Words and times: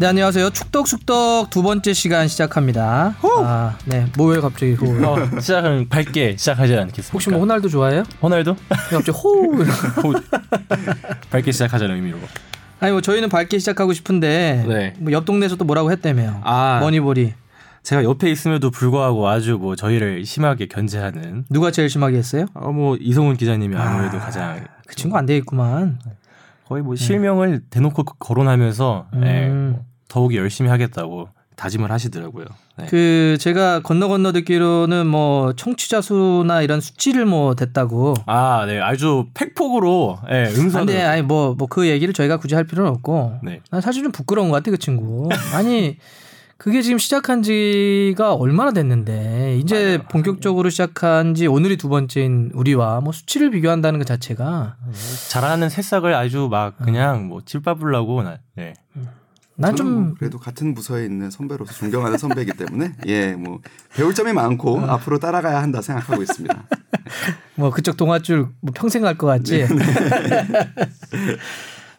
네 0.00 0.06
안녕하세요. 0.06 0.50
축덕숙덕 0.50 1.50
두 1.50 1.60
번째 1.62 1.92
시간 1.92 2.28
시작합니다. 2.28 3.16
아, 3.42 3.76
네. 3.84 4.06
뭐왜 4.16 4.38
갑자기 4.40 4.74
호? 4.74 4.86
어, 5.04 5.40
시작은 5.40 5.88
밝게 5.88 6.36
시작하지 6.36 6.74
않겠습니까? 6.76 7.12
혹시 7.12 7.30
뭐 7.30 7.40
호날두 7.40 7.68
좋아해요? 7.68 8.04
호날두? 8.22 8.50
왜 8.70 8.96
갑자기 8.96 9.10
호? 9.18 9.52
밝게 11.30 11.50
시작하자는 11.50 11.96
의미로. 11.96 12.18
아니 12.78 12.92
뭐 12.92 13.00
저희는 13.00 13.28
밝게 13.28 13.58
시작하고 13.58 13.92
싶은데 13.92 14.64
네. 14.68 14.94
뭐옆 15.00 15.24
동네에서 15.24 15.56
또 15.56 15.64
뭐라고 15.64 15.90
했다며요. 15.90 16.42
아. 16.44 16.78
머니볼이 16.80 17.34
제가 17.82 18.04
옆에 18.04 18.30
있음에도 18.30 18.70
불구하고 18.70 19.26
아주 19.28 19.58
뭐 19.58 19.74
저희를 19.74 20.24
심하게 20.24 20.68
견제하는 20.68 21.44
누가 21.50 21.72
제일 21.72 21.90
심하게 21.90 22.18
했어요? 22.18 22.46
어, 22.54 22.70
뭐 22.70 22.96
이성훈 23.00 23.36
기자님이 23.36 23.74
아무래도 23.76 24.18
가장 24.20 24.64
그 24.86 24.94
친구 24.94 25.16
안 25.16 25.26
되겠구만. 25.26 25.98
거의 26.68 26.82
뭐 26.82 26.94
실명을 26.94 27.62
대놓고 27.70 28.04
거론하면서 28.04 29.06
네, 29.14 29.48
음. 29.48 29.72
뭐 29.72 29.84
더욱이 30.08 30.36
열심히 30.36 30.70
하겠다고 30.70 31.28
다짐을 31.56 31.90
하시더라고요. 31.90 32.44
네. 32.78 32.86
그 32.88 33.36
제가 33.40 33.80
건너 33.80 34.06
건너 34.08 34.30
듣기로는 34.32 35.06
뭐 35.08 35.52
청취자 35.54 36.00
수나 36.00 36.62
이런 36.62 36.80
수치를 36.80 37.26
뭐 37.26 37.54
됐다고. 37.56 38.14
아, 38.26 38.64
네, 38.66 38.80
아주 38.80 39.26
팩폭으로 39.34 40.18
네, 40.28 40.44
음성. 40.56 40.86
근데 40.86 41.02
아니 41.02 41.22
뭐 41.22 41.56
뭐 41.56 41.66
그 41.68 41.88
얘기를 41.88 42.14
저희가 42.14 42.36
굳이 42.36 42.54
할 42.54 42.62
필요는 42.64 42.90
없고. 42.92 43.40
네. 43.42 43.60
난 43.72 43.80
사실 43.80 44.04
좀 44.04 44.12
부끄러운 44.12 44.50
것 44.50 44.54
같아 44.56 44.70
그 44.70 44.78
친구. 44.78 45.28
아니 45.52 45.98
그게 46.58 46.80
지금 46.82 46.98
시작한 46.98 47.42
지가 47.42 48.34
얼마나 48.34 48.70
됐는데 48.72 49.58
이제 49.60 49.98
본격적으로 50.10 50.70
시작한 50.70 51.34
지 51.34 51.46
오늘이 51.48 51.76
두 51.76 51.88
번째인 51.88 52.50
우리와 52.54 53.00
뭐 53.00 53.12
수치를 53.12 53.50
비교한다는 53.50 53.98
것 53.98 54.06
자체가 54.06 54.76
잘하는 55.30 55.68
새싹을 55.68 56.14
아주 56.14 56.48
막 56.50 56.76
그냥 56.78 57.26
뭐 57.28 57.40
찔밥으려고 57.44 58.22
나- 58.22 58.38
네. 58.56 58.74
난 59.60 59.74
저는 59.74 59.92
뭐좀 59.92 60.14
그래도 60.18 60.38
같은 60.38 60.72
부서에 60.74 61.04
있는 61.04 61.30
선배로서 61.30 61.72
존경하는 61.74 62.16
선배이기 62.16 62.52
때문에 62.52 62.92
예 63.06 63.34
뭐 63.34 63.60
배울 63.94 64.14
점이 64.14 64.32
많고 64.32 64.80
앞으로 64.80 65.18
따라가야 65.18 65.60
한다 65.62 65.82
생각하고 65.82 66.22
있습니다. 66.22 66.64
뭐 67.56 67.70
그쪽 67.70 67.96
동아줄 67.96 68.48
뭐 68.60 68.72
평생 68.74 69.02
갈 69.02 69.16
것 69.18 69.26
같지. 69.26 69.66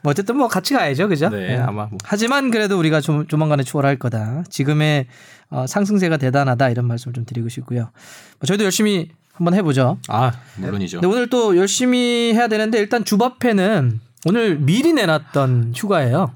뭐 0.02 0.12
어쨌든 0.12 0.38
뭐 0.38 0.48
같이 0.48 0.74
가야죠, 0.74 1.10
그죠? 1.10 1.28
네, 1.30 1.58
아마 1.58 1.86
뭐. 1.88 1.98
하지만 2.06 2.52
그래도 2.52 2.80
우리가 2.80 3.02
좀 3.02 3.28
조만간에 3.28 3.64
추월할 3.64 3.98
거다. 4.00 4.44
지금의 4.50 5.08
어, 5.50 5.66
상승세가 5.68 6.16
대단하다 6.18 6.70
이런 6.70 6.86
말씀을 6.88 7.14
좀 7.14 7.26
드리고 7.26 7.50
싶고요. 7.50 7.82
뭐 8.40 8.46
저희도 8.48 8.64
열심히 8.64 9.10
한번 9.34 9.54
해보죠. 9.56 9.98
아, 10.08 10.32
물론이죠. 10.58 11.02
근데 11.02 11.14
오늘 11.14 11.30
또 11.30 11.58
열심히 11.58 12.32
해야 12.34 12.48
되는데 12.48 12.78
일단 12.80 13.04
주바페는 13.04 14.00
오늘 14.26 14.58
미리 14.60 14.94
내놨던 14.94 15.74
휴가예요. 15.76 16.32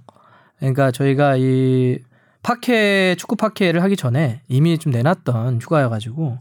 그러니까 0.64 0.92
저희가 0.92 1.36
이 1.38 1.98
파케 2.42 3.16
축구 3.18 3.36
파케를 3.36 3.84
하기 3.84 3.98
전에 3.98 4.42
이미 4.48 4.78
좀 4.78 4.94
내놨던 4.94 5.60
휴가여가지고 5.62 6.38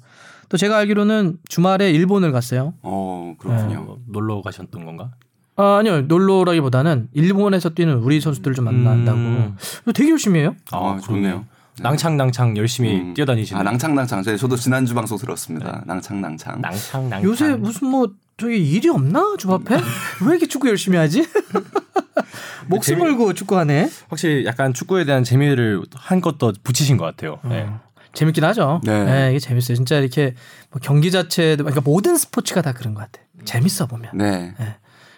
또 0.49 0.57
제가 0.57 0.79
알기로는 0.79 1.39
주말에 1.49 1.91
일본을 1.91 2.31
갔어요. 2.31 2.75
어 2.83 3.35
네. 3.35 3.37
그렇군요. 3.39 3.81
뭐 3.83 3.99
놀러 4.07 4.41
가셨던 4.43 4.85
건가? 4.85 5.11
아, 5.57 5.79
아니요 5.79 6.03
놀러라기보다는 6.03 7.09
일본에서 7.13 7.71
뛰는 7.71 7.97
우리 7.97 8.21
선수들을 8.21 8.55
좀 8.55 8.65
만난다고. 8.67 9.19
음. 9.19 9.57
되게 9.93 10.11
열심히 10.11 10.41
해요. 10.41 10.55
아, 10.71 10.99
좋네요. 11.03 11.45
낭창낭창 11.81 12.57
열심히 12.59 13.01
음. 13.01 13.15
뛰어다니시는. 13.15 13.61
아 13.61 13.65
낭창낭창 13.65 14.23
저도 14.23 14.57
지난주 14.57 14.95
방송 14.95 15.19
들었습니다. 15.19 15.83
낭창낭창. 15.87 16.61
낭창낭창. 16.61 17.23
요새 17.25 17.55
무슨 17.57 17.89
뭐 17.89 18.09
저기 18.43 18.57
일이 18.73 18.89
없나 18.89 19.37
주바페? 19.39 19.77
왜 19.77 20.31
이렇게 20.31 20.47
축구 20.47 20.69
열심히 20.69 20.99
하지? 20.99 21.25
목숨 22.67 22.97
재미- 22.99 23.03
걸고 23.11 23.35
축구하네. 23.35 23.89
확실히 24.09 24.45
약간 24.47 24.75
축구에 24.75 25.05
대한 25.05 25.23
재미를 25.23 25.81
한껏 25.95 26.39
더 26.39 26.53
붙이신 26.65 26.97
것 26.97 27.05
같아요. 27.05 27.39
네. 27.45 27.69
재밌긴 28.15 28.43
하죠. 28.45 28.81
네. 28.83 29.05
네. 29.05 29.31
이게 29.31 29.39
재밌어요. 29.39 29.77
진짜 29.77 29.99
이렇게 30.01 30.35
뭐 30.73 30.81
경기 30.83 31.13
자체도 31.13 31.63
그러니까 31.63 31.83
모든 31.85 32.17
스포츠가 32.17 32.63
다 32.63 32.73
그런 32.73 32.95
것 32.95 33.01
같아. 33.01 33.23
재밌어 33.45 33.87
보면. 33.87 34.11
네. 34.15 34.55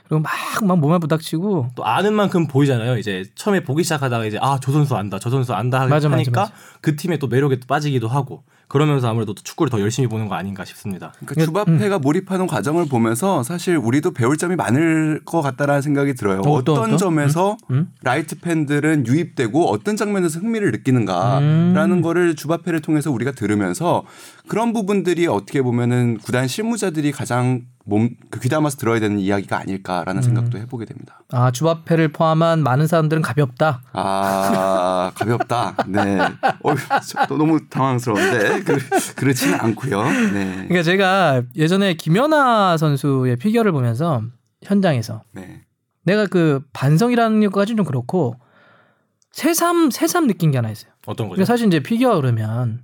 그리고 0.06 0.23
막막 0.61 0.79
몸에 0.81 0.99
부닥치고 0.99 1.71
또 1.75 1.87
아는 1.87 2.12
만큼 2.12 2.47
보이잖아요. 2.47 2.99
이제 2.99 3.25
처음에 3.35 3.65
보기 3.65 3.85
시작하다가 3.85 4.27
이제 4.27 4.39
아 4.39 4.59
저 4.62 4.71
선수 4.71 4.95
안다, 4.97 5.19
저 5.19 5.31
선수 5.31 5.55
안다 5.55 5.81
하- 5.81 5.87
맞아, 5.87 6.09
맞아, 6.11 6.19
하니까 6.19 6.41
맞아. 6.43 6.53
그 6.83 6.95
팀에 6.97 7.17
또 7.17 7.27
매력에 7.27 7.56
또 7.56 7.67
빠지기도 7.67 8.06
하고 8.09 8.45
그러면서 8.75 9.09
아무래도 9.09 9.35
또 9.35 9.43
축구를 9.45 9.71
더 9.71 9.81
열심히 9.81 10.09
보는 10.09 10.27
거 10.27 10.35
아닌가 10.35 10.65
싶습니다. 10.65 11.12
그러니까 11.25 11.45
주바페가 11.45 12.01
몰입하는 12.01 12.49
과정을 12.49 12.89
보면서 12.89 13.45
사실 13.45 13.77
우리도 13.77 14.11
배울 14.11 14.37
점이 14.37 14.57
많을 14.57 15.21
것 15.25 15.43
같다라는 15.43 15.81
생각이 15.81 16.15
들어요. 16.15 16.41
어, 16.41 16.51
어떤, 16.51 16.79
어떤? 16.79 16.99
점에서 16.99 17.57
음? 17.71 17.93
light 18.03 18.41
팬들은 18.41 19.07
유입되고 19.07 19.71
어떤 19.71 19.97
장면에서 19.97 20.41
흥미를 20.41 20.73
느끼는가라는 20.73 21.99
음. 21.99 22.03
거를 22.03 22.35
주바페를 22.35 22.81
통해서 22.81 23.12
우리가 23.12 23.31
들으면서 23.31 24.03
그런 24.49 24.72
부분들이 24.72 25.27
어떻게 25.27 25.62
보면은 25.62 26.19
구단 26.19 26.47
실무자들이 26.49 27.12
가장 27.12 27.62
몸그 27.87 28.41
귀담아서 28.41 28.77
들어야 28.78 28.99
되는 28.99 29.19
이야기가 29.19 29.59
아닐까라는 29.59 30.22
생각도 30.22 30.59
해보게 30.59 30.87
됩니다. 30.87 31.21
아 31.31 31.50
주바페를 31.50 32.12
포함한 32.12 32.62
많은 32.62 32.87
사람들은 32.87 33.22
가볍다. 33.22 33.82
아 33.93 35.12
가볍다. 35.15 35.77
네. 35.88 36.19
어, 36.62 36.75
저 37.06 37.37
너무 37.37 37.69
당황스러운데 37.69 38.62
그, 38.62 38.78
그렇지는 39.16 39.60
않고요. 39.60 40.03
네. 40.32 40.55
그러니까 40.69 40.82
제가 40.82 41.43
예전에 41.56 41.94
김연아 41.94 42.78
선수의 42.78 43.37
피겨를 43.37 43.72
보면서 43.72 44.22
현장에서 44.62 45.22
네. 45.32 45.62
내가 46.05 46.26
그 46.26 46.62
반성이라는 46.72 47.41
것까지는 47.50 47.76
좀 47.78 47.87
그렇고 47.87 48.37
새삼 49.32 49.91
새삼 49.91 50.26
느낀 50.26 50.50
게 50.50 50.59
하나 50.59 50.71
있어요. 50.71 50.91
어떤 51.06 51.28
거죠? 51.28 51.37
그러니까 51.37 51.53
사실 51.53 51.66
이제 51.66 51.81
피겨 51.81 52.16
그러면 52.16 52.82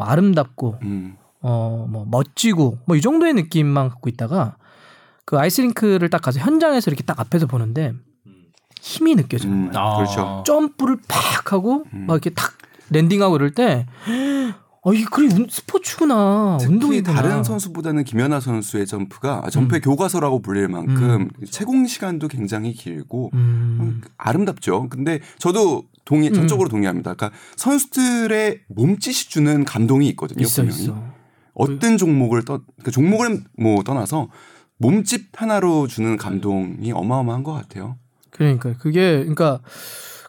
뭐 0.00 0.06
아름답고 0.06 0.78
음. 0.82 1.16
어뭐 1.42 2.06
멋지고 2.10 2.78
뭐 2.86 2.96
이 2.96 3.00
정도의 3.00 3.34
느낌만 3.34 3.88
갖고 3.90 4.08
있다가 4.08 4.56
그 5.24 5.38
아이스링크를 5.38 6.10
딱 6.10 6.22
가서 6.22 6.40
현장에서 6.40 6.90
이렇게 6.90 7.02
딱 7.04 7.18
앞에서 7.20 7.46
보는데 7.46 7.92
힘이 8.80 9.14
느껴져요. 9.14 9.52
음, 9.52 9.70
아. 9.74 9.96
그렇죠. 9.96 10.42
점프를 10.46 10.98
팍 11.06 11.52
하고 11.52 11.84
음. 11.92 12.06
막 12.06 12.14
이렇게 12.14 12.30
탁 12.30 12.52
랜딩하고 12.90 13.36
이럴 13.36 13.50
때 13.52 13.86
어, 14.82 14.94
이게 14.94 15.04
그래 15.10 15.26
운- 15.34 15.46
스포츠구나. 15.50 16.56
운동이구나. 16.62 17.14
다른 17.14 17.44
선수보다는 17.44 18.04
김연아 18.04 18.40
선수의 18.40 18.86
점프가 18.86 19.42
점프의 19.50 19.82
교과서라고 19.82 20.40
불릴 20.40 20.68
만큼 20.68 21.28
채공 21.50 21.86
시간도 21.86 22.28
굉장히 22.28 22.72
길고 22.72 23.30
음. 23.34 24.00
아름답죠. 24.16 24.88
근데 24.88 25.20
저도 25.38 25.84
동의 26.06 26.32
전적으로 26.32 26.68
동의합니다. 26.70 27.14
그러니까 27.14 27.36
선수들의 27.56 28.60
몸짓이 28.68 29.28
주는 29.28 29.64
감동이 29.64 30.08
있거든요. 30.10 30.42
있어 30.42 30.62
분명히. 30.62 30.82
있어. 30.84 31.02
어떤 31.52 31.98
종목을 31.98 32.44
떠그 32.46 32.90
종목을 32.90 33.42
뭐 33.58 33.82
떠나서 33.82 34.28
몸짓 34.78 35.26
하나로 35.34 35.88
주는 35.88 36.16
감동이 36.16 36.90
어마어마한 36.92 37.42
것 37.42 37.52
같아요. 37.52 37.98
그러니까 38.30 38.74
그게 38.78 39.18
그러니까 39.18 39.60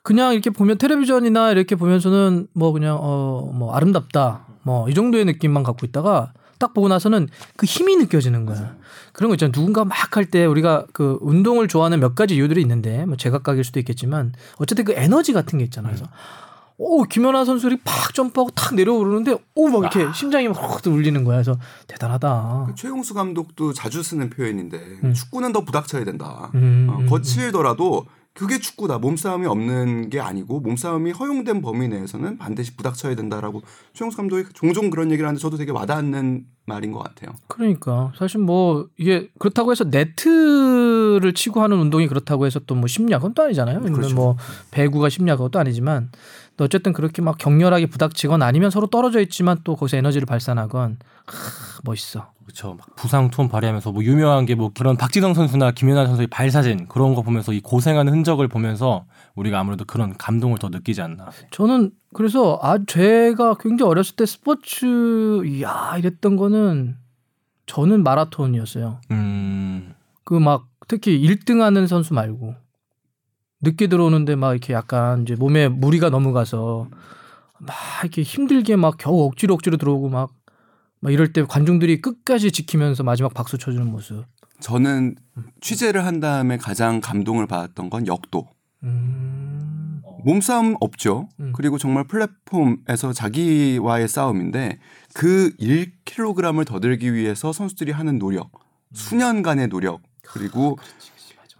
그냥 0.04 0.34
이렇게 0.34 0.50
보면 0.50 0.78
텔레비전이나 0.78 1.52
이렇게 1.52 1.76
보면서는 1.76 2.48
뭐 2.54 2.72
그냥 2.72 2.98
어 3.00 3.52
뭐 3.54 3.74
아름답다 3.76 4.46
뭐 4.64 4.88
이 4.90 4.94
정도의 4.94 5.26
느낌만 5.26 5.64
갖고 5.64 5.86
있다가 5.86 6.34
딱 6.60 6.74
보고 6.74 6.88
나서는 6.88 7.28
그 7.56 7.66
힘이 7.66 7.96
느껴지는 7.98 8.46
거야. 8.46 8.76
그런 9.14 9.30
거 9.30 9.36
있잖아. 9.36 9.52
누군가 9.52 9.84
막 9.84 10.16
할 10.18 10.26
때 10.26 10.46
우리가 10.46 10.86
그 10.94 11.18
운동을 11.22 11.68
좋아하는 11.68 12.00
몇 12.00 12.14
가지 12.16 12.36
이유들이 12.36 12.62
있는데 12.62 13.06
뭐 13.06 13.16
제각각일 13.18 13.64
수도 13.64 13.80
있겠지만 13.80 14.34
어쨌든 14.58 14.86
그 14.86 14.94
에너지 14.94 15.34
같은 15.34 15.58
게 15.58 15.66
있잖아. 15.66 15.90
그래서 15.90 16.06
오 16.78 17.04
김연아 17.04 17.46
선수들이 17.46 17.80
팍 17.84 18.14
점프하고 18.14 18.52
탁 18.52 18.76
내려오르는데 18.76 19.38
오 19.56 19.70
막 19.70 19.80
이렇게 19.82 20.12
심장이 20.14 20.48
막 20.48 20.86
울리는 20.86 21.24
거야. 21.24 21.38
그래서 21.38 21.58
대단하다. 21.88 22.66
그 22.68 22.76
최용수 22.76 23.14
감독도 23.14 23.74
자주 23.74 24.02
쓰는 24.04 24.30
표현인데 24.30 24.78
음. 25.04 25.14
축구는 25.14 25.52
더 25.54 25.62
부닥쳐야 25.62 26.04
된다. 26.06 26.52
음, 26.56 26.88
어, 26.90 26.98
음, 27.00 27.06
거칠더라도 27.08 28.06
그게 28.34 28.60
축구다. 28.60 28.98
몸싸움이 29.00 29.46
없는 29.46 30.10
게 30.10 30.20
아니고 30.20 30.62
몸싸움이 30.62 31.12
허용된 31.12 31.62
범위 31.62 31.88
내에서는 31.90 32.38
반드시 32.38 32.76
부닥쳐야 32.78 33.16
된다라고 33.16 33.62
최용수 33.94 34.18
감독이 34.18 34.46
종종 34.54 34.90
그런 34.90 35.12
얘기를 35.12 35.28
하는데 35.28 35.42
저도 35.42 35.58
되게 35.58 35.72
와닿는 35.72 36.46
말인 36.66 36.92
것 36.94 37.00
같아요. 37.00 37.36
그러니까 37.48 38.12
사실 38.16 38.40
뭐 38.40 38.88
이게 38.98 39.30
그렇다고 39.40 39.72
해서 39.72 39.84
네트를 39.84 41.34
치고 41.34 41.62
하는 41.62 41.78
운동이 41.80 42.08
그렇다고 42.08 42.46
해서 42.46 42.60
또 42.60 42.76
뭐 42.76 42.88
심리학 42.88 43.20
그건 43.22 43.34
또 43.34 43.44
아니잖아요. 43.44 43.82
그렇죠. 43.82 44.16
뭐 44.16 44.38
배구가 44.72 45.10
심리학 45.10 45.38
그것도 45.38 45.60
아니지만 45.60 46.10
또 46.14 46.18
어쨌든 46.60 46.94
그렇게 46.94 47.22
막 47.22 47.38
격렬하게 47.38 47.88
부닥치건 47.88 48.42
아니면 48.44 48.70
서로 48.70 48.88
떨어져 48.88 49.20
있지만 49.22 49.58
또 49.64 49.76
거기서 49.76 49.98
에너지를 49.98 50.26
발산하건 50.28 50.98
하, 51.26 51.82
멋있어. 51.84 52.32
그렇죠. 52.44 52.76
막 52.76 52.96
부상 52.96 53.30
투혼 53.30 53.48
발휘하면서 53.50 53.92
뭐 53.94 54.04
유명한 54.04 54.46
게 54.46 54.54
뭐 54.56 54.72
그런 54.74 54.98
박지성 54.98 55.34
선수나 55.34 55.72
김연아 55.72 56.06
선수의 56.08 56.28
발사진 56.28 56.88
그런 56.88 57.16
거 57.16 57.22
보면서 57.24 57.54
이 57.54 57.62
고생하는 57.62 58.12
흔적을 58.14 58.48
보면서 58.48 59.06
우리가 59.36 59.60
아무래도 59.60 59.86
그런 59.86 60.16
감동을 60.18 60.60
더 60.60 60.70
느끼지 60.70 61.02
않나. 61.02 61.30
저는 61.52 61.92
그래서 62.14 62.60
아 62.62 62.78
제가 62.86 63.56
굉장히 63.60 63.90
어렸을 63.90 64.16
때 64.18 64.26
스포츠 64.26 65.44
이야 65.46 65.96
이랬던 65.98 66.36
거는 66.36 66.98
저는 67.66 68.04
마라톤이었어요. 68.04 69.00
음. 69.12 69.96
그 70.26 70.36
막 70.40 70.68
특히 70.88 71.22
1등하는 71.26 71.88
선수 71.88 72.14
말고 72.14 72.56
늦게 73.62 73.88
들어오는데 73.88 74.36
막 74.36 74.52
이렇게 74.52 74.74
약간 74.74 75.24
이제 75.24 75.36
몸에 75.36 75.68
무리가 75.68 76.10
넘어가서 76.10 76.88
막 77.60 77.76
이렇게 78.02 78.24
힘들게 78.24 78.76
막 78.76 78.98
겨우 78.98 79.24
억지로 79.26 79.54
억지로 79.54 79.78
들어오고 79.78 80.10
막, 80.10 80.32
막 81.00 81.12
이럴 81.12 81.32
때 81.32 81.44
관중들이 81.44 82.02
끝까지 82.02 82.52
지키면서 82.52 83.04
마지막 83.04 83.34
박수 83.34 83.58
쳐주는 83.58 83.86
모습. 83.86 84.26
저는 84.60 85.16
취재를 85.62 86.06
한 86.06 86.20
다음에 86.20 86.58
가장 86.58 87.02
감동을 87.02 87.48
받았던 87.48 87.90
건 87.90 88.08
역도. 88.08 88.48
음. 88.84 90.02
몸싸움 90.24 90.76
없죠. 90.80 91.30
음. 91.40 91.52
그리고 91.56 91.78
정말 91.78 92.06
플랫폼에서 92.06 93.14
자기와의 93.14 94.08
싸움인데 94.08 94.80
그 95.14 95.52
1kg을 95.60 96.66
더 96.66 96.80
들기 96.80 97.14
위해서 97.14 97.52
선수들이 97.52 97.92
하는 97.92 98.20
노력, 98.20 98.52
수년간의 98.94 99.70
노력, 99.70 100.02
그리고 100.22 100.78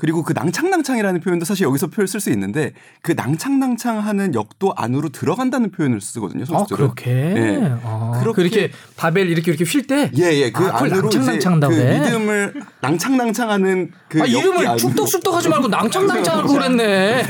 그리고 0.02 0.24
그 0.24 0.34
낭창낭창이라는 0.34 1.22
표현도 1.22 1.46
사실 1.46 1.68
여기서 1.68 1.86
표현 1.86 2.08
쓸 2.08 2.20
수 2.20 2.32
있는데 2.32 2.74
그 3.04 3.12
낭창낭창하는 3.12 4.34
역도 4.34 4.74
안으로 4.76 5.10
들어간다는 5.10 5.70
표현을 5.70 6.02
쓰거든요. 6.02 6.44
아. 6.50 6.66
그렇게. 6.66 7.12
예. 7.12 7.78
아, 7.84 8.20
그렇게- 8.20 8.42
그렇게 8.50 8.72
바벨 8.98 9.30
이렇게 9.30 9.52
이렇게 9.52 9.64
휠 9.64 9.84
때. 9.86 10.10
예, 10.18 10.24
예. 10.42 10.52
그 10.52 10.64
아, 10.66 10.78
안으로 10.80 11.08
그 11.08 11.76
해? 11.76 12.00
리듬을 12.00 12.54
낭창낭창하는 12.82 13.92
그 14.10 14.24
아 14.24 14.26
이름을 14.26 14.76
툭떡쑥떡하지 14.78 15.50
말고 15.50 15.68
낭창낭창하고 15.68 16.48
그랬네. 16.52 17.24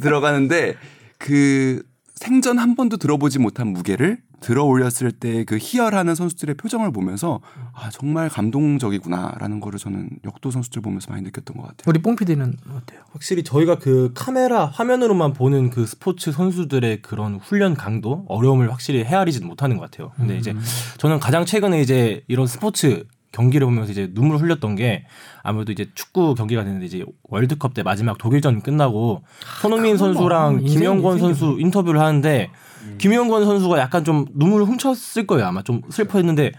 들어가는데 0.00 0.76
그 1.18 1.82
생전 2.14 2.58
한 2.58 2.74
번도 2.74 2.96
들어보지 2.96 3.38
못한 3.38 3.68
무게를 3.68 4.16
들어 4.42 4.64
올렸을 4.64 5.12
때 5.12 5.44
그 5.44 5.56
희열하는 5.58 6.14
선수들의 6.14 6.56
표정을 6.56 6.92
보면서 6.92 7.40
아 7.72 7.90
정말 7.90 8.28
감동적이구나라는 8.28 9.60
거를 9.60 9.78
저는 9.78 10.10
역도 10.24 10.50
선수들 10.50 10.82
보면서 10.82 11.10
많이 11.10 11.22
느꼈던 11.22 11.56
것 11.56 11.62
같아요. 11.62 11.84
우리 11.86 12.00
뽕 12.00 12.16
PD는 12.16 12.56
어때요? 12.76 13.00
확실히 13.12 13.42
저희가 13.42 13.78
그 13.78 14.10
카메라 14.14 14.66
화면으로만 14.66 15.32
보는 15.32 15.70
그 15.70 15.86
스포츠 15.86 16.32
선수들의 16.32 17.02
그런 17.02 17.36
훈련 17.36 17.74
강도 17.74 18.24
어려움을 18.28 18.70
확실히 18.72 19.04
헤아리지 19.04 19.44
못하는 19.44 19.76
것 19.78 19.90
같아요. 19.90 20.12
근데 20.16 20.36
이제 20.36 20.54
저는 20.98 21.20
가장 21.20 21.44
최근에 21.44 21.80
이제 21.80 22.22
이런 22.28 22.46
스포츠 22.46 23.04
경기를 23.32 23.66
보면서 23.66 23.92
이제 23.92 24.10
눈물 24.12 24.36
흘렸던 24.36 24.76
게 24.76 25.06
아무래도 25.42 25.72
이제 25.72 25.88
축구 25.94 26.34
경기가 26.34 26.64
됐는데 26.64 26.84
이제 26.86 27.04
월드컵 27.24 27.72
때 27.74 27.82
마지막 27.82 28.18
독일전 28.18 28.60
끝나고 28.62 29.22
손흥민 29.62 29.96
뭐 29.96 29.98
선수랑 29.98 30.64
김영권. 30.64 31.18
선수 31.18 31.56
인터뷰를 31.58 31.98
하는데 32.00 32.50
김영권 32.98 33.44
선수가 33.44 33.78
약간 33.78 34.04
좀 34.04 34.26
눈물을 34.34 34.66
훔쳤을 34.66 35.26
거예요. 35.26 35.46
아마 35.46 35.62
좀 35.62 35.82
슬퍼했는데 35.90 36.52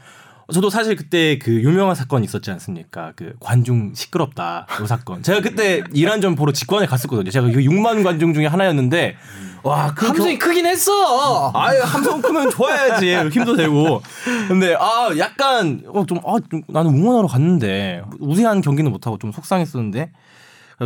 저도 0.53 0.69
사실 0.69 0.95
그때 0.97 1.39
그 1.39 1.51
유명한 1.63 1.95
사건이 1.95 2.25
있었지 2.25 2.51
않습니까? 2.51 3.13
그 3.15 3.33
관중 3.39 3.93
시끄럽다 3.95 4.67
이 4.83 4.87
사건. 4.87 5.23
제가 5.23 5.39
그때 5.41 5.83
이란 5.93 6.19
전 6.21 6.35
보러 6.35 6.51
직관에 6.51 6.85
갔었거든요. 6.85 7.29
제가 7.31 7.47
그 7.47 7.53
6만 7.61 8.03
관중 8.03 8.33
중에 8.33 8.45
하나였는데 8.47 9.15
와 9.63 9.93
그 9.95 10.07
함성이 10.07 10.37
크긴 10.37 10.65
했어. 10.65 11.51
아예 11.55 11.79
함성 11.79 12.21
크면 12.21 12.49
좋아야지 12.49 13.15
힘도 13.31 13.55
되고 13.55 14.01
근데 14.49 14.75
아 14.77 15.09
약간 15.17 15.81
어, 15.87 16.05
좀, 16.05 16.17
아, 16.25 16.35
좀 16.51 16.61
나는 16.67 16.91
응원하러 16.93 17.27
갔는데 17.29 18.03
우세한 18.19 18.59
경기는 18.59 18.91
못 18.91 19.07
하고 19.07 19.17
좀 19.17 19.31
속상했었는데 19.31 20.11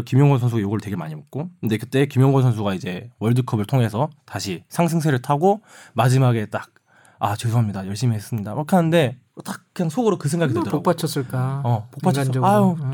김용건 0.06 0.40
선수가 0.40 0.62
욕을 0.62 0.80
되게 0.80 0.96
많이 0.96 1.16
먹고 1.16 1.50
근데 1.62 1.78
그때 1.78 2.06
김용건 2.06 2.44
선수가 2.44 2.74
이제 2.74 3.10
월드컵을 3.20 3.66
통해서 3.66 4.10
다시 4.26 4.64
상승세를 4.70 5.22
타고 5.22 5.62
마지막에 5.94 6.46
딱 6.48 6.72
아 7.20 7.36
죄송합니다 7.36 7.88
열심히 7.88 8.16
했습니다 8.16 8.54
이렇게 8.54 8.76
하는데 8.76 9.18
딱 9.44 9.62
그냥 9.74 9.90
속으로 9.90 10.18
그 10.18 10.30
생각이 10.30 10.52
얼마나 10.52 10.64
들더라고 10.64 10.84
복 10.84 10.92
받쳤을까. 10.92 11.62
어, 11.64 11.88
복 11.92 12.02
받쳤어. 12.02 12.22
인간적으로. 12.24 12.52
아유, 12.52 12.76
응. 12.82 12.92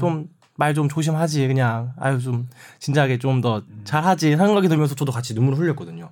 좀말좀 0.58 0.90
조심하지 0.90 1.48
그냥. 1.48 1.94
아유, 1.98 2.20
좀 2.20 2.50
진작에 2.80 3.18
좀더 3.18 3.64
잘하지 3.86 4.36
생각이 4.36 4.68
들면서 4.68 4.94
저도 4.94 5.14
같이 5.14 5.34
눈물을 5.36 5.58
흘렸거든요. 5.60 6.10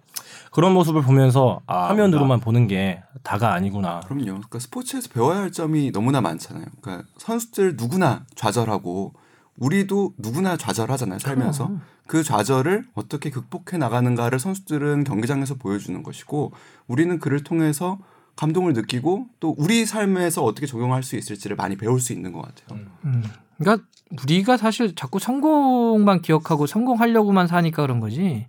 그런 0.49 0.73
모습을 0.73 1.01
보면서 1.01 1.59
아, 1.65 1.89
화면으로만 1.89 2.39
보는 2.39 2.67
게 2.67 3.03
다가 3.23 3.53
아니구나. 3.53 3.99
그럼요. 4.05 4.23
그러니까 4.23 4.59
스포츠에서 4.59 5.09
배워야 5.09 5.39
할 5.39 5.51
점이 5.51 5.91
너무나 5.91 6.21
많잖아요. 6.21 6.65
그러니까 6.79 7.05
선수들 7.17 7.75
누구나 7.75 8.25
좌절하고 8.35 9.13
우리도 9.57 10.13
누구나 10.17 10.57
좌절하잖아요. 10.57 11.19
살면서 11.19 11.71
그 12.07 12.23
좌절을 12.23 12.85
어떻게 12.93 13.29
극복해 13.29 13.77
나가는가를 13.77 14.39
선수들은 14.39 15.03
경기장에서 15.03 15.55
보여주는 15.55 16.01
것이고 16.03 16.51
우리는 16.87 17.19
그를 17.19 17.43
통해서 17.43 17.99
감동을 18.35 18.73
느끼고 18.73 19.27
또 19.39 19.55
우리 19.57 19.85
삶에서 19.85 20.43
어떻게 20.43 20.65
적용할 20.65 21.03
수 21.03 21.15
있을지를 21.15 21.55
많이 21.55 21.75
배울 21.75 21.99
수 21.99 22.13
있는 22.13 22.31
것 22.31 22.41
같아요. 22.41 22.79
음. 23.05 23.23
그러니까 23.57 23.85
우리가 24.23 24.57
사실 24.57 24.95
자꾸 24.95 25.19
성공만 25.19 26.21
기억하고 26.21 26.65
성공하려고만 26.65 27.47
사니까 27.47 27.83
그런 27.83 27.99
거지. 27.99 28.47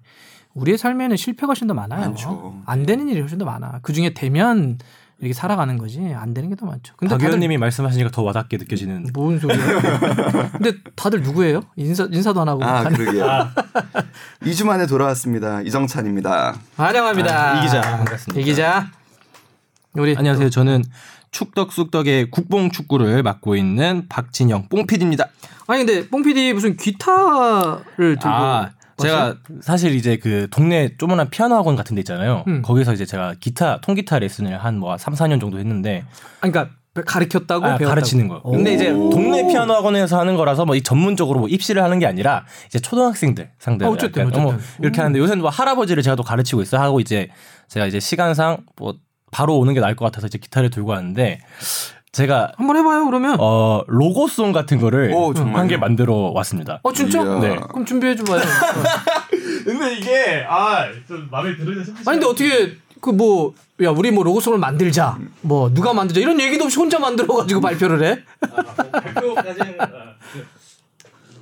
우리의 0.55 0.79
삶에는 0.79 1.17
실패가 1.17 1.49
훨씬 1.49 1.67
더 1.67 1.75
많아요. 1.75 2.01
많죠. 2.01 2.63
안 2.67 2.85
되는 2.85 3.09
일이 3.09 3.21
훨씬 3.21 3.39
더 3.39 3.45
많아. 3.45 3.81
그 3.83 3.93
중에 3.93 4.15
되면 4.15 4.79
이렇게 5.23 5.33
살아가는 5.35 5.79
거지. 5.79 6.01
안 6.17 6.35
되는 6.35 6.51
게 6.51 6.57
더 6.57 6.67
많죠. 6.67 6.95
근데 6.97 7.13
박 7.13 7.19
다들 7.19 7.29
의원님이 7.29 7.57
말씀하시니까 7.59 8.11
더 8.11 8.23
와닿게 8.23 8.57
느껴지는. 8.59 9.07
뭔 9.15 9.39
소리야? 9.39 10.51
근데 10.53 10.73
다들 10.97 11.23
누구예요? 11.23 11.63
인사 11.77 12.07
인사도 12.11 12.41
안 12.43 12.49
하고. 12.49 12.65
아, 12.65 12.83
간- 12.83 12.93
그러게요. 12.93 13.49
2주 14.43 14.67
만에 14.67 14.87
돌아왔습니다. 14.87 15.63
이정찬입니다. 15.63 16.57
환영합니다. 16.77 17.53
아, 17.53 17.59
이 17.61 17.63
기자, 17.63 17.81
반갑습니다. 17.81 18.41
이 18.41 18.45
기자. 18.45 18.91
우리 19.95 20.17
안녕하세요. 20.17 20.51
저는 20.51 20.83
축덕숙덕의 21.31 22.31
국뽕 22.31 22.71
축구를 22.71 23.23
맡고 23.23 23.57
있는 23.57 24.07
박진영 24.09 24.69
뽕피디입니다. 24.69 25.29
아니 25.69 25.85
근데 25.85 26.09
뽕 26.09 26.23
PD 26.23 26.53
무슨 26.53 26.77
기타를 26.77 28.17
들고 28.19 28.21
아, 28.29 28.71
제가 29.03 29.37
사실 29.61 29.95
이제 29.95 30.17
그 30.17 30.49
동네 30.51 30.97
조그만한 30.99 31.31
피아노 31.31 31.55
학원 31.57 31.77
같은 31.77 31.95
데 31.95 32.01
있잖아요. 32.01 32.45
음. 32.47 32.63
거기서 32.63 32.93
이제 32.93 33.05
제가 33.07 33.35
기타 33.41 33.81
통기타 33.81 34.19
레슨을 34.19 34.59
한 34.65 34.77
뭐 34.79 34.97
3, 34.99 35.15
4년 35.15 35.41
정도 35.41 35.59
했는데 35.59 36.05
아니, 36.41 36.51
그러니까 36.53 36.75
가르쳤다고 37.07 37.65
아? 37.65 37.79
가르치는 37.79 38.29
거. 38.29 38.41
오. 38.45 38.51
근데 38.53 38.75
이제 38.75 38.91
동네 38.93 39.47
피아노 39.47 39.73
학원에서 39.75 40.19
하는 40.21 40.37
거라서 40.37 40.65
뭐 40.67 40.77
이 40.77 40.83
전문적으로 40.83 41.41
뭐 41.41 41.49
입시를 41.49 41.83
하는 41.83 41.99
게 41.99 42.07
아니라 42.07 42.45
이제 42.67 42.79
초등학생들 42.79 43.51
상대로 43.59 43.91
어, 43.91 43.95
어쨌든, 43.95 44.29
뭐 44.29 44.55
어쨌든. 44.55 44.59
이렇게 44.83 45.01
하는데 45.01 45.19
요새는 45.19 45.41
뭐 45.41 45.51
할아버지를 45.51 46.03
제가 46.03 46.17
또 46.17 46.23
가르치고 46.23 46.61
있어 46.63 46.79
하고 46.79 47.01
이제 47.01 47.29
제가 47.69 47.87
이제 47.87 47.99
시간상 48.01 48.59
뭐 48.77 48.95
바로 49.31 49.57
오는 49.59 49.73
게 49.73 49.81
나을 49.81 49.97
것 49.97 50.05
같아서 50.05 50.27
이제 50.27 50.37
기타를 50.39 50.69
들고 50.69 50.91
왔는데 50.91 51.39
제가 52.17 52.53
한번 52.59 52.77
해봐요 52.77 53.07
그러면. 53.07 53.41
어, 53.41 53.79
어 53.81 53.85
로고송 53.89 54.53
같은 54.53 54.79
거를? 54.79 55.11
한 55.55 55.67
개 55.67 55.79
만들어 55.79 56.31
왔습니다. 56.35 56.81
진짜? 56.95 57.23
이야. 57.23 57.41
네. 57.41 57.57
그럼 57.71 57.87
준비해 57.87 58.15
줘봐요. 58.15 58.43
근데 59.65 59.95
이게 59.97 60.45
아좀 60.47 61.29
마음에 61.31 61.57
들으냐 61.57 61.83
싶지 61.85 62.03
아니 62.07 62.21
근데 62.21 62.27
어떻게 62.27 62.77
그 63.01 63.11
뭐 63.13 63.55
야 63.83 63.91
우리 63.91 64.11
뭐 64.13 64.23
로고송을 64.23 64.59
만들자 64.59 65.19
뭐 65.41 65.73
누가 65.73 65.93
만들자 65.95 66.21
이런 66.21 66.39
얘기도 66.39 66.65
없이 66.65 66.79
혼자 66.79 66.99
만들어 67.01 67.35
가지고 67.35 67.61
발표를 67.63 68.05
해? 68.05 68.19
발표까지는 69.03 69.77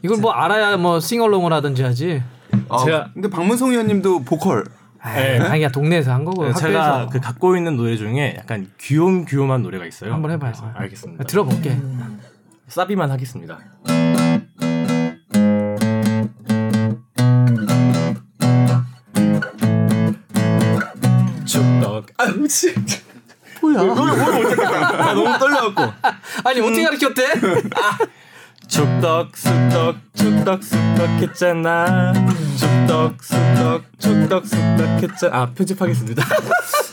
이걸 0.03 0.19
뭐 0.19 0.31
알아야 0.33 0.77
뭐 0.79 1.01
싱얼롱을 1.01 1.53
하든지 1.53 1.83
하지. 1.83 2.23
아, 2.69 2.77
제가- 2.79 3.13
근데 3.13 3.29
박문성 3.29 3.71
의원님도 3.73 4.23
보컬 4.23 4.65
네. 5.05 5.39
아니 5.39 5.59
그냥 5.61 5.73
동네에서 5.73 6.13
한 6.13 6.25
거고 6.25 6.53
제가 6.53 6.85
학교에서 6.85 7.09
그 7.11 7.21
갖고 7.21 7.57
있는 7.57 7.77
노래 7.77 7.97
중에 7.97 8.37
약간 8.39 8.71
귀욤 8.79 9.25
귀욤한 9.25 9.63
노래가 9.63 9.87
있어요. 9.87 10.13
한번 10.13 10.31
해봐요. 10.33 10.53
아, 10.61 10.73
알겠습니다. 10.77 11.25
들어볼게. 11.25 11.79
사비만 12.69 13.11
하겠습니다. 13.11 13.59
축덕. 21.45 22.07
아우 22.19 22.49
씨. 22.49 22.75
뭐야? 23.61 23.81
아, 23.81 25.15
너무 25.15 25.39
떨려갖고. 25.39 25.83
아니 26.45 26.61
어떻게 26.61 26.85
가르쳤대? 26.85 27.23
축덕 28.69 29.37
쑥덕 29.37 29.97
축덕 30.15 30.63
쑥덕 30.63 31.09
했잖아. 31.23 32.13
축덕 32.91 33.15
쑥덕 33.23 33.83
축덕 34.01 34.47
쑥덕 34.47 35.03
했잖아. 35.03 35.37
아 35.37 35.47
편집하겠습니다. 35.55 36.25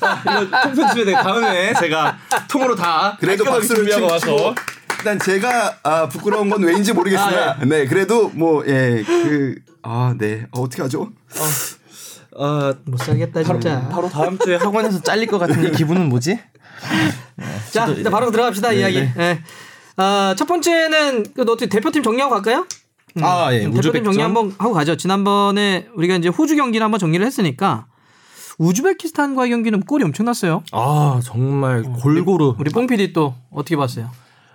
아, 0.01 0.21
이거 0.21 0.61
통 0.61 0.75
편집해 0.75 1.05
돼. 1.05 1.11
다음에 1.13 1.73
제가 1.73 2.17
통으로 2.47 2.75
다 2.75 3.17
그래도 3.19 3.43
박수를 3.43 3.89
준비하고 3.89 4.05
와서. 4.05 4.55
일단 4.99 5.17
제가 5.19 5.77
아, 5.83 6.07
부끄러운 6.09 6.49
건 6.49 6.63
왜인지 6.63 6.93
모르겠으나 6.93 7.51
아, 7.59 7.65
네 7.65 7.85
그래도 7.87 8.29
뭐 8.29 8.63
예 8.65 9.03
그 9.03 9.55
아 9.83 10.13
네 10.17 10.45
어, 10.51 10.61
어떻게 10.61 10.81
하죠? 10.83 11.09
어, 12.35 12.73
못 12.85 12.97
살겠다 12.99 13.41
진짜. 13.43 13.87
바로 13.89 14.07
다음 14.09 14.37
주에 14.37 14.55
학원에서 14.57 15.01
잘릴 15.01 15.25
것 15.27 15.39
같은 15.39 15.63
이 15.65 15.71
기분은 15.71 16.09
뭐지? 16.09 16.39
자 17.71 17.87
일단 17.87 18.11
바로 18.11 18.29
들어갑시다 18.29 18.71
이야기. 18.73 18.97
예. 19.17 19.41
아, 19.95 20.35
첫 20.37 20.45
번째는 20.45 21.25
그 21.35 21.41
어떻게 21.41 21.65
대표팀 21.67 22.03
정리하고 22.03 22.33
갈까요? 22.35 22.67
아, 23.21 23.53
예. 23.53 23.65
음, 23.65 23.73
대표팀 23.73 24.03
정리 24.03 24.21
한번 24.21 24.53
하고 24.59 24.73
가죠. 24.73 24.95
지난번에 24.97 25.87
우리가 25.95 26.15
이제 26.15 26.29
호주 26.29 26.55
경기를 26.55 26.83
한번 26.83 26.99
정리를 26.99 27.25
했으니까 27.25 27.85
우즈베키스탄과의 28.59 29.49
경기는 29.51 29.79
골이 29.81 30.03
엄청났어요. 30.03 30.63
아, 30.71 31.19
정말 31.23 31.83
골고루. 31.83 32.55
우리 32.59 32.69
뽕 32.71 32.87
PD 32.87 33.13
또 33.13 33.35
어떻게 33.51 33.75
봤어요? 33.75 34.09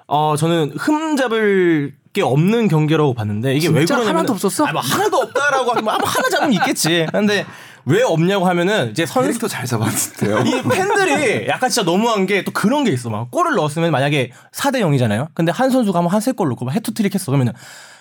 어, 0.06 0.34
저는 0.36 0.72
흠잡을 0.76 1.94
수밖에 2.12 2.20
없는 2.22 2.68
경기라고 2.68 3.14
봤는데 3.14 3.54
이게 3.54 3.68
왜 3.68 3.80
진짜 3.80 3.94
그러냐면 3.96 4.18
하나도 4.18 4.32
없었어? 4.34 4.70
뭐 4.70 4.82
하나도 4.82 5.16
없다라고 5.16 5.70
하면 5.70 5.88
아마 5.88 6.04
하나 6.06 6.28
잡으면 6.28 6.52
있겠지. 6.52 7.06
근데 7.10 7.46
왜 7.86 8.02
없냐고 8.02 8.46
하면은 8.46 8.90
이제 8.90 9.06
선수 9.06 9.28
캐릭터 9.28 9.48
잘 9.48 9.64
잡았는데요. 9.64 10.40
이 10.40 10.62
팬들이 10.68 11.48
약간 11.48 11.70
진짜 11.70 11.90
너무한 11.90 12.26
게 12.26 12.42
또 12.44 12.52
그런 12.52 12.84
게 12.84 12.90
있어. 12.90 13.08
막 13.08 13.30
골을 13.30 13.54
넣었으면 13.54 13.90
만약에 13.90 14.30
4대 14.52 14.80
0이잖아요. 14.82 15.28
근데 15.32 15.50
한 15.52 15.70
선수가 15.70 15.98
한번 15.98 16.12
한세골 16.12 16.48
넣고 16.50 16.66
막 16.66 16.74
해트트릭 16.74 17.14
했어. 17.14 17.26
그러면은 17.32 17.54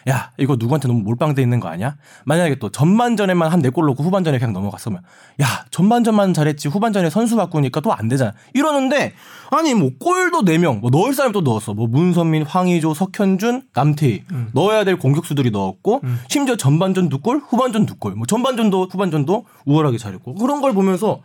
야, 0.09 0.31
이거 0.37 0.55
누구한테 0.57 0.87
너무 0.87 1.01
몰빵돼 1.01 1.41
있는 1.41 1.59
거 1.59 1.67
아니야? 1.67 1.95
만약에 2.25 2.55
또 2.55 2.69
전반전에만 2.71 3.51
한 3.51 3.61
네 3.61 3.69
골 3.69 3.85
넣고 3.85 4.03
후반전에 4.03 4.39
그냥 4.39 4.53
넘어갔으면 4.53 5.01
야, 5.41 5.45
전반전만 5.71 6.33
잘했지 6.33 6.67
후반전에 6.69 7.09
선수 7.09 7.35
바꾸니까 7.35 7.79
또 7.81 7.91
안 7.93 8.07
되잖아. 8.07 8.33
이러는데 8.53 9.13
아니 9.51 9.73
뭐 9.73 9.91
골도 9.99 10.41
4명, 10.43 10.79
뭐 10.79 10.89
넣을 10.89 11.13
사람 11.13 11.31
또 11.31 11.41
넣었어. 11.41 11.73
뭐 11.73 11.87
문선민, 11.87 12.43
황의조, 12.43 12.93
석현준, 12.93 13.63
남태희 13.73 14.23
넣어야 14.53 14.83
될 14.83 14.97
공격수들이 14.97 15.51
넣었고 15.51 16.01
심지어 16.29 16.55
전반전 16.55 17.09
두 17.09 17.19
골, 17.19 17.37
후반전 17.37 17.85
두 17.85 17.95
골. 17.97 18.15
뭐 18.15 18.25
전반전도 18.25 18.87
후반전도 18.91 19.45
우월하게 19.65 19.97
잘했고 19.97 20.35
그런 20.35 20.61
걸 20.61 20.73
보면서 20.73 21.21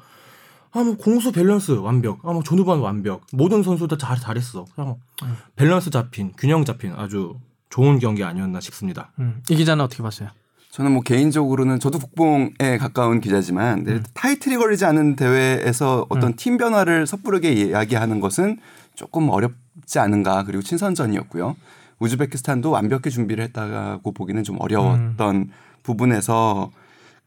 아, 0.73 0.83
뭐 0.83 0.97
공수 0.97 1.33
밸런스 1.33 1.73
완벽. 1.73 2.19
아, 2.29 2.33
뭐 2.33 2.43
전후반 2.43 2.81
완벽. 2.81 3.23
모든 3.33 3.63
선수 3.63 3.89
다잘 3.89 4.19
잘했어. 4.21 4.67
그냥 4.75 4.89
뭐 5.23 5.31
밸런스 5.55 5.89
잡힌, 5.91 6.33
균형 6.37 6.67
잡힌 6.67 6.93
아주 6.97 7.37
좋은 7.77 7.99
경기 7.99 8.25
아니었나 8.25 8.59
싶습니다. 8.61 9.13
음. 9.19 9.43
이 9.51 9.55
기자는 9.55 9.85
어떻게 9.85 10.03
봤어요? 10.03 10.31
저는 10.71 10.93
뭐 10.93 11.03
개인적으로는 11.03 11.79
저도 11.79 11.99
국뽕에 11.99 12.79
가까운 12.79 13.21
기자지만 13.21 13.85
네, 13.85 14.01
타이틀이 14.15 14.57
걸리지 14.57 14.87
않은 14.87 15.17
대회에서 15.17 16.07
어떤 16.09 16.37
팀 16.37 16.57
변화를 16.57 17.07
섣부르게 17.07 17.53
이야기하는 17.53 18.21
것은 18.21 18.59
조금 18.95 19.29
어렵지 19.29 19.99
않은가 19.99 20.45
그리고 20.45 20.63
친선전이었고요. 20.63 21.55
우즈베키스탄도 21.99 22.71
완벽히 22.71 23.11
준비를 23.11 23.45
했다고 23.45 24.13
보기는 24.13 24.43
좀 24.43 24.57
어려웠던 24.59 25.51
부분에서 25.83 26.71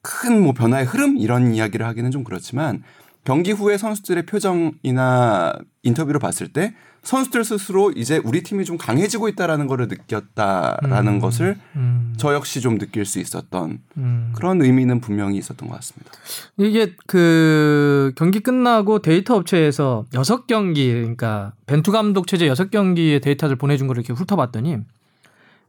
큰 0.01 0.41
뭐 0.41 0.53
변화의 0.53 0.85
흐름 0.85 1.17
이런 1.17 1.53
이야기를 1.53 1.85
하기는 1.85 2.09
좀 2.09 2.23
그렇지만 2.23 2.81
경기 3.23 3.51
후에 3.51 3.77
선수들의 3.77 4.25
표정이나 4.25 5.53
인터뷰를 5.83 6.19
봤을 6.19 6.47
때 6.47 6.73
선수들 7.03 7.43
스스로 7.43 7.91
이제 7.91 8.21
우리 8.23 8.43
팀이 8.43 8.65
좀 8.65 8.77
강해지고 8.77 9.29
있다라는 9.29 9.67
거를 9.67 9.87
느꼈다라는 9.87 11.19
것을 11.19 11.57
음. 11.75 12.13
저 12.17 12.33
역시 12.33 12.61
좀 12.61 12.77
느낄 12.77 13.05
수 13.05 13.19
있었던 13.19 13.79
음. 13.97 14.33
그런 14.35 14.61
의미는 14.61 14.99
분명히 14.99 15.37
있었던 15.37 15.69
것 15.69 15.75
같습니다. 15.75 16.11
이게 16.57 16.95
그 17.07 18.11
경기 18.15 18.39
끝나고 18.39 18.99
데이터 18.99 19.35
업체에서 19.35 20.05
여섯 20.13 20.45
경기 20.47 20.91
그러니까 20.91 21.53
벤투 21.65 21.91
감독 21.91 22.27
체제 22.27 22.47
여섯 22.47 22.69
경기의 22.69 23.21
데이터를 23.21 23.55
보내준 23.55 23.87
걸 23.87 23.97
이렇게 23.97 24.13
훑어봤더니 24.13 24.77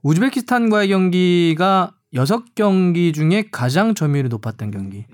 우즈베키스탄과의 0.03 0.89
경기가 0.89 1.93
여섯 2.15 2.55
경기 2.55 3.13
중에 3.13 3.45
가장 3.53 3.95
점유율이 3.95 4.29
높았던 4.29 4.71
경기. 4.71 5.07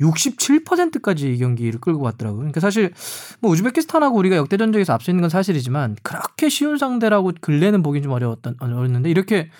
67%까지 0.00 1.32
이 1.32 1.38
경기를 1.38 1.80
끌고 1.80 2.02
갔더라고요. 2.02 2.40
그러니까 2.40 2.60
사실 2.60 2.92
뭐 3.40 3.50
우즈베키스탄하고 3.52 4.16
우리가 4.16 4.36
역대 4.36 4.56
전적에서 4.56 4.92
앞서 4.92 5.10
있는 5.10 5.22
건 5.22 5.30
사실이지만 5.30 5.96
그렇게 6.02 6.48
쉬운 6.48 6.78
상대라고 6.78 7.32
근래는 7.40 7.82
보기 7.82 8.02
좀 8.02 8.12
어려웠던 8.12 8.56
어렸는데 8.60 9.10
이렇게 9.10 9.50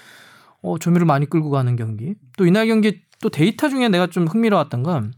어, 0.62 0.78
점유를 0.78 1.06
많이 1.06 1.26
끌고 1.26 1.50
가는 1.50 1.76
경기. 1.76 2.14
또 2.36 2.46
이날 2.46 2.66
경기 2.66 3.00
또 3.20 3.28
데이터 3.28 3.68
중에 3.68 3.88
내가 3.88 4.08
좀 4.08 4.26
흥미로웠던 4.26 4.82
건 4.82 5.12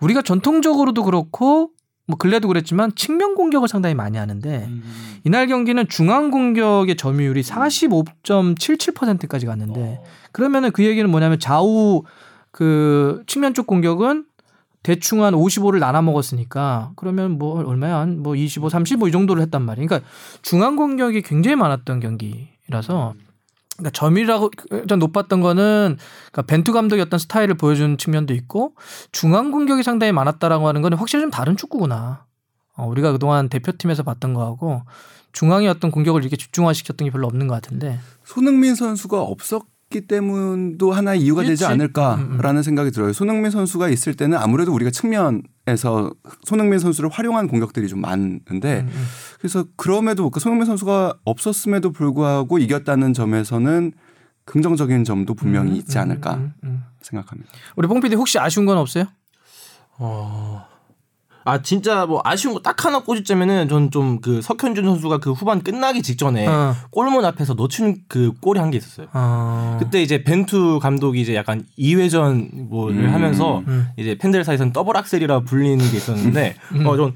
우리가 0.00 0.22
전통적으로도 0.22 1.04
그렇고 1.04 1.70
뭐 2.06 2.18
근래도 2.18 2.48
그랬지만 2.48 2.92
측면 2.96 3.36
공격을 3.36 3.68
상당히 3.68 3.94
많이 3.94 4.18
하는데 4.18 4.68
이날 5.24 5.46
경기는 5.46 5.86
중앙 5.88 6.30
공격의 6.30 6.96
점유율이 6.96 7.42
45.77%까지 7.42 9.46
갔는데 9.46 10.02
그러면은 10.32 10.72
그 10.72 10.84
얘기는 10.84 11.08
뭐냐면 11.08 11.38
좌우 11.38 12.02
그 12.50 13.22
측면 13.26 13.54
쪽 13.54 13.66
공격은 13.66 14.26
대충 14.82 15.22
한 15.24 15.34
55를 15.34 15.78
나눠 15.78 16.00
먹었으니까 16.02 16.92
그러면 16.96 17.32
뭐 17.38 17.62
얼마야 17.64 17.96
한 17.96 18.18
뭐 18.22 18.34
25, 18.34 18.68
35이 18.68 19.12
정도를 19.12 19.42
했단 19.42 19.62
말이에요. 19.62 19.86
그러니까 19.86 20.08
중앙 20.42 20.76
공격이 20.76 21.22
굉장히 21.22 21.56
많았던 21.56 22.00
경기라서 22.00 23.14
그러니까 23.76 23.90
점이라고 23.92 24.50
좀 24.88 24.98
높았던 24.98 25.40
거는 25.40 25.96
그러니까 26.32 26.42
벤투 26.42 26.72
감독의 26.72 27.02
어떤 27.02 27.18
스타일을 27.18 27.54
보여준 27.54 27.98
측면도 27.98 28.34
있고 28.34 28.74
중앙 29.12 29.50
공격이 29.50 29.82
상당히 29.82 30.12
많았다라고 30.12 30.68
하는 30.68 30.82
거는 30.82 30.98
확실히 30.98 31.22
좀 31.22 31.30
다른 31.30 31.56
축구구나. 31.56 32.24
어, 32.76 32.86
우리가 32.86 33.12
그동안 33.12 33.48
대표팀에서 33.48 34.02
봤던 34.02 34.32
거하고 34.34 34.82
중앙의 35.32 35.68
어떤 35.68 35.90
공격을 35.90 36.22
이렇게 36.22 36.36
집중화시켰던 36.36 37.06
게 37.06 37.10
별로 37.10 37.26
없는 37.26 37.46
것 37.46 37.54
같은데 37.54 37.98
손흥민 38.24 38.74
선수가 38.74 39.20
없었 39.20 39.62
기 39.90 40.02
때문도 40.02 40.92
하나 40.92 41.14
의 41.14 41.20
이유가 41.20 41.42
되지 41.42 41.64
그렇지. 41.64 41.72
않을까라는 41.72 42.62
생각이 42.62 42.92
들어요. 42.92 43.12
손흥민 43.12 43.50
선수가 43.50 43.88
있을 43.88 44.14
때는 44.14 44.38
아무래도 44.38 44.72
우리가 44.72 44.92
측면에서 44.92 46.12
손흥민 46.44 46.78
선수를 46.78 47.10
활용한 47.10 47.48
공격들이 47.48 47.88
좀 47.88 48.00
많은데 48.00 48.86
음, 48.86 49.04
그래서 49.38 49.64
그럼에도 49.74 50.30
그 50.30 50.38
손흥민 50.38 50.66
선수가 50.66 51.14
없었음에도 51.24 51.90
불구하고 51.90 52.58
이겼다는 52.58 53.14
점에서는 53.14 53.92
긍정적인 54.44 55.02
점도 55.02 55.34
분명히 55.34 55.76
있지 55.78 55.98
않을까 55.98 56.34
음, 56.34 56.54
음. 56.62 56.84
생각합니다. 57.02 57.50
우리 57.74 57.88
뽕 57.88 57.98
PD 57.98 58.14
혹시 58.14 58.38
아쉬운 58.38 58.66
건 58.66 58.78
없어요? 58.78 59.06
어. 59.98 60.69
아 61.44 61.62
진짜 61.62 62.06
뭐 62.06 62.20
아쉬운 62.24 62.54
거 62.54 62.60
딱 62.60 62.84
하나 62.84 63.00
꽂으자면은 63.00 63.68
전좀그 63.68 64.42
석현준 64.42 64.84
선수가 64.84 65.18
그 65.18 65.32
후반 65.32 65.62
끝나기 65.62 66.02
직전에 66.02 66.46
어. 66.46 66.74
골문 66.90 67.24
앞에서 67.24 67.54
놓친 67.54 68.02
그 68.08 68.32
골이 68.40 68.60
한 68.60 68.70
게 68.70 68.76
있었어요. 68.78 69.08
어. 69.12 69.76
그때 69.80 70.00
이제 70.02 70.22
벤투 70.22 70.78
감독이 70.80 71.20
이제 71.20 71.34
약간 71.34 71.64
2회전 71.78 72.68
뭐를 72.68 73.06
음. 73.06 73.14
하면서 73.14 73.62
음. 73.66 73.88
이제 73.96 74.16
팬들 74.16 74.44
사이에서는 74.44 74.72
double 74.72 74.96
axel이라 74.96 75.40
불리는 75.40 75.78
게 75.90 75.96
있었는데 75.96 76.54
음. 76.76 76.86
어좀 76.86 77.14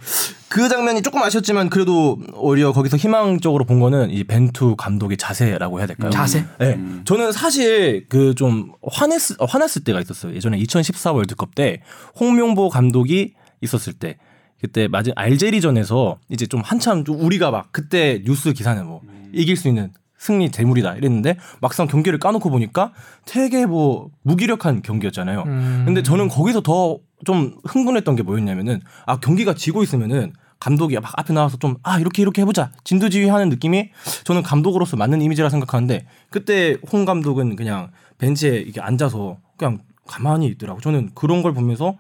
그 0.49 0.69
장면이 0.69 1.03
조금 1.03 1.23
아쉬웠지만 1.23 1.69
그래도 1.69 2.19
오히려 2.35 2.73
거기서 2.73 2.97
희망적으로 2.97 3.65
본 3.65 3.81
거는 3.81 4.11
이 4.11 4.25
벤투 4.25 4.77
감독의 4.77 5.17
자세라고 5.17 5.79
해야 5.79 5.87
될까요? 5.87 6.11
자세? 6.11 6.45
네. 6.59 6.79
저는 7.05 7.33
사실 7.33 8.07
그 8.09 8.35
좀 8.35 8.73
화냈 8.83 9.41
어, 9.41 9.45
화났을 9.45 9.85
때가 9.85 10.01
있었어요. 10.01 10.35
예전에 10.35 10.59
2014 10.59 11.13
월드컵 11.13 11.55
때 11.55 11.83
홍명보 12.19 12.69
감독이 12.69 13.35
있었을 13.65 13.93
때 13.95 14.17
그때 14.61 14.89
맞은 14.89 15.13
알제리전에서 15.17 16.19
이제 16.29 16.47
좀 16.47 16.61
한참 16.65 17.05
좀 17.05 17.21
우리가 17.21 17.51
막 17.51 17.69
그때 17.73 18.23
뉴스 18.25 18.53
기사는 18.53 18.87
뭐 18.87 19.03
이길 19.33 19.57
수 19.57 19.69
있는 19.69 19.93
승리 20.17 20.51
대물이다 20.51 20.95
이랬는데 20.95 21.37
막상 21.61 21.87
경기를 21.87 22.19
까놓고 22.19 22.49
보니까 22.49 22.93
되게 23.27 23.67
뭐 23.67 24.11
무기력한 24.23 24.81
경기였잖아요. 24.81 25.43
음. 25.47 25.83
근데 25.85 26.03
저는 26.03 26.29
거기서 26.29 26.63
더 26.63 27.01
좀 27.25 27.57
흥분했던 27.65 28.17
게 28.17 28.23
뭐였냐면은 28.23 28.81
아 29.07 29.19
경기가 29.19 29.55
지고 29.55 29.83
있으면은 29.83 30.33
감독이 30.61 30.95
막 30.99 31.13
앞에 31.17 31.33
나와서 31.33 31.57
좀 31.57 31.77
아 31.83 31.99
이렇게 31.99 32.23
이렇게 32.23 32.43
해보자 32.43 32.71
진두지휘하는 32.85 33.49
느낌이 33.49 33.91
저는 34.25 34.43
감독으로서 34.43 34.97
맞는 34.97 35.23
이미지라 35.23 35.49
생각하는데 35.49 36.07
그때 36.31 36.77
홍 36.93 37.05
감독은 37.05 37.57
그냥 37.57 37.91
벤치에 38.19 38.59
이게 38.59 38.81
앉아서 38.81 39.39
그냥 39.57 39.81
가만히 40.07 40.47
있더라고. 40.49 40.81
저는 40.81 41.11
그런 41.15 41.43
걸 41.43 41.55
보면서 41.55 41.97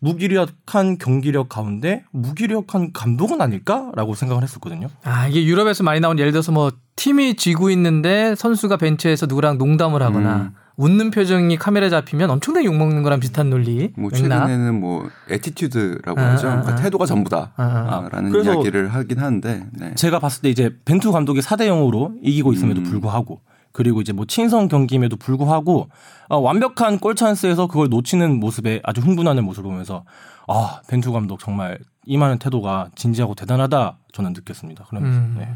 무기력한 0.00 0.98
경기력 0.98 1.48
가운데 1.48 2.04
무기력한 2.10 2.92
감독은 2.92 3.40
아닐까라고 3.40 4.14
생각을 4.14 4.42
했었거든요. 4.42 4.88
아 5.04 5.28
이게 5.28 5.44
유럽에서 5.44 5.84
많이 5.84 6.00
나온 6.00 6.18
예를 6.18 6.32
들어서 6.32 6.52
뭐 6.52 6.72
팀이 6.96 7.36
지고 7.36 7.70
있는데 7.70 8.34
선수가 8.34 8.76
벤치에서 8.78 9.26
누구랑 9.26 9.58
농담을 9.58 10.02
하거나 10.02 10.36
음. 10.36 10.54
웃는 10.76 11.10
표정이 11.10 11.56
카메라에 11.56 11.88
잡히면 11.88 12.30
엄청나게 12.30 12.66
욕 12.66 12.76
먹는 12.76 13.02
거랑 13.02 13.20
비슷한 13.20 13.48
논리. 13.48 13.92
뭐 13.96 14.10
맥락. 14.12 14.46
최근에는 14.46 14.78
뭐 14.78 15.08
attitude라고 15.30 16.20
아, 16.20 16.32
하죠. 16.32 16.48
아, 16.48 16.50
그러니까 16.50 16.72
아. 16.72 16.76
태도가 16.76 17.06
전부다라는 17.06 17.50
아, 17.56 18.08
그래서 18.30 18.54
이야기를 18.54 18.88
하긴 18.88 19.18
하는데 19.18 19.66
네. 19.72 19.94
제가 19.94 20.18
봤을 20.18 20.42
때 20.42 20.50
이제 20.50 20.76
벤투 20.84 21.12
감독이 21.12 21.40
4대 21.40 21.68
0으로 21.68 22.14
이기고 22.22 22.52
있음에도 22.52 22.80
음. 22.80 22.84
불구하고 22.84 23.40
그리고 23.76 24.00
이제 24.00 24.14
뭐 24.14 24.24
친선 24.24 24.68
경기임에도 24.68 25.18
불구하고 25.18 25.90
어, 26.30 26.38
완벽한 26.38 26.98
골 26.98 27.14
찬스에서 27.14 27.66
그걸 27.66 27.90
놓치는 27.90 28.40
모습에 28.40 28.80
아주 28.82 29.02
흥분하는 29.02 29.44
모습을 29.44 29.68
보면서 29.68 30.06
아 30.48 30.80
벤투 30.88 31.12
감독 31.12 31.40
정말 31.40 31.78
임하는 32.06 32.38
태도가 32.38 32.88
진지하고 32.94 33.34
대단하다 33.34 33.98
저는 34.14 34.32
느꼈습니다. 34.32 34.86
그러면서 34.86 35.18
음. 35.18 35.36
네. 35.38 35.54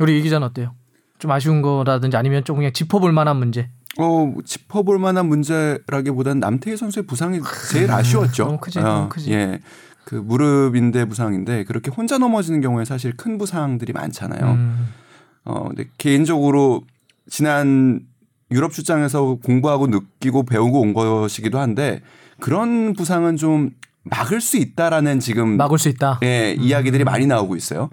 우리 0.00 0.18
이 0.18 0.22
기자는 0.22 0.48
어때요? 0.48 0.74
좀 1.18 1.30
아쉬운 1.30 1.62
거라든지 1.62 2.14
아니면 2.14 2.44
좀 2.44 2.56
그냥 2.56 2.74
짚어볼 2.74 3.10
만한 3.10 3.38
문제. 3.38 3.70
어, 3.98 4.34
짚어볼 4.44 4.98
만한 4.98 5.26
문제라기보다는 5.28 6.40
남태희 6.40 6.76
선수의 6.76 7.06
부상이 7.06 7.40
제일 7.72 7.90
아쉬웠죠. 7.90 8.44
너무 8.44 8.58
크지, 8.58 8.80
어, 8.80 8.82
너무 8.82 9.08
크지. 9.08 9.32
예. 9.32 9.60
그 10.04 10.16
무릎인대 10.16 11.06
부상인데 11.06 11.64
그렇게 11.64 11.90
혼자 11.90 12.18
넘어지는 12.18 12.60
경우에 12.60 12.84
사실 12.84 13.16
큰 13.16 13.38
부상들이 13.38 13.94
많잖아요. 13.94 14.52
음. 14.52 14.88
어, 15.44 15.68
근데 15.68 15.86
개인적으로 15.96 16.82
지난 17.28 18.06
유럽 18.50 18.72
출장에서 18.72 19.38
공부하고 19.42 19.86
느끼고 19.86 20.44
배우고 20.44 20.80
온 20.80 20.92
것이기도 20.92 21.58
한데 21.58 22.02
그런 22.40 22.92
부상은 22.92 23.36
좀 23.36 23.70
막을 24.04 24.40
수 24.40 24.56
있다라는 24.56 25.20
지금 25.20 25.56
막을 25.56 25.78
수 25.78 25.88
있다. 25.88 26.20
예, 26.24 26.54
이야기들이 26.58 27.04
많이 27.04 27.26
나오고 27.26 27.56
있어요. 27.56 27.88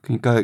그러니까 0.00 0.42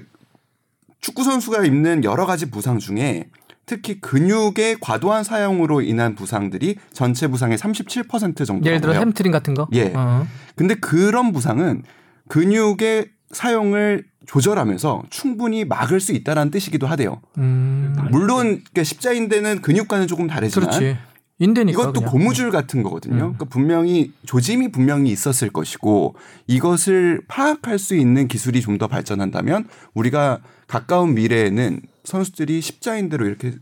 축구 1.01 1.23
선수가 1.23 1.65
입는 1.65 2.05
여러 2.05 2.27
가지 2.27 2.51
부상 2.51 2.79
중에 2.79 3.31
특히 3.65 4.01
근육의 4.01 4.79
과도한 4.81 5.25
사용으로 5.25 5.83
인한 5.83 6.15
부상들이 6.15 6.77
전체 6.93 7.29
부상의 7.29 7.59
37% 7.59 8.47
정도. 8.47 8.67
예를 8.67 8.81
들어 8.81 8.95
햄트링 8.95 9.31
같은 9.31 9.55
거. 9.55 9.69
예. 9.75 9.93
어. 9.95 10.27
근데 10.57 10.75
그런 10.75 11.33
부상은 11.33 11.83
근육의 12.29 13.11
사용을 13.31 14.05
조절하면서 14.29 15.05
충분히 15.11 15.65
막을 15.65 16.01
수 16.01 16.13
있다라는 16.13 16.51
뜻이기도 16.51 16.87
하대요. 16.87 17.21
음. 17.39 17.97
물론 18.11 18.45
그러니까 18.47 18.85
십자인대는 18.85 19.63
근육과는 19.63 20.07
조금 20.07 20.27
다르지만 20.29 20.69
그렇지. 20.71 20.97
인대니까. 21.41 21.81
이것도 21.81 22.01
그냥. 22.01 22.11
고무줄 22.11 22.51
같은 22.51 22.83
거거든요. 22.83 23.15
음. 23.15 23.19
그러니까 23.19 23.45
분명히 23.47 24.13
조짐이 24.27 24.71
분명히 24.71 25.11
있었을 25.11 25.51
것이고 25.51 26.15
이것을 26.47 27.23
파악할 27.29 27.79
수 27.79 27.95
있는 27.97 28.29
기술이 28.29 28.61
좀 28.61 28.79
더 28.79 28.87
발전한다면 28.87 29.67
우리가 29.95 30.39
가까운 30.69 31.15
미래에는 31.15 31.81
선수들이 32.05 32.61
십자인대로 32.61 33.27
이렇게 33.27 33.55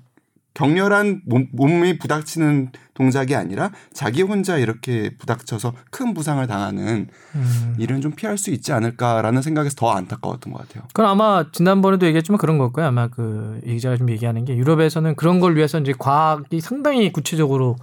격렬한 0.56 1.20
몸, 1.26 1.48
몸이 1.52 1.98
부닥치는 1.98 2.70
동작이 2.94 3.34
아니라 3.34 3.72
자기 3.92 4.22
혼자 4.22 4.56
이렇게 4.56 5.10
부닥쳐서 5.18 5.74
큰 5.90 6.14
부상을 6.14 6.44
당하는 6.46 7.08
음. 7.34 7.76
일은 7.78 8.00
좀 8.00 8.12
피할 8.12 8.38
수 8.38 8.50
있지 8.50 8.72
않을까라는 8.72 9.42
생각에서 9.42 9.76
더 9.76 9.90
안타까웠던 9.90 10.54
것 10.54 10.60
같아요. 10.60 10.84
그건 10.88 11.06
아마 11.06 11.44
지난번에도 11.52 12.06
얘기했지만 12.06 12.38
그런 12.38 12.56
걸 12.56 12.72
거예요. 12.72 12.88
아마 12.88 13.08
그이 13.08 13.74
기자가 13.74 13.98
좀 13.98 14.08
얘기하는 14.08 14.46
게 14.46 14.56
유럽에서는 14.56 15.14
그런 15.16 15.40
걸 15.40 15.56
위해서 15.56 15.78
이제 15.78 15.92
과학이 15.98 16.62
상당히 16.62 17.12
구체적으로 17.12 17.76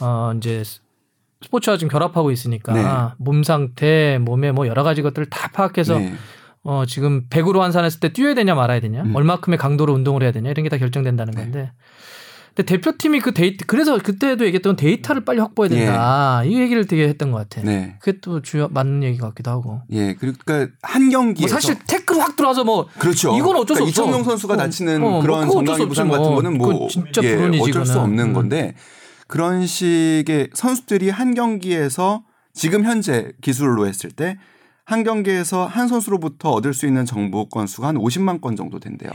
어 0.00 0.34
이제 0.36 0.62
스포츠와 1.42 1.78
좀 1.78 1.88
결합하고 1.88 2.30
있으니까 2.30 2.72
네. 2.74 3.14
몸 3.16 3.42
상태, 3.42 4.18
몸의 4.20 4.52
뭐 4.52 4.66
여러 4.66 4.82
가지 4.82 5.00
것들을 5.00 5.30
다 5.30 5.48
파악해서 5.54 5.98
네. 5.98 6.12
어 6.62 6.84
지금 6.86 7.26
100으로 7.30 7.60
환산했을 7.60 8.00
때 8.00 8.12
뛰어야 8.12 8.34
되냐 8.34 8.54
말아야 8.54 8.80
되냐, 8.80 9.02
음. 9.02 9.16
얼마큼의 9.16 9.58
강도로 9.58 9.92
운동을 9.94 10.22
해야 10.22 10.32
되냐 10.32 10.50
이런 10.50 10.62
게 10.64 10.68
다 10.68 10.76
결정된다는 10.78 11.32
네. 11.34 11.42
건데. 11.42 11.72
근데 12.54 12.66
대표팀이 12.66 13.20
그 13.20 13.32
데이터 13.32 13.64
그래서 13.68 13.96
그때도 13.98 14.44
얘기했던 14.44 14.74
데이터를 14.74 15.24
빨리 15.24 15.38
확보해야 15.38 15.68
된다. 15.70 16.42
이 16.44 16.58
얘기를 16.60 16.84
되게 16.86 17.06
했던 17.08 17.30
것 17.30 17.38
같아. 17.48 17.60
예. 17.62 17.64
네. 17.64 17.96
그게 18.00 18.18
또 18.20 18.42
주요 18.42 18.66
맞는 18.68 19.04
얘기 19.04 19.18
같기도 19.18 19.50
하고. 19.52 19.80
예, 19.92 20.14
그러니까 20.14 20.66
한뭐 20.82 21.10
경기에서 21.10 21.54
사실 21.54 21.76
태클 21.86 22.18
확 22.20 22.34
들어와서 22.36 22.64
뭐 22.64 22.88
그렇죠. 22.98 23.36
이건 23.36 23.54
어쩔 23.56 23.76
수 23.76 23.82
그러니까 23.84 23.84
없어. 23.84 24.02
이청용 24.02 24.24
선수가 24.24 24.54
어, 24.54 24.56
다치는 24.56 24.96
어, 24.96 24.98
뭐 24.98 25.22
그런 25.22 25.44
어쩔 25.44 25.52
정강이 25.64 25.78
수 25.82 25.88
부상 25.88 26.08
같은 26.08 26.24
뭐. 26.24 26.34
거는 26.34 26.58
뭐 26.58 26.88
진짜 26.88 27.22
예, 27.22 27.36
불운이지, 27.36 27.70
어쩔 27.70 27.86
수. 27.86 28.00
없는 28.00 28.24
음. 28.26 28.32
건데 28.34 28.74
그런 29.28 29.64
식의 29.64 30.48
선수들이 30.52 31.08
한 31.08 31.34
경기에서 31.34 32.24
지금 32.52 32.84
현재 32.84 33.30
기술로 33.40 33.86
했을 33.86 34.10
때 34.10 34.38
한 34.90 35.04
경기에서 35.04 35.66
한 35.66 35.86
선수로부터 35.86 36.50
얻을 36.50 36.74
수 36.74 36.84
있는 36.84 37.04
정보 37.06 37.48
건수가 37.48 37.86
한 37.86 37.94
50만 37.96 38.40
건 38.40 38.56
정도 38.56 38.80
된대요. 38.80 39.12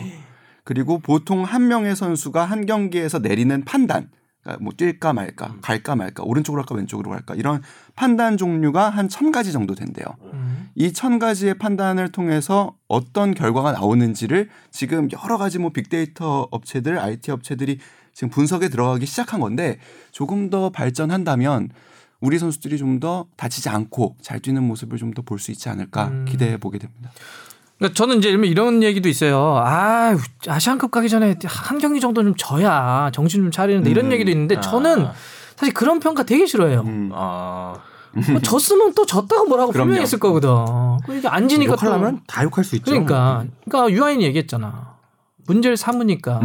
그리고 0.64 1.00
보통 1.00 1.44
한 1.44 1.68
명의 1.68 1.96
선수가 1.98 2.46
한 2.46 2.66
경기에서 2.66 3.20
내리는 3.20 3.62
판단, 3.66 4.10
그러니까 4.42 4.64
뭐 4.64 4.72
뛸까 4.74 5.14
말까, 5.14 5.56
갈까 5.62 5.96
말까, 5.98 6.24
오른쪽으로 6.24 6.62
갈까 6.64 6.76
왼쪽으로 6.76 7.10
갈까 7.12 7.36
이런 7.36 7.62
판단 7.96 8.38
종류가 8.38 8.90
한 8.90 9.10
천 9.10 9.32
가지 9.34 9.52
정도 9.52 9.76
된대요. 9.76 10.06
음. 10.34 10.70
이천 10.76 11.20
가지의 11.20 11.56
판단을 11.56 12.10
통해서 12.10 12.76
어떤 12.88 13.34
결과가 13.34 13.74
나오는지를 13.74 14.50
지금 14.72 15.10
여러 15.12 15.38
가지 15.38 15.60
뭐 15.60 15.72
빅데이터 15.72 16.48
업체들, 16.52 16.98
IT 17.00 17.32
업체들이 17.32 17.80
지금 18.14 18.30
분석에 18.30 18.70
들어가기 18.70 19.06
시작한 19.06 19.42
건데 19.42 19.78
조금 20.12 20.50
더 20.50 20.70
발전한다면 20.70 21.70
우리 22.22 22.40
선수들이 22.40 22.78
좀 22.78 23.00
더 23.00 23.26
다치지 23.36 23.70
않고 23.70 24.16
잘 24.22 24.40
뛰는 24.40 24.64
모습을 24.64 24.98
좀 24.98 25.12
더 25.14 25.22
볼 25.22 25.38
수 25.40 25.52
있지 25.52 25.70
않을까 25.70 26.08
음. 26.08 26.26
기대해 26.28 26.58
보게 26.58 26.78
됩니다. 26.80 27.12
그러니까 27.78 27.94
저는 27.96 28.20
이제 28.20 28.30
이런 28.30 28.84
얘기도 28.84 29.10
있어요. 29.10 29.58
아, 29.58 30.16
아시안컵 30.48 30.92
가기 30.92 31.10
전에 31.10 31.36
한 31.44 31.78
경기 31.78 32.00
정도 32.00 32.24
좀 32.24 32.34
져야 32.38 33.10
정신 33.14 33.42
좀 33.42 33.52
차리는데 33.52 33.90
이런 33.92 34.06
음. 34.06 34.12
얘기도 34.14 34.32
있는데 34.32 34.60
저는 34.62 35.08
아. 35.08 35.14
사실 35.58 35.74
그런 35.74 36.00
평가 36.00 36.24
되게 36.24 36.46
싫어해요. 36.46 36.82
음. 36.82 37.12
아. 37.14 37.76
뭐 38.32 38.40
졌으면 38.40 38.94
또 38.94 39.06
졌다고 39.06 39.46
뭐라고 39.48 39.74
그럼요. 39.74 39.88
분명히 39.88 40.04
했을 40.04 40.18
거거든. 40.20 40.50
그 41.06 41.18
이게 41.18 41.28
안 41.28 41.50
지니까 41.50 41.76
또 41.76 41.86
욕하려면 41.86 42.22
다 42.28 42.44
욕할 42.46 42.64
수 42.64 42.78
있죠. 42.78 42.86
그러니까 42.90 43.44
그러니까 43.66 43.94
유아인이 43.94 44.24
얘기했잖아. 44.24 44.95
문제를 45.48 45.78
삼으니까 45.78 46.42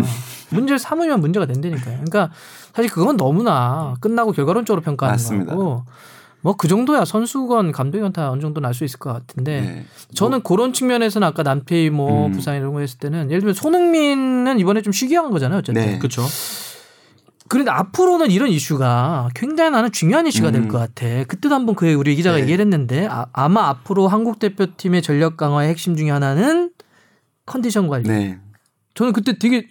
문제를 0.50 0.78
삼으면 0.78 1.20
문제가 1.20 1.46
된다니까요. 1.46 1.94
그러니까 2.04 2.30
사실 2.74 2.90
그건 2.90 3.16
너무나 3.16 3.94
끝나고 4.00 4.32
결과론적으로 4.32 4.82
평가하는 4.82 5.14
맞습니다. 5.14 5.54
거고 5.54 5.84
뭐 6.42 6.54
그 6.56 6.68
정도야 6.68 7.04
선수건 7.04 7.70
감독이건 7.72 8.12
다 8.14 8.30
어느 8.30 8.40
정도 8.40 8.60
날 8.62 8.72
수 8.72 8.84
있을 8.84 8.98
것 8.98 9.12
같은데 9.12 9.60
네. 9.60 9.84
저는 10.14 10.42
그런 10.42 10.72
측면에서는 10.72 11.26
아까 11.28 11.42
남페이 11.42 11.90
뭐 11.90 12.26
음. 12.28 12.32
부상 12.32 12.56
이런 12.56 12.72
거 12.72 12.80
했을 12.80 12.98
때는 12.98 13.30
예를 13.30 13.40
들면 13.40 13.54
손흥민은 13.54 14.58
이번에 14.58 14.80
좀 14.80 14.92
쉬게 14.92 15.16
한 15.16 15.30
거잖아요. 15.30 15.58
어쨌든. 15.58 15.82
네. 15.84 15.98
그렇죠. 15.98 16.22
그런데 17.48 17.70
앞으로는 17.72 18.30
이런 18.30 18.48
이슈가 18.48 19.28
굉장히 19.34 19.70
나는 19.72 19.90
중요한 19.92 20.26
이슈가 20.26 20.50
될 20.52 20.62
음. 20.62 20.68
것 20.68 20.78
같아. 20.78 21.24
그때도 21.24 21.54
한번 21.54 21.74
그 21.74 21.92
우리 21.92 22.14
기자가 22.14 22.36
네. 22.36 22.44
얘기를 22.44 22.64
했는데 22.64 23.08
아, 23.10 23.48
마 23.48 23.68
앞으로 23.68 24.08
한국 24.08 24.38
대표팀의 24.38 25.02
전력 25.02 25.36
강화의 25.36 25.68
핵심 25.68 25.96
중에 25.96 26.10
하나는 26.10 26.70
컨디션 27.44 27.88
관리. 27.88 28.08
네. 28.08 28.38
저는 28.94 29.12
그때 29.12 29.38
되게 29.38 29.68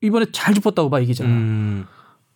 이번에 0.00 0.26
잘 0.32 0.54
짚었다고 0.54 0.90
봐 0.90 1.00
이 1.00 1.06
기자. 1.06 1.24
가 1.24 1.30
음. 1.30 1.86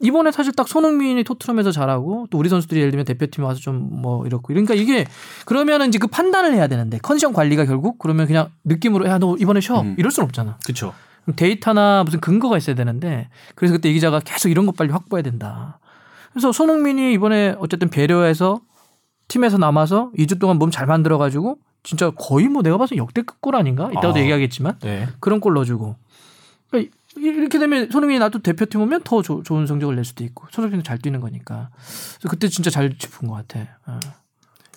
이번에 0.00 0.32
사실 0.32 0.52
딱 0.52 0.68
손흥민이 0.68 1.24
토트넘에서 1.24 1.70
잘하고 1.72 2.26
또 2.30 2.36
우리 2.36 2.48
선수들이 2.48 2.80
예를 2.80 2.90
들면 2.90 3.04
대표팀에 3.06 3.44
와서 3.46 3.60
좀 3.60 3.74
뭐 4.02 4.26
이렇고 4.26 4.48
그러니까 4.48 4.74
이게 4.74 5.06
그러면은 5.46 5.88
이제 5.88 5.98
그 5.98 6.06
판단을 6.08 6.52
해야 6.54 6.66
되는데 6.66 6.98
컨디션 6.98 7.32
관리가 7.32 7.64
결국 7.64 7.98
그러면 7.98 8.26
그냥 8.26 8.48
느낌으로 8.64 9.06
야 9.08 9.18
너 9.18 9.36
이번에 9.38 9.60
쉬어 9.60 9.80
음. 9.80 9.94
이럴 9.98 10.10
순 10.10 10.24
없잖아. 10.24 10.58
그렇죠. 10.64 10.92
데이터나 11.36 12.02
무슨 12.04 12.20
근거가 12.20 12.58
있어야 12.58 12.74
되는데 12.76 13.28
그래서 13.54 13.72
그때 13.74 13.88
이 13.88 13.94
기자가 13.94 14.20
계속 14.20 14.50
이런 14.50 14.66
것 14.66 14.76
빨리 14.76 14.90
확보해야 14.90 15.22
된다. 15.22 15.78
그래서 16.32 16.52
손흥민이 16.52 17.12
이번에 17.14 17.54
어쨌든 17.58 17.88
배려해서 17.88 18.60
팀에서 19.28 19.56
남아서 19.56 20.10
2주 20.18 20.38
동안 20.38 20.58
몸 20.58 20.70
잘 20.70 20.86
만들어 20.86 21.16
가지고 21.16 21.56
진짜 21.82 22.10
거의 22.10 22.48
뭐 22.48 22.60
내가 22.62 22.76
봐서 22.76 22.96
역대급 22.96 23.40
골 23.40 23.54
아닌가? 23.56 23.88
이따가도 23.90 24.16
아. 24.16 24.20
얘기하겠지만 24.20 24.78
네. 24.80 25.06
그런 25.20 25.40
골 25.40 25.54
넣어주고 25.54 25.96
이렇게 27.16 27.58
되면 27.58 27.90
손흥민이 27.90 28.18
나도 28.18 28.40
대표팀 28.40 28.80
오면 28.80 29.02
더 29.04 29.22
조- 29.22 29.42
좋은 29.42 29.66
성적을 29.66 29.94
낼 29.94 30.04
수도 30.04 30.24
있고 30.24 30.46
손흥민은 30.50 30.82
잘 30.84 30.98
뛰는 30.98 31.20
거니까 31.20 31.70
그래서 32.18 32.28
그때 32.28 32.48
진짜 32.48 32.70
잘 32.70 32.96
짚은 32.98 33.28
것 33.28 33.34
같아. 33.34 33.66
어. 33.86 34.00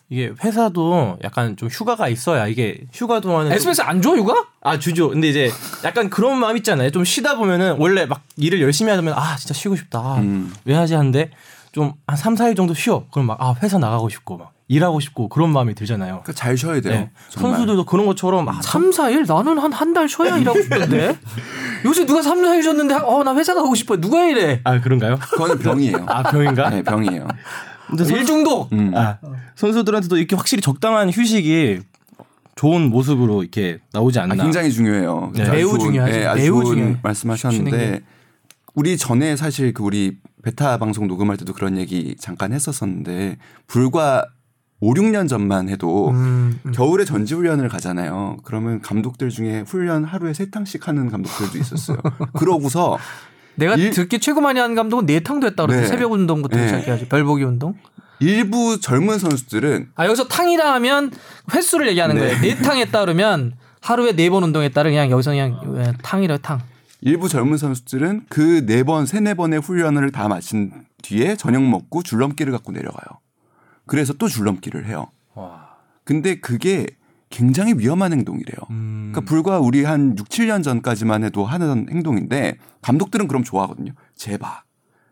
이게 0.10 0.31
회사도 0.41 1.17
약간 1.23 1.57
좀 1.57 1.67
휴가가 1.67 2.07
있어야 2.07 2.47
이게 2.47 2.86
휴가 2.93 3.19
동안에 3.19 3.49
좀- 3.49 3.55
SBS 3.57 3.81
안 3.81 4.01
줘, 4.01 4.15
육아? 4.15 4.45
아 4.62 4.79
주죠. 4.79 5.10
근데 5.10 5.27
이제 5.27 5.49
약간 5.83 6.10
그런 6.10 6.38
마음 6.39 6.55
있잖아요. 6.57 6.91
좀 6.91 7.03
쉬다 7.03 7.36
보면은 7.36 7.75
원래 7.79 8.05
막 8.05 8.21
일을 8.38 8.62
열심히 8.62 8.91
하면 8.91 9.13
아 9.15 9.36
진짜 9.36 9.53
쉬고 9.53 9.75
싶다. 9.75 10.19
음. 10.19 10.53
왜 10.63 10.75
하지 10.75 10.93
하는데 10.93 11.31
좀 11.73 11.93
한 12.07 12.15
3, 12.17 12.36
4일 12.36 12.55
정도 12.55 12.73
쉬어. 12.73 13.05
그럼 13.12 13.27
막 13.27 13.38
아 13.41 13.53
회사 13.62 13.77
나가고 13.77 14.07
싶고 14.10 14.38
막 14.38 14.53
일하고 14.69 14.99
싶고 14.99 15.30
그런 15.30 15.51
마음이 15.53 15.75
들잖아요. 15.75 16.21
그러니까 16.23 16.34
잘 16.34 16.58
쉬어야 16.58 16.82
돼요. 16.82 16.93
네. 16.93 17.12
선수들도 17.30 17.86
그런 17.86 18.06
것처럼 18.06 18.47
아, 18.49 18.62
3, 18.62 18.89
4일? 18.91 19.25
나는 19.25 19.58
한 19.60 19.71
한 19.71 19.93
달 19.93 20.10
쉬어야 20.10 20.38
일하고 20.38 20.62
싶던데. 20.62 21.17
요새 21.86 22.06
누가 22.06 22.21
3, 22.21 22.39
4일 22.39 22.62
쉬었는데 22.63 22.95
어, 22.95 23.23
나 23.23 23.34
회사 23.36 23.53
가고 23.53 23.75
싶어. 23.75 23.95
누가 23.97 24.25
이래? 24.25 24.60
아 24.65 24.82
그런가요? 24.82 25.17
그거는 25.19 25.60
병이에요. 25.60 26.06
아 26.08 26.23
병인가? 26.23 26.69
네, 26.69 26.82
병이에요. 26.84 27.27
근데 27.88 28.03
선- 28.03 28.17
일 28.17 28.25
중독. 28.25 28.71
음. 28.73 28.91
아, 28.93 29.17
선수들한테도 29.56 30.17
이렇게 30.17 30.36
확실히 30.36 30.62
적당한 30.62 31.10
휴식이 31.10 31.80
좋은 32.56 32.89
모습으로 32.89 33.43
이렇게 33.43 33.80
나오지 33.93 34.19
아, 34.19 34.23
않나. 34.23 34.36
굉장히 34.36 34.71
중요해요. 34.71 35.32
네. 35.34 35.49
매우 35.49 35.71
좋은- 35.77 35.80
중요하죠. 35.80 36.12
네, 36.13 36.25
아주 36.25 36.41
매우. 36.41 36.65
쉬는 36.65 36.99
말씀하셨는데 37.03 37.71
게. 37.91 38.01
우리 38.75 38.97
전에 38.97 39.38
사실 39.38 39.73
그 39.73 39.82
우리 39.84 40.17
베타 40.43 40.77
방송 40.77 41.08
녹음할 41.08 41.38
때도 41.38 41.53
그런 41.53 41.77
얘기 41.77 42.15
잠깐 42.19 42.51
했었었는데 42.51 43.38
불과 43.67 44.25
5, 44.79 44.93
6년 44.93 45.27
전만 45.27 45.69
해도 45.69 46.09
음, 46.11 46.59
음. 46.65 46.71
겨울에 46.71 47.03
전지훈련을 47.03 47.67
가잖아요. 47.67 48.37
그러면 48.43 48.79
감독들 48.81 49.29
중에 49.29 49.63
훈련 49.67 50.03
하루에 50.03 50.33
세 50.33 50.49
탕씩 50.51 50.87
하는 50.87 51.09
감독들도 51.09 51.57
있었어요. 51.57 51.97
그러고서 52.37 52.97
내가 53.55 53.75
일- 53.75 53.89
듣기 53.89 54.19
최고 54.19 54.39
많이 54.39 54.59
한 54.59 54.75
감독은 54.75 55.07
네 55.07 55.19
탕도 55.21 55.47
했다 55.47 55.65
그러고 55.65 55.81
네. 55.81 55.87
새벽 55.87 56.11
운동부터 56.11 56.55
네. 56.57 56.67
시작해야지. 56.67 57.09
별보기 57.09 57.43
운동. 57.43 57.73
일부 58.19 58.79
젊은 58.79 59.17
선수들은 59.19 59.89
아 59.95 60.05
여기서 60.05 60.27
탕이라 60.27 60.73
하면 60.75 61.11
횟수를 61.53 61.87
얘기하는 61.89 62.15
네. 62.15 62.21
거예요. 62.21 62.41
네 62.41 62.55
탕 62.61 62.77
했다 62.77 63.01
그러면 63.01 63.53
하루에 63.81 64.11
네 64.15 64.29
번 64.29 64.43
운동했다를 64.43 64.91
그냥 64.91 65.09
여기서 65.09 65.31
그냥 65.31 65.59
예, 65.77 65.93
탕이라 66.03 66.37
탕. 66.39 66.59
일부 67.01 67.29
젊은 67.29 67.57
선수들은 67.57 68.25
그 68.29 68.65
네 68.65 68.83
번, 68.83 69.05
세네 69.07 69.33
번의 69.35 69.59
훈련을 69.59 70.11
다 70.11 70.27
마친 70.27 70.71
뒤에 71.03 71.35
저녁 71.35 71.63
먹고 71.63 72.01
줄넘기를 72.03 72.51
갖고 72.51 72.71
내려가요. 72.71 73.19
그래서 73.88 74.13
또 74.13 74.28
줄넘기를 74.28 74.86
해요. 74.88 75.08
와. 75.34 75.69
근데 76.04 76.39
그게 76.39 76.86
굉장히 77.30 77.73
위험한 77.78 78.13
행동이래요. 78.13 78.56
음. 78.69 79.10
그러니까 79.12 79.30
불과 79.30 79.60
우리 79.60 79.84
한 79.84 80.15
6, 80.17 80.30
7년 80.30 80.63
전까지만 80.63 81.23
해도 81.23 81.45
하는 81.45 81.88
행동인데 81.89 82.58
감독들은 82.82 83.28
그럼 83.28 83.43
좋아하거든요. 83.43 83.93
제발. 84.15 84.52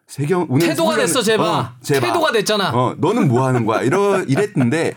세경 0.08 0.46
오늘 0.50 0.68
태도가 0.68 0.94
훈련을- 0.96 0.98
됐어 1.00 1.22
제발. 1.22 1.46
어, 1.48 1.70
제발. 1.82 2.10
태도가 2.10 2.32
됐잖아. 2.32 2.70
어, 2.70 2.96
너는 3.00 3.28
뭐 3.28 3.46
하는 3.48 3.66
거야? 3.66 3.82
이러 3.82 4.22
이랬는데 4.22 4.94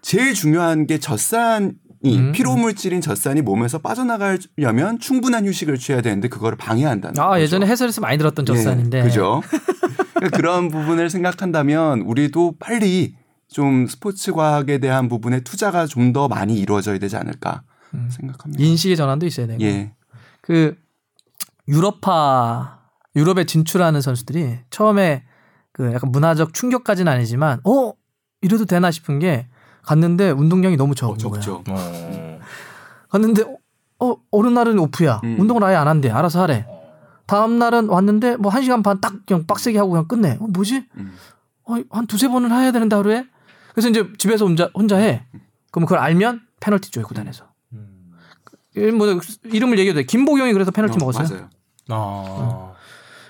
제일 0.00 0.32
중요한 0.32 0.86
게 0.86 0.98
젖산 0.98 1.74
음. 2.06 2.32
피로 2.32 2.56
물질인 2.56 3.02
젖산이 3.02 3.42
몸에서 3.42 3.78
빠져나가려면 3.78 4.98
충분한 5.00 5.44
휴식을 5.46 5.76
취해야 5.76 6.00
되는데 6.00 6.28
그거를 6.28 6.56
방해한다는 6.56 7.20
아 7.20 7.28
거죠. 7.30 7.42
예전에 7.42 7.66
해설에서 7.66 8.00
많이 8.00 8.16
들었던 8.16 8.46
예, 8.48 8.54
젖산인데. 8.54 9.02
그죠. 9.02 9.42
그러니까 10.20 10.36
그런 10.36 10.68
부분을 10.68 11.10
생각한다면 11.10 12.02
우리도 12.02 12.56
빨리 12.60 13.14
좀 13.48 13.86
스포츠 13.88 14.32
과학에 14.32 14.78
대한 14.78 15.08
부분에 15.08 15.40
투자가 15.40 15.86
좀 15.86 16.12
더 16.12 16.28
많이 16.28 16.56
이루어져야 16.58 16.98
되지 16.98 17.16
않을까 17.16 17.62
음. 17.94 18.08
생각합니다. 18.10 18.62
인식의 18.62 18.96
전환도 18.96 19.26
있어야 19.26 19.46
되고. 19.46 19.60
예. 19.62 19.92
그 20.40 20.76
유럽파 21.68 22.80
유럽에 23.16 23.44
진출하는 23.44 24.00
선수들이 24.00 24.58
처음에 24.70 25.24
그 25.72 25.92
약간 25.92 26.10
문화적 26.12 26.52
충격까지는 26.54 27.10
아니지만 27.10 27.60
어 27.64 27.92
이래도 28.40 28.64
되나 28.64 28.90
싶은 28.90 29.18
게 29.18 29.46
갔는데 29.82 30.30
운동량이 30.30 30.76
너무 30.76 30.94
적은 30.94 31.24
어, 31.26 31.30
거야. 31.30 31.40
적죠. 31.40 31.64
어. 31.68 32.38
갔는데 33.08 33.42
어 34.00 34.16
어느 34.30 34.48
날은 34.48 34.78
오프야. 34.78 35.20
음. 35.24 35.36
운동을 35.40 35.62
아예 35.64 35.76
안 35.76 35.88
한대. 35.88 36.10
알아서 36.10 36.42
하래. 36.42 36.66
다음 37.30 37.58
날은 37.58 37.88
왔는데 37.88 38.36
뭐한 38.36 38.62
시간 38.62 38.82
반 38.82 39.00
딱 39.00 39.14
그냥 39.26 39.46
빡세게 39.46 39.78
하고 39.78 39.90
그냥 39.90 40.08
끝내. 40.08 40.36
어 40.40 40.46
뭐지? 40.48 40.84
음. 40.96 41.12
어, 41.64 41.76
한 41.90 42.06
두세 42.06 42.28
번은 42.28 42.50
해야 42.50 42.72
되는데 42.72 42.96
하루에. 42.96 43.24
그래서 43.72 43.88
이제 43.88 44.04
집에서 44.18 44.44
혼자 44.46 44.68
혼자 44.74 44.96
해. 44.96 45.24
그럼 45.70 45.86
그걸 45.86 45.98
알면 45.98 46.40
페널티 46.58 46.90
줘 46.90 47.02
구단에서. 47.02 47.44
음. 47.72 48.10
일- 48.74 48.92
뭐 48.92 49.06
이름을 49.44 49.78
얘기해도 49.78 50.00
돼. 50.00 50.06
김보경이 50.06 50.52
그래서 50.52 50.70
페널티 50.72 50.96
어, 50.96 50.98
먹었어요. 50.98 51.28
맞아요. 51.28 51.50
아. 51.88 52.72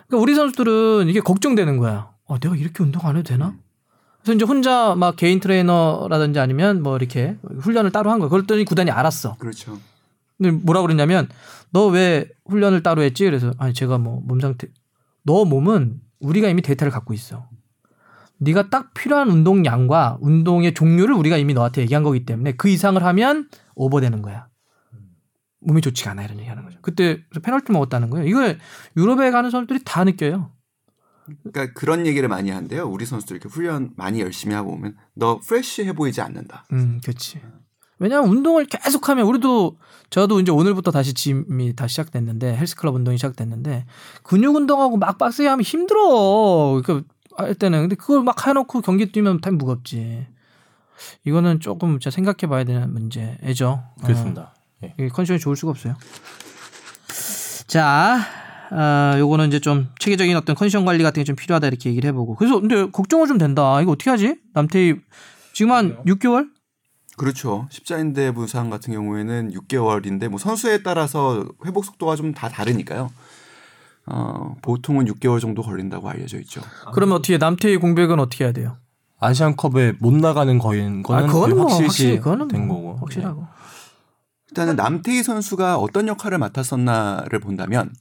그러니까 0.07 0.23
우리 0.23 0.35
선수들은 0.35 1.09
이게 1.09 1.21
걱정되는 1.21 1.77
거야. 1.77 2.11
어, 2.25 2.39
내가 2.39 2.57
이렇게 2.57 2.83
운동 2.83 3.07
안 3.07 3.17
해도 3.17 3.29
되나? 3.29 3.55
그래서 4.23 4.35
이제 4.37 4.45
혼자 4.45 4.95
막 4.97 5.17
개인 5.17 5.41
트레이너라든지 5.41 6.39
아니면 6.41 6.83
뭐 6.83 6.97
이렇게 6.97 7.37
훈련을 7.61 7.91
따로 7.93 8.11
한 8.11 8.19
거야. 8.19 8.29
그랬더니 8.31 8.65
구단이 8.65 8.91
알았어. 8.91 9.37
그렇죠. 9.39 9.79
근데 10.41 10.51
뭐라 10.53 10.81
그랬냐면 10.83 11.29
너 11.73 11.89
왜 11.89 12.29
훈련을 12.47 12.83
따로 12.83 13.03
했지? 13.03 13.25
그래서 13.25 13.53
아니 13.59 13.75
제가 13.75 13.99
뭐 13.99 14.21
몸 14.25 14.41
상태 14.41 14.69
너 15.23 15.45
몸은 15.45 16.01
우리가 16.21 16.49
이미 16.49 16.63
데이터를 16.63 16.91
갖고 16.91 17.13
있어. 17.15 17.49
네가 18.39 18.71
딱 18.71 18.95
필요한 18.95 19.29
운동량과 19.29 20.19
운동의 20.23 20.73
종류를 20.73 21.15
우리가 21.15 21.37
이미 21.37 21.53
너한테 21.53 21.83
얘기한 21.83 22.03
거기 22.03 22.25
때문에 22.25 22.53
그 22.53 22.69
이상을 22.69 23.03
하면 23.03 23.49
오버되는 23.75 24.23
거야. 24.23 24.49
몸이 25.61 25.83
좋지가 25.83 26.13
않아 26.13 26.23
이런 26.25 26.39
얘기하는 26.39 26.65
거죠. 26.65 26.79
그때 26.81 27.21
페널티 27.43 27.71
먹었다는 27.73 28.09
거예요. 28.09 28.27
이거 28.27 28.55
유럽에 28.97 29.31
가는 29.31 29.51
사람들이 29.51 29.81
다 29.85 30.05
느껴요. 30.05 30.53
그러니까 31.45 31.75
그런 31.75 32.07
얘기를 32.07 32.29
많이 32.31 32.51
한대요. 32.51 32.89
우리 32.89 33.05
선수들 33.05 33.37
이렇게 33.37 33.49
훈련 33.53 33.91
많이 33.97 34.21
열심히 34.21 34.55
하고 34.55 34.73
오면 34.73 34.97
너 35.15 35.39
프레쉬해 35.47 35.93
보이지 35.93 36.23
않는다. 36.23 36.65
음, 36.73 36.99
그렇지. 37.05 37.41
왜냐하면 38.01 38.31
운동을 38.31 38.65
계속하면 38.65 39.27
우리도 39.27 39.77
저도 40.09 40.41
이제 40.41 40.51
오늘부터 40.51 40.91
다시 40.91 41.15
짐이 41.15 41.77
다시 41.77 41.93
시작됐는데 41.93 42.57
헬스클럽 42.57 42.95
운동이 42.95 43.19
시작됐는데 43.19 43.85
근육 44.25 44.57
운동하고 44.57 44.97
막 44.97 45.19
빡세게 45.19 45.49
하면 45.49 45.63
힘들어. 45.63 46.81
그러니까 46.83 47.07
할 47.37 47.55
때는 47.55 47.83
근데 47.83 47.95
그걸 47.95 48.23
막 48.25 48.45
해놓고 48.47 48.81
경기 48.81 49.13
뛰면 49.13 49.41
참 49.43 49.57
무겁지. 49.59 50.27
이거는 51.25 51.61
조금 51.61 51.93
진짜 52.01 52.11
생각해봐야 52.11 52.65
되는 52.65 52.93
문제죠. 52.93 53.83
그렇습니다. 54.03 54.55
예. 54.83 54.89
어, 54.89 54.93
이게 54.99 55.09
컨디션이 55.09 55.39
좋을 55.39 55.57
수가 55.57 55.71
없어요. 55.71 55.95
자, 57.67 58.19
아, 58.71 59.15
요거는 59.19 59.49
이제 59.49 59.61
좀 59.61 59.89
체계적인 59.99 60.37
어떤 60.37 60.57
컨디션 60.57 60.85
관리 60.85 61.03
같은 61.03 61.21
게 61.21 61.25
좀 61.25 61.37
필요하다 61.37 61.69
이렇게 61.69 61.91
얘기를 61.91 62.09
해보고. 62.09 62.35
그래서 62.37 62.59
근데 62.61 62.91
걱정은 62.91 63.27
좀 63.29 63.39
된다. 63.39 63.81
이거 63.81 63.93
어떻게 63.93 64.11
하지? 64.11 64.37
남태희 64.55 64.97
지금 65.53 65.73
한 65.73 66.03
6개월? 66.05 66.49
그렇죠. 67.21 67.67
십자인대 67.71 68.33
부상 68.33 68.71
같은 68.71 68.95
경우에는 68.95 69.53
6개월인데 69.53 70.29
뭐 70.29 70.39
선수에 70.39 70.83
따라서 70.83 71.45
회복 71.67 71.85
속도가 71.85 72.17
좀 72.17 72.33
다 72.33 72.49
다르니까요. 72.49 73.11
어, 74.07 74.57
보통은 74.63 75.05
6개월 75.05 75.39
정도 75.41 75.61
걸린다고 75.63 76.09
알려져 76.09 76.39
있죠. 76.41 76.63
그러면 76.95 77.17
어떻게 77.19 77.37
남태희 77.37 77.77
공백은 77.77 78.19
어떻게 78.19 78.45
해야 78.45 78.53
돼요? 78.53 78.79
아시안컵에 79.19 79.95
못 79.99 80.15
나가는 80.15 80.59
거인 80.59 81.03
거는 81.03 81.27
그거는 81.27 81.57
뭐 81.57 81.65
확실시 81.67 81.83
확실히 81.85 82.17
그거는 82.19 82.49
된뭐 82.49 82.77
거고. 82.77 82.97
확실하고. 83.01 83.47
일단은 84.49 84.77
남태희 84.77 85.23
선수가 85.23 85.77
어떤 85.77 86.09
역할을 86.09 86.39
맡았었나를 86.39 87.39
본다면 87.41 87.93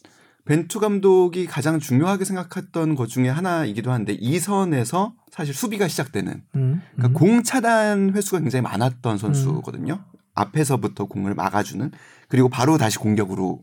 벤투 0.49 0.79
감독이 0.79 1.45
가장 1.45 1.79
중요하게 1.79 2.25
생각했던 2.25 2.95
것 2.95 3.07
중에 3.07 3.29
하나이기도 3.29 3.91
한데 3.91 4.17
이 4.19 4.39
선에서 4.39 5.13
사실 5.29 5.53
수비가 5.53 5.87
시작되는 5.87 6.43
음. 6.55 6.81
그러니까 6.95 7.19
공 7.19 7.43
차단 7.43 8.15
횟수가 8.15 8.39
굉장히 8.39 8.63
많았던 8.63 9.19
선수거든요. 9.19 10.03
앞에서부터 10.33 11.05
공을 11.05 11.35
막아주는 11.35 11.91
그리고 12.29 12.49
바로 12.49 12.79
다시 12.79 12.97
공격으로 12.97 13.61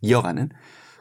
이어가는 0.00 0.48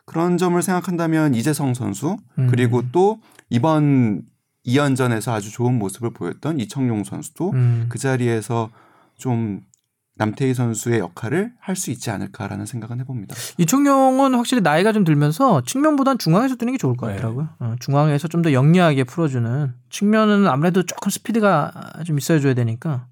그런 0.06 0.38
점을 0.38 0.62
생각한다면 0.62 1.34
이재성 1.34 1.74
선수 1.74 2.18
음. 2.38 2.48
그리고 2.52 2.84
또 2.92 3.20
이번 3.50 4.22
2연전에서 4.68 5.32
아주 5.32 5.52
좋은 5.52 5.80
모습을 5.80 6.14
보였던 6.14 6.60
이청용 6.60 7.04
선수도 7.04 7.54
음. 7.54 7.88
그 7.90 7.98
자리에서 7.98 8.70
좀 9.18 9.62
남태희 10.18 10.54
선수의 10.54 11.00
역할을 11.00 11.52
할 11.60 11.76
수 11.76 11.92
있지 11.92 12.10
않을까라는 12.10 12.66
생각은 12.66 13.00
해봅니다. 13.02 13.36
이청용은 13.58 14.34
확실히 14.34 14.62
나이가 14.62 14.92
좀 14.92 15.04
들면서 15.04 15.62
측면보단 15.62 16.18
중앙에서 16.18 16.56
뛰는 16.56 16.74
게 16.74 16.78
좋을 16.78 16.98
것 16.98 17.08
네. 17.08 17.14
같더라고요. 17.16 17.50
어, 17.60 17.76
중앙에서 17.80 18.28
좀 18.28 18.42
더 18.42 18.52
영리하게 18.54 19.04
풀어주는 19.04 19.74
측면은 19.90 20.48
아무래도 20.48 20.84
조금 20.84 21.10
스피드가 21.10 21.72
좀 22.06 22.18
있어줘야 22.18 22.54
되니까. 22.54 23.06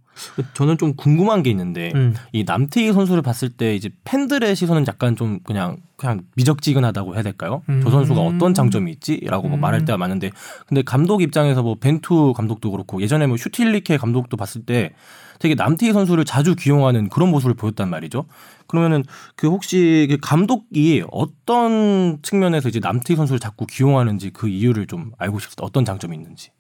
저는 0.53 0.77
좀 0.77 0.95
궁금한 0.95 1.43
게 1.43 1.49
있는데 1.49 1.91
음. 1.93 2.15
이 2.31 2.45
남태희 2.45 2.93
선수를 2.93 3.21
봤을 3.21 3.49
때 3.49 3.75
이제 3.75 3.89
팬들의 4.05 4.55
시선은 4.55 4.85
약간 4.87 5.15
좀 5.17 5.39
그냥 5.43 5.77
그냥 5.97 6.21
미적지근하다고 6.35 7.15
해야 7.15 7.21
될까요? 7.23 7.63
음. 7.69 7.81
저 7.83 7.89
선수가 7.91 8.21
어떤 8.21 8.53
장점이 8.53 8.91
있지라고 8.93 9.49
뭐 9.49 9.57
음. 9.57 9.61
말할 9.61 9.83
때가 9.83 9.97
많은데 9.97 10.31
근데 10.67 10.83
감독 10.83 11.21
입장에서 11.21 11.63
뭐 11.63 11.75
벤투 11.75 12.33
감독도 12.33 12.71
그렇고 12.71 13.01
예전에 13.01 13.27
뭐 13.27 13.35
슈틸리케 13.35 13.97
감독도 13.97 14.37
봤을 14.37 14.63
때 14.65 14.93
되게 15.39 15.55
남태희 15.55 15.93
선수를 15.93 16.25
자주 16.25 16.55
기용하는 16.55 17.09
그런 17.09 17.29
모습을 17.29 17.53
보였단 17.55 17.89
말이죠. 17.89 18.25
그러면은 18.67 19.03
그 19.35 19.47
혹시 19.47 20.07
그 20.09 20.17
감독이 20.21 21.03
어떤 21.11 22.19
측면에서 22.21 22.69
이제 22.69 22.79
남태희 22.79 23.15
선수를 23.15 23.39
자꾸 23.39 23.65
기용하는지 23.65 24.31
그 24.31 24.47
이유를 24.47 24.87
좀 24.87 25.11
알고 25.17 25.39
싶습니다. 25.39 25.63
어떤 25.63 25.85
장점이 25.85 26.15
있는지. 26.15 26.51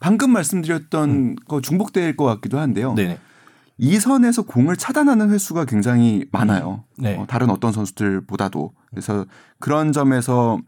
방금 0.00 0.30
말씀드렸던 0.30 1.36
거 1.46 1.60
중복될 1.60 2.16
것 2.16 2.24
같기도 2.24 2.58
한데요. 2.58 2.90
음. 2.90 2.94
네네. 2.94 3.18
이 3.78 3.98
선에서 4.00 4.42
공을 4.42 4.76
차단하는 4.76 5.30
횟수가 5.30 5.64
굉장히 5.66 6.26
많아요. 6.32 6.84
네. 6.96 7.16
어, 7.16 7.26
다른 7.28 7.48
어떤 7.48 7.72
선수들보다도. 7.72 8.72
그래서 8.90 9.24
그런 9.60 9.92
점에서 9.92 10.58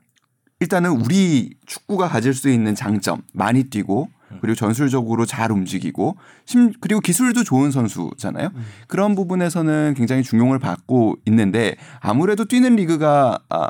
일단은 0.60 0.90
우리 0.90 1.56
축구가 1.66 2.08
가질 2.08 2.34
수 2.34 2.48
있는 2.48 2.74
장점 2.74 3.22
많이 3.32 3.64
뛰고 3.64 4.10
그리고 4.40 4.54
전술적으로 4.54 5.26
잘 5.26 5.52
움직이고 5.52 6.16
심 6.44 6.72
그리고 6.80 7.00
기술도 7.00 7.44
좋은 7.44 7.70
선수잖아요. 7.70 8.50
그런 8.86 9.14
부분에서는 9.14 9.94
굉장히 9.96 10.22
중용을 10.22 10.58
받고 10.58 11.16
있는데 11.26 11.76
아무래도 12.00 12.44
뛰는 12.44 12.76
리그가 12.76 13.38
아 13.48 13.68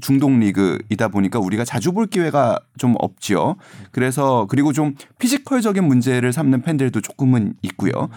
중동 0.00 0.40
리그이다 0.40 1.08
보니까 1.08 1.38
우리가 1.38 1.64
자주 1.64 1.92
볼 1.92 2.06
기회가 2.06 2.58
좀 2.78 2.94
없지요. 2.98 3.56
그래서 3.92 4.46
그리고 4.48 4.72
좀 4.72 4.94
physical적인 5.18 5.84
문제를 5.84 6.32
삼는 6.32 6.62
팬들도 6.62 7.00
조금은 7.00 7.54
있고요. 7.62 8.08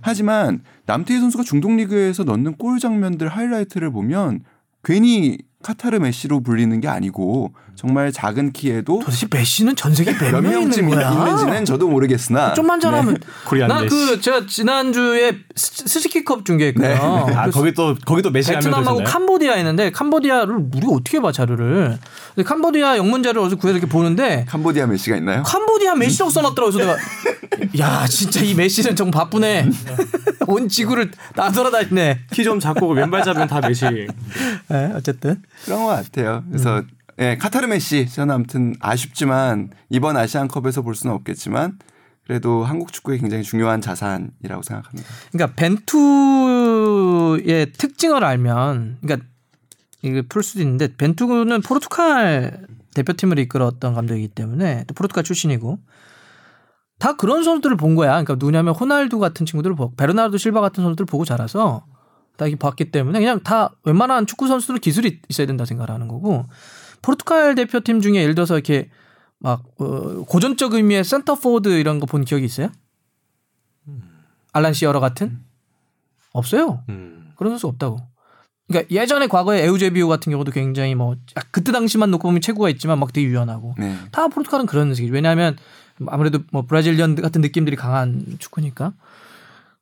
하지만 0.00 0.60
남태희 0.86 1.20
선수가 1.20 1.44
중동 1.44 1.76
리그에서 1.76 2.24
넣는 2.24 2.56
골 2.56 2.78
장면들 2.78 3.28
하이라이트를 3.28 3.90
보면 3.90 4.40
괜히 4.84 5.38
카타르 5.62 5.96
메시로 5.98 6.40
불리는 6.40 6.80
게 6.80 6.86
아니고 6.86 7.52
정말 7.74 8.12
작은 8.12 8.52
키에도 8.52 9.00
도대체 9.04 9.26
메시는 9.30 9.74
전 9.74 9.94
세계 9.94 10.12
몇몇명 10.12 10.60
명쯤 10.60 10.88
있는? 10.90 11.12
있는지는 11.12 11.64
저도 11.64 11.88
모르겠으나 11.88 12.54
좀만 12.54 12.78
잘하면. 12.78 13.18
Korean 13.46 13.68
난 13.68 13.82
메시. 13.82 13.94
그 13.94 14.20
제가 14.20 14.46
지난주에 14.46 15.32
스- 15.56 15.88
스즈키컵 15.88 16.44
중계했거든요. 16.44 17.26
네. 17.26 17.34
아 17.34 17.50
거기 17.50 17.72
또 17.74 17.96
거기 18.06 18.22
또 18.22 18.30
메시 18.30 18.52
베트남하고. 18.52 19.02
캄보디아 19.04 19.56
있는데 19.56 19.90
캄보디아를 19.90 20.54
우리가 20.74 20.92
어떻게 20.92 21.20
봐 21.20 21.32
자료를? 21.32 21.98
근데 22.34 22.46
캄보디아 22.48 22.96
영문자를 22.98 23.40
어디서 23.42 23.56
구해서 23.56 23.78
이렇게 23.78 23.90
보는데 23.90 24.44
캄보디아 24.48 24.86
메시가 24.86 25.16
있나요? 25.16 25.42
캄보디아 25.42 25.96
메시라고 25.96 26.30
써 26.30 26.42
놨더라고. 26.42 26.72
그래서 26.72 26.92
내가 26.92 26.98
야 27.78 28.06
진짜 28.06 28.40
이 28.40 28.54
메시는 28.54 28.94
정 28.94 29.10
바쁘네. 29.10 29.68
온 30.48 30.68
지구를 30.68 31.10
나돌아다니네. 31.34 32.20
키좀 32.30 32.60
작고 32.60 32.90
왼발 32.92 33.24
잡으면 33.24 33.48
다 33.48 33.60
메시. 33.60 33.84
네, 34.68 34.92
어쨌든 34.94 35.42
그런 35.64 35.84
것 35.84 35.86
같아요. 35.88 36.44
그래서 36.48 36.78
음. 36.80 36.88
예, 37.18 37.36
카타르 37.36 37.66
메시 37.66 38.06
저는 38.08 38.34
아무튼 38.34 38.74
아쉽지만 38.80 39.70
이번 39.88 40.16
아시안컵에서 40.16 40.82
볼 40.82 40.94
수는 40.94 41.14
없겠지만 41.16 41.78
그래도 42.26 42.64
한국 42.64 42.92
축구의 42.92 43.20
굉장히 43.20 43.42
중요한 43.42 43.80
자산이라고 43.80 44.62
생각합니다. 44.62 45.08
그러니까 45.32 45.54
벤투의 45.56 46.92
특징을 47.72 48.24
알면 48.24 48.98
그러니까 49.00 49.26
이게 50.02 50.22
풀 50.22 50.42
수도 50.42 50.60
있는데 50.60 50.94
벤투는 50.94 51.62
포르투갈 51.62 52.66
대표팀을 52.94 53.38
이끌었던 53.38 53.94
감독이기 53.94 54.28
때문에 54.28 54.84
또 54.86 54.94
포르투갈 54.94 55.24
출신이고 55.24 55.78
다 56.98 57.16
그런 57.16 57.44
선수들을 57.44 57.76
본 57.76 57.94
거야. 57.94 58.10
그러니까 58.10 58.34
누구냐면 58.34 58.74
호날두 58.74 59.18
같은 59.18 59.46
친구들을 59.46 59.76
보고 59.76 59.94
베르나르도 59.94 60.38
실바 60.38 60.60
같은 60.60 60.82
선수들을 60.82 61.06
보고 61.06 61.24
자라서 61.24 61.84
다 62.36 62.46
이렇게 62.46 62.58
봤기 62.58 62.90
때문에 62.90 63.18
그냥 63.18 63.40
다 63.42 63.70
웬만한 63.84 64.26
축구 64.26 64.46
선수들은 64.48 64.80
기술이 64.80 65.20
있어야 65.28 65.46
된다 65.46 65.64
생각을 65.64 65.90
하는 65.90 66.08
거고 66.08 66.46
포르투갈 67.02 67.54
대표팀 67.54 68.00
중에 68.00 68.16
예를 68.22 68.34
들어서 68.34 68.54
이렇게 68.54 68.90
막 69.38 69.64
어, 69.78 70.22
고전적 70.24 70.74
의미의 70.74 71.04
센터 71.04 71.34
포워드 71.34 71.68
이런 71.78 72.00
거 72.00 72.06
본 72.06 72.24
기억이 72.24 72.44
있어요? 72.44 72.70
알란 74.52 74.72
시어러 74.72 75.00
같은 75.00 75.40
없어요. 76.32 76.82
음. 76.88 77.32
그런 77.36 77.52
선수 77.52 77.66
없다고. 77.66 77.98
그러니까 78.68 78.90
예전에 78.94 79.26
과거에 79.28 79.62
에우제비오 79.64 80.08
같은 80.08 80.30
경우도 80.32 80.50
굉장히 80.50 80.94
뭐 80.94 81.14
그때 81.50 81.70
당시만 81.72 82.10
놓고 82.10 82.22
보면 82.26 82.40
체구가 82.40 82.68
있지만 82.70 82.98
막 82.98 83.12
되게 83.12 83.26
유연하고 83.28 83.74
네. 83.78 83.96
다 84.10 84.26
포르투갈은 84.28 84.66
그런 84.66 84.92
식이죠. 84.94 85.12
왜냐하면 85.14 85.56
아무래도 86.08 86.40
뭐 86.50 86.62
브라질리언 86.62 87.14
같은 87.16 87.42
느낌들이 87.42 87.76
강한 87.76 88.36
축구니까. 88.38 88.92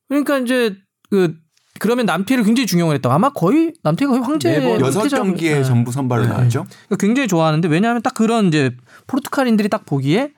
그러니까 0.08 0.38
이제 0.38 0.76
그 1.10 1.36
그러면 1.80 2.06
남태를 2.06 2.44
굉장히 2.44 2.66
중용을 2.66 2.94
했다. 2.96 3.12
아마 3.12 3.30
거의 3.30 3.72
남태가 3.82 4.10
거의 4.12 4.22
황제 4.22 4.58
매번 4.58 4.80
여섯 4.80 5.00
황태자- 5.02 5.16
경기에 5.16 5.54
네. 5.58 5.64
전부 5.64 5.90
선발로 5.92 6.22
네. 6.22 6.28
나왔죠. 6.28 6.64
그러니까 6.86 6.96
굉장히 6.98 7.26
좋아하는데 7.28 7.66
왜냐하면 7.68 8.00
딱 8.02 8.14
그런 8.14 8.46
이제 8.46 8.76
포르투갈인들이 9.06 9.68
딱 9.68 9.84
보기에 9.84 10.32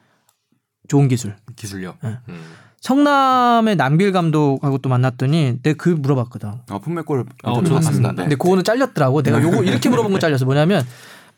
좋은 0.88 1.09
기술. 1.09 1.37
기술력. 1.57 1.99
네. 2.03 2.16
음. 2.29 2.40
성남의 2.81 3.77
남길 3.77 4.12
감독하고 4.12 4.79
또 4.79 4.88
만났더니 4.88 5.59
내가 5.62 5.77
그 5.77 5.88
물어봤거든. 5.90 6.49
어, 6.70 6.79
품맥골 6.79 7.18
어, 7.20 7.22
인터뷰 7.51 7.64
저도 7.64 7.75
봤습니다. 7.75 7.81
봤습니다. 7.81 8.12
네. 8.12 8.16
근데 8.22 8.37
그거는 8.37 8.64
잘렸더라고. 8.64 9.22
내가 9.22 9.42
요거 9.42 9.62
이렇게 9.64 9.88
물어본 9.88 10.12
건 10.12 10.20
잘렸어. 10.20 10.44
뭐냐면 10.44 10.87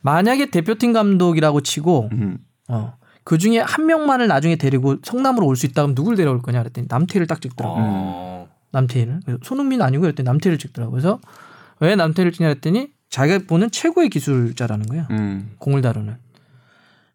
만약에 0.02 0.50
대표팀 0.50 0.92
감독이라고 0.92 1.60
치고 1.62 2.10
음. 2.12 2.38
어, 2.68 2.94
그 3.24 3.38
중에 3.38 3.58
한 3.60 3.86
명만을 3.86 4.26
나중에 4.28 4.56
데리고 4.56 4.96
성남으로 5.02 5.46
올 5.46 5.56
수 5.56 5.66
있다 5.66 5.82
그럼 5.82 5.94
누굴 5.94 6.16
데려올 6.16 6.40
거냐 6.42 6.60
그랬더니 6.62 6.86
남태일을 6.90 7.26
딱 7.26 7.40
찍더라고. 7.40 7.74
어. 7.78 8.47
남태일을. 8.72 9.20
그래서 9.24 9.38
손흥민 9.42 9.82
아니고 9.82 10.02
그랬더니 10.02 10.24
남태일을 10.24 10.58
찍더라고. 10.58 10.92
그래서 10.92 11.20
왜 11.80 11.96
남태일을 11.96 12.32
찍냐 12.32 12.48
그랬더니 12.48 12.88
자기가 13.10 13.40
보는 13.46 13.70
최고의 13.70 14.10
기술자라는 14.10 14.86
거야. 14.86 15.06
음. 15.10 15.52
공을 15.58 15.82
다루는. 15.82 16.16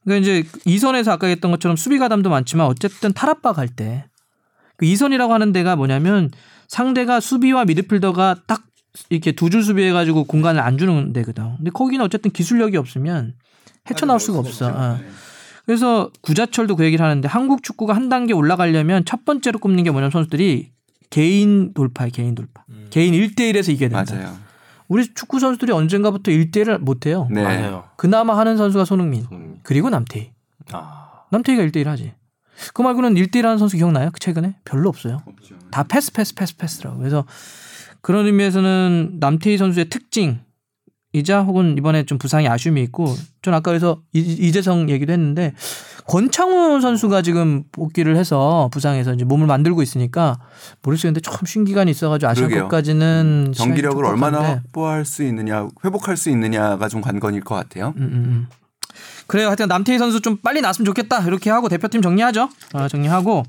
그러니까 0.03 0.21
이제 0.21 0.47
이선에서 0.65 1.11
아까 1.11 1.27
했던 1.27 1.51
것처럼 1.51 1.77
수비 1.77 1.97
가담도 1.99 2.29
많지만 2.29 2.67
어쨌든 2.67 3.13
탈압박 3.13 3.57
할 3.57 3.67
때 3.69 4.05
그 4.75 4.85
이선이라고 4.87 5.31
하는 5.31 5.51
데가 5.51 5.75
뭐냐면 5.75 6.31
상대가 6.67 7.19
수비와 7.19 7.65
미드필더가 7.65 8.37
딱 8.47 8.63
이렇게 9.09 9.31
두 9.31 9.49
줄 9.49 9.63
수비해 9.63 9.91
가지고 9.91 10.23
공간을 10.23 10.59
안 10.61 10.77
주는 10.79 11.13
데거든. 11.13 11.57
근데 11.57 11.69
거기는 11.71 12.03
어쨌든 12.03 12.31
기술력이 12.31 12.77
없으면 12.77 13.35
헤쳐나올 13.89 14.19
수가 14.19 14.39
없어. 14.39 14.69
어. 14.69 14.99
그래서 15.65 16.11
구자철도 16.21 16.75
그 16.75 16.83
얘기를 16.85 17.05
하는데 17.05 17.27
한국 17.27 17.63
축구가 17.63 17.95
한 17.95 18.09
단계 18.09 18.33
올라가려면 18.33 19.05
첫 19.05 19.23
번째로 19.25 19.59
꼽는 19.59 19.83
게 19.83 19.91
뭐냐면 19.91 20.11
선수들이 20.11 20.71
개인 21.13 21.75
돌파야 21.75 22.09
개인 22.09 22.33
돌파. 22.33 22.65
개인 22.89 23.13
1대1에서 23.13 23.69
이겨야 23.69 23.89
된다. 23.89 24.15
맞아요. 24.15 24.35
우리 24.87 25.13
축구 25.13 25.39
선수들이 25.39 25.71
언젠가부터 25.71 26.31
1대1을 26.31 26.79
못 26.79 27.05
해요. 27.05 27.27
네. 27.29 27.43
맞아요. 27.43 27.83
그나마 27.97 28.35
하는 28.35 28.57
선수가 28.57 28.85
손흥민 28.85 29.27
음. 29.31 29.59
그리고 29.61 29.91
남태희. 29.91 30.31
아. 30.71 31.25
남태희가 31.29 31.63
1대1 31.65 31.85
하지. 31.85 32.13
그 32.73 32.81
말고는 32.81 33.13
1대1 33.13 33.43
하는 33.43 33.59
선수 33.59 33.77
기억나요? 33.77 34.09
그 34.11 34.19
최근에? 34.19 34.55
별로 34.65 34.89
없어요. 34.89 35.21
없죠. 35.27 35.55
다 35.69 35.83
패스 35.83 36.11
패스 36.11 36.33
패스 36.33 36.57
패스라고. 36.57 36.97
그래서 36.97 37.25
그런 38.01 38.25
의미에서는 38.25 39.17
남태희 39.19 39.59
선수의 39.59 39.89
특징 39.89 40.39
이자 41.13 41.41
혹은 41.43 41.77
이번에 41.77 42.03
좀 42.05 42.17
부상이 42.17 42.47
아쉬움이 42.47 42.81
있고 42.83 43.15
전 43.43 43.53
아까 43.53 43.69
그래서 43.69 44.01
이- 44.13 44.19
이재성 44.19 44.89
얘기도 44.89 45.13
했는데 45.13 45.53
권창훈 46.07 46.81
선수가 46.81 47.21
지금 47.21 47.63
복귀를 47.71 48.17
해서 48.17 48.69
부상해서 48.73 49.13
이제 49.13 49.23
몸을 49.23 49.45
만들고 49.47 49.81
있으니까 49.83 50.39
모르겠는데 50.81 51.21
좀쉰 51.21 51.65
기간이 51.65 51.91
있어가지고. 51.91 52.29
아시안컵까지는 52.31 53.51
시간이 53.53 53.69
경기력을 53.69 54.03
얼마나 54.05 54.41
확보할 54.41 55.05
수 55.05 55.23
있느냐, 55.23 55.67
회복할 55.85 56.17
수 56.17 56.29
있느냐가 56.31 56.89
좀 56.89 56.99
관건일 57.01 57.41
것 57.43 57.55
같아요. 57.55 57.93
음, 57.97 58.01
음, 58.03 58.13
음. 58.13 58.47
그래요. 59.27 59.47
하여튼 59.47 59.67
남태희 59.67 59.97
선수 59.99 60.19
좀 60.19 60.37
빨리 60.37 60.61
나왔으면 60.61 60.85
좋겠다. 60.87 61.21
이렇게 61.23 61.49
하고 61.51 61.69
대표팀 61.69 62.01
정리하죠. 62.01 62.49
어, 62.73 62.87
정리하고 62.87 63.43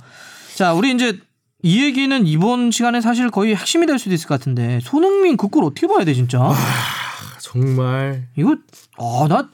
자 0.54 0.72
우리 0.74 0.92
이제 0.92 1.18
이 1.62 1.82
얘기는 1.82 2.26
이번 2.26 2.70
시간에 2.70 3.00
사실 3.00 3.30
거의 3.30 3.56
핵심이 3.56 3.86
될 3.86 3.98
수도 3.98 4.14
있을 4.14 4.28
것 4.28 4.38
같은데 4.38 4.78
손흥민 4.82 5.36
그골 5.38 5.64
어떻게 5.64 5.86
봐야 5.88 6.04
돼 6.04 6.12
진짜? 6.14 6.38
정말 7.54 8.26
이거 8.36 8.56
아나 8.98 9.48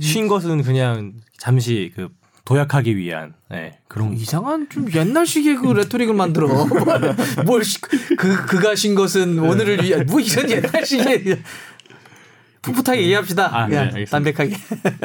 쉰 0.00 0.28
것은 0.28 0.62
그냥 0.62 1.14
잠시 1.38 1.92
그 1.96 2.08
도약하기 2.44 2.96
위한 2.96 3.32
네, 3.50 3.78
그런 3.88 4.12
이상한 4.14 4.68
좀 4.68 4.92
옛날식의 4.92 5.56
그 5.56 5.72
레토릭을 5.72 6.14
만들어. 6.14 6.46
뭘 7.46 7.64
시- 7.64 7.80
그, 7.80 8.46
그가 8.46 8.74
신 8.74 8.94
것은 8.94 9.38
오늘을 9.38 9.82
위한 9.82 10.04
뭐 10.06 10.20
이런 10.20 10.50
옛날식의 10.50 11.42
풋풋하게 12.60 13.02
얘기합시다. 13.02 13.54
아, 13.56 13.66
네, 13.66 13.70
그냥 13.76 13.84
알겠습니다. 13.94 14.10
담백하게. 14.10 14.56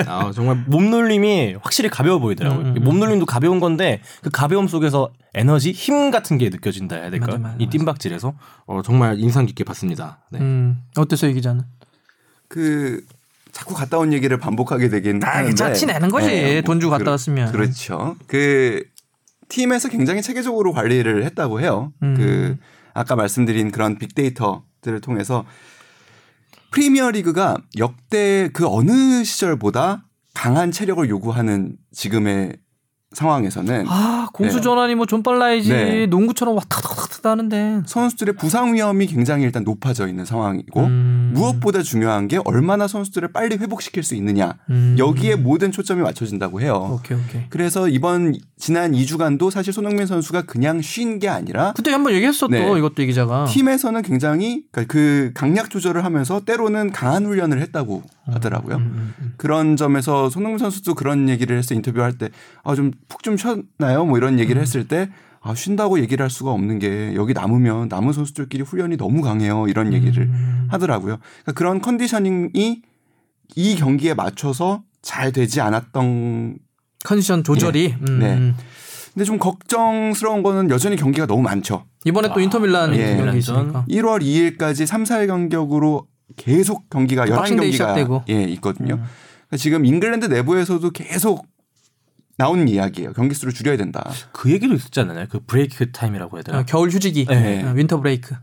아, 0.10 0.32
정말 0.34 0.64
몸놀림이 0.68 1.56
확실히 1.62 1.90
가벼워 1.90 2.20
보이더라고요. 2.20 2.62
음, 2.62 2.66
음, 2.72 2.78
음. 2.78 2.84
몸놀림도 2.84 3.26
가벼운 3.26 3.60
건데 3.60 4.02
그 4.22 4.30
가벼움 4.30 4.68
속에서 4.68 5.12
에너지, 5.34 5.72
힘 5.74 6.10
같은 6.12 6.38
게 6.38 6.50
느껴진다 6.50 6.96
해야 6.96 7.10
될까? 7.10 7.28
맞아, 7.28 7.38
맞아, 7.40 7.56
이 7.60 7.66
맞아. 7.66 7.78
뜀박질에서 7.78 8.34
어, 8.66 8.82
정말 8.82 9.20
인상 9.20 9.46
깊게 9.46 9.66
봤습니다. 9.66 10.20
네. 10.32 10.40
음, 10.40 10.80
어땠어요 10.98 11.32
이 11.32 11.34
기자는? 11.34 11.64
그 12.50 13.02
자꾸 13.54 13.74
갔다 13.74 13.98
온 13.98 14.12
얘기를 14.12 14.38
반복하게 14.38 14.90
되긴 14.90 15.24
아, 15.24 15.38
하는데 15.38 15.56
짜치 15.56 15.86
내는 15.86 16.10
거지. 16.10 16.62
돈 16.66 16.80
주고 16.80 16.92
갔다 16.92 17.00
그렇- 17.04 17.12
왔으면. 17.12 17.52
그렇죠. 17.52 18.16
그 18.28 18.84
팀에서 19.48 19.88
굉장히 19.90 20.22
체계적으로 20.22 20.74
관리를 20.74 21.24
했다고 21.24 21.62
해요. 21.62 21.94
음. 22.04 22.16
그 22.18 22.58
아까 22.94 23.16
말씀드린 23.16 23.72
그런 23.72 23.98
빅데이터들을 23.98 25.00
통해서 25.02 25.46
프리미어 26.72 27.12
리그가 27.12 27.58
역대 27.78 28.50
그 28.54 28.68
어느 28.68 29.24
시절보다 29.24 30.06
강한 30.34 30.72
체력을 30.72 31.08
요구하는 31.10 31.76
지금의 31.92 32.58
상황에서는 33.12 33.86
아 33.88 34.28
공수 34.34 34.62
전환이 34.62 34.93
뭐좀 34.95 35.24
빨라야지 35.24 35.69
네. 35.69 36.06
농구처럼 36.06 36.56
왔다 36.56 36.80
갔다 36.82 37.02
갔다 37.02 37.32
하는데 37.32 37.82
선수들의 37.86 38.36
부상 38.36 38.74
위험이 38.76 39.08
굉장히 39.08 39.43
일단 39.43 39.63
높아져 39.63 40.08
있는 40.08 40.26
상황이고 40.26 40.80
음. 40.82 41.32
무엇보다 41.34 41.82
중요한 41.82 42.28
게 42.28 42.39
얼마나 42.45 42.88
선수들을 42.88 43.32
빨리 43.32 43.58
회복시킬 43.58 44.04
수 44.04 44.15
있느냐 44.15 44.54
음. 44.69 44.95
여기에 45.00 45.38
모든 45.38 45.72
초점이 45.72 46.02
맞춰진다고 46.02 46.62
해요. 46.62 47.00
오케이 47.00 47.17
오케이 47.17 47.41
그래서 47.50 47.88
이번 47.89 48.36
지난 48.58 48.91
2주간도 48.91 49.50
사실 49.50 49.74
손흥민 49.74 50.06
선수가 50.06 50.43
그냥 50.43 50.82
쉰 50.82 51.19
게 51.19 51.28
아니라 51.28 51.74
그때 51.76 51.91
한번 51.91 52.13
얘기했어 52.13 52.48
또 52.48 52.52
네. 52.54 52.78
이것도 52.78 53.02
이 53.02 53.08
기자가 53.08 53.45
팀에서는 53.45 54.04
굉장히 54.04 54.63
그러니까 54.72 54.93
그 54.93 55.32
강약 55.34 55.69
조절을 55.72 56.06
하면서 56.06 56.39
때로는 56.45 56.91
강한 56.91 57.26
훈련을 57.26 57.60
했다고 57.62 58.04
하더라고요. 58.34 58.76
음, 58.78 58.82
음, 58.82 59.13
음. 59.22 59.34
그런 59.38 59.76
점에서 59.76 60.30
손흥민 60.30 60.58
선수도 60.58 60.94
그런 60.96 61.30
얘기를 61.30 61.58
했어 61.58 61.74
인터뷰할 61.76 62.18
때 62.18 62.30
아 62.63 62.76
좀푹좀 62.76 63.38
쉬었나요? 63.38 64.06
뭐 64.06 64.18
이런 64.18 64.39
얘기를 64.39 64.62
했을 64.62 64.88
때 64.88 65.10
아, 65.42 65.56
쉰다고 65.56 66.00
얘기를 66.00 66.22
할 66.22 66.30
수가 66.30 66.52
없는 66.52 66.80
게 66.80 67.13
여기 67.15 67.34
남으면 67.34 67.88
남은 67.88 68.12
선수들끼리 68.13 68.63
훈련이 68.63 68.98
너무 68.98 69.22
강해요. 69.22 69.68
이런 69.68 69.94
얘기를 69.94 70.24
음. 70.24 70.68
하더라고요. 70.70 71.18
그러니까 71.18 71.52
그런 71.54 71.82
컨디셔닝이 71.82 72.82
이 73.56 73.76
경기에 73.76 74.13
맞춰서 74.13 74.84
잘 75.02 75.32
되지 75.32 75.62
않았던 75.62 76.58
컨디션 77.06 77.44
조절이 77.44 77.96
음, 78.10 78.20
네. 78.20 78.34
음. 78.36 78.56
근데 79.13 79.26
좀 79.26 79.39
걱정스러운 79.39 80.44
거는 80.44 80.70
여전히 80.70 80.96
경기가 80.96 81.26
너무 81.26 81.42
많죠. 81.42 81.86
이번에 82.06 82.28
또 82.30 82.36
아, 82.36 82.42
인터밀란 82.42 82.96
예. 82.96 83.38
있으니까 83.38 83.86
1월 83.89 84.22
2일까지 84.22 84.86
3, 84.86 85.04
4일 85.04 85.28
간격으로 85.28 86.06
계속 86.36 86.89
경기가 86.89 87.26
Boxing 87.26 87.55
Day 87.55 87.70
11경기가 87.70 87.72
시작되고. 87.72 88.24
예, 88.30 88.44
있거든요. 88.44 88.96
음. 88.96 89.04
그러니까 89.48 89.58
지금 89.58 89.86
잉글랜드 89.86 90.26
내부에서도 90.26 90.89
계속 90.92 91.46
나오는 92.38 92.68
이야기예요. 92.70 93.12
경기 93.13 93.36
수를 93.36 93.54
줄여야 93.54 93.76
된다. 93.76 94.10
그 94.32 94.50
얘기도 94.52 94.74
있었지 94.74 95.00
않나요? 95.02 95.26
그 95.30 95.39
break 95.46 95.92
time이라고 95.92 96.38
해야 96.38 96.44
되나? 96.44 96.60
어, 96.60 96.63
겨울 96.65 96.89
휴지기 96.89 97.26
네. 97.26 97.63
어, 97.65 97.74
winter 97.74 98.00
break 98.00 98.34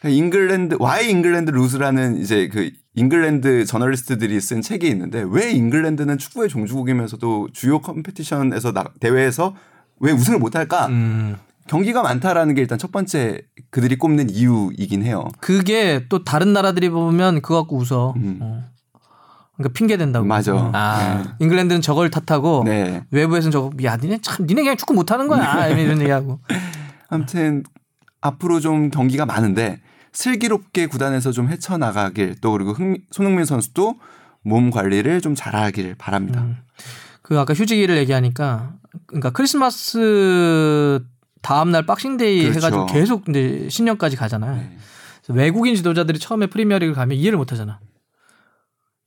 그러니까 0.00 0.08
잉글랜드 0.08 0.76
Why 0.80 1.08
England 1.10 1.52
Lose라는 1.52 2.18
이제 2.18 2.48
그 2.48 2.70
잉글랜드 2.94 3.64
저널리스트들이 3.64 4.40
쓴 4.40 4.60
책이 4.60 4.88
있는데 4.88 5.24
왜 5.26 5.52
잉글랜드는 5.52 6.18
축구의 6.18 6.48
종주국이면서도 6.48 7.50
주요 7.52 7.78
competition에서 7.80 8.72
나, 8.72 8.84
대회에서 8.98 9.54
왜 10.00 10.10
우승을 10.12 10.40
못할까? 10.40 10.86
음, 10.88 11.36
경기가 11.68 12.02
많다라는 12.02 12.54
게 12.54 12.60
일단 12.60 12.78
첫 12.78 12.92
번째 12.92 13.40
그들이 13.70 13.96
꼽는 13.96 14.30
이유이긴 14.30 15.02
해요. 15.02 15.28
그게 15.40 16.06
또 16.08 16.24
다른 16.24 16.52
나라들이 16.52 16.90
보면 16.90 17.42
그거 17.42 17.56
갖고 17.60 17.78
웃어 17.78 18.14
음. 18.16 18.38
어. 18.42 18.64
그러니까 19.56 19.72
핑계 19.72 19.96
댄다고 19.96 20.26
맞아. 20.26 20.54
어. 20.54 20.70
아. 20.74 21.36
잉글랜드는 21.38 21.80
저걸 21.80 22.10
탓하고 22.10 22.64
네. 22.64 23.04
외부에서는 23.10 23.52
저거 23.52 23.70
야 23.84 23.96
니네 23.96 24.18
참 24.22 24.46
니네 24.46 24.62
그냥 24.62 24.76
축구 24.76 24.94
못하는 24.94 25.28
거야 25.28 25.68
이런 25.68 26.00
얘기하고 26.00 26.40
아무튼 27.08 27.62
앞으로 28.20 28.60
좀 28.60 28.90
경기가 28.90 29.26
많은데 29.26 29.80
슬기롭게 30.12 30.86
구단에서 30.86 31.32
좀 31.32 31.48
헤쳐나가길 31.48 32.36
또 32.40 32.52
그리고 32.52 32.72
흥, 32.72 32.96
손흥민 33.10 33.44
선수도 33.44 33.96
몸 34.42 34.70
관리를 34.70 35.20
좀 35.20 35.34
잘하길 35.34 35.96
바랍니다. 35.96 36.42
음. 36.42 36.56
그 37.22 37.38
아까 37.38 37.54
휴지기를 37.54 37.96
얘기하니까 37.98 38.74
그러니까 39.06 39.30
크리스마스 39.30 41.02
다음 41.44 41.70
날 41.70 41.84
Boxing 41.86 42.23
Day 42.23 42.42
그렇죠. 42.42 42.58
해가지고 42.58 42.86
계속 42.86 43.28
이제 43.28 43.68
신년까지 43.70 44.16
가잖아요. 44.16 44.56
네. 44.56 44.76
외국인 45.28 45.74
지도자들이 45.76 46.18
처음에 46.18 46.46
프리미어리그 46.46 46.94
가면 46.94 47.16
이해를 47.16 47.38
못 47.38 47.52
하잖아. 47.52 47.80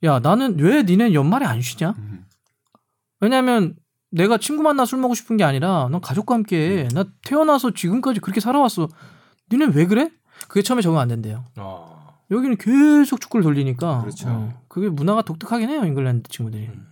야, 0.04 0.20
나는 0.20 0.58
왜 0.58 0.84
니네 0.84 1.12
연말에 1.12 1.44
안 1.44 1.60
쉬냐? 1.60 1.94
음. 1.98 2.24
왜냐면 3.20 3.74
내가 4.10 4.38
친구 4.38 4.62
만나 4.62 4.84
술 4.84 5.00
먹고 5.00 5.14
싶은 5.14 5.36
게 5.36 5.44
아니라 5.44 5.88
난 5.90 6.00
가족과 6.00 6.34
함께 6.34 6.84
해. 6.84 6.88
나 6.94 7.04
태어나서 7.24 7.72
지금까지 7.72 8.20
그렇게 8.20 8.40
살아왔어. 8.40 8.88
니네 9.50 9.70
왜 9.74 9.86
그래? 9.86 10.10
그게 10.46 10.62
처음에 10.62 10.80
적응 10.80 10.98
안 10.98 11.08
된대요. 11.08 11.44
아. 11.56 11.98
여기는 12.30 12.56
계속 12.56 13.20
축구를 13.20 13.42
돌리니까 13.42 14.02
그렇죠. 14.02 14.28
어, 14.28 14.62
그게 14.68 14.88
문화가 14.88 15.22
독특하긴 15.22 15.70
해요 15.70 15.84
잉글랜드 15.84 16.28
친구들이 16.30 16.66
음. 16.66 16.86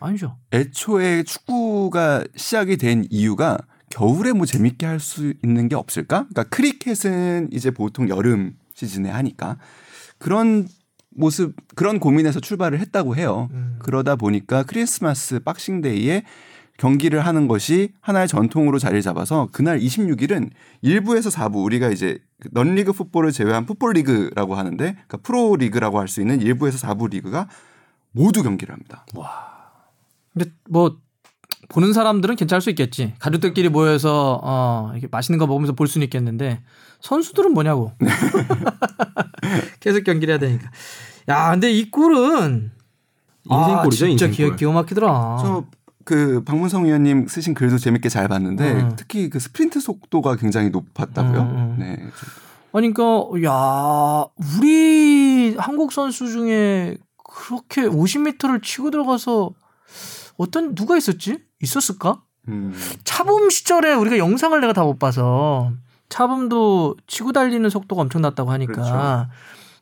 아니죠 0.00 0.36
애초에 0.52 1.24
축구가 1.24 2.24
시작이 2.36 2.76
된 2.76 3.04
이유가 3.10 3.58
겨울에 3.90 4.32
뭐 4.32 4.46
재밌게 4.46 4.86
할 4.86 5.00
수 5.00 5.32
있는 5.44 5.68
게 5.68 5.74
없을까? 5.76 6.26
그러니까 6.28 6.44
크리켓은 6.44 7.48
이제 7.52 7.70
보통 7.70 8.08
여름 8.08 8.54
시즌에 8.74 9.10
하니까 9.10 9.58
그런 10.18 10.68
모습 11.10 11.54
그런 11.74 11.98
고민에서 11.98 12.40
출발을 12.40 12.78
했다고 12.80 13.16
해요. 13.16 13.48
음. 13.52 13.76
그러다 13.80 14.16
보니까 14.16 14.62
크리스마스 14.62 15.40
박싱데이에 15.40 16.22
경기를 16.76 17.26
하는 17.26 17.48
것이 17.48 17.92
하나의 18.00 18.28
전통으로 18.28 18.78
자리를 18.78 19.02
잡아서 19.02 19.48
그날 19.50 19.80
26일은 19.80 20.50
1부에서 20.84 21.32
4부 21.34 21.64
우리가 21.64 21.88
이제 21.90 22.18
non-league 22.52 22.92
football을 22.92 23.32
제외한 23.32 23.66
풋볼 23.66 23.94
리그라고 23.94 24.54
하는데 24.54 24.84
그러니까 24.92 25.16
프로 25.18 25.56
리그라고 25.56 25.98
할 25.98 26.06
수 26.06 26.20
있는 26.20 26.38
1부에서 26.38 26.80
4부 26.86 27.10
리그가 27.10 27.48
모두 28.12 28.44
경기를 28.44 28.72
합니다. 28.72 29.04
근데 30.32 30.50
뭐 30.68 30.98
보는 31.68 31.92
사람들은 31.92 32.36
괜찮을 32.36 32.60
수 32.60 32.70
있겠지 32.70 33.14
가족들끼리 33.18 33.68
모여서 33.68 34.40
어 34.42 34.90
이렇게 34.92 35.08
맛있는 35.10 35.38
거 35.38 35.46
먹으면서 35.46 35.74
볼 35.74 35.86
수는 35.86 36.04
있겠는데 36.06 36.62
선수들은 37.00 37.52
뭐냐고 37.52 37.92
계속 39.80 40.04
경기를 40.04 40.32
해야 40.32 40.38
되니까 40.38 40.70
야 41.28 41.50
근데 41.50 41.70
이 41.70 41.90
꿀은 41.90 42.72
인생골이죠, 43.50 44.06
아, 44.06 44.08
진짜 44.08 44.26
인생골. 44.26 44.34
기가, 44.34 44.56
기가 44.56 44.72
막히더라 44.72 45.38
저 45.42 45.78
그 46.08 46.42
박문성 46.42 46.86
위원님 46.86 47.28
쓰신 47.28 47.52
글도 47.52 47.76
재밌게 47.76 48.08
잘 48.08 48.28
봤는데 48.28 48.72
음. 48.72 48.92
특히 48.96 49.28
그 49.28 49.38
스프린트 49.38 49.78
속도가 49.78 50.36
굉장히 50.36 50.70
높았다고요. 50.70 51.40
음, 51.42 51.56
음. 51.56 51.76
네. 51.78 51.98
아니 52.72 52.94
그러니까 52.94 53.46
야 53.46 54.24
우리 54.56 55.54
한국 55.58 55.92
선수 55.92 56.32
중에 56.32 56.96
그렇게 57.22 57.82
50m를 57.82 58.62
치고 58.62 58.90
들어가서 58.90 59.50
어떤 60.38 60.74
누가 60.74 60.96
있었지? 60.96 61.40
있었을까? 61.62 62.22
음. 62.48 62.72
차붐 63.04 63.50
시절에 63.50 63.94
우리가 63.94 64.18
영상을 64.18 64.58
내가 64.60 64.72
다 64.72 64.82
못 64.84 64.98
봐서 64.98 65.72
차붐도 66.08 66.96
치고 67.06 67.32
달리는 67.32 67.68
속도가 67.68 68.02
엄청났다고 68.02 68.50
하니까 68.50 68.72
그렇죠. 68.72 69.28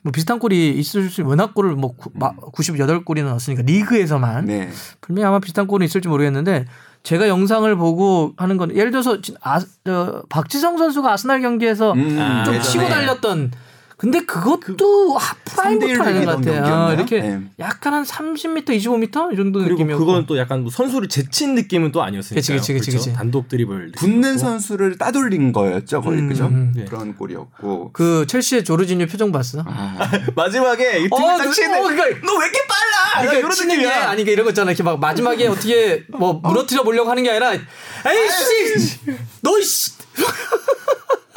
뭐 0.03 0.13
비슷한 0.13 0.39
골이 0.39 0.71
있을 0.79 1.09
수 1.09 1.25
워낙 1.25 1.55
골을 1.55 1.75
뭐 1.77 1.95
구, 1.97 2.11
마, 2.15 2.33
98골이나 2.33 3.25
넣었으니까 3.27 3.63
리그에서만 3.63 4.47
네. 4.47 4.71
분명히 5.01 5.27
아마 5.27 5.39
비슷한 5.39 5.67
골은 5.67 5.85
있을지 5.85 6.09
모르겠는데 6.09 6.65
제가 7.05 7.29
영상을 7.29 7.75
보고 7.77 8.33
하는 8.37 8.57
건 8.57 8.75
예를 8.75 8.91
들어서 8.91 9.21
진- 9.21 9.37
아, 9.41 9.61
저, 9.85 10.25
박지성 10.29 10.79
선수가 10.79 11.13
아스날 11.13 11.41
경기에서 11.43 11.93
음, 11.93 12.19
아, 12.21 12.43
좀 12.45 12.55
예전에 12.55 12.73
치고 12.73 12.89
달렸던 12.89 13.53
근데 13.99 14.21
그것도 14.27 15.17
하프라인부터 15.17 15.91
3대1 15.95 15.99
하는 16.03 16.25
것 16.27 16.37
같아요. 16.37 16.75
어, 16.89 16.93
이렇게 16.93 17.19
네. 17.19 17.41
약간 17.59 17.95
한 17.95 18.05
30m, 18.05 18.67
25m 18.67 19.33
이 19.33 19.37
정도 19.37 19.61
그리고 19.61 19.73
느낌이었고. 19.79 20.05
그건 20.05 20.27
또 20.27 20.37
약간 20.37 20.61
뭐 20.61 20.71
선수를 20.71 21.09
제친 21.09 21.55
느낌은 21.55 21.93
또 21.93 22.03
아니었으니까. 22.03 22.35
그치, 22.39 22.53
그치, 22.53 22.75
그치, 22.75 22.91
그치. 22.91 23.13
단독 23.15 23.49
드리블. 23.49 23.93
붙는. 23.97 24.37
선수를 24.37 24.99
따돌린 24.99 25.51
거였죠, 25.53 26.03
거의 26.03 26.19
음, 26.19 26.29
그죠? 26.29 26.45
음. 26.47 26.73
네. 26.77 26.85
그런 26.85 27.15
골이었고. 27.17 27.93
그 27.95 28.27
첼시의 28.29 28.65
조르지뉴 28.65 29.07
표정 29.07 29.33
봤어? 29.33 29.65
아, 29.67 29.97
마지막에 30.37 30.99
이 31.01 31.09
어, 31.11 31.17
등을 31.17 31.39
그- 31.39 31.45
딱 31.45 31.51
치는. 31.53 31.79
어, 31.79 31.83
그러니까 31.85 32.05
너왜 32.05 32.47
이렇게 32.49 32.59
빨라? 32.69 33.23
그러니까 33.27 33.39
이런 33.39 33.51
느낌이야. 33.51 33.91
아니 34.11 34.25
그러니까 34.25 34.31
이런 34.33 34.45
거 34.45 34.51
있잖아. 34.51 34.71
이렇게 34.73 34.83
막 34.83 35.01
마지막에 35.01 35.47
어떻게 35.47 36.05
뭐 36.09 36.35
무너뜨려 36.35 36.83
보려고 36.83 37.09
하는 37.11 37.23
게 37.23 37.31
아니라 37.31 37.53
에이씨 37.53 38.99
너씨 39.41 39.96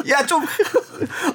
야 0.09 0.25
좀. 0.25 0.43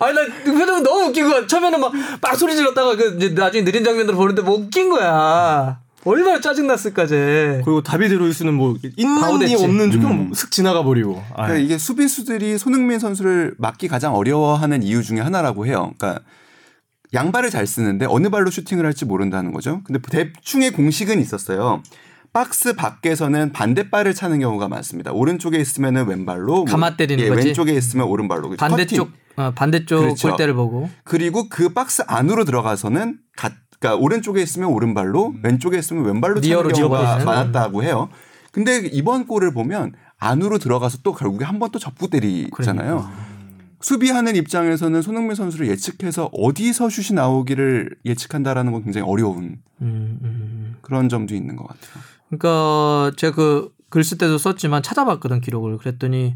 아니 0.00 0.14
나그 0.14 0.52
표정 0.52 0.83
너무 0.83 1.09
웃긴 1.09 1.28
거야. 1.28 1.46
처음에는 1.46 1.80
막, 1.80 1.92
막 2.20 2.37
소리 2.37 2.54
질렀다가 2.57 2.96
그 2.96 3.16
이제 3.16 3.28
나중에 3.30 3.64
느린 3.64 3.85
장면으로 3.85 4.16
보는데 4.16 4.42
뭐 4.42 4.57
웃긴 4.57 4.88
거야. 4.88 5.78
얼마나 6.04 6.40
짜증 6.40 6.66
났을까 6.66 7.07
쟤. 7.07 7.62
그리고 7.64 7.83
다비드 7.83 8.12
루이스는 8.14 8.52
뭐 8.52 8.76
있는. 8.96 9.46
니 9.46 9.54
없는 9.54 9.90
줄 9.90 10.00
음. 10.00 10.07
그냥 10.07 10.35
슥 10.35 10.50
지나가 10.50 10.83
버리고. 10.83 11.22
아, 11.30 11.46
그러니까 11.46 11.57
이게 11.57 11.78
수비수들이 11.78 12.59
손흥민 12.59 12.98
선수를 12.98 13.54
막기 13.59 13.88
가장 13.88 14.14
어려워하는 14.14 14.83
이유 14.83 15.02
중에 15.02 15.20
하나라고 15.20 15.66
해요. 15.66 15.94
그러니까 15.96 16.22
양발을 17.14 17.50
잘 17.50 17.66
쓰는데 17.66 18.07
어느 18.07 18.28
발로 18.28 18.50
슈팅을 18.50 18.85
할지 18.85 19.04
모른다는 19.04 19.52
거죠. 19.52 19.80
근데 19.85 20.00
대충의 20.00 20.72
공식은 20.72 21.20
있었어요. 21.20 21.83
박스 22.35 22.75
밖에서는 22.75 23.53
반대발을 23.53 24.12
차는 24.12 24.40
경우가 24.40 24.66
많습니다. 24.68 25.12
오른쪽에 25.12 25.57
있으면은 25.59 26.09
왼발로, 26.09 26.47
뭐 26.53 26.64
감아 26.64 26.97
때리는 26.97 27.23
예, 27.25 27.29
거지? 27.29 27.47
왼쪽에 27.47 27.73
있으면 27.73 28.09
오른발로. 28.09 28.57
반대쪽. 28.57 29.12
어, 29.37 29.53
반대쪽 29.55 30.01
그렇죠. 30.01 30.29
골대를 30.31 30.55
보고 30.55 30.90
그리고 31.05 31.49
그 31.49 31.68
박스 31.73 32.03
안으로 32.09 32.44
들어가서는 32.44 33.18
가, 33.37 33.53
그러니까 33.79 34.03
오른쪽에 34.03 34.42
있으면 34.42 34.70
오른발로, 34.70 35.35
왼쪽에 35.44 35.79
있으면 35.79 36.05
왼발로 36.05 36.40
차는 36.40 36.68
경우가 36.73 37.25
많았다고 37.25 37.85
해요. 37.85 38.09
근데 38.51 38.79
이번 38.92 39.27
골을 39.29 39.53
보면 39.55 39.92
안으로 40.18 40.59
들어가서 40.59 40.99
또 41.05 41.12
결국에 41.14 41.44
한 41.44 41.61
번 41.61 41.70
또 41.70 41.79
접고 41.79 42.09
때리잖아요. 42.09 42.51
그러니까. 42.97 43.25
수비하는 43.81 44.35
입장에서는 44.35 45.03
손흥민 45.03 45.37
선수를 45.37 45.68
예측해서 45.68 46.31
어디서 46.33 46.88
슛이 46.88 47.14
나오기를 47.14 47.90
예측한다라는 48.05 48.73
건 48.73 48.83
굉장히 48.83 49.07
어려운 49.07 49.59
음, 49.83 50.18
음. 50.23 50.77
그런 50.81 51.09
점도 51.09 51.35
있는 51.35 51.55
것 51.55 51.66
같아요. 51.68 52.03
그러니까 52.38 53.12
제가 53.16 53.35
그 53.37 53.75
글 53.90 54.03
쓸 54.03 54.18
때도 54.18 54.38
썼지만 54.38 54.83
찾아봤거든 54.83 55.40
기록을 55.40 55.79
그랬더니 55.79 56.35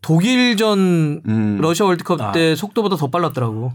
독일전 0.00 1.22
음. 1.26 1.58
러시아 1.60 1.86
월드컵 1.86 2.20
아. 2.20 2.32
때 2.32 2.54
속도보다 2.56 2.96
더 2.96 3.10
빨랐더라고. 3.10 3.72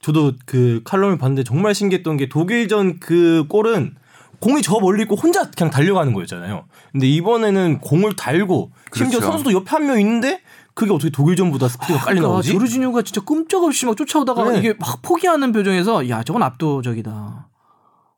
저도 0.00 0.32
그 0.46 0.80
칼럼을 0.84 1.18
봤는데 1.18 1.44
정말 1.44 1.74
신기했던 1.74 2.16
게 2.16 2.28
독일전 2.28 3.00
그 3.00 3.44
골은 3.48 3.94
공이 4.40 4.60
저 4.62 4.80
멀리 4.80 5.02
있고 5.02 5.14
혼자 5.14 5.50
그냥 5.50 5.70
달려가는 5.70 6.12
거였잖아요. 6.12 6.64
근데 6.90 7.06
이번에는 7.06 7.80
공을 7.80 8.16
달고 8.16 8.72
심지어 8.94 9.20
그렇죠. 9.20 9.32
선수도 9.32 9.52
옆에 9.52 9.70
한 9.70 9.86
명 9.86 10.00
있는데 10.00 10.40
그게 10.74 10.92
어떻게 10.92 11.10
독일전보다 11.10 11.68
스피드가 11.68 11.98
빨리 12.00 12.16
그러니까 12.18 12.28
나오지? 12.32 12.50
조르지뉴가 12.50 13.02
진짜 13.02 13.20
끔짝없이 13.20 13.86
막 13.86 13.96
쫓아오다가 13.96 14.50
네. 14.50 14.58
이게 14.58 14.74
막 14.80 15.00
포기하는 15.02 15.52
표정에서 15.52 16.08
야 16.08 16.22
저건 16.22 16.42
압도적이다. 16.42 17.48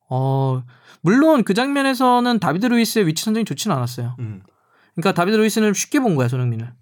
어 0.09 0.63
물론 1.05 1.45
그 1.45 1.53
장면에서는 1.53 2.39
다비드 2.41 2.65
루이스의 2.65 3.07
위치 3.07 3.25
선정이 3.25 3.45
좋지는 3.45 3.77
않았어요. 3.77 4.17
음. 4.21 4.43
그러니까 4.95 5.13
다비드 5.13 5.37
루이스는 5.37 5.75
쉽게 5.75 6.01
본 6.01 6.15
거야 6.15 6.29
손흥민을. 6.29 6.73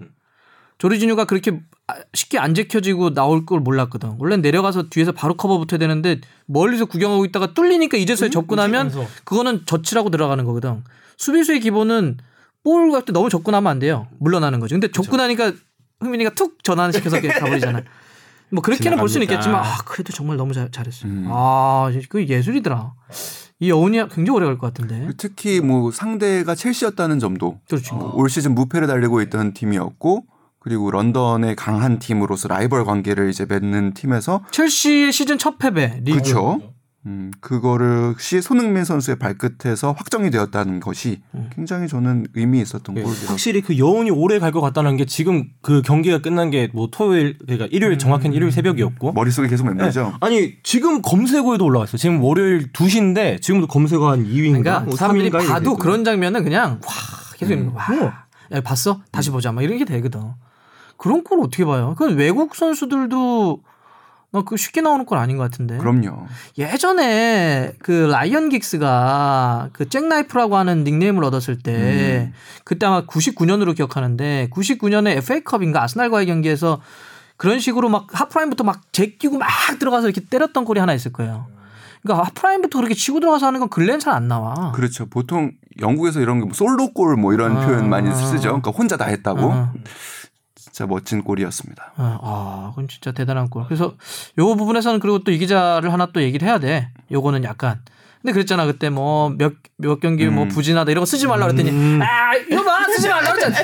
조르지뉴가 0.78 1.24
그렇게 1.24 1.60
아- 1.88 1.94
쉽게 2.14 2.38
안 2.38 2.54
제켜지고 2.54 3.14
나올 3.14 3.44
걸 3.44 3.58
몰랐거든. 3.60 4.14
원래 4.18 4.36
내려가서 4.36 4.88
뒤에서 4.90 5.10
바로 5.10 5.34
커버 5.34 5.58
붙어야 5.58 5.78
되는데 5.78 6.20
멀리서 6.46 6.84
구경하고 6.84 7.24
있다가 7.24 7.52
뚫리니까 7.54 7.96
이제서야 7.98 8.30
접근하면 8.30 8.90
그거는 9.24 9.66
젖히라고 9.66 10.10
들어가는 10.10 10.44
거거든. 10.44 10.84
수비수의 11.18 11.58
기본은 11.60 12.18
볼 12.64 12.92
갈 12.92 13.04
때 13.04 13.12
너무 13.12 13.28
접근하면 13.28 13.68
안 13.70 13.78
돼요. 13.80 14.06
물러나는 14.20 14.60
거죠. 14.60 14.74
근데 14.76 14.88
접근하니까 14.92 15.52
흥민이가 16.00 16.30
툭 16.34 16.62
전환시켜서 16.62 17.20
가버리잖아. 17.20 17.82
뭐 18.50 18.62
그렇게는 18.62 18.98
볼 18.98 19.08
수는. 19.08 19.24
있겠지만 19.24 19.56
아 19.64 19.78
그래도 19.84 20.12
정말 20.12 20.36
너무 20.36 20.52
잘, 20.52 20.70
잘했어. 20.70 21.08
음. 21.08 21.26
아그 21.28 22.26
예술이더라. 22.28 22.92
이 23.62 23.70
여운이 23.70 23.98
굉장히 24.08 24.30
오래 24.36 24.46
갈 24.46 24.58
것 24.58 24.74
같은데. 24.74 25.08
특히 25.16 25.60
뭐 25.60 25.90
상대가 25.92 26.54
첼시였다는 26.54 27.18
점도 27.20 27.60
그렇죠. 27.68 27.94
어, 27.96 28.12
올 28.16 28.28
시즌 28.28 28.54
무패를 28.54 28.88
달리고 28.88 29.22
있던 29.22 29.52
팀이었고 29.54 30.24
그리고 30.58 30.90
런던의 30.90 31.54
강한 31.56 31.98
팀으로서 31.98 32.48
라이벌 32.48 32.84
관계를 32.84 33.30
이제 33.30 33.46
맺는 33.48 33.94
팀에서 33.94 34.42
첼시의 34.50 35.12
시즌 35.12 35.38
첫 35.38 35.58
패배 35.58 36.00
리그. 36.04 36.18
그렇죠. 36.20 36.60
음, 37.04 37.32
그거를 37.40 38.14
시 38.18 38.40
손흥민 38.40 38.84
선수의 38.84 39.18
발끝에서 39.18 39.90
확정이 39.90 40.30
되었다는 40.30 40.78
것이 40.78 41.20
음. 41.34 41.50
굉장히 41.52 41.88
저는 41.88 42.26
의미 42.34 42.60
있었던 42.60 42.96
예, 42.96 43.02
골이라고. 43.02 43.26
확실히 43.28 43.60
그 43.60 43.76
여운이 43.76 44.10
오래 44.12 44.38
갈 44.38 44.52
것 44.52 44.60
같다는 44.60 44.96
게 44.96 45.04
지금 45.04 45.48
그 45.62 45.82
경기가 45.82 46.18
끝난 46.22 46.50
게 46.50 46.68
뭐 46.72 46.88
토요일 46.92 47.38
그러니까 47.38 47.66
일요일 47.72 47.98
정확한 47.98 48.32
일요일 48.34 48.52
새벽이었고 48.52 49.12
머릿속에 49.14 49.48
계속 49.48 49.66
맴돌죠. 49.66 50.12
아니 50.20 50.54
지금 50.62 51.02
검색어에도 51.02 51.64
올라왔어요. 51.64 51.96
지금 51.98 52.22
월요일 52.22 52.70
2시인데 52.72 53.42
지금도 53.42 53.66
검색어 53.66 54.08
한 54.10 54.24
2위인가 54.24 54.62
그러니까 54.62 54.80
뭐 54.80 54.94
사람들이 54.94 55.28
3위인가 55.30 55.34
이렇게 55.34 55.48
봐도. 55.48 55.76
그런 55.76 56.04
장면은 56.04 56.44
그냥 56.44 56.80
와 56.86 56.92
계속 57.36 57.52
있는 57.54 57.72
거. 57.72 57.78
와. 57.78 57.88
뭐. 57.98 58.12
야 58.52 58.60
봤어? 58.60 59.00
다시 59.10 59.30
보자. 59.30 59.50
막 59.50 59.62
이런 59.62 59.78
게 59.78 59.84
되거든. 59.84 60.20
그런 60.98 61.24
걸 61.24 61.40
어떻게 61.40 61.64
봐요? 61.64 61.94
그건 61.98 62.16
외국 62.16 62.54
선수들도 62.54 63.60
어, 64.32 64.42
그 64.44 64.56
쉽게 64.56 64.80
나오는 64.80 65.04
건 65.04 65.18
아닌 65.18 65.36
것 65.36 65.42
같은데. 65.44 65.76
그럼요. 65.76 66.26
예전에 66.56 67.74
그 67.80 68.08
라이언 68.10 68.48
긱스가 68.48 69.68
그 69.72 69.88
잭나이프라고 69.88 70.56
하는 70.56 70.84
닉네임을 70.84 71.22
얻었을 71.24 71.58
때 71.58 72.30
음. 72.30 72.32
그때 72.64 72.86
아마 72.86 73.04
99년으로 73.04 73.76
기억하는데 73.76 74.48
99년에 74.50 75.18
FA컵인가 75.18 75.82
아스날과의 75.82 76.26
경기에서 76.26 76.80
그런 77.36 77.60
식으로 77.60 77.90
막 77.90 78.06
하프라인부터 78.10 78.64
막 78.64 78.80
제끼고 78.92 79.36
막 79.36 79.48
들어가서 79.78 80.08
이렇게 80.08 80.22
때렸던 80.22 80.64
골이 80.64 80.80
하나 80.80 80.94
있을 80.94 81.12
거예요. 81.12 81.46
그러니까 82.02 82.26
하프라인부터 82.26 82.78
그렇게 82.78 82.94
치고 82.94 83.20
들어가서 83.20 83.46
하는 83.46 83.60
건 83.60 83.68
근래엔 83.68 84.00
잘안 84.00 84.28
나와. 84.28 84.72
그렇죠. 84.72 85.06
보통 85.06 85.52
영국에서 85.80 86.20
이런 86.20 86.38
게 86.40 86.44
뭐 86.46 86.54
솔로골 86.54 87.16
뭐 87.16 87.34
이런 87.34 87.56
아. 87.56 87.66
표현 87.66 87.88
많이 87.90 88.12
쓰죠. 88.14 88.48
그러니까 88.48 88.70
혼자 88.70 88.96
다 88.96 89.04
했다고. 89.06 89.52
아. 89.52 89.72
진짜 90.62 90.86
멋진 90.86 91.22
골이었습니다. 91.24 91.92
아, 91.96 92.18
아, 92.22 92.66
그건 92.70 92.86
진짜 92.88 93.10
대단한 93.12 93.48
골. 93.50 93.64
그래서 93.66 93.94
요 94.38 94.54
부분에서는 94.54 95.00
그리고 95.00 95.18
또 95.24 95.32
이 95.32 95.38
기자를 95.38 95.92
하나 95.92 96.06
또 96.12 96.22
얘기를 96.22 96.46
해야 96.46 96.58
돼. 96.58 96.90
요거는 97.10 97.42
약간. 97.44 97.80
근데 98.20 98.32
그랬잖아 98.34 98.66
그때 98.66 98.88
뭐 98.88 99.30
몇몇 99.30 99.98
경기 100.00 100.26
뭐 100.26 100.44
음. 100.44 100.48
부진하다 100.48 100.92
이런 100.92 101.02
거 101.02 101.06
쓰지 101.06 101.26
말라 101.26 101.46
그랬더니 101.46 101.70
음. 101.70 102.00
아 102.00 102.34
이거 102.36 102.62
봐 102.62 102.84
쓰지 102.94 103.08
말라 103.08 103.32
그랬잖아. 103.32 103.56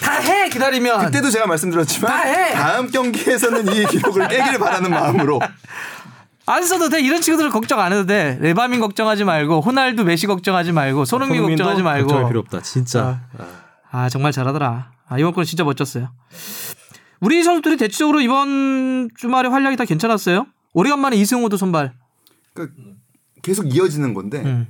다해 0.00 0.48
기다리면. 0.48 1.06
그때도 1.06 1.28
제가 1.30 1.46
말씀드렸지만 1.48 2.10
다 2.12 2.18
해! 2.22 2.52
다음 2.52 2.88
경기에서는 2.88 3.66
이 3.74 3.84
기록을 3.86 4.28
깨기를 4.28 4.60
바라는 4.60 4.90
마음으로 4.90 5.40
안 6.48 6.62
써도 6.64 6.88
돼. 6.88 7.00
이런 7.00 7.20
친구들은 7.20 7.50
걱정 7.50 7.80
안 7.80 7.92
해도 7.92 8.06
돼. 8.06 8.38
레바민 8.40 8.78
걱정하지 8.78 9.24
말고 9.24 9.60
호날두 9.62 10.04
메시 10.04 10.28
걱정하지 10.28 10.70
말고 10.70 11.04
손흥민 11.04 11.42
걱정하지 11.42 11.82
말고. 11.82 12.06
걱정할 12.06 12.28
필요 12.30 12.40
없다. 12.40 12.62
진짜. 12.62 13.22
아 13.90 14.08
정말 14.08 14.30
잘하더라. 14.30 14.90
아 15.08 15.18
이번 15.18 15.32
건 15.32 15.44
진짜 15.44 15.64
멋졌어요. 15.64 16.12
우리 17.20 17.42
선수들이 17.42 17.76
대체적으로 17.76 18.20
이번 18.20 19.08
주말에 19.16 19.48
활약이 19.48 19.76
다 19.76 19.84
괜찮았어요. 19.84 20.46
오래간만에 20.74 21.16
이승호도 21.16 21.56
선발. 21.56 21.94
그러니까 22.52 22.76
계속 23.42 23.74
이어지는 23.74 24.14
건데 24.14 24.42
음. 24.42 24.66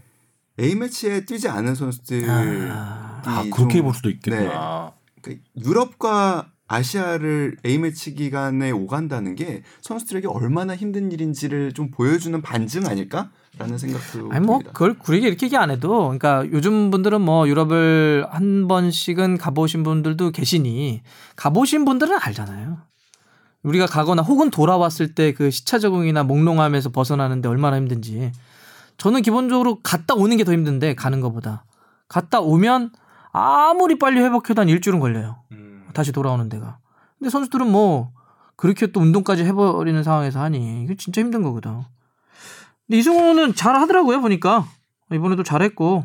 A 0.61 0.75
매치에 0.75 1.25
뛰지 1.25 1.49
않은 1.49 1.75
선수들이 1.75 2.27
아, 2.29 3.23
아 3.25 3.45
그렇게 3.53 3.77
좀- 3.79 3.85
볼 3.87 3.95
수도 3.95 4.09
네. 4.09 4.15
있겠구나. 4.15 4.93
그러니까 5.21 5.45
유럽과 5.65 6.53
아시아를 6.69 7.57
A 7.65 7.79
매치 7.79 8.15
기간에 8.15 8.71
오간다는 8.71 9.35
게 9.37 9.63
선수들에게 9.83 10.29
얼마나 10.29 10.75
힘든 10.75 11.13
일인지를 11.13 11.73
좀 11.73 11.91
보여주는 11.91 12.41
반증 12.43 12.87
아닐까 12.87 13.31
라는 13.59 13.79
생각도 13.79 14.31
아니 14.33 14.45
뭐 14.45 14.59
듭니다. 14.59 14.73
그걸 14.73 14.99
구리게 14.99 15.29
이렇게 15.29 15.47
얘기 15.47 15.57
안 15.57 15.71
해도 15.71 15.99
그러니까 16.05 16.45
요즘 16.53 16.91
분들은 16.91 17.21
뭐 17.23 17.49
유럽을 17.49 18.27
한 18.31 18.69
번씩은 18.69 19.39
가보신 19.39 19.83
분들도 19.83 20.31
계시니 20.33 21.03
가보신 21.37 21.85
분들은 21.85 22.19
알잖아요. 22.21 22.79
우리가 23.63 23.87
가거나 23.87 24.23
혹은 24.23 24.51
돌아왔을 24.51 25.15
때 25.15 25.33
그 25.33 25.51
시차 25.51 25.79
적응이나 25.79 26.23
몽롱함에서 26.23 26.91
벗어나는데 26.91 27.49
얼마나 27.49 27.77
힘든지. 27.79 28.33
저는 28.99 29.23
기본적으로 29.23 29.81
갔다 29.83 30.15
오는 30.15 30.37
게 30.37 30.45
더 30.45 30.53
힘든데 30.53 30.95
가는 30.95 31.21
것보다 31.21 31.65
갔다 32.09 32.41
오면 32.41 32.93
아무리 33.33 33.99
빨리 33.99 34.21
회복해도 34.21 34.61
한 34.61 34.69
일주일은 34.69 35.01
걸려요. 35.01 35.37
다시 35.95 36.13
돌아오는 36.13 36.49
데가. 36.49 36.79
근데 37.19 37.31
선수들은 37.31 37.71
뭐 37.71 38.13
그렇게 38.57 38.87
또 38.89 39.01
운동까지 39.01 39.45
해버리는 39.45 40.03
상황에서 40.03 40.41
하니 40.41 40.83
이게 40.85 40.95
진짜 40.97 41.21
힘든 41.23 41.43
거거든. 41.43 41.83
근데 42.87 42.99
이승우는 42.99 43.55
잘 43.55 43.77
하더라고요 43.77 44.21
보니까 44.21 44.67
이번에도 45.13 45.43
잘했고 45.43 46.05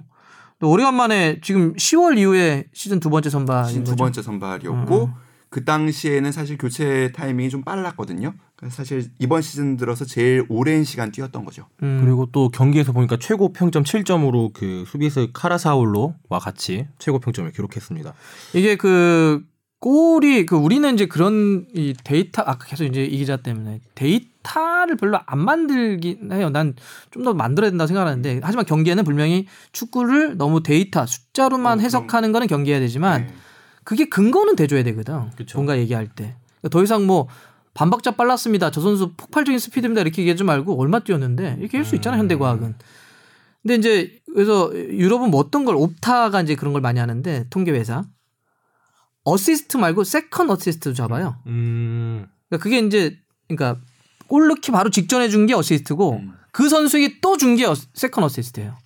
또 0.59 0.69
오래간만에 0.69 1.41
지금 1.41 1.73
10월 1.73 2.17
이후에 2.17 2.65
시즌 2.73 2.99
두 2.99 3.09
번째 3.09 3.29
선발인 3.29 3.67
시즌 3.67 3.83
거죠. 3.83 3.95
두 3.95 3.97
번째 3.97 4.21
선발이었고 4.21 5.05
음. 5.05 5.13
그 5.49 5.65
당시에는 5.65 6.31
사실 6.31 6.57
교체 6.57 7.11
타이밍이 7.11 7.49
좀 7.49 7.63
빨랐거든요. 7.63 8.33
그래서 8.55 8.75
사실 8.77 9.11
이번 9.19 9.41
시즌 9.41 9.75
들어서 9.75 10.05
제일 10.05 10.45
오랜 10.47 10.83
시간 10.85 11.11
뛰었던 11.11 11.43
거죠. 11.43 11.65
음. 11.83 11.99
그리고 12.01 12.27
또 12.31 12.49
경기에서 12.49 12.93
보니까 12.93 13.17
최고 13.19 13.51
평점 13.51 13.83
7점으로 13.83 14.53
그 14.53 14.85
수비수 14.87 15.31
카라사울로와 15.33 16.39
같이 16.39 16.87
최고 16.99 17.19
평점을 17.19 17.51
기록했습니다. 17.51 18.13
이게 18.53 18.77
그 18.77 19.43
골이 19.81 20.45
그 20.45 20.55
우리는 20.55 20.93
이제 20.93 21.07
그런 21.07 21.65
이 21.73 21.93
데이터 22.03 22.43
아까 22.43 22.65
계속 22.67 22.85
이제 22.85 23.03
이 23.03 23.17
기자 23.17 23.35
때문에 23.37 23.81
데이터를 23.95 24.95
별로 24.95 25.19
안 25.25 25.39
만들긴 25.39 26.31
해요. 26.31 26.49
난 26.51 26.75
좀 27.11 27.23
더 27.23 27.33
만들어야 27.33 27.71
된다고 27.71 27.87
생각하는데 27.87 28.41
하지만 28.43 28.65
경기에는 28.65 29.03
분명히 29.03 29.47
축구를 29.73 30.37
너무 30.37 30.61
데이터 30.63 31.05
숫자로만 31.05 31.79
어, 31.79 31.81
해석하는 31.81 32.31
거는 32.31 32.47
경계해야 32.47 32.79
되지만 32.79 33.25
네. 33.27 33.33
그게 33.83 34.05
근거는 34.07 34.55
돼줘야 34.55 34.83
되거든. 34.83 35.31
그쵸. 35.35 35.57
뭔가 35.57 35.77
얘기할 35.79 36.07
때. 36.07 36.35
그러니까 36.59 36.69
더 36.69 36.83
이상 36.83 37.07
뭐 37.07 37.27
반박자 37.73 38.11
빨랐습니다. 38.11 38.69
저 38.69 38.81
선수 38.81 39.13
폭발적인 39.17 39.57
스피드입니다. 39.57 40.01
이렇게 40.01 40.21
얘기하지 40.21 40.43
말고 40.43 40.79
얼마 40.79 40.99
뛰었는데 40.99 41.57
이렇게 41.59 41.77
할 41.77 41.85
수 41.85 41.95
있잖아 41.95 42.17
음. 42.17 42.19
현대과학은. 42.21 42.75
근데 43.63 43.75
이제 43.75 44.19
그래서 44.33 44.71
유럽은 44.73 45.31
뭐 45.31 45.39
어떤 45.39 45.65
걸 45.65 45.75
옵타가 45.75 46.41
이제 46.41 46.53
그런 46.55 46.71
걸 46.73 46.81
많이 46.83 46.99
하는데 46.99 47.45
통계 47.49 47.71
회사 47.71 48.03
어시스트 49.23 49.77
말고 49.77 50.03
second 50.03 50.49
어시스트도 50.49 50.93
잡아요. 50.93 51.37
음. 51.47 52.25
그러니까 52.49 52.63
그게 52.63 52.79
이제 52.79 53.17
그러니까 53.47 53.79
골 54.27 54.47
넣기 54.47 54.71
바로 54.71 54.89
직전에 54.89 55.29
준 55.29 55.45
게 55.45 55.53
어시스트고 55.53 56.13
음. 56.13 56.33
그 56.51 56.69
선수에게 56.69 57.19
또 57.21 57.37
준 57.37 57.55
게 57.55 57.65
second 57.93 58.23
어시스트예요. 58.23 58.77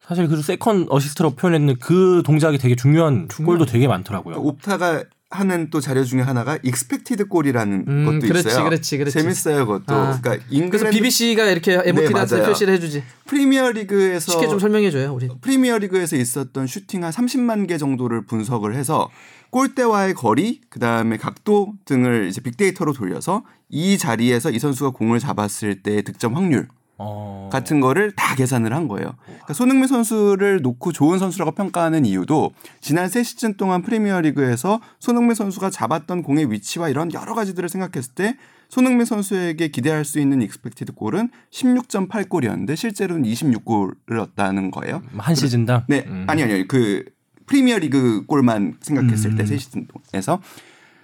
사실 0.00 0.26
그 0.26 0.40
second 0.40 0.86
어시스트로 0.88 1.30
표현했는 1.32 1.76
그 1.80 2.22
동작이 2.24 2.56
되게 2.58 2.74
중요한 2.74 3.28
골도 3.28 3.66
되게 3.66 3.86
많더라고요. 3.86 4.40
그러니까 4.40 4.48
옵타가 4.48 5.04
하는 5.30 5.68
또 5.70 5.80
자료 5.80 6.04
중에 6.04 6.22
하나가 6.22 6.58
expected 6.62 7.28
골이라는 7.28 7.84
음, 7.86 8.04
것도 8.06 8.20
그렇지, 8.28 8.48
있어요. 8.48 8.64
그렇지, 8.64 8.96
그렇지. 8.96 9.18
재밌어요, 9.18 9.66
그것도. 9.66 9.94
아. 9.94 10.18
그러니까 10.20 10.30
그래서 10.30 10.44
잉글랜드 10.50 10.90
BBC가 10.90 11.44
이렇게 11.50 11.74
MOTD 11.84 12.03
할 12.03 12.17
때 12.17 12.36
맞아요. 12.36 12.48
표시를 12.48 12.74
해주지. 12.74 13.02
프리미어 13.26 13.70
리그에서 13.72 14.32
쉽게 14.32 14.48
좀 14.48 14.58
설명해 14.58 14.90
줘요, 14.90 15.12
우리. 15.12 15.28
프리미어 15.42 15.78
리그에서 15.78 16.16
있었던 16.16 16.66
슈팅 16.66 17.04
한 17.04 17.12
30만 17.12 17.68
개 17.68 17.76
정도를 17.76 18.24
분석을 18.24 18.74
해서 18.74 19.10
골대와의 19.50 20.14
거리, 20.14 20.60
그 20.70 20.78
다음에 20.78 21.18
각도 21.18 21.74
등을 21.84 22.28
이제 22.28 22.40
빅데이터로 22.40 22.94
돌려서 22.94 23.44
이 23.68 23.98
자리에서 23.98 24.50
이 24.50 24.58
선수가 24.58 24.90
공을 24.90 25.18
잡았을 25.18 25.82
때의 25.82 26.02
득점 26.04 26.36
확률 26.36 26.68
어. 26.98 27.48
같은 27.52 27.80
거를 27.80 28.12
다 28.12 28.34
계산을 28.34 28.74
한 28.74 28.88
거예요. 28.88 29.14
그러니까 29.24 29.54
손흥민 29.54 29.86
선수를 29.86 30.60
놓고 30.62 30.92
좋은 30.92 31.18
선수라고 31.18 31.52
평가하는 31.52 32.04
이유도 32.04 32.52
지난 32.80 33.08
세 33.08 33.22
시즌 33.22 33.54
동안 33.54 33.82
프리미어리그에서 33.82 34.80
손흥민 34.98 35.34
선수가 35.34 35.70
잡았던 35.70 36.22
공의 36.22 36.50
위치와 36.50 36.88
이런 36.88 37.12
여러 37.12 37.34
가지들을 37.34 37.68
생각했을 37.68 38.14
때 38.14 38.36
손흥민 38.68 39.06
선수에게 39.06 39.68
기대할 39.68 40.04
수 40.04 40.18
있는 40.18 40.42
expected 40.42 40.92
골은 40.92 41.30
16.8골이었는데 41.50 42.76
실제로는 42.76 43.22
26골을 43.22 44.18
넣었다는 44.18 44.70
거예요. 44.70 45.02
한 45.16 45.34
시즌당. 45.34 45.84
네, 45.88 46.04
음. 46.06 46.26
아니 46.28 46.42
아니요. 46.42 46.64
그 46.68 47.04
프리미어리그 47.46 48.26
골만 48.26 48.76
생각했을 48.80 49.36
때 49.36 49.44
음. 49.44 49.46
세 49.46 49.56
시즌에서 49.56 50.42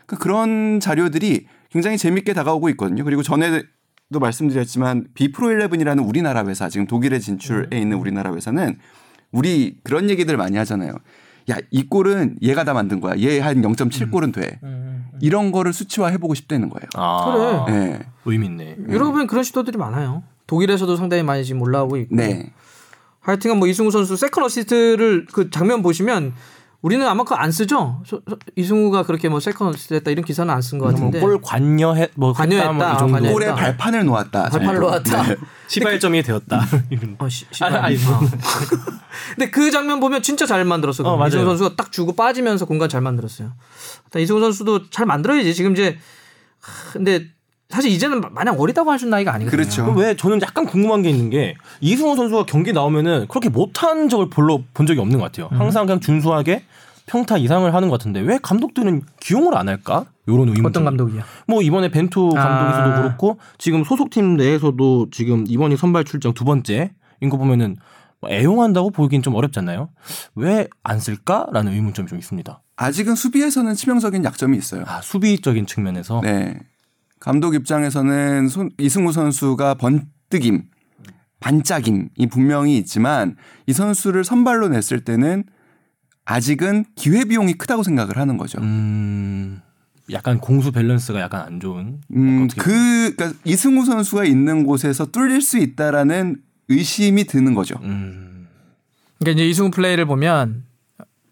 그 0.07 0.18
그런 0.18 0.80
자료들이 0.80 1.47
굉장히 1.70 1.97
재밌게 1.97 2.34
다가오고 2.34 2.68
있거든요. 2.70 3.03
그리고 3.05 3.22
전에 3.22 3.62
도 4.15 4.21
말씀드렸지만 4.21 5.09
비프로 5.15 5.49
11이라는 5.49 6.09
우리나라 6.09 6.45
회사 6.47 6.69
지금 6.69 6.87
독일에 6.87 7.19
진출해 7.19 7.79
있는 7.79 7.99
우리나라 7.99 8.33
회사는 8.35 8.79
우리 9.33 9.77
그런 9.83 10.09
얘기들 10.09 10.37
많이 10.37 10.57
하잖아요. 10.57 10.93
야, 11.51 11.57
이 11.71 11.87
골은 11.87 12.37
얘가 12.41 12.65
다 12.65 12.73
만든 12.73 13.01
거야. 13.01 13.19
얘 13.19 13.39
한 13.41 13.61
0.7골은 13.61 14.33
돼. 14.33 14.59
이런 15.21 15.53
거를 15.53 15.73
수치화해 15.73 16.19
보고 16.19 16.35
싶다는 16.35 16.71
거예요. 16.71 16.89
아. 16.95 17.65
그래. 17.67 17.75
네. 17.77 18.01
의미 18.25 18.47
있네. 18.47 18.77
유럽엔 18.89 19.27
그런 19.27 19.45
시도들이 19.45 19.77
많아요. 19.77 20.23
독일에서도 20.47 20.97
상당히 20.97 21.23
많이 21.23 21.45
지금 21.45 21.61
올라오고 21.62 21.97
있고. 21.99 22.15
네. 22.17 22.53
하여튼간 23.21 23.59
뭐 23.59 23.67
이승우 23.69 23.91
선수 23.91 24.17
second 24.16 24.45
어시스트를 24.45 25.27
그 25.33 25.51
장면 25.51 25.83
보시면 25.83 26.35
우리는 26.85 27.07
아마 27.09 27.24
그거 27.24 27.37
안 27.37 27.51
쓰죠. 27.51 28.03
소- 28.05 28.20
소- 28.28 28.37
이승우가 28.57 29.05
그렇게 29.05 29.30
뭐 29.30 29.41
second 29.41 29.72
했다 29.91 30.11
이런 30.11 30.22
기사는 30.22 30.53
안 30.53 30.61
쓴 30.61 30.78
것 30.78 30.87
같은데. 30.93 31.18
뭐 31.18 31.30
골 31.30 31.41
관여해 31.41 32.09
뭐 32.14 32.35
관여했다. 32.35 32.72
했다, 32.72 32.85
뭐이 32.87 32.99
정도. 32.99 33.12
관여했다. 33.14 33.32
골에 33.32 33.53
발판을 33.55 34.05
놓았다. 34.05 34.43
발판을 34.51 34.66
정도. 34.74 34.80
놓았다. 34.91 35.22
네. 35.28 35.37
시발점이 35.68 36.22
되었다. 36.22 36.61
이런. 36.91 37.16
어, 37.18 37.26
시, 37.28 37.47
시, 37.51 37.64
아니, 37.64 37.74
아니, 37.76 37.97
어. 37.97 38.20
근데 39.35 39.51
그 39.51 39.70
장면 39.70 39.99
보면 39.99 40.20
진짜 40.22 40.45
잘 40.45 40.62
만들었어. 40.66 41.03
어. 41.05 41.26
이승우 41.26 41.45
선수가 41.47 41.76
딱 41.76 41.91
주고 41.91 42.12
빠지면서 42.14 42.66
공간 42.66 42.91
잘 42.91 43.01
만들었어요. 43.01 43.53
이승우 44.18 44.41
선수도 44.41 44.91
잘 44.91 45.07
만들어야지. 45.07 45.55
지금 45.55 45.72
이제 45.72 45.97
하, 46.61 46.93
근데 46.93 47.28
사실 47.71 47.91
이제는 47.91 48.21
마냥 48.33 48.59
어리다고 48.61 48.91
할 48.91 48.99
수 48.99 49.05
있는 49.07 49.11
나이가 49.17 49.33
아니거든요. 49.35 49.57
그렇죠. 49.59 49.83
그럼 49.85 49.99
왜 49.99 50.15
저는 50.17 50.41
약간 50.43 50.67
궁금한 50.67 51.03
게 51.03 51.11
있는 51.11 51.31
게 51.31 51.55
이승호 51.81 52.15
선수가 52.17 52.45
경기 52.47 52.73
나오면은 52.73 53.27
그렇게 53.29 53.49
못한 53.49 54.09
적을 54.09 54.31
별로 54.31 54.62
본 54.75 54.87
적이 54.87 55.01
없는 55.01 55.19
것 55.19 55.25
같아요. 55.25 55.49
음. 55.53 55.61
항상 55.61 55.87
그냥 55.87 56.01
준수하게 56.01 56.62
평타 57.07 57.37
이상을 57.39 57.73
하는 57.75 57.89
것 57.89 57.99
같은데 57.99 58.21
왜 58.21 58.39
감독들은 58.41 59.03
기용을 59.21 59.57
안 59.57 59.69
할까? 59.69 60.07
요런 60.29 60.49
의문. 60.49 60.67
어떤 60.67 60.85
감독이야? 60.85 61.23
뭐 61.47 61.61
이번에 61.62 61.91
벤투 61.91 62.31
감독에서도 62.31 62.91
아. 62.93 63.03
그렇고 63.03 63.39
지금 63.59 63.85
소속팀 63.85 64.37
내에서도 64.37 65.09
지금 65.11 65.45
이번이 65.47 65.77
선발 65.77 66.05
출장 66.05 66.33
두 66.33 66.45
번째인 66.45 66.89
거 67.31 67.37
보면은 67.37 67.77
뭐 68.21 68.31
애용한다고 68.31 68.91
보기엔 68.91 69.21
좀 69.23 69.35
어렵잖아요. 69.35 69.91
왜 70.37 70.69
안 70.83 70.99
쓸까라는 71.01 71.73
의문점이 71.73 72.09
좀 72.09 72.19
있습니다. 72.19 72.62
아직은 72.77 73.15
수비에서는 73.17 73.75
치명적인 73.75 74.25
약점이 74.25 74.57
있어요. 74.57 74.85
아 74.87 75.01
수비적인 75.03 75.67
측면에서 75.67 76.21
네. 76.23 76.59
감독 77.25 77.55
입장에서는 77.55 78.49
손, 78.49 78.70
이승우 78.79 79.11
선수가 79.12 79.75
번뜩임, 79.77 80.64
반짝임이 81.41 82.27
분명히 82.31 82.77
있지만 82.77 83.37
이 83.66 83.72
선수를 83.72 84.25
선발로 84.25 84.68
냈을 84.68 85.05
때는 85.05 85.45
아직은 86.27 86.85
기회 86.97 87.25
비용이 87.25 87.55
크다고 87.55 87.83
생각을 87.83 88.18
하는 88.18 88.37
거죠. 88.37 88.61
음, 88.61 89.62
약간 90.11 90.39
공수 90.39 90.70
밸런스가 90.70 91.18
약간 91.20 91.41
안 91.47 91.61
좋은. 91.61 92.03
음, 92.14 92.47
그, 92.59 93.14
그러니까 93.16 93.33
이승우 93.45 93.87
선수가 93.87 94.27
있는 94.27 94.64
곳에서 94.64 95.07
뚫릴 95.07 95.41
수 95.41 95.57
있다라는 95.57 96.37
의심이 96.68 97.25
드는 97.25 97.55
거죠. 97.55 97.77
음, 97.85 98.49
그러니까 99.18 99.41
이제 99.41 99.49
이승우 99.49 99.70
플레이를 99.70 100.05
보면 100.05 100.64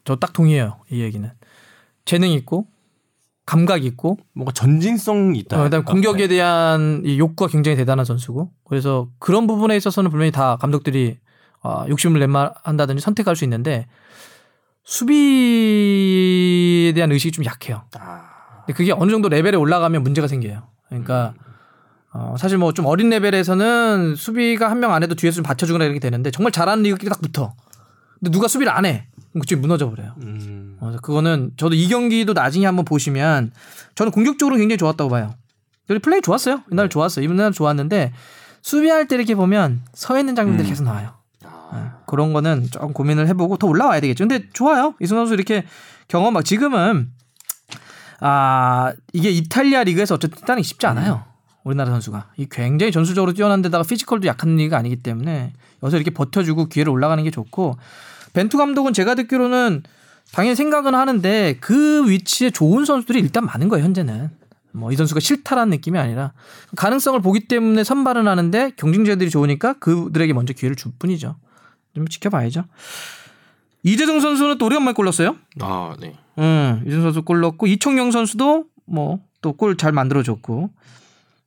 저 0.05 0.17
딱 0.17 0.33
동의해요. 0.33 0.79
이 0.91 1.03
얘기는 1.03 1.31
재능 2.07 2.31
있고 2.31 2.67
감각 3.47 3.85
있고 3.85 4.19
뭔가 4.35 4.53
전진성 4.53 5.35
있다. 5.37 5.61
어, 5.61 5.65
그다음 5.65 5.85
공격에 5.85 6.29
대한 6.29 7.03
이 7.05 7.19
욕구가 7.19 7.51
굉장히 7.51 7.77
대단한 7.77 8.05
선수고 8.05 8.51
그래서 8.69 9.09
그런 9.19 9.47
부분에 9.47 9.77
있어서는 9.77 10.11
분명히 10.11 10.31
다 10.31 10.57
감독들이 10.57 11.19
아, 11.63 11.85
욕심을 11.89 12.19
낸말 12.21 12.53
한다든지 12.63 13.03
선택할 13.03 13.37
수 13.37 13.45
있는데 13.45 13.87
수비에 15.63 16.93
대한 16.93 17.13
의식이 17.13 17.33
좀 17.33 17.45
약해요. 17.45 17.83
아, 17.99 18.23
근데 18.67 18.73
그게 18.77 18.93
어느 18.93 19.11
정도 19.11 19.29
레벨에 19.29 19.57
올라가면 19.57 20.03
문제가 20.03 20.27
생겨요. 20.29 20.63
그러니까 20.89 21.35
어, 22.13 22.35
사실 22.39 22.59
뭐 22.59 22.73
좀 22.73 22.87
어린 22.87 23.09
레벨에서는 23.11 24.15
수비가 24.17 24.71
한 24.71 24.79
명 24.81 24.93
안 24.93 25.03
해도 25.03 25.15
뒤에서 25.15 25.37
좀 25.37 25.45
받쳐주거나 25.45 25.85
이렇게 25.85 25.99
되는데 26.01 26.31
정말 26.31 26.53
잘하는 26.53 26.83
리그끼리 26.83 27.09
딱 27.11 27.21
붙어. 27.21 27.55
근데 28.21 28.31
누가 28.31 28.49
수비를 28.49 28.73
안 28.73 28.85
해. 28.85 29.07
그쪽이 29.41 29.61
무너져 29.61 29.89
버려요. 29.89 30.15
음, 30.23 30.77
어, 30.81 30.95
그거는 31.03 31.53
저도 31.57 31.75
이 31.75 31.89
경기도 31.89 32.33
나중에 32.33 32.67
한번 32.67 32.85
보시면 32.85 33.53
저는 33.95 34.13
공격적으로 34.13 34.57
굉장히 34.57 34.79
좋았다고 34.79 35.11
봐요. 35.11 35.35
그리고 35.87 36.03
플레이 36.03 36.21
좋았어요. 36.21 36.63
이날 36.71 36.89
좋았어요. 36.89 37.25
이날 37.25 37.53
좋았는데 37.53 38.13
수비할 38.61 39.09
때 39.09 39.17
이렇게 39.17 39.35
보면 39.35 39.83
서 39.95 40.19
있는 40.19 40.35
장면들이 40.35 40.69
계속 40.69 40.85
나와요. 40.85 41.15
어, 41.45 41.93
그런 42.07 42.33
거는 42.33 42.69
조금 42.71 42.93
고민을 42.93 43.27
해보고 43.29 43.57
더 43.57 43.67
올라와야 43.67 44.01
되겠죠. 44.01 44.27
근데 44.27 44.49
좋아요. 44.53 44.95
이승우 45.01 45.17
선수 45.17 45.35
이렇게 45.35 45.65
경험 46.09 46.35
막 46.35 46.45
지금은 46.45 47.11
아 48.21 48.93
이게 49.13 49.31
이탈리아 49.31 49.83
리그에서 49.83 50.15
어쨌든 50.15 50.45
뛰는 50.45 50.63
게 50.63 50.67
쉽지 50.67 50.87
않아요. 50.87 51.25
우리나라 51.65 51.91
선수가 51.91 52.33
이 52.37 52.47
굉장히 52.51 52.93
전술적으로 52.93 53.33
뛰어난 53.33 53.63
데다가 53.63 53.85
physical도 53.85 54.27
약한 54.29 54.57
리그가 54.57 54.77
아니기 54.79 54.97
때문에 54.97 55.53
여기서 55.83 55.97
이렇게 55.97 56.11
버텨주고 56.11 56.67
기회를 56.67 56.91
올라가는 56.91 57.23
게 57.25 57.31
좋고 57.31 57.77
벤투 58.33 58.57
감독은 58.57 58.93
제가 58.93 59.15
듣기로는 59.15 59.83
당연히 60.33 60.57
생각은 60.57 60.95
하는데 60.95 61.57
그 61.61 62.09
위치에 62.09 62.51
좋은 62.51 62.85
선수들이 62.85 63.21
일단 63.21 63.45
많은 63.47 63.69
거예요 63.69 63.85
현재는. 63.85 64.31
뭐 64.75 64.91
이 64.91 64.97
선수가 64.97 65.21
싫다라는 65.21 65.71
느낌이 65.71 65.99
아니라. 65.99 66.33
가능성을 66.77 67.21
보기 67.21 67.47
때문에 67.47 67.85
선발은 67.85 68.27
하는데 68.27 68.71
경쟁자들이 68.77 69.29
좋으니까 69.29 69.75
그들에게 69.75 70.33
먼저 70.33 70.55
기회를 70.55 70.77
줄 70.77 70.93
뿐이죠. 70.99 71.37
좀 71.95 72.09
지켜봐야죠. 72.09 72.65
이재동 73.83 74.21
선수는 74.21 74.57
또 74.59 74.67
오랜만에 74.67 74.95
골 74.95 75.05
넣었어요? 75.05 75.37
아, 75.61 75.95
네. 76.01 76.15
음, 76.39 76.83
이준 76.87 77.03
선수 77.03 77.23
골 77.23 77.41
넣었고 77.41 77.67
이청용 77.67 78.11
선수도 78.13 78.65
뭐 78.87 79.21
또 79.43 79.53
골 79.53 79.77
잘 79.77 79.93
만들어줬고. 79.93 80.71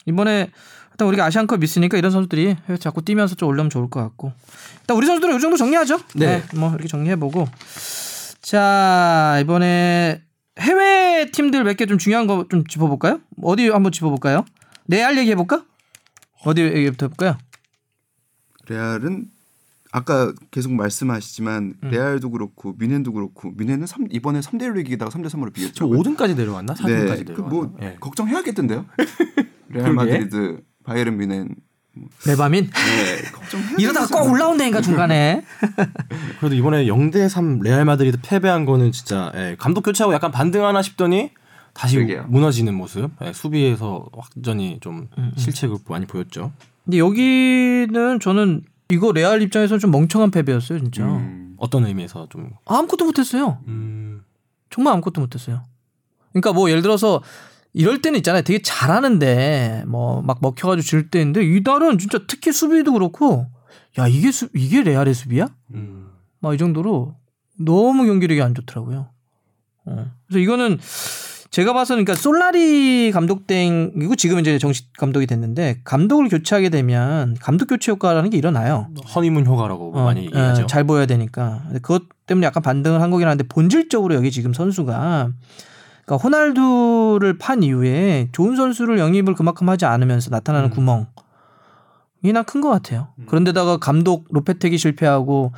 이번에 0.05 0.51
일단 0.95 1.09
우리가 1.09 1.25
아시안컵 1.25 1.61
있으니까 1.61 1.97
이런 1.97 2.09
선수들이 2.09 2.55
자꾸 2.79 3.01
뛰면서 3.03 3.35
좀 3.35 3.49
올라오면 3.49 3.69
좋을 3.69 3.89
것 3.89 3.99
같고 4.01 4.31
일단 4.79 4.95
우리 4.95 5.05
선수들은 5.05 5.35
이 5.35 5.39
정도 5.41 5.57
정리하죠. 5.57 5.99
네. 6.15 6.41
뭐 6.55 6.69
이렇게 6.69 6.87
정리해보고 6.87 7.49
자 8.41 9.37
이번에 9.41 10.21
해외 10.57 11.29
팀들 11.31 11.63
몇 11.65 11.75
개 11.75 11.85
좀 11.85 11.97
중요한 11.97 12.27
거 12.27 12.45
좀 12.49 12.63
짚어볼까요? 12.65 13.19
어디 13.43 13.67
한번 13.69 13.91
짚어볼까요? 13.91 14.45
레알 14.87 15.17
얘기해볼까? 15.17 15.65
어디 16.45 16.61
얘기부터 16.61 17.07
해볼까요? 17.07 17.37
레알은 18.69 19.27
아까 19.91 20.33
계속 20.51 20.71
말씀하시지만 20.73 21.75
음. 21.83 21.89
레알도 21.89 22.29
그렇고 22.31 22.73
뮌헨도 22.77 23.11
그렇고 23.13 23.51
3, 23.85 24.07
이번에 24.11 24.39
3대 24.39 24.61
1로 24.63 24.79
이기다가 24.81 25.11
3대 25.11 25.27
3으로 25.27 25.45
저 25.47 25.51
비겼죠. 25.51 25.89
5등까지 25.89 26.35
내려왔나? 26.35 26.73
4등까지 26.73 26.87
네, 26.87 27.23
내려왔나? 27.23 27.49
그뭐 27.49 27.75
예. 27.81 27.97
걱정해야겠던데요. 27.99 28.85
레알. 29.69 29.93
마드리드, 29.93 30.61
바이에른 30.85 31.17
뮌헨. 31.17 31.55
레바뮌 32.27 32.65
네, 32.69 33.81
이러다가 33.81 34.07
꼭 34.07 34.29
올라온다니까 34.29 34.81
중간에 34.81 35.45
그래도 36.39 36.53
이번에 36.53 36.87
0대 36.87 37.29
3 37.29 37.59
레알 37.59 37.85
마드리드 37.85 38.17
패배한 38.21 38.65
거는 38.65 38.91
진짜 38.91 39.31
예, 39.33 39.55
감독 39.57 39.83
교체하고 39.83 40.13
약간 40.13 40.29
반등하나 40.29 40.81
싶더니 40.81 41.31
다시 41.73 41.95
그러게요. 41.95 42.25
무너지는 42.27 42.73
모습. 42.73 43.11
예, 43.23 43.31
수비에서 43.31 44.07
확실히 44.13 44.79
좀 44.81 45.07
음, 45.17 45.31
실책을 45.37 45.77
많이 45.87 46.05
보였죠. 46.05 46.51
근데 46.83 46.97
여기는 46.99 48.19
저는 48.19 48.63
이거 48.89 49.13
레알 49.13 49.41
입장에서 49.41 49.77
좀 49.77 49.91
멍청한 49.91 50.31
패배였어요 50.31 50.79
진짜 50.79 51.05
음, 51.05 51.55
어떤 51.57 51.85
의미에서 51.85 52.27
좀 52.29 52.49
아무것도 52.65 53.05
못했어요. 53.05 53.59
음, 53.67 54.21
정말 54.69 54.93
아무것도 54.95 55.21
못했어요. 55.21 55.63
그러니까 56.33 56.51
뭐 56.51 56.69
예를 56.69 56.81
들어서 56.81 57.21
이럴 57.75 58.01
때는 58.01 58.17
있잖아요. 58.19 58.41
되게 58.43 58.61
잘하는데 58.61 59.83
뭐 59.87 60.21
막 60.21 60.39
먹혀가지고 60.41 60.81
질 60.81 61.09
때인데 61.09 61.43
이달은 61.43 61.97
진짜 61.99 62.19
특히 62.27 62.51
수비도 62.51 62.93
그렇고 62.93 63.47
야 63.99 64.07
이게 64.07 64.31
수 64.31 64.47
이게 64.55 64.81
레알의 64.81 65.13
수비야? 65.13 65.49
음. 65.73 66.07
막이 66.39 66.57
정도로 66.57 67.15
너무 67.59 68.05
경기력이 68.05 68.41
안 68.41 68.55
좋더라고요. 68.55 69.09
어. 69.85 70.11
그래서 70.27 70.39
이거는 70.39 70.79
제가 71.51 71.73
봐서는 71.73 72.03
그러니까 72.03 72.21
솔라리 72.21 73.11
감독 73.13 73.47
땡이고 73.47 74.15
지금 74.15 74.39
이제 74.39 74.57
정식 74.57 74.91
감독이 74.93 75.25
됐는데 75.27 75.81
감독을 75.85 76.27
교체하게 76.29 76.69
되면 76.69 77.35
감독 77.39 77.67
교체 77.67 77.91
효과라는 77.91 78.29
게 78.29 78.37
일어나요. 78.37 78.87
허니문 79.15 79.45
효과라고 79.45 79.91
어, 79.97 80.03
많이 80.05 80.25
얘기하죠. 80.25 80.63
어, 80.63 80.65
잘 80.65 80.83
보여야 80.83 81.05
되니까. 81.05 81.63
그것 81.75 82.03
때문에 82.25 82.45
약간 82.47 82.61
반등을 82.63 83.01
한 83.01 83.09
거긴 83.09 83.27
한데 83.27 83.45
본질적으로 83.47 84.15
여기 84.15 84.31
지금 84.31 84.53
선수가 84.53 85.29
그러니까 86.05 86.23
호날두를 86.23 87.37
판 87.37 87.63
이후에 87.63 88.29
좋은 88.31 88.55
선수를 88.55 88.99
영입을 88.99 89.33
그만큼 89.35 89.67
하지 89.69 89.85
않으면서 89.85 90.29
나타나는 90.29 90.69
음. 90.69 90.73
구멍이 90.73 91.07
너무 92.23 92.43
큰 92.43 92.61
것 92.61 92.69
같아요. 92.69 93.09
그런데다가 93.27 93.77
감독 93.77 94.25
로페테기 94.29 94.77
실패하고 94.77 95.51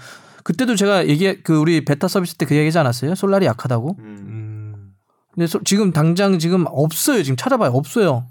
그때도 0.44 0.76
제가 0.76 1.08
얘기 1.08 1.42
그 1.44 1.58
우리 1.58 1.84
베타 1.86 2.08
서비스 2.08 2.36
때 2.36 2.46
그 2.46 2.56
얘기하지 2.56 2.78
않았어요? 2.80 3.16
솔라리 3.16 3.46
약하다고. 3.46 3.96
음. 4.00 4.04
음. 4.28 4.94
근데 5.34 5.48
소- 5.48 5.62
지금 5.64 5.92
당장 5.94 6.40
지금 6.40 6.66
없어요. 6.68 7.24
지금 7.24 7.36
찾아봐요. 7.38 7.72
없어요. 7.72 8.26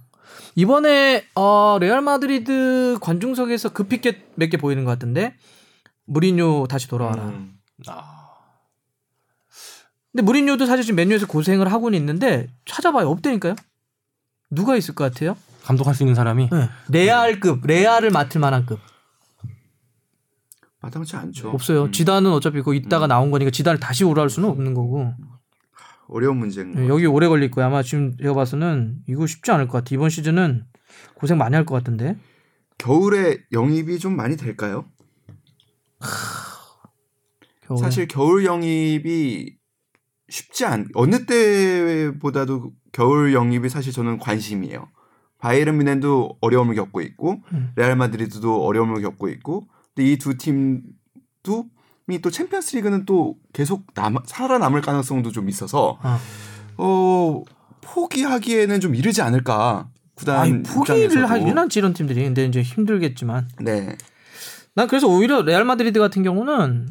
이번에 0.55 1.25
어, 1.35 1.77
레알 1.81 2.01
마드리드 2.03 2.99
관중석에서 3.01 3.71
그 3.71 3.85
피켓 3.85 4.17
몇개 4.37 4.57
보이는 4.57 4.85
것 4.85 4.91
같은데 4.91 5.35
무리뉴 6.07 6.67
다시 6.69 6.89
돌아와라. 6.89 7.23
음. 7.25 7.53
아. 7.89 8.16
근데 10.17 10.25
무리뉴도 10.25 10.65
사실 10.65 10.83
지금 10.83 10.97
맨유에서 10.97 11.27
고생을 11.27 11.71
하고는 11.71 11.99
있는데 11.99 12.47
찾아봐요. 12.65 13.07
없다니까요. 13.11 13.55
누가 14.51 14.75
있을 14.75 14.95
것 14.95 15.05
같아요? 15.05 15.37
감독할 15.65 15.95
수 15.95 16.05
있는 16.05 16.15
사람이 16.15 16.49
네. 16.51 16.71
레알급, 16.89 17.67
레알을 17.67 18.09
맡을 18.11 18.41
만한 18.41 18.65
급 18.65 18.79
마땅치 20.81 21.17
않죠. 21.17 21.51
없어요. 21.51 21.83
음, 21.85 21.93
지단은 21.93 22.31
어차피 22.33 22.63
그 22.63 22.75
있다가 22.75 23.07
나온 23.07 23.31
거니까 23.31 23.51
지단을 23.51 23.79
다시 23.79 24.05
오라할 24.05 24.31
수는 24.31 24.49
없는 24.49 24.73
거고 24.73 25.13
어려운 26.09 26.39
문제인 26.39 26.73
거. 26.73 26.81
네, 26.81 26.89
여기 26.89 27.05
오래 27.05 27.29
걸릴 27.29 27.51
거야. 27.51 27.67
아마 27.67 27.83
지금 27.83 28.17
제가 28.17 28.33
봐서는 28.33 29.01
이거 29.07 29.27
쉽지 29.27 29.51
않을 29.51 29.69
것 29.69 29.73
같아. 29.79 29.95
이번 29.95 30.09
시즌은 30.09 30.65
고생 31.13 31.37
많이 31.37 31.55
할 31.55 31.67
것 31.67 31.75
같은데. 31.75 32.17
겨울에 32.79 33.41
영입이 33.53 33.99
좀 33.99 34.17
많이 34.17 34.39
될까요? 34.39 34.87
겨울에. 37.67 37.83
사실 37.83 38.09
겨울 38.09 38.47
영입이 38.47 39.57
쉽지 40.29 40.65
않 40.65 40.89
어느 40.95 41.25
때보다도 41.27 42.73
겨울 42.93 43.33
영입이 43.35 43.69
사실 43.69 43.93
저는 43.93 44.19
관심이에요. 44.19 44.89
바이에른 45.39 45.79
뮌헨도 45.79 46.39
어려움을 46.41 46.75
겪고 46.75 47.01
있고 47.03 47.43
음. 47.53 47.71
레알 47.77 47.95
마드리드도 47.97 48.65
어려움을 48.65 49.03
겪고 49.03 49.29
있고 49.29 49.65
근데 49.95 50.11
이 50.11 50.17
두 50.19 50.37
팀도 50.37 51.67
이또 52.11 52.31
챔피언스 52.31 52.77
리그는 52.77 53.05
또 53.05 53.37
계속 53.53 53.85
남, 53.95 54.17
살아남을 54.25 54.81
가능성도 54.81 55.33
좀 55.33 55.49
있어서 55.49 55.99
아. 56.03 56.19
어 56.79 57.43
포기하기에는 57.81 58.81
좀 58.81 58.95
이르지 58.95 59.23
않을까 59.23 59.89
구단 60.15 60.39
아니 60.41 60.63
포기를. 60.63 61.29
하긴 61.31 61.59
하지 61.59 61.79
이런 61.79 61.93
팀들이 61.93 62.23
근데 62.25 62.45
이제 62.47 62.63
힘들겠지만 62.63 63.49
네 63.61 63.97
난 64.75 64.89
그래서 64.89 65.07
오히려 65.09 65.41
레알 65.41 65.65
마드리드 65.65 65.99
같은 65.99 66.23
경우는 66.23 66.89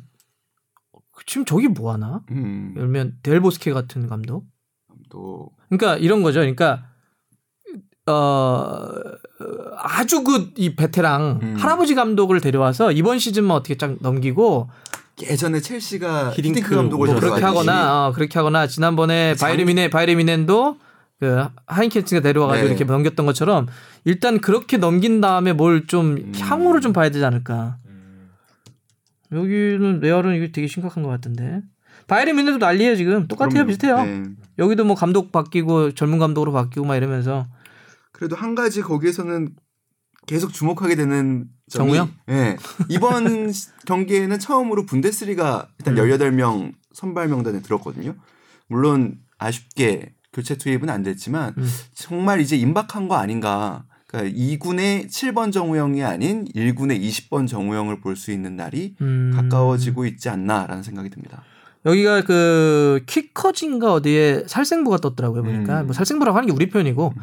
지금 1.26 1.45
저기 1.45 1.67
뭐 1.67 1.93
하나? 1.93 2.21
음, 2.32 2.73
예를 2.76 2.88
들면 2.88 3.17
델보스케 3.23 3.71
같은 3.73 4.07
감독. 4.07 4.45
또 5.09 5.49
그러니까 5.69 5.97
이런 5.97 6.21
거죠. 6.23 6.39
그러니까 6.39 6.84
어 8.07 8.88
아주 9.78 10.23
그 10.23 10.51
이 10.57 10.76
베테랑 10.76 11.39
음. 11.41 11.55
할아버지 11.57 11.95
감독을 11.95 12.39
데려와서 12.41 12.91
이번 12.91 13.17
시즌만 13.19 13.57
어떻게 13.57 13.76
쫙 13.78 13.95
넘기고 13.99 14.69
예전에 15.23 15.59
첼시가 15.61 16.32
히딩크 16.32 16.59
히딩크 16.59 16.76
감독을 16.76 17.07
뭐 17.07 17.19
그렇게 17.19 17.41
하거나 17.41 18.07
어, 18.07 18.11
그렇게 18.11 18.38
하거나 18.38 18.67
지난번에 18.67 19.36
장- 19.36 19.47
바이에른 19.49 19.71
뮌헨 19.71 19.89
바이에른 19.89 20.31
뮌헨도 20.31 20.78
그 21.19 21.45
하인케스가 21.67 22.19
내려와가지고 22.21 22.67
네. 22.67 22.69
이렇게 22.76 22.84
넘겼던 22.86 23.26
것처럼 23.26 23.67
일단 24.03 24.39
그렇게 24.39 24.78
넘긴 24.78 25.21
다음에 25.21 25.53
뭘좀 25.53 26.05
음. 26.17 26.32
향후를 26.38 26.82
좀 26.82 26.93
봐야 26.93 27.09
되지 27.09 27.23
않을까. 27.26 27.78
여기는 29.32 29.99
레알은 30.01 30.36
이게 30.36 30.51
되게 30.51 30.67
심각한 30.67 31.03
것 31.03 31.09
같은데. 31.09 31.61
바이에른 32.07 32.36
뮌헨도 32.36 32.57
난리예요 32.57 32.95
지금. 32.95 33.28
똑같아요 33.28 33.53
그럼요. 33.53 33.67
비슷해요. 33.67 34.03
네. 34.03 34.23
여기도 34.59 34.86
뭐 34.86 34.95
감독 34.95 35.32
바뀌고 35.32 35.93
젊은 35.93 36.19
감독으로 36.19 36.51
바뀌고 36.51 36.86
막 36.86 36.95
이러면서 36.95 37.47
그래도 38.11 38.36
한 38.36 38.53
가지 38.55 38.82
거기에서는 38.82 39.49
계속 40.28 40.53
주목하게 40.53 40.95
되는 40.95 41.45
점이 41.69 41.93
정우영? 41.93 42.11
예. 42.30 42.57
이번 42.89 43.51
시- 43.51 43.69
경기에는 43.88 44.39
처음으로 44.39 44.86
분데스리가 44.86 45.67
일단 45.80 45.97
음. 45.97 46.03
18명 46.03 46.73
선발 46.93 47.28
명단에 47.30 47.61
들었거든요. 47.61 48.15
물론 48.67 49.19
아쉽게 49.38 50.13
교체 50.34 50.57
투입은 50.57 50.89
안 50.89 51.01
됐지만 51.03 51.53
음. 51.57 51.67
정말 51.93 52.39
이제 52.41 52.55
임박한 52.55 53.07
거 53.07 53.15
아닌가. 53.15 53.86
그러니까 54.16 54.38
2군의 54.38 55.07
7번 55.07 55.51
정우영이 55.51 56.01
아닌 56.03 56.45
1군의 56.55 57.01
20번 57.01 57.47
정우영을 57.47 57.99
볼 57.99 58.16
수 58.16 58.32
있는 58.32 58.55
날이 58.55 58.95
음. 59.01 59.34
가까워지고 59.36 60.05
있지 60.05 60.30
않나라는 60.30 60.84
생각이 60.84 61.09
듭니다. 61.09 61.43
여기가 61.86 62.22
그 62.22 63.01
키커진가 63.05 63.91
어디에 63.93 64.45
살생부가 64.47 64.97
떴더라고요 64.97 65.43
보니까 65.43 65.82
음. 65.82 65.88
뭐 65.88 65.93
살생부라고 65.93 66.38
하는 66.38 66.47
게 66.47 66.53
우리 66.53 66.70
표현이고 66.70 67.13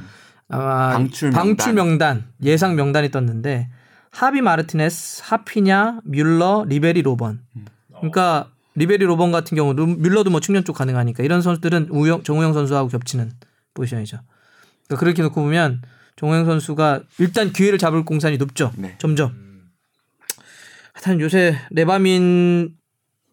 아마 0.49 0.91
방출 0.93 1.31
명단. 1.31 1.47
방출 1.47 1.73
명단 1.73 2.25
예상 2.43 2.77
명단이 2.77 3.11
떴는데 3.11 3.71
하비 4.11 4.43
마르티네스, 4.43 5.23
하피냐, 5.25 6.01
뮬러, 6.05 6.67
리베리 6.69 7.01
로번. 7.01 7.41
음. 7.57 7.65
그러니까 7.95 8.51
리베리 8.75 9.07
로번 9.07 9.33
같은 9.33 9.57
경우 9.57 9.73
는 9.73 10.03
뮬러도 10.03 10.31
뭐 10.31 10.41
측면 10.41 10.65
쪽 10.65 10.75
가능하니까 10.77 11.23
이런 11.23 11.41
선수들은 11.41 11.89
우영, 11.91 12.23
정우영 12.23 12.53
선수하고 12.53 12.91
겹치는 12.91 13.33
포지션이죠. 13.73 14.19
그러니까 14.87 15.01
그렇게 15.01 15.23
놓고 15.23 15.41
보면 15.43 15.81
정우영 16.23 16.45
선수가 16.45 17.03
일단 17.19 17.53
기회를 17.53 17.81
잡을 17.81 18.05
공산이 18.05 18.37
높죠. 18.37 18.71
네. 18.77 18.95
점점. 18.99 19.35
하여튼 20.93 21.21
요새 21.21 21.59
레바민이 21.71 22.71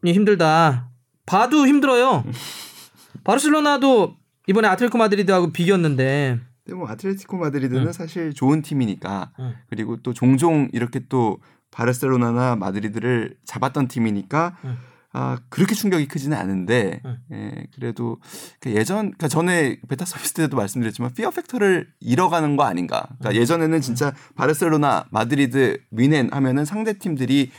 힘들다. 0.03 0.89
봐도 1.27 1.67
힘들어요. 1.67 2.25
바르셀로나도 3.23 4.17
이번에 4.47 4.67
아틀레티코 4.69 4.97
마드리드하고 4.97 5.51
비겼는데 5.51 6.39
근데 6.65 6.75
뭐 6.75 6.89
아틀레티코 6.89 7.37
마드리드는 7.37 7.93
사실 7.93 8.33
좋은 8.33 8.63
팀이니까 8.63 9.33
음. 9.37 9.53
그리고 9.69 9.97
또 10.01 10.11
종종 10.11 10.67
이렇게 10.73 11.01
또 11.09 11.37
바르셀로나나 11.69 12.55
마드리드를 12.55 13.35
잡았던 13.45 13.87
팀이니까 13.87 14.57
음. 14.63 14.77
아 15.11 15.39
그렇게 15.49 15.73
충격이 15.73 16.07
크지는 16.07 16.37
않은데 16.37 17.01
음. 17.03 17.17
예, 17.31 17.65
그래도 17.73 18.19
그 18.59 18.71
예전 18.71 19.11
그러니까 19.11 19.27
전에 19.27 19.79
베타 19.87 20.05
서비스 20.05 20.33
때도 20.33 20.55
말씀드렸지만 20.55 21.13
fear 21.13 21.31
factor를 21.31 21.87
잃어가는 21.99 22.55
거 22.55 22.63
아닌가. 22.63 23.07
그러니까 23.17 23.41
예전에는 23.41 23.81
진짜 23.81 24.13
바르셀로나, 24.35 25.07
마드리드, 25.11 25.81
뮌헨 25.89 26.29
하면은 26.31 26.65
상대 26.65 26.93
팀들이 26.93 27.51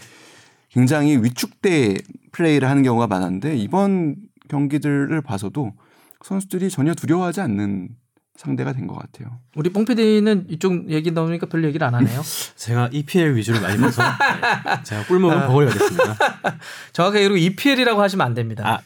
굉장히 0.68 1.16
위축돼 1.16 1.96
플레이를 2.30 2.68
하는 2.68 2.84
경우가 2.84 3.08
많았는데 3.08 3.56
이번 3.56 4.16
경기들을 4.48 5.20
봐서도 5.22 5.72
선수들이 6.22 6.70
전혀 6.70 6.94
두려워하지 6.94 7.40
않는 7.40 7.88
상대가 8.40 8.72
된 8.72 8.86
것 8.86 8.94
같아요. 8.96 9.38
우리 9.54 9.68
뽕 9.70 9.84
PD는 9.84 10.46
이쪽 10.48 10.90
얘기 10.90 11.10
나오니까 11.10 11.46
별 11.46 11.62
얘기를 11.64 11.86
안 11.86 11.94
하네요. 11.94 12.22
제가 12.56 12.88
EPL 12.90 13.36
위주로 13.36 13.60
많이 13.60 13.78
봐서 13.78 14.02
제가 14.82 15.04
꿀먹은 15.06 15.46
벙어리 15.46 15.69
해야겠습니다. 15.69 16.16
정확하게 16.94 17.28
그리고 17.28 17.36
EPL이라고 17.36 18.00
하시면 18.00 18.26
안 18.26 18.32
됩니다. 18.32 18.64
아, 18.66 18.78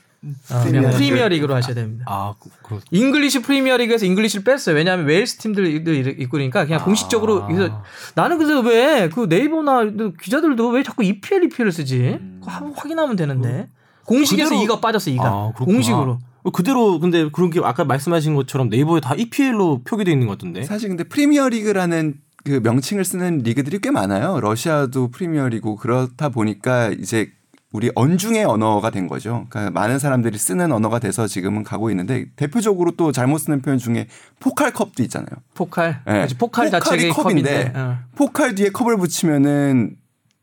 어, 0.55 0.65
그냥 0.65 0.91
프리미어 0.91 1.29
리그로 1.29 1.55
하셔야 1.55 1.75
됩니다. 1.77 2.05
아, 2.09 2.35
그, 2.41 2.49
그, 2.65 2.81
English 2.91 3.43
프리미어 3.43 3.77
리그에서 3.77 4.07
English를 4.07 4.43
뺐어요. 4.43 4.75
왜냐하면 4.75 5.07
웨일스 5.07 5.37
팀들도 5.39 5.93
있고 5.93 6.31
그러니까 6.33 6.65
그냥 6.65 6.83
공식적으로 6.83 7.47
그래서 7.47 7.81
나는 8.17 8.39
그래서 8.39 8.61
왜 8.61 9.09
그 9.09 9.27
네이버나 9.29 9.85
기자들도 10.21 10.69
왜 10.71 10.83
자꾸 10.83 11.05
EPL 11.05 11.45
EPL을 11.45 11.71
쓰지? 11.71 12.19
그거 12.41 12.51
한번 12.51 12.73
확인하면 12.77 13.15
되는데 13.15 13.69
공식에서 14.05 14.51
그대로- 14.51 14.63
E가 14.65 14.81
빠졌어 14.81 15.11
E가 15.11 15.25
아. 15.27 15.53
공식으로. 15.57 16.19
어, 16.45 16.51
그대로 16.51 17.01
근데 17.01 17.29
그런 17.31 17.51
게 17.51 17.61
아까 17.65 17.85
말씀하신 17.85 18.35
것처럼 18.35 18.69
네이버에 18.69 19.01
다 19.01 19.15
EPL로 19.15 19.83
표기돼 19.83 20.13
있는 20.13 20.27
것 20.27 20.35
같던데. 20.35 20.63
사실 20.65 20.89
근데 20.89 21.03
프리미어 21.03 21.49
리그라는 21.49 22.15
그 22.45 22.61
명칭을 22.63 23.05
쓰는 23.05 23.39
리그들이 23.39 23.81
꽤 23.81 23.91
많아요. 23.91 24.39
러시아도 24.41 25.09
프리미어 25.09 25.49
리그 25.49 25.75
그렇다 25.77 26.29
보니까 26.29 26.91
이제 26.91 27.31
우리 27.73 27.91
언중의 27.95 28.45
언어가 28.45 28.91
된 28.91 29.09
거죠. 29.09 29.47
그러니까 29.49 29.73
많은 29.73 29.99
사람들이 29.99 30.39
쓰는 30.39 30.71
언어가 30.71 31.01
돼서 31.01 31.27
지금은 31.27 31.65
가고 31.65 31.91
있는데 31.91 32.27
대표적으로 32.37 32.93
또 32.93 33.11
잘못 33.11 33.39
쓰는 33.39 33.63
표현 33.63 33.79
중에 33.79 34.07
포칼컵도 34.39 35.03
있잖아요. 35.05 35.31
포칼. 35.55 36.03
네. 36.07 36.29
포칼 36.39 36.71
자체가 36.71 36.97
컵인데. 36.97 37.13
컵인데. 37.13 37.73
어. 37.75 37.99
포칼 38.15 38.55
뒤에 38.55 38.69
컵을 38.69 38.99
붙이면은 38.99 39.97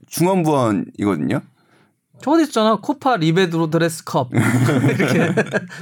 중언부언이거든요. 0.07 1.41
저거 2.21 2.39
있잖아. 2.41 2.75
코파 2.77 3.17
리베르타도레스 3.17 4.03
컵. 4.03 4.29
이렇게 4.33 5.33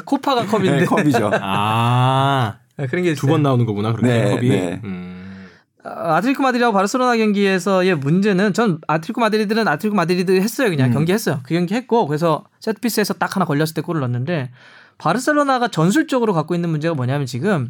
코파가 0.05 0.45
컵인데 0.45 0.79
네, 0.79 0.85
컵이죠. 0.85 1.31
아, 1.41 2.55
네, 2.77 2.87
그런 2.87 3.03
게 3.03 3.13
두 3.15 3.27
번 3.27 3.43
나오는 3.43 3.65
거구나, 3.65 3.91
그렇게 3.93 4.07
네, 4.07 4.35
컵이. 4.35 4.49
네. 4.49 4.81
음. 4.83 5.47
아, 5.83 6.15
아틀레티코 6.17 6.43
마드리드하고 6.43 6.73
바르셀로나 6.73 7.15
경기에서의 7.17 7.95
문제는 7.95 8.53
전 8.53 8.79
아틀레티코 8.87 9.21
마드리드는 9.21 9.67
아틀레티코 9.67 9.95
마드리드 9.95 10.31
했어요. 10.39 10.69
그냥 10.69 10.89
음. 10.89 10.93
경기 10.93 11.13
했어요. 11.13 11.39
그 11.43 11.53
경기 11.53 11.73
했고 11.73 12.05
그래서 12.07 12.43
세트피스에서 12.59 13.13
딱 13.15 13.35
하나 13.35 13.45
걸렸을 13.45 13.73
때 13.75 13.81
골을 13.81 14.01
넣었는데 14.01 14.51
바르셀로나가 14.97 15.69
전술적으로 15.69 16.33
갖고 16.33 16.53
있는 16.55 16.69
문제가 16.69 16.93
뭐냐면 16.95 17.25
지금 17.25 17.69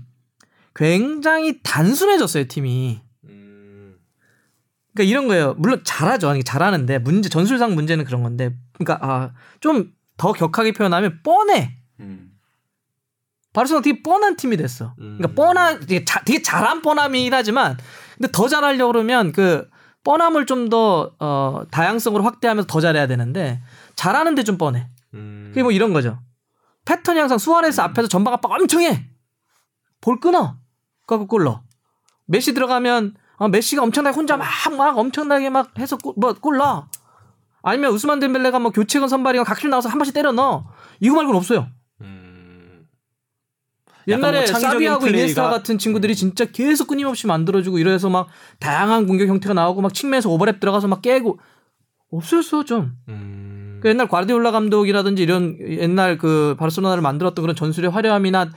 굉장히 0.76 1.60
단순해졌어요, 1.64 2.48
팀이. 2.48 3.02
음. 5.00 5.06
그러니까 5.06 5.12
이런 5.12 5.28
거예요. 5.28 5.54
물론 5.58 5.82
잘하죠. 5.84 6.42
잘하는데 6.44 7.00
문제 7.00 7.30
전술상 7.30 7.76
문제는 7.76 8.06
그런 8.06 8.24
건데 8.24 8.56
그러니까 8.74 9.00
아, 9.06 9.32
좀 9.60 10.00
더 10.20 10.34
격하게 10.34 10.74
표현하면 10.74 11.22
뻔해. 11.24 11.78
음. 12.02 12.32
바르셀로나 13.54 13.82
되게 13.82 14.04
뻔한 14.04 14.36
팀이 14.36 14.58
됐어. 14.58 14.94
그러니까 14.98 15.30
음. 15.30 15.36
뻔한 15.36 15.80
되게, 15.80 16.06
자, 16.06 16.22
되게 16.24 16.44
잘한 16.44 16.84
뻔함이긴 16.84 17.34
하지만 17.34 17.78
근데 18.16 18.30
더 18.32 18.48
잘하려고 18.48 18.92
그러면 18.92 19.32
그 19.32 19.68
뻔함을 20.04 20.46
좀 20.46 20.70
더 20.70 21.16
어, 21.20 21.64
다양성으로 21.72 22.24
확대하면서 22.24 22.68
더 22.68 22.80
잘해야 22.80 23.08
되는데 23.08 23.64
잘하는데 23.96 24.44
좀 24.44 24.58
뻔해. 24.58 24.88
음. 25.16 25.48
그게 25.50 25.64
뭐 25.64 25.72
이런 25.72 25.94
거죠. 25.94 26.20
패턴이 26.86 27.18
항상 27.18 27.38
수아레스 27.38 27.82
앞에서 27.82 28.08
전방 28.08 28.34
압박 28.34 28.52
엄청 28.52 28.82
해. 28.82 29.10
볼 30.02 30.20
끊어. 30.20 30.58
그거 31.08 31.26
골 31.26 31.46
넣어. 31.46 31.64
메시 32.26 32.54
들어가면 32.54 33.16
아, 33.40 33.48
메시가 33.48 33.82
엄청나게 33.84 34.16
혼자 34.16 34.38
막, 34.38 34.48
막 34.78 34.98
엄청나게 34.98 35.50
막 35.50 35.72
해서 35.80 35.98
골, 35.98 36.14
뭐골 36.18 36.58
넣어. 36.58 36.88
아니면 37.64 37.92
우스만 37.92 38.20
뎀벨레가 38.20 38.60
뭐 38.60 38.72
교체건 38.72 39.10
선발이건 39.10 39.46
각실 39.46 39.70
나와서 39.70 39.90
한 39.90 39.98
번씩 39.98 40.14
때려 40.14 40.32
넣어. 40.32 40.66
이거 41.00 41.16
말고는 41.16 41.38
없어요. 41.38 41.68
음. 42.02 42.86
옛날에 44.08 44.40
뭐 44.50 44.60
사비하고 44.60 45.06
플레이가- 45.06 45.20
이니에스타 45.20 45.50
같은 45.50 45.78
친구들이 45.78 46.16
진짜 46.16 46.46
계속 46.46 46.88
끊임없이 46.88 47.28
만들어주고 47.28 47.80
이래서 47.80 48.10
막 48.10 48.28
다양한 48.60 49.08
공격 49.08 49.28
형태가 49.28 49.54
나오고 49.54 49.82
막 49.82 49.94
측면에서 49.94 50.30
오버랩 50.30 50.60
들어가서 50.60 50.88
막 50.88 51.02
깨고 51.02 51.40
없었어 52.12 52.66
좀. 52.66 52.94
음. 53.08 53.80
그 53.82 53.88
옛날 53.88 54.08
과르디올라 54.08 54.52
감독이라든지 54.52 55.24
이런 55.24 55.58
옛날 55.62 56.18
그 56.18 56.56
바르셀로나를 56.60 57.02
만들었던 57.02 57.42
그런 57.42 57.56
전술의 57.56 57.92
화려함이나 57.92 58.50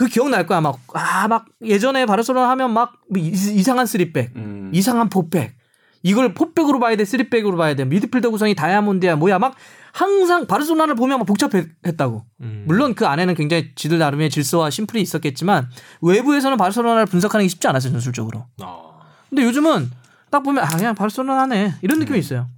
그 0.00 0.06
기억날 0.06 0.46
거야. 0.46 0.62
막 0.62 0.78
아 0.94 1.28
막 1.28 1.44
예전에 1.62 2.06
바르셀로나 2.06 2.48
하면 2.50 2.72
이- 3.16 3.28
이상한 3.28 3.84
쓰리백 3.84 4.32
음. 4.36 4.70
이상한 4.72 5.10
포백. 5.10 5.54
이걸 6.02 6.32
포백으로 6.32 6.80
봐야 6.80 6.96
돼 6.96 7.04
쓰리백으로 7.04 7.58
봐야 7.58 7.74
돼. 7.74 7.84
미드필더 7.84 8.30
구성이 8.30 8.54
다이아몬드야 8.54 9.16
뭐야. 9.16 9.38
막 9.38 9.54
항상 9.92 10.46
바르셀로나를 10.46 10.94
보면 10.94 11.18
막 11.18 11.26
복잡했다고. 11.26 12.24
음. 12.40 12.64
물론 12.66 12.94
그 12.94 13.06
안에는 13.06 13.34
굉장히 13.34 13.72
지들 13.74 13.98
나름의 13.98 14.30
질서와 14.30 14.70
simple이 14.70 15.02
있었겠지만 15.02 15.68
외부에서는 16.00 16.56
바르셀로나를 16.56 17.04
분석하는 17.04 17.44
게 17.44 17.48
쉽지 17.48 17.68
않았어요 17.68 17.92
전술적으로. 17.92 18.46
아. 18.62 18.82
근데 19.28 19.44
요즘은 19.44 19.90
딱 20.30 20.42
보면 20.42 20.64
아 20.64 20.68
그냥 20.68 20.94
바르셀로나네. 20.94 21.74
이런 21.82 21.98
느낌이 21.98 22.18
있어요. 22.18 22.48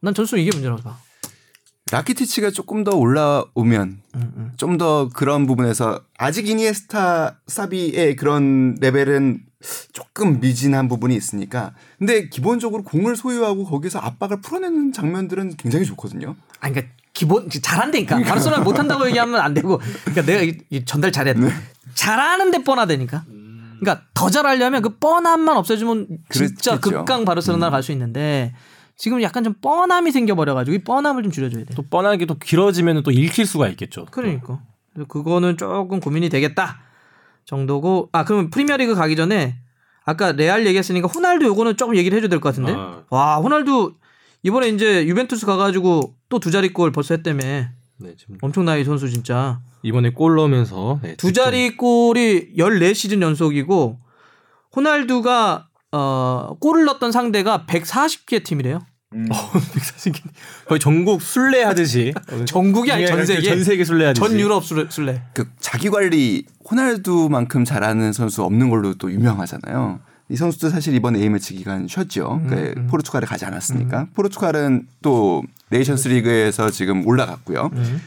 난 0.00 0.14
전술 0.14 0.38
이게 0.38 0.50
문제라고 0.54 0.80
봐 0.80 0.96
라키티치가 1.90 2.50
조금 2.50 2.84
더 2.84 2.96
올라오면 2.96 4.02
음, 4.14 4.32
음. 4.36 4.52
좀더 4.56 5.10
그런 5.12 5.46
부분에서 5.46 6.00
아직 6.16 6.48
이니에스타 6.48 7.40
사비의 7.46 8.16
그런 8.16 8.76
레벨은 8.80 9.40
조금 9.92 10.40
미진한 10.40 10.88
부분이 10.88 11.14
있으니까. 11.14 11.74
근데 11.98 12.28
기본적으로 12.28 12.82
공을 12.82 13.16
소유하고 13.16 13.64
거기서 13.64 13.98
압박을 13.98 14.40
풀어내는 14.40 14.92
장면들은 14.92 15.56
굉장히 15.56 15.84
좋거든요. 15.84 16.36
아니 16.60 16.74
그러니까 16.74 16.94
기본 17.12 17.50
잘한다니까. 17.50 18.20
바르셀로나 18.22 18.62
못한다고 18.62 19.06
얘기하면 19.08 19.40
안 19.40 19.52
되고. 19.52 19.78
그러니까 20.04 20.22
내가 20.22 20.42
이, 20.42 20.56
이 20.70 20.84
전달 20.84 21.12
잘해야 21.12 21.34
돼. 21.34 21.52
잘하는데 21.94 22.64
뻔하다니까. 22.64 23.24
그러니까 23.80 24.06
더 24.14 24.30
잘하려면 24.30 24.82
그 24.82 24.96
뻔함만 24.96 25.56
없애주면 25.56 26.06
진짜 26.30 26.78
그렇겠죠. 26.78 26.80
극강 26.80 27.24
바르셀로나 27.24 27.70
갈수 27.70 27.92
있는데 27.92 28.54
지금 29.00 29.22
약간 29.22 29.42
좀 29.42 29.54
뻔함이 29.62 30.12
생겨버려가지고 30.12 30.74
이 30.74 30.84
뻔함을 30.84 31.22
좀 31.22 31.32
줄여줘야 31.32 31.64
돼 31.64 31.74
또 31.74 31.82
뻔하게 31.82 32.26
또 32.26 32.34
길어지면 32.38 33.02
또 33.02 33.10
읽힐 33.10 33.46
수가 33.46 33.68
있겠죠. 33.68 34.04
그러니까 34.10 34.60
그거는 35.08 35.56
조금 35.56 36.00
고민이 36.00 36.28
되겠다 36.28 36.80
정도고 37.46 38.10
아 38.12 38.24
그러면 38.26 38.50
프리미어리그 38.50 38.94
가기 38.94 39.16
전에 39.16 39.56
아까 40.04 40.32
레알 40.32 40.66
얘기했으니까 40.66 41.08
호날두 41.08 41.46
요거는 41.46 41.76
조금 41.78 41.96
얘기를 41.96 42.14
해줘야 42.16 42.28
될 42.28 42.40
것 42.40 42.50
같은데 42.50 42.74
아. 42.76 43.02
와 43.10 43.36
호날두 43.38 43.94
이번에 44.42 44.68
이제 44.68 45.06
유벤투스 45.06 45.46
가가지고 45.46 46.14
또 46.28 46.38
두 46.38 46.50
자리 46.50 46.72
골 46.72 46.92
벌써 46.92 47.14
했다며 47.14 47.40
네, 47.42 48.14
지금 48.18 48.36
엄청나게 48.42 48.84
선수 48.84 49.08
진짜 49.08 49.60
이번에 49.82 50.10
골 50.10 50.34
넣으면서 50.36 51.00
네, 51.02 51.16
두 51.16 51.32
자리 51.32 51.76
골이 51.76 52.52
14시즌 52.56 53.22
연속이고 53.22 53.98
호날두가 54.76 55.68
어 55.92 56.56
골을 56.60 56.84
넣었던 56.84 57.10
상대가 57.12 57.64
140개 57.66 58.44
팀이래요. 58.44 58.78
음. 59.12 59.26
득점 59.72 60.12
거의 60.66 60.78
전국 60.78 61.20
순례 61.20 61.62
하듯이 61.64 62.14
전국이 62.46 62.92
아니 62.92 63.06
전 63.06 63.26
세계 63.26 63.42
전 63.42 63.64
세계 63.64 63.84
순례 63.84 64.06
하듯이 64.06 64.20
전 64.20 64.38
유럽 64.38 64.64
술래. 64.64 64.86
술래. 64.88 65.22
그 65.34 65.48
자기 65.58 65.90
관리 65.90 66.44
호날두만큼 66.70 67.64
잘하는 67.64 68.12
선수 68.12 68.44
없는 68.44 68.70
걸로 68.70 68.94
또 68.94 69.10
유명하잖아요. 69.10 70.00
이 70.28 70.36
선수도 70.36 70.70
사실 70.70 70.94
이번 70.94 71.16
A 71.16 71.28
매치 71.28 71.54
기간 71.54 71.88
쉬었죠. 71.88 72.40
그 72.48 72.74
음. 72.76 72.86
포르투갈에 72.86 73.26
가지 73.26 73.44
않았으니까. 73.44 74.08
포르투갈은 74.14 74.86
또 75.02 75.42
네이션스 75.70 76.06
리그에서 76.06 76.70
지금 76.70 77.04
올라갔고요. 77.04 77.70
음. 77.72 78.00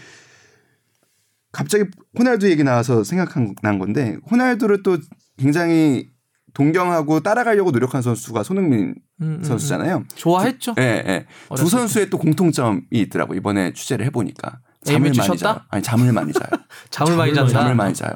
갑자기 1.51 1.83
호날두 2.17 2.49
얘기 2.49 2.63
나와서 2.63 3.03
생각난 3.03 3.77
건데 3.77 4.17
호날두를 4.31 4.83
또 4.83 4.97
굉장히 5.37 6.12
동경하고 6.53 7.21
따라가려고 7.21 7.71
노력한 7.71 8.01
선수가 8.01 8.43
손흥민 8.43 8.95
음, 9.21 9.39
음, 9.39 9.43
선수잖아요. 9.43 10.03
좋아했죠. 10.15 10.75
예, 10.79 11.03
예. 11.07 11.25
두 11.55 11.67
선수의 11.67 12.09
또 12.09 12.17
공통점이 12.17 12.81
있더라고 12.91 13.33
이번에 13.33 13.73
취재를 13.73 14.05
해보니까 14.07 14.59
잠을 14.83 15.11
많이? 15.15 15.37
자요. 15.37 15.61
아니 15.69 15.81
잠을 15.83 16.11
많이 16.11 16.31
자요. 16.33 16.47
잠을 16.91 17.15
많이 17.15 17.33
잠을 17.33 17.49
잔다. 17.49 17.61
잠을 17.61 17.75
많이 17.75 17.93
자요. 17.93 18.13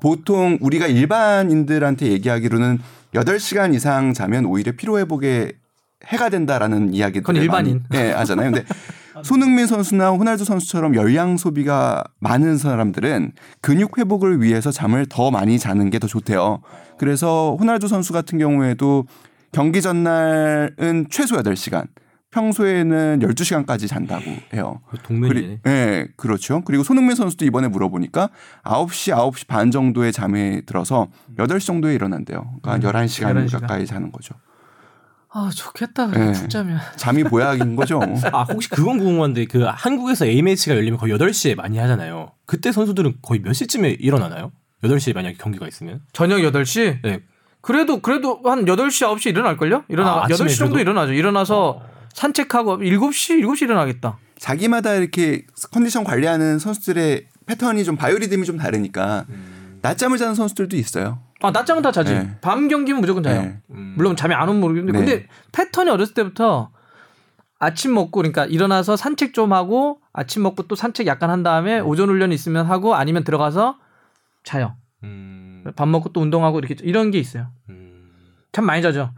보통 0.00 0.58
우리가 0.60 0.86
일반인들한테 0.86 2.06
얘기하기로는 2.08 2.78
8시간 3.14 3.74
이상 3.74 4.12
자면 4.14 4.44
오히려 4.46 4.72
피로 4.76 4.98
회복에 4.98 5.52
해가 6.06 6.28
된다라는 6.30 6.94
이야기들 6.94 7.22
그건 7.22 7.36
일반인. 7.36 7.84
예, 7.94 8.10
하잖아요. 8.12 8.52
근데 8.52 8.66
손흥민 9.24 9.66
선수나 9.66 10.10
호날두 10.10 10.44
선수처럼 10.44 10.94
열량 10.94 11.36
소비가 11.36 12.02
많은 12.18 12.58
사람들은 12.58 13.32
근육 13.60 13.98
회복을 13.98 14.42
위해서 14.42 14.70
잠을 14.70 15.06
더 15.08 15.30
많이 15.30 15.58
자는 15.58 15.90
게 15.90 15.98
더 16.00 16.06
좋대요. 16.06 16.62
그래서 16.98 17.56
호날두 17.60 17.86
선수 17.88 18.12
같은 18.14 18.38
경우에도 18.38 19.06
경기 19.52 19.82
전날은 19.82 21.06
최소 21.10 21.36
8시간, 21.36 21.88
평소에는 22.30 23.18
12시간까지 23.20 23.86
잔다고 23.88 24.24
해요. 24.54 24.80
동면이네. 25.02 25.28
그리, 25.40 25.58
네, 25.64 26.06
그렇죠. 26.16 26.62
그리고 26.64 26.82
손흥민 26.84 27.16
선수도 27.16 27.44
이번에 27.44 27.68
물어보니까 27.68 28.30
9시, 28.64 29.14
9시 29.14 29.46
반 29.46 29.70
정도에 29.70 30.10
잠에 30.12 30.62
들어서 30.64 31.08
8시 31.36 31.66
정도에 31.66 31.94
일어난대요. 31.94 32.54
그러니까 32.62 32.88
음, 32.88 32.92
11시간 32.94 33.46
11시간. 33.46 33.60
가까이 33.60 33.84
자는 33.84 34.12
거죠. 34.12 34.34
아 35.32 35.50
좋겠다. 35.54 36.06
네. 36.08 36.12
그래 36.12 36.32
푹 36.32 36.50
자면. 36.50 36.78
잠이 36.96 37.24
보약인 37.24 37.76
거죠. 37.76 38.00
아 38.32 38.42
혹시 38.42 38.68
그건 38.68 38.98
궁금한데 38.98 39.44
그 39.46 39.62
한국에서 39.64 40.26
A 40.26 40.42
매치가 40.42 40.74
열리면 40.76 40.98
거의 40.98 41.12
8시에 41.14 41.54
많이 41.54 41.78
하잖아요. 41.78 42.32
그때 42.46 42.72
선수들은 42.72 43.18
거의 43.22 43.40
몇 43.40 43.52
시쯤에 43.52 43.90
일어나나요? 44.00 44.50
8시에 44.82 45.14
만약에 45.14 45.36
경기가 45.38 45.68
있으면? 45.68 46.00
저녁 46.12 46.38
8시? 46.38 47.02
네. 47.02 47.20
그래도 47.60 48.00
그래도 48.00 48.40
한 48.44 48.64
8시 48.64 49.06
9시 49.06 49.30
일어날 49.30 49.56
걸요? 49.56 49.84
일어나 49.88 50.12
아, 50.12 50.24
아침에 50.24 50.48
8시 50.48 50.58
정도 50.58 50.74
그래도? 50.74 50.90
일어나죠. 50.90 51.12
일어나서 51.12 51.82
산책하고 52.14 52.78
7시 52.78 53.40
7시 53.44 53.62
일어나겠다. 53.62 54.18
자기마다 54.38 54.94
이렇게 54.94 55.44
컨디션 55.70 56.02
관리하는 56.02 56.58
선수들의 56.58 57.26
패턴이 57.46 57.84
좀 57.84 57.96
바이오리듬이 57.96 58.46
좀 58.46 58.56
다르니까 58.56 59.26
낮잠을 59.82 60.18
자는 60.18 60.34
선수들도 60.34 60.76
있어요. 60.76 61.20
아 61.42 61.50
낮잠은 61.50 61.82
다 61.82 61.90
자지. 61.92 62.12
네. 62.12 62.36
밤 62.40 62.68
경기면 62.68 63.00
무조건 63.00 63.22
자요. 63.22 63.42
네. 63.42 63.60
음. 63.70 63.94
물론 63.96 64.16
잠이 64.16 64.34
안 64.34 64.48
오면 64.48 64.60
모르겠는데 64.60 64.98
네. 64.98 65.04
근데 65.04 65.28
패턴이 65.52 65.90
어렸을 65.90 66.14
때부터 66.14 66.70
아침 67.58 67.94
먹고 67.94 68.10
그러니까 68.12 68.46
일어나서 68.46 68.96
산책 68.96 69.34
좀 69.34 69.52
하고 69.52 70.00
아침 70.12 70.42
먹고 70.42 70.64
또 70.64 70.74
산책 70.74 71.06
약간 71.06 71.30
한 71.30 71.42
다음에 71.42 71.80
오전 71.80 72.08
훈련 72.08 72.32
있으면 72.32 72.66
하고 72.66 72.94
아니면 72.94 73.24
들어가서 73.24 73.78
자요. 74.44 74.76
음. 75.02 75.64
밥 75.76 75.88
먹고 75.88 76.12
또 76.12 76.20
운동하고 76.20 76.58
이렇게 76.58 76.74
이런 76.82 77.10
게 77.10 77.18
있어요. 77.18 77.48
음. 77.68 78.10
잠 78.52 78.64
많이 78.64 78.82
자죠. 78.82 79.12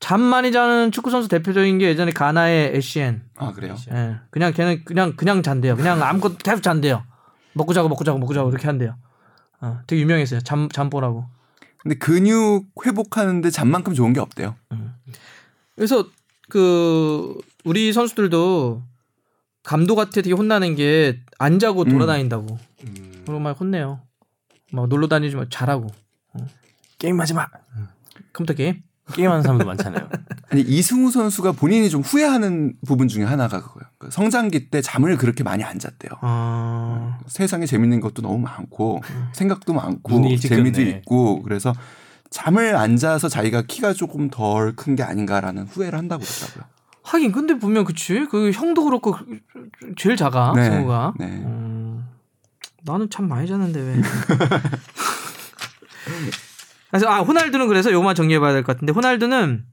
잠 0.00 0.20
많이 0.20 0.50
자는 0.52 0.90
축구 0.90 1.10
선수 1.10 1.28
대표적인 1.28 1.78
게 1.78 1.86
예전에 1.86 2.10
가나의 2.12 2.76
에시엔. 2.76 3.22
아 3.36 3.52
그래요? 3.52 3.76
예. 3.92 4.16
그냥 4.30 4.52
걔는 4.52 4.84
그냥 4.84 5.14
그냥 5.14 5.42
잔대요. 5.42 5.76
그냥 5.76 6.02
아무것도 6.02 6.38
계속 6.38 6.62
잔대요. 6.62 7.04
먹고 7.54 7.72
자고 7.72 7.88
먹고 7.88 8.04
자고 8.04 8.18
먹고 8.18 8.34
자고 8.34 8.50
이렇게 8.50 8.66
한대요. 8.66 8.96
어, 9.60 9.80
되게 9.86 10.02
유명했어요. 10.02 10.40
잠 10.40 10.68
잠보라고. 10.68 11.26
근데 11.82 11.96
근육 11.96 12.66
회복하는데 12.86 13.50
잠만큼 13.50 13.94
좋은 13.94 14.12
게 14.12 14.20
없대요. 14.20 14.56
그래서 15.74 16.08
그 16.48 17.36
우리 17.64 17.92
선수들도 17.92 18.82
감독한테 19.62 20.22
되게 20.22 20.32
혼나는 20.34 20.74
게 20.76 21.20
안 21.42 21.58
자고 21.58 21.82
음. 21.82 21.88
돌아다닌다고. 21.88 22.56
음. 22.84 23.22
그리고 23.26 23.40
막 23.40 23.58
혼내요. 23.58 24.00
막 24.70 24.86
놀러 24.88 25.08
다니지 25.08 25.34
마. 25.34 25.44
잘하고. 25.50 25.88
게임하지 26.98 27.34
마. 27.34 27.48
컴퓨터 28.32 28.54
게임. 28.54 28.84
게임하는 29.12 29.42
사람도 29.42 29.64
많잖아요. 29.66 30.08
아니 30.50 30.62
이승우 30.62 31.10
선수가 31.10 31.52
본인이 31.52 31.90
좀 31.90 32.02
후회하는 32.02 32.74
부분 32.86 33.08
중에 33.08 33.24
하나가 33.24 33.60
그거예요. 33.60 33.88
그 33.98 34.10
성장기 34.10 34.70
때 34.70 34.80
잠을 34.80 35.16
그렇게 35.16 35.42
많이 35.42 35.64
안 35.64 35.78
잤대요. 35.78 36.12
아. 36.20 37.18
세상에 37.26 37.66
재밌는 37.66 38.00
것도 38.00 38.22
너무 38.22 38.38
많고 38.38 39.02
생각도 39.32 39.72
많고 39.74 40.36
재미도 40.38 40.78
떴네. 40.78 40.90
있고 40.90 41.42
그래서 41.42 41.72
잠을 42.30 42.76
안 42.76 42.96
자서 42.96 43.28
자기가 43.28 43.62
키가 43.62 43.92
조금 43.92 44.30
덜 44.30 44.74
큰 44.76 44.94
게 44.96 45.02
아닌가라는 45.02 45.66
후회를 45.66 45.98
한다고 45.98 46.24
그러더라고요. 46.24 46.64
하긴 47.02 47.32
근데 47.32 47.58
보면 47.58 47.84
그치 47.84 48.26
그 48.30 48.52
형도 48.52 48.84
그렇고 48.84 49.16
제일 49.96 50.16
작아 50.16 50.52
네, 50.54 50.64
승우가 50.64 51.14
네. 51.18 51.26
음, 51.26 52.06
나는 52.84 53.10
참 53.10 53.28
많이 53.28 53.46
잤는데 53.48 53.80
왜 53.80 54.00
그래서 56.92 57.08
아 57.08 57.20
호날두는 57.20 57.66
그래서 57.68 57.90
요만 57.90 58.14
정리해봐야 58.14 58.52
될 58.52 58.62
것 58.62 58.74
같은데 58.74 58.92
호날두는 58.92 59.64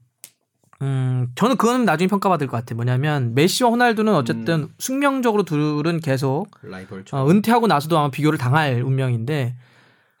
음 0.82 1.28
저는 1.34 1.56
그거는 1.56 1.84
나중에 1.84 2.08
평가받을 2.08 2.46
것 2.46 2.56
같아요 2.56 2.76
뭐냐면 2.76 3.34
메시와 3.34 3.70
호날두는 3.70 4.14
어쨌든 4.14 4.68
숙명적으로 4.78 5.42
둘은 5.42 6.00
계속 6.00 6.46
라이벌. 6.62 7.04
어, 7.12 7.28
은퇴하고 7.28 7.66
나서도 7.66 7.98
아마 7.98 8.10
비교를 8.10 8.38
당할 8.38 8.82
운명인데 8.82 9.54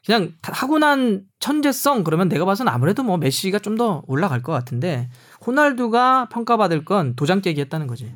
그냥 0.04 0.32
타고난 0.42 1.22
천재성 1.40 2.04
그러면 2.04 2.28
내가 2.28 2.44
봐서는 2.44 2.70
아무래도 2.72 3.02
뭐 3.02 3.16
메시가 3.16 3.58
좀 3.60 3.76
더 3.78 4.02
올라갈 4.06 4.42
것 4.42 4.52
같은데 4.52 5.08
호날두가 5.46 6.28
평가받을 6.30 6.84
건 6.84 7.14
도장 7.16 7.40
깨기 7.40 7.60
했다는 7.62 7.86
거지. 7.86 8.14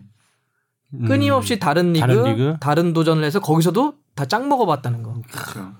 끊임없이 1.09 1.59
다른 1.59 1.93
리그, 1.95 2.05
음. 2.05 2.07
다른 2.07 2.24
리그? 2.24 2.57
다른 2.61 2.93
도전을 2.93 3.24
해서 3.24 3.41
거기서도 3.41 3.95
다 4.14 4.26
짱 4.26 4.49
먹어봤다는 4.49 5.03
거. 5.03 5.14
그렇죠. 5.30 5.72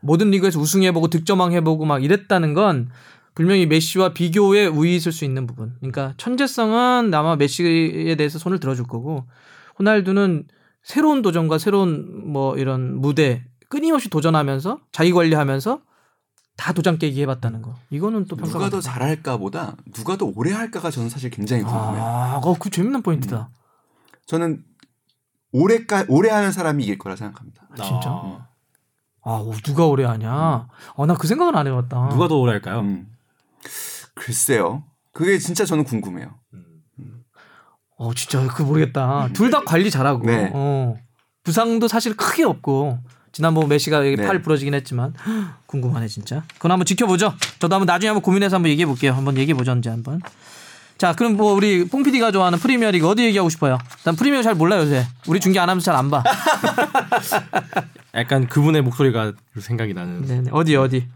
모든 0.00 0.30
리그에서 0.30 0.58
우승해보고 0.58 1.08
득점왕 1.08 1.52
해보고 1.52 1.84
막 1.84 2.02
이랬다는 2.02 2.54
건 2.54 2.90
분명히 3.34 3.66
메시와 3.66 4.12
비교에 4.12 4.66
우위 4.66 4.96
있을 4.96 5.12
수 5.12 5.24
있는 5.24 5.46
부분. 5.46 5.74
그러니까 5.78 6.14
천재성은 6.16 7.12
아마 7.14 7.36
메시에 7.36 8.14
대해서 8.16 8.38
손을 8.38 8.60
들어줄 8.60 8.86
거고 8.86 9.26
호날두는 9.78 10.46
새로운 10.82 11.22
도전과 11.22 11.58
새로운 11.58 12.30
뭐 12.32 12.56
이런 12.56 13.00
무대 13.00 13.44
끊임없이 13.68 14.10
도전하면서 14.10 14.80
자기 14.92 15.12
관리하면서 15.12 15.80
다 16.56 16.72
도장 16.74 16.98
깨기 16.98 17.22
해봤다는 17.22 17.62
거. 17.62 17.76
이거는 17.90 18.26
또 18.26 18.36
누가 18.36 18.68
더 18.68 18.80
잘할까보다 18.80 19.76
누가 19.94 20.16
더 20.16 20.30
오래 20.34 20.52
할까가 20.52 20.90
저는 20.90 21.08
사실 21.08 21.30
굉장히 21.30 21.62
궁금해요. 21.62 22.02
아, 22.02 22.40
어, 22.42 22.56
그 22.58 22.68
재밌는 22.68 23.02
포인트다. 23.02 23.48
저는 24.26 24.62
오래까 25.52 26.04
오래 26.08 26.28
하는 26.30 26.52
사람이 26.52 26.82
이길 26.82 26.98
거라 26.98 27.16
생각합니다. 27.16 27.66
아, 27.70 27.82
진짜? 27.82 28.49
아, 29.30 29.34
오, 29.42 29.52
누가 29.62 29.86
오래 29.86 30.04
하냐? 30.04 30.30
아, 30.32 30.66
나 31.06 31.14
그 31.14 31.26
생각은 31.28 31.54
안 31.54 31.66
해봤다. 31.66 32.08
누가 32.10 32.26
더 32.28 32.36
오래 32.36 32.52
할까요? 32.52 32.80
음. 32.80 33.06
글쎄요. 34.14 34.82
그게 35.12 35.38
진짜 35.38 35.64
저는 35.64 35.84
궁금해요. 35.84 36.34
어, 37.96 38.14
진짜 38.14 38.46
그 38.48 38.62
모르겠다. 38.62 39.28
둘다 39.32 39.62
관리 39.64 39.90
잘하고. 39.90 40.24
네. 40.26 40.50
어. 40.52 40.96
부상도 41.44 41.86
사실 41.88 42.16
크게 42.16 42.44
없고. 42.44 42.98
지난번 43.32 43.68
메시가 43.68 43.98
여기 44.04 44.16
네. 44.16 44.26
팔 44.26 44.42
부러지긴 44.42 44.74
했지만 44.74 45.14
궁금하네 45.66 46.08
진짜. 46.08 46.42
그건 46.54 46.72
한번 46.72 46.84
지켜보죠. 46.86 47.32
저도 47.60 47.74
한번 47.76 47.86
나중에 47.86 48.08
한번 48.08 48.22
고민해서 48.22 48.56
한번 48.56 48.70
얘기해 48.72 48.86
볼게요. 48.86 49.12
한번 49.12 49.36
얘기해 49.36 49.54
보죠 49.56 49.70
언제 49.70 49.88
한번. 49.90 50.20
자, 50.98 51.14
그럼 51.14 51.36
뭐 51.36 51.52
우리 51.54 51.86
뽕 51.86 52.02
PD가 52.02 52.32
좋아하는 52.32 52.58
프리미어리그 52.58 53.08
어디 53.08 53.22
얘기하고 53.24 53.48
싶어요? 53.48 53.78
난 54.04 54.16
프리미어 54.16 54.42
잘 54.42 54.54
몰라 54.56 54.78
요새. 54.78 55.06
우리 55.28 55.38
중계 55.38 55.60
안 55.60 55.68
하면서 55.70 55.84
잘 55.84 55.94
안 55.96 56.10
봐. 56.10 56.22
약간 58.14 58.46
그분의 58.46 58.82
목소리가 58.82 59.32
생각이 59.58 59.94
나는. 59.94 60.22
네, 60.22 60.40
네. 60.42 60.50
어디 60.52 60.76
어디. 60.76 61.06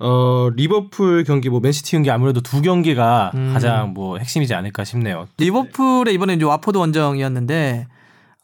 어 0.00 0.48
리버풀 0.54 1.24
경기 1.24 1.48
뭐 1.48 1.58
맨시티 1.58 1.90
경기 1.92 2.10
아무래도 2.10 2.40
두 2.40 2.62
경기가 2.62 3.32
음. 3.34 3.52
가장 3.52 3.94
뭐 3.94 4.18
핵심이지 4.18 4.54
않을까 4.54 4.84
싶네요. 4.84 5.26
리버풀의 5.38 6.14
이번에 6.14 6.34
이제 6.34 6.44
왓포드 6.44 6.78
원정이었는데 6.78 7.88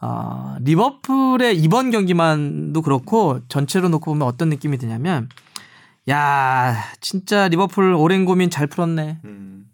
아 0.00 0.58
리버풀의 0.60 1.56
이번 1.56 1.90
경기만도 1.90 2.82
그렇고 2.82 3.38
전체로 3.48 3.88
놓고 3.88 4.10
보면 4.10 4.26
어떤 4.26 4.48
느낌이 4.48 4.78
드냐면 4.78 5.28
야 6.10 6.76
진짜 7.00 7.46
리버풀 7.46 7.94
오랜 7.94 8.24
고민 8.24 8.50
잘 8.50 8.66
풀었네. 8.66 9.18
음. 9.24 9.66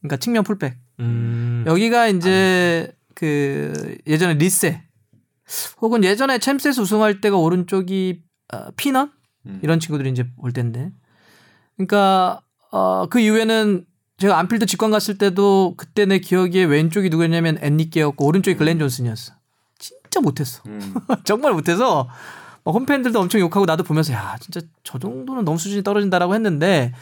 그러니까 0.00 0.16
측면 0.16 0.44
풀백. 0.44 0.76
음. 1.00 1.64
여기가 1.66 2.08
이제 2.08 2.90
그 3.14 3.98
예전에 4.06 4.34
리세 4.34 4.82
혹은 5.80 6.04
예전에 6.04 6.38
챔스에서 6.38 6.82
우승할 6.82 7.20
때가 7.20 7.36
오른쪽이 7.36 8.22
어, 8.52 8.70
피넌 8.76 9.10
음. 9.46 9.60
이런 9.62 9.80
친구들이 9.80 10.10
이제 10.10 10.26
올 10.36 10.52
텐데. 10.52 10.90
그러니까 11.76 12.40
어, 12.70 13.06
그 13.08 13.20
이후에는 13.20 13.84
제가 14.18 14.38
안필드 14.38 14.66
직관 14.66 14.90
갔을 14.90 15.16
때도 15.16 15.74
그때 15.76 16.04
내 16.04 16.18
기억에 16.18 16.64
왼쪽이 16.64 17.08
누구였냐면 17.08 17.58
앤니케였고 17.60 18.26
오른쪽이 18.26 18.56
글렌 18.56 18.78
존슨이었어. 18.78 19.34
진짜 19.78 20.20
못했어. 20.20 20.62
음. 20.66 20.94
정말 21.24 21.52
못해서 21.52 22.08
막 22.64 22.74
홈팬들도 22.74 23.18
엄청 23.18 23.40
욕하고 23.40 23.64
나도 23.64 23.84
보면서 23.84 24.12
야 24.12 24.36
진짜 24.40 24.60
저 24.82 24.98
정도는 24.98 25.44
너무 25.44 25.56
수준이 25.56 25.84
떨어진다라고 25.84 26.34
했는데 26.34 26.92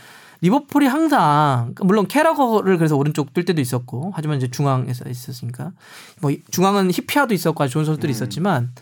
리버풀이 0.40 0.86
항상 0.86 1.74
물론 1.80 2.06
캐러거를 2.06 2.76
그래서 2.78 2.96
오른쪽 2.96 3.32
뛸 3.32 3.44
때도 3.44 3.60
있었고 3.60 4.12
하지만 4.14 4.36
이제 4.36 4.50
중앙에서 4.50 5.08
있었으니까 5.08 5.72
뭐 6.20 6.30
중앙은 6.50 6.90
히피아도 6.90 7.32
있었고 7.34 7.62
아주 7.64 7.72
좋은 7.74 7.84
선수들이 7.84 8.10
있었지만 8.12 8.72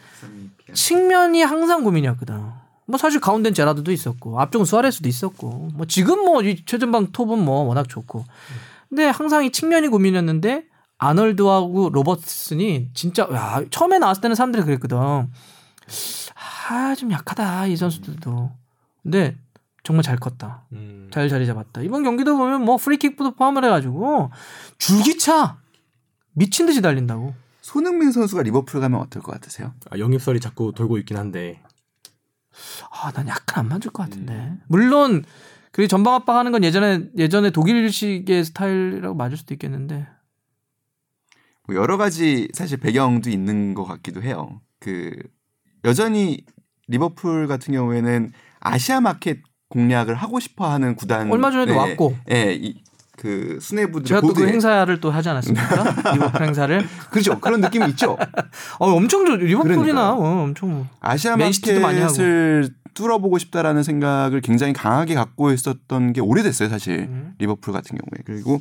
측면이 0.72 1.42
항상 1.42 1.84
고민이었거든. 1.84 2.40
뭐 2.86 2.98
사실 2.98 3.20
가운데는 3.20 3.55
제라드도 3.55 3.92
있었고 3.92 4.40
앞쪽은 4.40 4.66
수아레스도 4.66 5.09
있었고 5.09 5.70
뭐 5.74 5.86
지금 5.86 6.24
뭐이 6.24 6.64
최전방 6.66 7.12
톱은 7.12 7.38
뭐 7.38 7.62
워낙 7.62 7.88
좋고 7.88 8.24
근데 8.88 9.07
항상 9.09 9.44
이 9.44 9.52
측면이 9.52 9.88
고민이었는데 9.88 10.64
아널드하고 10.98 11.90
로버트슨이 11.90 12.90
진짜 12.94 13.26
야 13.32 13.62
처음에 13.70 13.98
나왔을 13.98 14.20
때는 14.22 14.34
사람들이 14.36 14.64
그랬거든. 14.64 14.98
아 14.98 16.94
좀 16.96 17.11
약하다 17.12 17.66
이 17.66 17.76
선수들도. 17.76 18.50
근데 19.02 19.36
정말 19.85 20.03
잘 20.03 20.16
컸다. 20.16 20.66
음. 20.72 21.09
잘 21.12 21.28
자리 21.28 21.47
잡았다. 21.47 21.82
이번 21.82 22.03
경기도 22.03 22.37
보면 22.37 22.64
뭐 22.64 22.78
프리킥부터 22.78 23.35
포함을 23.35 23.64
해가지고 23.64 24.30
줄기차 24.78 25.59
미친 26.32 26.66
듯이 26.66 26.82
달린다고. 26.82 27.35
손흥민 27.61 28.11
선수가 28.11 28.43
리버풀 28.43 28.80
가면 28.80 29.01
어떨 29.01 29.22
것 29.22 29.32
같으세요? 29.32 29.74
아, 29.91 29.99
영입설이 29.99 30.41
자꾸 30.41 30.72
돌고 30.74 30.99
있긴 30.99 31.16
한데. 31.16 31.62
아, 32.91 33.12
난 33.12 33.28
약간 33.28 33.64
안 33.64 33.68
맞을 33.68 33.91
것 33.91 34.03
같은데. 34.05 34.55
물론 34.68 35.22
그리고 35.70 35.89
전방 35.89 36.14
압박하는 36.14 36.53
건 36.53 36.64
예전에 36.64 37.11
예전에 37.18 37.51
독일식의 37.51 38.45
스타일이라고 38.45 39.14
맞을 39.14 39.37
수도 39.37 39.55
있겠는데. 39.55 40.07
뭐 41.66 41.76
여러 41.76 41.97
가지 41.97 42.49
사실 42.55 42.78
배경도 42.78 43.28
있는 43.28 43.74
것 43.74 43.85
같기도 43.85 44.22
해요. 44.22 44.61
그 44.80 45.11
여전히 45.85 46.45
리버풀 46.89 47.49
같은 47.49 47.74
경우에는 47.74 48.32
아시아 48.61 49.01
마켓 49.01 49.43
공략을 49.75 50.14
하고 50.14 50.41
싶어 50.41 50.70
하는 50.70 50.95
구단 50.97 51.31
얼마 51.31 51.51
전에도 51.51 51.72
네, 51.72 51.79
왔고. 51.79 52.16
예, 52.31 52.55
이, 52.55 52.83
그 53.16 53.59
수뇌부들 53.61 54.07
제가 54.07 54.20
또 54.20 54.33
그 54.33 54.47
행사를 54.49 55.01
또 55.01 55.11
하지 55.11 55.29
않았습니까? 55.29 55.85
리버풀 56.14 56.47
행사를. 56.47 56.87
그렇죠 57.11 57.39
그런 57.41 57.61
느낌이 57.61 57.89
있죠. 57.91 58.16
어, 58.81 58.91
엄청 58.93 59.25
좋- 59.27 59.37
리버풀이나 59.37 59.83
그러니까요. 59.83 60.12
어, 60.14 60.43
엄청 60.45 60.89
아시아 61.01 61.37
맨시티도 61.37 61.81
많이 61.81 61.99
하고. 62.01 62.12
market을 62.12 62.70
뚫어보고 62.95 63.39
싶다라는 63.39 63.83
생각을 63.83 64.41
굉장히 64.41 64.72
강하게 64.72 65.14
갖고 65.14 65.51
있었던 65.53 66.12
게 66.12 66.20
오래됐어요, 66.20 66.68
사실 66.68 67.01
음. 67.11 67.35
리버풀 67.39 67.72
같은 67.72 67.99
경우에. 67.99 68.22
그리고 68.25 68.61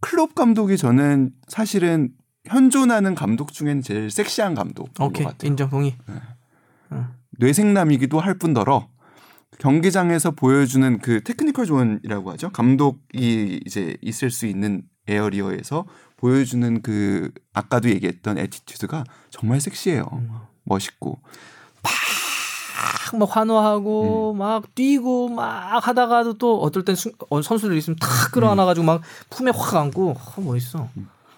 클롭 0.00 0.34
감독이 0.34 0.76
저는 0.76 1.30
사실은 1.48 2.10
현존하는 2.46 3.14
감독 3.14 3.52
중에는 3.52 3.80
제일 3.82 4.10
섹시한 4.10 4.54
감독인 4.54 4.92
오케이 5.00 5.24
것 5.24 5.30
같아요. 5.32 5.48
인정 5.50 5.70
동의. 5.70 5.96
뇌섹남이기도 7.38 8.20
할 8.20 8.34
뿐더러 8.38 8.88
경기장에서 9.58 10.32
보여주는 10.32 10.98
그 10.98 11.22
technical 11.22 11.66
zone이라고 11.66 12.32
하죠. 12.32 12.50
감독이 12.50 13.60
이제 13.64 13.96
있을 14.02 14.30
수 14.30 14.46
있는 14.46 14.82
area에서 15.06 15.84
보여주는 16.16 16.82
그 16.82 17.30
아까도 17.52 17.88
얘기했던 17.90 18.38
attitude가 18.38 19.04
정말 19.30 19.60
섹시해요. 19.60 20.04
음. 20.12 20.30
멋있고. 20.64 21.20
막 23.18 23.36
환호하고 23.36 24.32
음. 24.32 24.38
막 24.38 24.74
뛰고 24.74 25.28
막 25.28 25.86
하다가도 25.86 26.38
또 26.38 26.60
어떨 26.62 26.84
땐 26.84 26.96
수- 26.96 27.12
어, 27.30 27.40
선수들 27.42 27.76
있으면 27.76 27.96
탁 28.00 28.32
끌어안아가지고 28.32 28.84
막 28.84 29.02
품에 29.30 29.52
확 29.54 29.74
안고 29.76 30.10
어, 30.36 30.40
멋있어. 30.40 30.88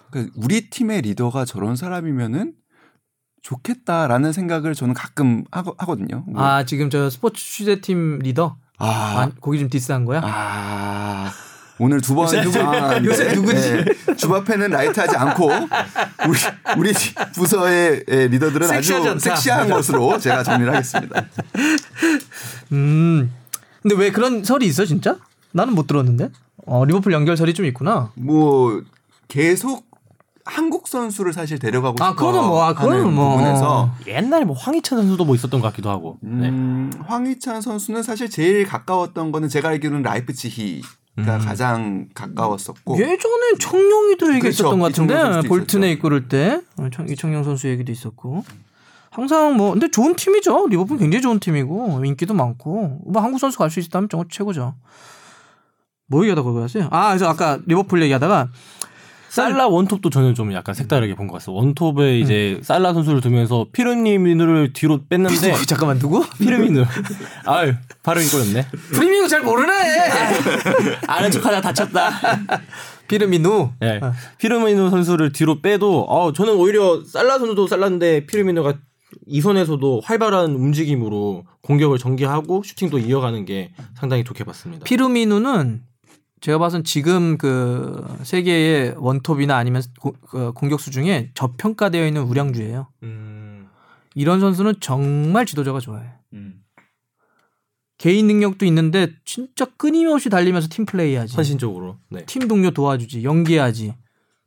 그러니까 0.09 0.33
우리 0.37 0.69
팀의 0.69 1.01
리더가 1.01 1.45
저런 1.45 1.75
사람이면은 1.75 2.53
좋겠다라는 3.51 4.33
생각을 4.33 4.75
저는 4.75 4.93
가끔 4.93 5.45
하거, 5.51 5.73
하거든요. 5.77 6.23
뭐, 6.27 6.43
아 6.43 6.65
지금 6.65 6.89
저 6.89 7.09
스포츠 7.09 7.41
취재팀 7.41 8.19
리더 8.19 8.57
아, 8.77 8.85
아, 8.85 9.31
거기 9.39 9.57
좀 9.57 9.69
디스한 9.69 10.03
거야? 10.03 10.19
아, 10.21 11.31
오늘 11.79 12.01
두번 12.01 12.25
요새 12.25 12.41
누구- 12.41 12.59
아, 12.59 13.01
요새 13.01 13.33
누구지? 13.33 13.85
네, 13.85 14.15
주바페는 14.17 14.69
라이트하지 14.71 15.15
않고 15.15 15.49
우리 16.27 16.39
우리 16.77 16.93
부서의 17.35 18.03
예, 18.09 18.27
리더들은 18.27 18.69
아주. 18.69 19.17
섹시한 19.17 19.69
것으로 19.69 20.19
제가 20.19 20.43
정리를 20.43 20.69
하겠습니다. 20.73 21.23
음. 22.73 23.31
근데 23.81 23.95
왜 23.95 24.11
그런 24.11 24.43
설이 24.43 24.65
있어 24.65 24.83
진짜? 24.83 25.17
나는 25.53 25.73
못 25.73 25.87
들었는데. 25.87 26.29
어 26.65 26.83
리버풀 26.83 27.13
연결설이 27.13 27.53
좀 27.53 27.65
있구나. 27.65 28.11
뭐 28.15 28.81
계속 29.29 29.86
한국 30.47 30.87
선수를 30.87 31.33
사실 31.33 31.59
데려가고 31.59 32.01
아, 32.03 32.09
싶어 32.09 32.15
그거는 32.15 32.47
뭐, 32.47 32.63
아, 32.63 32.73
그거는 32.73 33.13
뭐. 33.13 33.31
부분에서 33.37 33.91
옛날에 34.07 34.45
뭐 34.45 34.55
황희찬 34.55 34.97
선수도 34.99 35.25
뭐 35.25 35.35
있었던 35.35 35.59
것 35.59 35.67
같기도 35.67 35.89
하고. 35.89 36.17
네. 36.21 36.49
음, 36.49 36.91
황희찬 37.05 37.61
선수는 37.61 38.01
사실 38.03 38.29
제일 38.29 38.65
가까웠던 38.65 39.31
거는 39.31 39.49
제가 39.49 39.69
알기로는 39.69 40.03
라이프치히가 40.03 41.37
가장 41.43 42.07
가까웠었고 42.13 42.95
예전에 42.97 43.57
청용이도 43.59 44.35
얘기했었던 44.35 44.77
그렇죠. 44.79 45.05
것 45.05 45.13
같은데 45.17 45.47
볼튼에. 45.47 45.91
이끌을 45.91 46.27
때 46.29 46.61
이청용 47.09 47.43
선수 47.43 47.67
얘기도 47.67 47.91
있었고 47.91 48.43
항상 49.11 49.57
뭐 49.57 49.71
근데 49.71 49.89
좋은 49.89 50.15
팀이죠 50.15 50.67
리버풀 50.69 50.97
굉장히 50.97 51.21
좋은 51.23 51.39
팀이고 51.39 52.03
인기도 52.05 52.33
많고 52.33 52.99
뭐 53.05 53.21
한국 53.21 53.39
선수 53.39 53.57
갈 53.57 53.69
수 53.69 53.79
있다면 53.79 54.09
정말 54.09 54.27
최고죠. 54.29 54.75
뭐 56.09 56.21
얘기하다가 56.21 56.47
그거 56.47 56.63
하세요? 56.63 56.87
아 56.91 57.09
그래서 57.09 57.27
아까 57.27 57.59
리버풀 57.65 58.01
얘기하다가 58.03 58.49
살라 59.29 59.67
원톱도 59.67 60.09
저는 60.09 60.33
좀 60.35 60.53
약간 60.53 60.73
색다르게 60.73 61.15
본 61.15 61.27
것 61.27 61.39
같아요. 61.39 61.55
원톱에 61.55 62.19
이제 62.19 62.59
살라 62.63 62.93
선수를 62.93 63.21
두면서 63.21 63.65
피르미누를 63.71 64.73
뒤로 64.73 64.99
뺐는데 65.09 65.53
잠깐만 65.65 65.99
누구? 65.99 66.23
피르미누. 66.39 66.85
아유 67.45 67.73
발음이 68.03 68.25
꼬였네. 68.27 68.65
프리미어 68.93 69.27
잘 69.27 69.41
모르네. 69.41 69.73
아는 71.07 71.29
척하다 71.31 71.61
다쳤다. 71.61 72.11
피르미누. 73.07 73.71
네. 73.79 73.99
피르미누 74.37 74.89
선수를 74.89 75.31
뒤로 75.31 75.61
빼도 75.61 76.03
어, 76.03 76.33
저는 76.33 76.55
오히려 76.55 77.01
살라 77.05 77.39
선수도 77.39 77.67
살라인데 77.67 78.25
피르미누가 78.27 78.75
이 79.25 79.41
선에서도 79.41 80.01
활발한 80.03 80.51
움직임으로 80.51 81.45
공격을 81.61 81.97
전개하고 81.97 82.63
슈팅도 82.63 82.99
이어가는 82.99 83.45
게 83.45 83.71
상당히 83.97 84.23
좋게 84.23 84.43
봤습니다. 84.45 84.83
피르미누는 84.85 85.81
제가 86.41 86.57
봐선 86.59 86.83
지금 86.83 87.37
그 87.37 88.05
세계의 88.23 88.95
원톱이나 88.97 89.55
아니면 89.57 89.81
고- 89.99 90.13
그 90.27 90.51
공격수 90.53 90.91
중에 90.91 91.31
저평가되어 91.33 92.05
있는 92.05 92.21
우량주예요. 92.23 92.87
음, 93.03 93.67
이런 94.15 94.39
선수는 94.39 94.75
정말 94.79 95.45
지도자가 95.45 95.79
좋아해. 95.79 96.05
음. 96.33 96.61
개인 97.97 98.27
능력도 98.27 98.65
있는데 98.67 99.09
진짜 99.25 99.65
끊임없이 99.77 100.29
달리면서 100.29 100.67
팀 100.69 100.85
플레이하지. 100.85 101.35
헌신적으로. 101.35 101.97
네. 102.09 102.23
팀 102.27 102.47
동료 102.47 102.69
도와주지, 102.69 103.23
연기하지. 103.23 103.95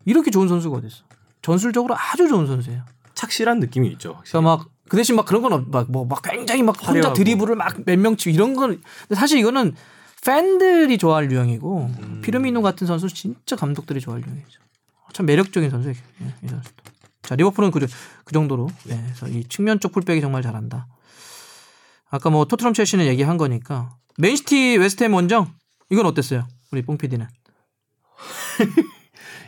이렇게 0.04 0.30
좋은 0.30 0.46
선수가 0.46 0.76
어딨어. 0.78 1.02
전술적으로 1.42 1.96
아주 1.96 2.28
좋은 2.28 2.46
선수예요. 2.46 2.82
착실한 3.14 3.58
느낌이 3.58 3.88
있죠. 3.92 4.12
확실히. 4.14 4.40
그래서 4.40 4.42
막그 4.42 4.96
대신 4.96 5.16
막 5.16 5.26
그런 5.26 5.42
건막뭐막 5.42 6.22
굉장히 6.22 6.62
막 6.62 6.76
혼자 6.78 6.92
화려하고. 6.92 7.14
드리블을 7.14 7.56
막 7.56 7.80
몇 7.84 7.98
명 7.98 8.16
치고 8.16 8.32
이런 8.32 8.54
건 8.54 8.80
사실 9.14 9.38
이거는 9.40 9.74
팬들이 10.24 10.98
좋아할 10.98 11.30
유형이고 11.30 11.90
음. 11.98 12.20
피르미노 12.22 12.62
같은 12.62 12.86
선수 12.86 13.08
진짜 13.08 13.56
감독들이 13.56 14.00
좋아할 14.00 14.22
유형이죠. 14.22 14.60
참 15.12 15.26
매력적인 15.26 15.70
선수예요. 15.70 15.96
예, 16.22 16.34
이 16.44 16.48
선수도. 16.48 16.84
자 17.22 17.34
리버풀은 17.36 17.70
그, 17.70 17.80
그 18.24 18.32
정도로 18.32 18.68
예, 18.88 18.96
그래서 18.96 19.28
이 19.28 19.44
측면 19.44 19.80
쪽 19.80 19.92
풀백이 19.92 20.20
정말 20.20 20.42
잘한다. 20.42 20.86
아까 22.10 22.30
뭐 22.30 22.44
토트넘 22.44 22.74
첼시는 22.74 23.06
얘기한 23.06 23.36
거니까 23.36 23.96
맨시티 24.18 24.78
웨스트햄 24.78 25.14
원정 25.14 25.52
이건 25.90 26.06
어땠어요? 26.06 26.46
우리 26.72 26.82
뽕 26.82 26.98
PD는 26.98 27.26
이 27.26 27.30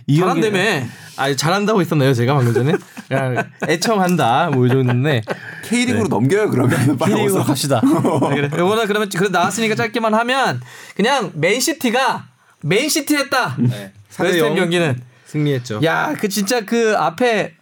잘한다며. 0.08 0.58
경기는- 0.58 0.88
아 1.16 1.34
잘한다고 1.34 1.80
했었나요 1.80 2.14
제가 2.14 2.34
방금 2.34 2.54
전에? 2.54 2.72
그냥 3.08 3.50
애청한다 3.68 4.50
뭐 4.50 4.66
이러는데 4.66 5.22
K리그로 5.64 6.08
넘겨요 6.08 6.48
그러면 6.50 6.96
K리그로. 6.98 7.44
갑시다. 7.44 7.80
그래. 7.80 8.48
요거는 8.56 8.86
그러면 8.86 9.08
그래 9.08 9.28
나왔으니까 9.28 9.74
짧게만 9.74 10.14
하면 10.14 10.60
그냥 10.96 11.30
맨시티가 11.34 12.28
맨시티 12.62 13.16
했다. 13.16 13.56
네. 13.58 13.92
웨스트햄 14.18 14.54
경기는 14.54 15.00
승리했죠. 15.26 15.80
야, 15.84 16.14
그 16.18 16.28
진짜 16.28 16.60
그 16.64 16.94
앞에 16.96 17.54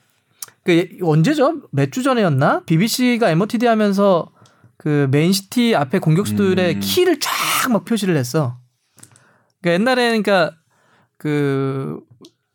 그 0.65 0.89
언제죠? 1.03 1.63
몇 1.73 1.91
주 1.91 2.03
전에였나? 2.03 2.63
BBC가 2.67 3.31
MOTD 3.31 3.67
하면서 3.67 4.29
그 4.77 5.09
맨시티 5.11 5.75
앞에 5.75 5.99
공격수들의 6.01 6.75
음. 6.75 6.81
키를 6.81 7.19
쫙 7.21 7.31
막 7.71 7.85
표시를 7.85 8.17
했어. 8.17 8.59
그러니까 9.63 9.81
옛날에는 9.81 10.23
그러니까 10.23 10.57
그 11.19 12.01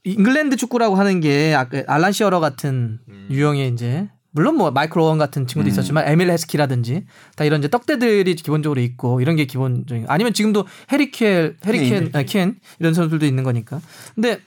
잉글랜드 0.05 0.55
축구라고 0.55 0.95
하는 0.95 1.19
게 1.19 1.53
아까 1.55 1.83
알란 1.87 2.11
시어러 2.11 2.39
같은 2.39 2.99
유형의 3.29 3.69
이제 3.69 4.07
물론 4.31 4.55
뭐 4.57 4.69
마이클 4.71 4.99
오원 4.99 5.17
같은 5.17 5.47
친구도 5.47 5.67
음. 5.67 5.71
있었지만 5.71 6.07
에밀 6.07 6.29
헤스키라든지 6.29 7.05
다 7.35 7.43
이런 7.45 7.59
이제 7.59 7.67
떡대들이 7.69 8.35
기본적으로 8.35 8.81
있고 8.81 9.21
이런 9.21 9.35
게 9.35 9.45
기본적인 9.45 10.05
아니면 10.09 10.33
지금도 10.33 10.65
해리케 10.91 11.53
해리켄 11.65 12.11
아, 12.13 12.23
켄 12.23 12.55
이런 12.79 12.93
선수들도 12.93 13.25
있는 13.25 13.43
거니까. 13.43 13.81
근데 14.13 14.39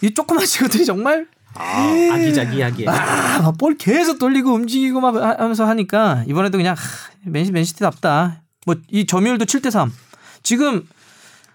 이 0.00 0.12
조그만 0.14 0.44
친구들이 0.46 0.84
정말 0.86 1.26
아, 1.54 2.08
아기자기하게. 2.12 2.88
아, 2.88 3.42
막볼 3.42 3.76
계속 3.76 4.18
돌리고 4.18 4.52
움직이고 4.54 5.00
막 5.00 5.14
하- 5.16 5.36
하면서 5.38 5.66
하니까 5.66 6.24
이번에도 6.26 6.56
그냥 6.58 6.74
하, 6.74 7.30
맨시, 7.30 7.52
맨시티답다. 7.52 8.42
뭐 8.66 8.76
이 8.90 9.04
점유율도 9.06 9.44
7대 9.44 9.70
3. 9.70 9.92
지금 10.42 10.86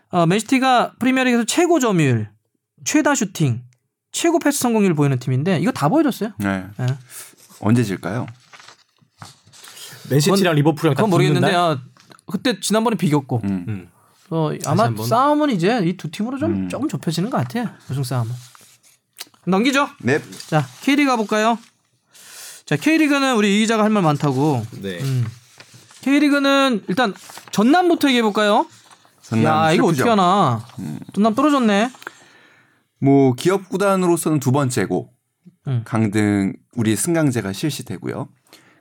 어, 0.09 0.25
맨시티가 0.27 0.93
프리미어리그에서 0.99 1.45
최고 1.45 1.79
점유율, 1.79 2.29
최다 2.83 3.15
슈팅, 3.15 3.63
최고 4.11 4.39
패스 4.39 4.59
성공률 4.59 4.93
보이는 4.93 5.17
팀인데 5.19 5.59
이거 5.59 5.71
다 5.71 5.89
보여줬어요. 5.89 6.31
네. 6.39 6.65
예. 6.79 6.85
언제 7.59 7.83
질까요? 7.83 8.27
맨시티랑 10.09 10.55
리버풀이랑 10.55 10.95
다 10.95 11.01
그건 11.01 11.09
모르겠는데? 11.09 11.53
요 11.53 11.79
그때 12.27 12.59
지난번에 12.59 12.95
비겼고 12.95 13.41
음. 13.43 13.65
음. 13.67 13.89
어, 14.29 14.51
아마. 14.65 14.91
싸움은 15.03 15.49
이제 15.51 15.81
이 15.85 15.95
두 15.97 16.09
팀으로 16.11 16.37
좀 16.37 16.51
음. 16.51 16.69
조금 16.69 16.87
좁혀지는 16.87 17.29
것 17.29 17.37
같아요. 17.37 17.69
우승 17.89 18.03
싸움은. 18.03 18.31
넘기죠. 19.45 19.89
네. 20.01 20.19
자 20.47 20.65
K리그 20.81 21.09
가볼까요? 21.09 21.57
자 22.65 22.75
K리그는 22.75 23.35
우리 23.37 23.57
이 23.57 23.59
기자가 23.59 23.83
할 23.83 23.89
말 23.91 24.03
많다고. 24.03 24.65
네. 24.81 24.99
음. 25.01 25.25
K리그는 26.01 26.83
일단 26.87 27.13
전남부터 27.51 28.09
얘기해 28.09 28.21
볼까요? 28.21 28.65
전남 29.21 29.45
야 29.67 29.71
이거 29.71 29.87
슬프죠? 29.87 30.03
어떻게 30.03 30.09
하나? 30.09 30.65
음. 30.79 30.99
전남 31.13 31.33
떨어졌네. 31.35 31.91
뭐 32.99 33.33
기업 33.33 33.69
구단으로서는 33.69 34.39
두 34.39 34.51
번째고 34.51 35.09
음. 35.67 35.81
강등 35.85 36.53
우리 36.75 36.95
승강제가 36.95 37.53
실시되고요. 37.53 38.29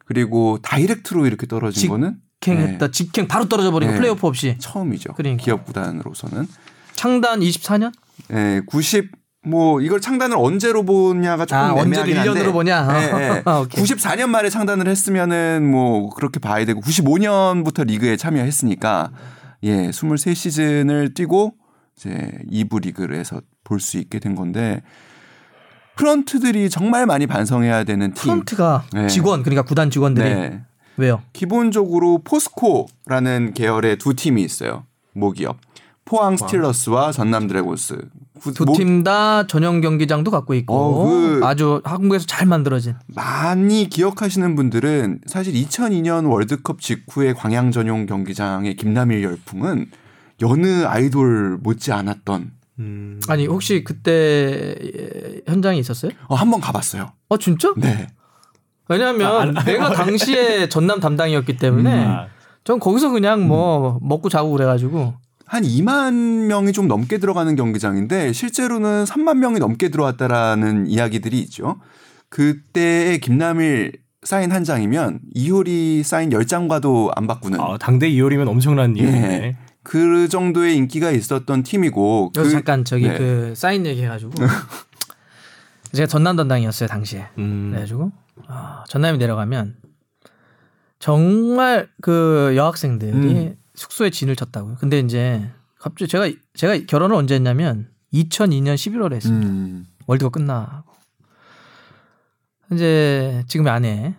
그리고 0.05 0.59
다이렉트로 0.63 1.27
이렇게 1.27 1.47
떨어진 1.47 1.81
직- 1.83 1.89
거는 1.89 2.17
직행했다. 2.41 2.91
직행 2.93 3.27
바로 3.29 3.49
떨어져 3.49 3.71
버리고 3.73 3.93
네. 3.93 3.99
플레이오프 3.99 4.27
없이 4.27 4.57
처음이죠. 4.59 5.15
그러니까. 5.15 5.43
기업 5.43 5.65
구단으로서는 5.65 6.47
창단 6.95 7.41
24년? 7.41 7.93
예, 8.33 8.61
90 8.67 9.11
뭐 9.47 9.81
이걸 9.81 10.01
창단을 10.01 10.37
언제로 10.39 10.85
보냐가 10.85 11.47
조금 11.47 11.57
아, 11.63 11.73
언제로 11.73 12.05
애매하긴 12.09 12.17
한데 12.19 12.43
1년으로 12.45 12.53
보냐? 12.53 12.79
아, 13.45 13.59
오케이. 13.61 13.83
94년 13.85 14.29
말에 14.29 14.49
창단을 14.51 14.89
했으면은 14.89 15.69
뭐 15.71 16.11
그렇게 16.11 16.41
봐야 16.41 16.65
되고 16.65 16.81
95년부터 16.81 17.87
리그에 17.87 18.17
참여했으니까 18.17 19.13
예, 19.65 19.91
23시즌을 19.91 21.15
뛰고 21.15 21.55
이제 21.97 22.33
2부 22.51 22.83
리그에서 22.83 23.41
볼 23.67 23.81
수 23.81 23.99
있게 23.99 24.19
된 24.21 24.35
건데 24.35 24.83
프런트들이 25.97 26.71
정말 26.71 27.07
많이 27.07 27.27
반성해야 27.27 27.85
되는 27.85 28.13
팀. 28.13 28.23
프런트가 28.33 28.85
네. 28.93 29.07
직원 29.09 29.43
그러니까 29.43 29.63
구단 29.63 29.91
직원들이 29.91 30.29
네. 30.35 30.61
왜요? 30.99 31.23
기본적으로 31.33 32.19
포스코라는 32.25 33.53
계열의 33.55 33.99
두 33.99 34.15
팀이 34.15 34.43
있어요. 34.43 34.85
모기업. 35.13 35.59
포항 36.05 36.37
스틸러스와 36.37 37.13
전남 37.13 37.49
드래곤스. 37.49 37.99
구- 38.41 38.53
두 38.53 38.65
모- 38.67 38.75
팀다 38.75 39.47
전용 39.47 39.81
경기장도 39.81 40.31
갖고 40.31 40.53
있고 40.55 40.75
어, 40.75 41.05
그- 41.09 41.41
아주 41.45 41.81
한국에서 41.85 42.27
잘 42.27 42.47
만들어진 42.47 42.95
많이 43.09 43.89
기억하시는 43.89 44.55
분들은 44.55 45.21
사실 45.27 45.55
2002년 45.55 46.31
월드컵 46.31 46.81
직후의 46.83 47.35
광양 47.35 47.71
전용 47.73 48.05
경기장의 48.05 48.77
김남일 48.77 49.23
열풍은 49.23 49.87
여느 50.43 50.85
아이돌 50.85 51.59
못지 51.63 51.93
않았던 51.93 52.53
음. 52.79 53.21
아니 53.29 53.47
혹시 53.47 53.83
그때 53.85 54.75
예, 54.83 55.41
현장에 55.47 55.79
있었어요? 55.79 56.13
어, 56.29 56.35
한 56.35 56.51
번 56.51 56.61
가봤어요. 56.61 57.13
어 57.29 57.37
진짜? 57.39 57.73
네. 57.77 58.07
왜냐하면 58.89 59.55
내가 59.65 59.91
당시에 59.93 60.69
전남 60.69 61.01
담당이었기 61.01 61.57
때문에 61.57 62.05
아, 62.05 62.27
전 62.65 62.79
거기서 62.79 63.11
그냥 63.11 63.47
뭐 63.49 63.99
먹고 64.03 64.29
자고 64.29 64.51
그래가지고 64.53 65.15
한 65.47 65.63
2만 65.63 66.47
명이 66.47 66.73
좀 66.73 66.87
넘게 66.89 67.19
들어가는 67.19 67.55
경기장인데 67.57 68.33
실제로는 68.33 69.05
3만 69.05 69.39
명이 69.39 69.59
넘게 69.59 69.89
들어왔다라는 69.89 70.87
이야기들이 70.89 71.39
있죠. 71.41 71.77
그때의 72.29 73.21
김남일 73.21 73.93
사인 74.23 74.51
한 74.53 74.65
장이면 74.65 75.21
이효리 75.35 76.03
사인 76.03 76.31
10장과도 76.31 77.13
안 77.17 77.27
바꾸는 77.29 77.61
아, 77.61 77.79
당대 77.79 78.11
2월이면 78.11 78.49
엄청난 78.49 78.97
일이네. 78.97 79.57
그 79.87 80.29
정도의 80.29 80.75
인기가 80.77 81.13
있었던 81.13 81.63
팀이고 81.63 82.33
그 82.35 82.51
잠깐 82.51 82.85
저기 82.85 83.07
네. 83.07 83.17
그 83.17 83.55
사인 83.55 83.87
얘기해가지고 83.87 84.33
제가 85.95 86.09
전남 86.09 86.35
담당이었어요 86.35 86.89
당시에 86.89 87.29
음. 87.39 87.71
그래가지고 87.71 88.11
아, 88.49 88.83
전남이 88.89 89.19
내려가면 89.19 89.77
정말 90.99 91.89
그 92.01 92.55
여학생들이 92.57 93.13
음. 93.13 93.57
숙소에 93.77 94.11
진을 94.11 94.35
쳤다고요. 94.35 94.75
근데 94.81 94.99
이제 94.99 95.49
갑자기 95.79 96.11
제가 96.11 96.33
제가 96.55 96.79
결혼을 96.89 97.15
언제 97.15 97.37
했냐면 97.37 97.89
2002년 98.13 98.75
11월에 98.75 99.13
했습니다. 99.15 99.49
음. 99.49 99.87
월드컵 100.09 100.33
끝나고 100.33 100.93
이제 102.73 103.45
지금의 103.47 103.73
아내 103.73 104.17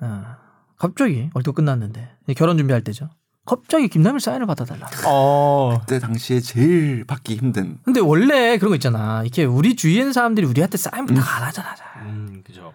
아, 0.00 0.38
갑자기 0.76 1.30
월드컵 1.32 1.54
끝났는데 1.54 2.08
결혼 2.36 2.58
준비할 2.58 2.82
때죠. 2.82 3.08
갑자기 3.50 3.88
김남일 3.88 4.20
사인을 4.20 4.46
받아달라. 4.46 4.88
어. 5.06 5.78
그때 5.80 5.98
당시에 5.98 6.38
제일 6.40 7.04
받기 7.04 7.34
힘든 7.36 7.78
근데 7.84 7.98
원래 7.98 8.58
그런 8.58 8.70
거 8.70 8.76
있잖아. 8.76 9.22
이렇게 9.22 9.44
우리 9.44 9.74
주위에 9.74 9.98
있는 9.98 10.12
사람들이 10.12 10.46
우리한테 10.46 10.78
사인 10.78 11.04
부탁 11.06 11.20
안 11.36 11.42
하잖아. 11.48 11.74
잘. 11.74 12.02
음, 12.02 12.42
그죠. 12.46 12.72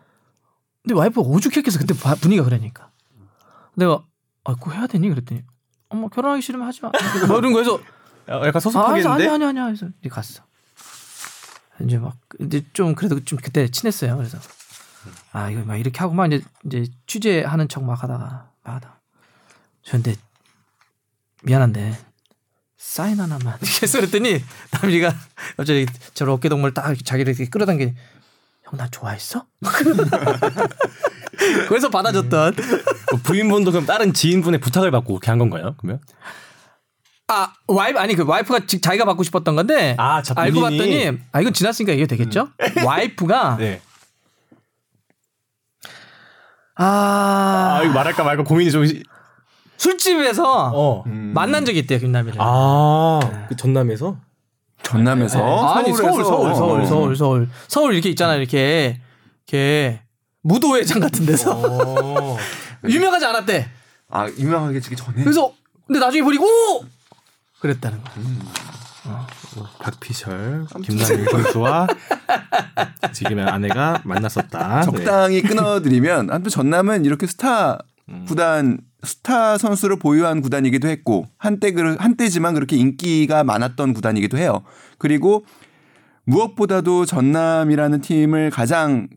근데 0.83 0.95
와이프가 0.95 1.27
오죽했겠어. 1.29 1.79
그때 1.79 1.93
바- 1.97 2.15
분위기가 2.15 2.43
그러니까. 2.43 2.89
내가 3.75 4.03
아, 4.43 4.53
그거 4.55 4.71
해야 4.71 4.85
되니? 4.85 5.07
그랬더니 5.09 5.43
어머 5.87 6.09
결혼하기 6.09 6.41
싫으면 6.41 6.67
하지 6.67 6.81
마. 6.81 6.91
뭐 7.27 7.37
이런 7.39 7.53
거해서 7.53 7.79
야, 8.29 8.35
약간 8.45 8.55
아, 8.55 8.59
섭섭하겠는데? 8.59 9.09
아니 9.09 9.27
아니 9.29 9.45
아니 9.45 9.59
아니 9.61 9.73
이제 9.75 10.09
갔어. 10.09 10.43
이제 11.81 11.97
막 11.97 12.17
이제 12.41 12.65
좀 12.73 12.95
그래도 12.95 13.23
좀 13.23 13.39
그때 13.41 13.69
친했어요. 13.69 14.17
그래서 14.17 14.37
아 15.31 15.49
이거 15.49 15.63
막 15.63 15.77
이렇게 15.77 15.99
하고 15.99 16.13
막 16.13 16.25
이제 16.27 16.43
이제 16.65 16.85
취재하는 17.07 17.69
척 17.69 17.83
막 17.83 18.03
하다가 18.03 18.49
막 18.63 18.73
하다. 18.75 18.99
저 19.83 19.91
근데 19.93 20.15
미안한데 21.45 21.97
사인 22.77 23.19
하나만 23.19 23.57
계속 23.61 23.99
그랬더니 23.99 24.43
남이가 24.71 25.13
갑자기 25.57 25.85
저 26.13 26.29
어깨 26.31 26.49
동물 26.49 26.73
딱 26.73 26.93
자기를 27.03 27.33
이렇게 27.33 27.49
끌어당기니 27.49 27.93
형 28.63 28.77
나 28.77 28.87
좋아했어? 28.89 29.45
그래서 31.69 31.89
받아줬던 31.89 32.55
그 32.55 33.17
부인분도 33.23 33.71
그럼 33.71 33.85
다른 33.85 34.11
지인분의 34.13 34.59
부탁을 34.59 34.89
받고 34.91 35.13
그렇게 35.13 35.29
한 35.29 35.37
건가요? 35.37 35.75
그러면? 35.77 35.99
아 37.27 37.53
와이프 37.67 37.99
아니 37.99 38.15
그 38.15 38.23
와이프가 38.25 38.65
직 38.65 38.81
자기가 38.81 39.05
받고 39.05 39.23
싶었던 39.23 39.55
건데 39.55 39.95
아, 39.99 40.21
자, 40.21 40.33
알고 40.37 40.61
본인이? 40.61 41.05
봤더니 41.05 41.19
아 41.31 41.41
이건 41.41 41.53
지났으니까 41.53 41.93
이게 41.93 42.07
되겠죠? 42.07 42.49
와이프가 42.85 43.57
네. 43.57 43.81
아, 46.77 47.77
아, 47.79 47.83
이거 47.83 47.93
말할까 47.93 48.23
말까 48.23 48.43
고민이 48.43 48.71
좀. 48.71 48.83
술집에서 49.77 50.71
어. 50.73 51.03
음. 51.07 51.31
만난 51.33 51.65
적이 51.65 51.79
있대요 51.79 51.99
김남일을. 51.99 52.37
아, 52.39 53.19
그 53.49 53.55
전남에서? 53.55 54.17
전남에서 54.83 55.73
아니 55.73 55.91
서울 55.93 56.23
서울 56.23 56.55
서울 56.55 56.81
어. 56.81 56.85
서울 56.85 57.15
서울 57.15 57.49
서울 57.67 57.93
이렇게 57.93 58.09
있잖아 58.09 58.35
이렇게 58.35 59.01
이렇게 59.47 60.01
무도회장 60.41 60.99
같은 60.99 61.25
데서 61.25 61.51
어. 61.55 62.37
유명하지 62.87 63.25
않았대. 63.25 63.67
아 64.09 64.29
유명하게 64.37 64.79
지기 64.79 64.95
전에 64.95 65.23
그래서 65.23 65.51
근데 65.87 65.99
나중에 65.99 66.23
보니 66.23 66.37
오 66.37 66.85
그랬다는 67.59 67.99
거야. 68.03 69.27
박피셜, 69.79 70.65
김남일 70.83 71.29
선수와 71.29 71.87
지금의 73.13 73.45
아내가 73.45 74.01
만났었다. 74.03 74.79
네. 74.79 74.85
적당히 74.85 75.41
끊어드리면 75.41 76.31
한편 76.31 76.49
전남은 76.49 77.05
이렇게 77.05 77.27
스타 77.27 77.77
음. 78.09 78.25
구단 78.27 78.79
스타 79.03 79.57
선수를 79.57 79.99
보유한 79.99 80.41
구단이기도 80.41 80.87
했고 80.87 81.27
한때 81.37 81.71
그 81.71 81.95
한때지만 81.99 82.53
그렇게 82.53 82.75
인기가 82.75 83.43
많았던 83.43 83.93
구단이기도 83.93 84.37
해요. 84.37 84.63
그리고 84.97 85.45
무엇보다도 86.25 87.05
전남이라는 87.05 88.01
팀을 88.01 88.49
가장 88.49 89.07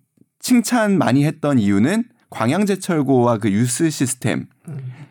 칭찬 0.41 0.99
많이 0.99 1.25
했던 1.25 1.59
이유는 1.59 2.05
광양제철고와 2.31 3.39
그 3.39 3.51
유스 3.51 3.91
시스템. 3.91 4.47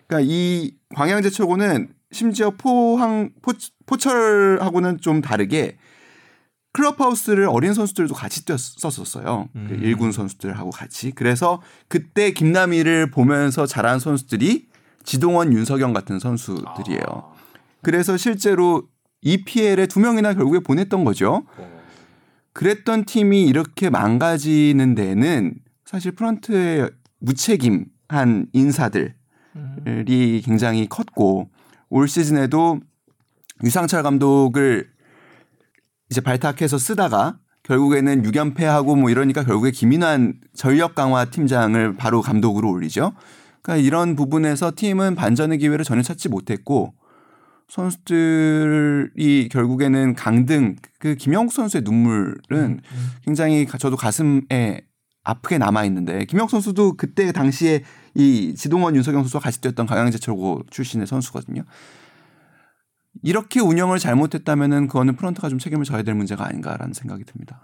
그러니까 0.08 0.32
이 0.32 0.76
광양제철고는 0.96 1.90
심지어 2.12 2.52
포항 2.52 3.32
포, 3.42 3.54
포철하고는 3.86 5.00
좀 5.02 5.22
다르게 5.22 5.78
클럽하우스를 6.78 7.48
어린 7.50 7.74
선수들도 7.74 8.14
같이 8.14 8.46
뛰었었어요. 8.46 9.50
그 9.52 9.60
음. 9.60 9.80
일군 9.82 10.12
선수들하고 10.12 10.70
같이. 10.70 11.12
그래서 11.12 11.60
그때 11.88 12.32
김남희를 12.32 13.10
보면서 13.10 13.66
자란 13.66 13.98
선수들이 14.00 14.68
지동원, 15.04 15.54
윤석영 15.54 15.94
같은 15.94 16.20
선수들이에요. 16.20 17.02
아. 17.08 17.34
그래서 17.82 18.16
실제로 18.16 18.84
EPL에 19.22 19.88
두 19.88 20.00
명이나 20.00 20.36
결국에 20.36 20.60
보냈던 20.60 21.04
거죠. 21.04 21.46
그랬던 22.54 23.06
팀이 23.06 23.44
이렇게 23.44 23.90
망가지는 23.90 24.94
데는 24.94 25.56
사실 25.84 26.12
프런트의 26.12 26.92
무책임한 27.20 28.50
인사들이 28.54 29.14
굉장히 30.44 30.88
컸고 30.88 31.50
올 31.90 32.08
시즌에도 32.08 32.80
유상철 33.64 34.04
감독을 34.04 34.97
이제 36.10 36.22
발탁해서 36.22 36.78
쓰다가 36.78 37.38
결국에는 37.64 38.24
6연패하고 38.24 38.98
뭐 38.98 39.10
이러니까 39.10 39.44
결국에 39.44 39.72
김인환 39.72 40.40
전력 40.54 40.96
강화 40.96 41.26
팀장을 41.26 41.96
바로 41.98 42.22
감독으로 42.22 42.70
올리죠. 42.70 43.14
그러니까 43.62 43.86
이런 43.86 44.16
부분에서 44.16 44.72
팀은 44.76 45.16
반전의 45.16 45.58
기회를 45.58 45.84
전혀 45.84 46.02
찾지 46.02 46.30
못했고 46.30 46.94
선수들이 47.70 49.50
결국에는 49.52 50.16
강등 50.16 50.78
그 51.00 51.16
김영욱 51.16 51.52
선수의 51.52 51.84
눈물은 51.84 52.80
굉장히 53.26 53.66
가- 53.66 53.78
저도 53.78 53.98
가슴에 53.98 54.82
아프게 55.26 55.58
남아 55.58 55.84
있는데 55.86 56.24
김영욱 56.24 56.50
선수도 56.50 56.94
그때 56.96 57.34
당시에 57.34 57.84
이 58.16 58.54
지동원 58.56 58.96
윤석영 58.96 59.24
선수와 59.24 59.42
같이 59.42 59.60
뛰었던 59.60 59.86
강양제 59.86 60.20
철고 60.20 60.62
출신의 60.70 61.06
선수거든요. 61.06 61.64
이렇게 63.24 63.60
운영을 63.60 64.00
잘못했다면은 64.00 64.88
그거는 64.88 65.16
프런트가 65.16 65.50
좀 65.50 65.60
책임을 65.60 65.86
져야 65.86 66.04
될 66.04 66.16
문제가 66.16 66.46
아닌가라는 66.48 66.94
생각이 66.94 67.24
듭니다. 67.26 67.60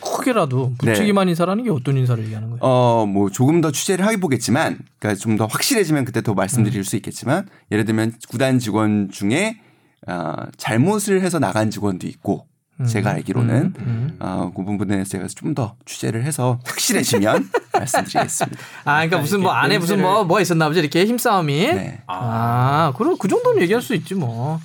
크게라도 0.00 0.74
무책임한 0.80 1.28
인사라는 1.28 1.64
게 1.64 1.70
어떤 1.70 1.96
인사를 1.96 2.22
얘기하는 2.24 2.50
거예요? 2.50 2.58
어, 2.62 3.06
뭐 3.06 3.30
조금 3.30 3.60
더 3.60 3.70
취재를 3.70 4.08
해보겠지만, 4.10 4.78
그러니까 4.98 5.20
좀 5.20 5.36
더 5.36 5.46
확실해지면 5.46 6.04
그때 6.04 6.20
더 6.22 6.34
말씀드릴 6.34 6.82
수 6.84 6.96
있겠지만, 6.96 7.46
예를 7.70 7.84
들면 7.84 8.14
구단 8.28 8.58
직원 8.58 9.08
중에 9.10 9.60
어, 10.08 10.34
잘못을 10.56 11.20
해서 11.22 11.38
나간 11.38 11.70
직원도 11.70 12.06
있고, 12.08 12.46
제가 12.88 13.10
알기로는 13.10 13.74
음. 13.80 14.16
어, 14.20 14.52
그 14.56 14.64
부분에 14.64 15.02
제가 15.04 15.26
좀 15.28 15.54
더 15.54 15.74
취재를 15.84 16.24
해서 16.24 16.60
확실해지면 16.64 17.48
말씀드리겠습니다. 17.74 18.58
아, 18.84 18.94
그러니까 18.98 19.18
무슨 19.18 19.40
뭐 19.42 19.50
안에 19.52 19.78
무슨 19.78 20.00
뭐뭐 20.00 20.40
있었나 20.40 20.68
보지 20.68 20.78
이렇게 20.80 21.04
힘싸움이. 21.04 21.56
네. 21.72 22.02
아, 22.06 22.92
그럼 22.96 23.16
그 23.18 23.26
정도는 23.28 23.62
얘기할 23.62 23.82
수 23.82 23.94
있지 23.94 24.14
뭐. 24.14 24.60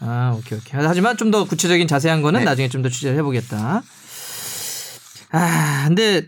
아, 0.00 0.34
오케이 0.36 0.58
오케이. 0.58 0.80
하지만 0.84 1.16
좀 1.16 1.30
더 1.30 1.44
구체적인 1.44 1.86
자세한 1.88 2.22
거는 2.22 2.40
네. 2.40 2.44
나중에 2.44 2.68
좀 2.68 2.82
더 2.82 2.88
취재를 2.88 3.16
해보겠다. 3.18 3.82
아, 5.32 5.84
근데 5.86 6.26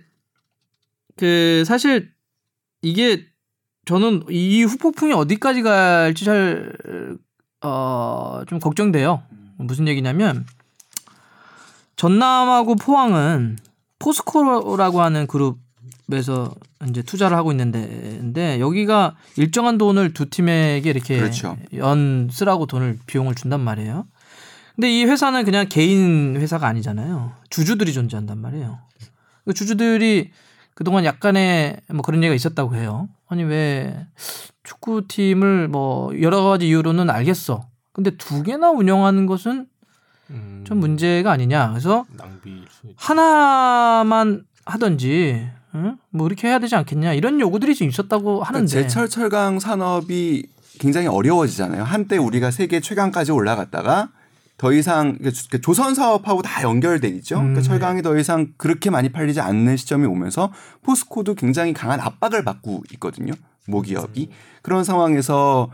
그 1.16 1.64
사실 1.66 2.12
이게 2.82 3.26
저는 3.86 4.24
이 4.30 4.62
후폭풍이 4.62 5.12
어디까지 5.12 5.62
갈지 5.62 6.24
잘 6.24 6.72
어, 7.62 8.42
좀 8.46 8.58
걱정돼요. 8.60 9.22
무슨 9.56 9.88
얘기냐면 9.88 10.46
전남하고 11.96 12.76
포항은 12.76 13.58
포스코라고 13.98 15.00
하는 15.02 15.26
그룹 15.26 15.58
에서 16.10 16.52
이제 16.88 17.00
투자를 17.02 17.36
하고 17.36 17.52
있는데 17.52 17.86
근데 18.20 18.60
여기가 18.60 19.16
일정한 19.36 19.78
돈을 19.78 20.12
두 20.12 20.28
팀에게 20.28 20.90
이렇게 20.90 21.18
그렇죠. 21.18 21.56
연 21.74 22.28
쓰라고 22.30 22.66
돈을 22.66 22.98
비용을 23.06 23.34
준단 23.34 23.60
말이에요. 23.60 24.06
근데 24.74 24.90
이 24.90 25.04
회사는 25.04 25.44
그냥 25.44 25.66
개인 25.68 26.36
회사가 26.36 26.66
아니잖아요. 26.66 27.32
주주들이 27.50 27.92
존재한단 27.92 28.38
말이에요. 28.38 28.80
그 29.44 29.54
주주들이 29.54 30.32
그동안 30.74 31.04
약간의 31.04 31.80
뭐 31.92 32.02
그런 32.02 32.22
얘기가 32.22 32.34
있었다고 32.34 32.74
해요. 32.74 33.08
아니 33.28 33.44
왜 33.44 34.06
축구팀을 34.64 35.68
뭐 35.68 36.12
여러 36.20 36.42
가지 36.42 36.68
이유로는 36.68 37.10
알겠어. 37.10 37.68
근데 37.92 38.10
두 38.16 38.42
개나 38.42 38.70
운영하는 38.70 39.26
것은 39.26 39.66
음, 40.30 40.64
좀 40.66 40.78
문제가 40.78 41.30
아니냐. 41.30 41.68
그래서. 41.70 42.06
하나만 42.96 44.44
하든지 44.64 45.50
응? 45.74 45.96
뭐 46.10 46.26
이렇게 46.26 46.48
해야 46.48 46.58
되지 46.58 46.74
않겠냐 46.76 47.14
이런 47.14 47.40
요구들이 47.40 47.74
좀 47.74 47.88
있었다고 47.88 48.40
그러니까 48.40 48.48
하는데 48.48 48.66
제철 48.66 49.08
철강 49.08 49.58
산업이 49.58 50.46
굉장히 50.78 51.06
어려워지잖아요. 51.06 51.84
한때 51.84 52.16
우리가 52.16 52.50
세계 52.50 52.80
최강까지 52.80 53.32
올라갔다가 53.32 54.10
더 54.58 54.72
이상 54.72 55.18
그러니까 55.18 55.58
조선 55.62 55.94
사업하고 55.94 56.42
다 56.42 56.62
연결돼 56.62 57.08
있죠. 57.08 57.36
그러니까 57.36 57.60
음. 57.60 57.62
철강이 57.62 58.02
더 58.02 58.16
이상 58.16 58.52
그렇게 58.56 58.90
많이 58.90 59.10
팔리지 59.10 59.40
않는 59.40 59.76
시점이 59.76 60.06
오면서 60.06 60.52
포스코도 60.82 61.34
굉장히 61.34 61.72
강한 61.72 62.00
압박을 62.00 62.44
받고 62.44 62.84
있거든요. 62.92 63.32
모기업이 63.66 64.30
그런 64.62 64.84
상황에서 64.84 65.70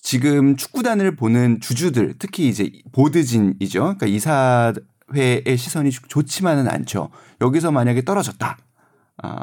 지금 0.00 0.56
축구단을 0.56 1.14
보는 1.16 1.60
주주들 1.60 2.14
특히 2.18 2.48
이제 2.48 2.70
보드진이죠. 2.92 3.96
그러니까 3.98 4.06
이사회의 4.06 5.56
시선이 5.56 5.90
좋지만은 5.90 6.68
않죠. 6.68 7.10
여기서 7.40 7.70
만약에 7.70 8.02
떨어졌다. 8.04 8.58
아, 9.18 9.42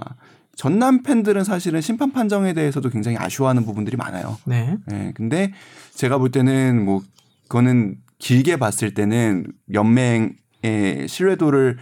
전남 0.55 1.03
팬들은 1.03 1.43
사실은 1.43 1.80
심판 1.80 2.11
판정에 2.11 2.53
대해서도 2.53 2.89
굉장히 2.89 3.17
아쉬워하는 3.17 3.63
부분들이 3.63 3.95
많아요. 3.95 4.38
네. 4.45 4.76
예, 4.91 5.13
근데 5.15 5.53
제가 5.93 6.17
볼 6.17 6.32
때는 6.32 6.84
뭐 6.84 7.01
그거는 7.43 7.95
길게 8.17 8.57
봤을 8.57 8.93
때는 8.93 9.47
연맹의 9.74 11.07
신뢰도를 11.07 11.78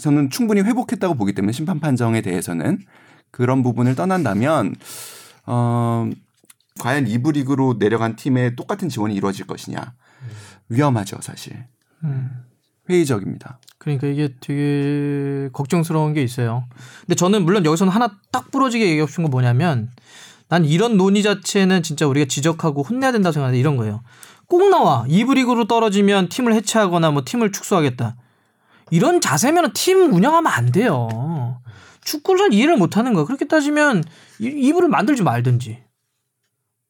저는 0.00 0.30
충분히 0.30 0.62
회복했다고 0.62 1.14
보기 1.14 1.32
때문에 1.34 1.52
심판 1.52 1.80
판정에 1.80 2.20
대해서는 2.20 2.78
그런 3.30 3.62
부분을 3.62 3.94
떠난다면 3.94 4.74
어 5.46 6.08
과연 6.80 7.04
2부 7.06 7.34
리그로 7.34 7.76
내려간 7.78 8.16
팀에 8.16 8.54
똑같은 8.54 8.88
지원이 8.88 9.14
이루어질 9.14 9.46
것이냐 9.46 9.94
위험하죠 10.68 11.18
사실 11.20 11.66
음. 12.04 12.30
회의적입니다. 12.88 13.58
그러니까 13.78 14.06
이게 14.08 14.30
되게 14.40 15.48
걱정스러운 15.52 16.12
게 16.12 16.22
있어요. 16.22 16.64
근데 17.00 17.14
저는 17.14 17.44
물론 17.44 17.64
여기서는 17.64 17.92
하나 17.92 18.10
딱 18.32 18.50
부러지게 18.50 18.88
얘기하고 18.88 19.08
싶은 19.08 19.24
건 19.24 19.30
뭐냐면 19.30 19.90
난 20.48 20.64
이런 20.64 20.96
논의 20.96 21.22
자체는 21.22 21.82
진짜 21.82 22.06
우리가 22.06 22.26
지적하고 22.28 22.82
혼내야 22.82 23.12
된다고 23.12 23.32
생각하는데 23.32 23.58
이런 23.58 23.76
거예요. 23.76 24.02
꼭 24.48 24.68
나와. 24.70 25.04
2부 25.08 25.34
리그로 25.34 25.66
떨어지면 25.66 26.28
팀을 26.28 26.54
해체하거나 26.54 27.10
뭐 27.10 27.22
팀을 27.24 27.52
축소하겠다. 27.52 28.16
이런 28.90 29.20
자세면 29.20 29.72
팀 29.72 30.12
운영하면 30.12 30.50
안 30.52 30.70
돼요. 30.70 31.60
축구를 32.04 32.38
잘 32.38 32.52
이해를 32.52 32.76
못 32.76 32.96
하는 32.96 33.14
거야. 33.14 33.24
그렇게 33.24 33.46
따지면 33.46 34.04
2부를 34.40 34.86
만들지 34.86 35.24
말든지. 35.24 35.85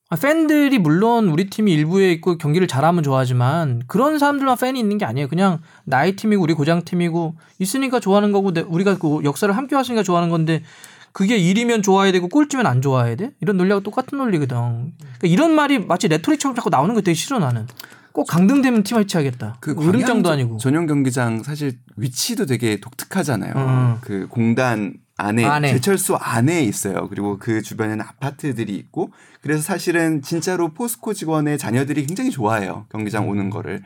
아, 0.09 0.15
팬들이 0.15 0.79
물론 0.79 1.29
우리 1.29 1.51
팀이 1.51 1.73
일부에 1.73 2.13
있고 2.13 2.39
경기를 2.39 2.69
잘하면 2.69 3.03
좋아하지만 3.03 3.83
그런 3.89 4.19
사람들만 4.21 4.57
팬이 4.57 4.79
있는 4.79 4.99
게 4.99 5.05
아니에요. 5.05 5.27
그냥 5.27 5.59
나의 5.85 6.15
팀이고 6.15 6.43
우리 6.43 6.55
고장 6.55 6.85
팀이고 6.85 7.35
있으니까 7.59 7.99
좋아하는 7.99 8.31
거고 8.31 8.53
내- 8.53 8.61
우리가 8.61 8.99
그 8.99 9.21
역사를 9.25 9.55
함께 9.57 9.75
왔으니까 9.75 10.05
좋아하는 10.05 10.31
건데 10.31 10.63
그게 11.11 11.37
일이면 11.37 11.83
좋아야 11.83 12.13
되고 12.13 12.29
꼴찌면 12.29 12.67
안 12.67 12.83
좋아야 12.83 13.17
돼? 13.17 13.33
이런 13.41 13.57
논리하고 13.57 13.83
똑같은 13.83 14.19
논리거든. 14.19 14.57
그러니까 14.57 14.93
이런 15.25 15.53
말이 15.53 15.79
마치 15.81 16.07
레토릭처럼 16.09 16.55
자꾸 16.55 16.71
나오는 16.71 16.95
거 16.95 17.01
되게 17.01 17.15
싫어 17.15 17.39
나는. 17.41 17.67
꼭 18.13 18.27
강등되면 18.27 18.83
팀 18.85 18.99
해체하겠다. 18.99 19.57
그 19.61 19.73
으름장도 19.73 20.29
광양 20.29 20.33
아니고. 20.33 20.59
전용 20.59 20.87
경기장 20.87 21.43
사실 21.43 21.79
위치도 21.97 22.47
되게 22.47 22.79
독특하잖아요. 22.81 23.53
음. 23.57 23.97
그 24.03 24.27
공단 24.29 24.95
안에, 25.19 25.45
안에. 25.45 25.73
제철소 25.73 26.17
안에 26.17 26.63
있어요. 26.63 27.09
그리고 27.09 27.39
그 27.39 27.63
주변에는 27.63 28.01
아파트들이 28.03 28.75
있고 28.75 29.11
그래서 29.41 29.63
사실은 29.63 30.21
진짜로 30.23 30.75
포스코 30.75 31.15
직원의 31.15 31.57
자녀들이 31.59 32.07
굉장히 32.07 32.31
좋아해요. 32.31 32.87
경기장 32.91 33.25
음. 33.25 33.31
오는 33.31 33.51
거를. 33.51 33.83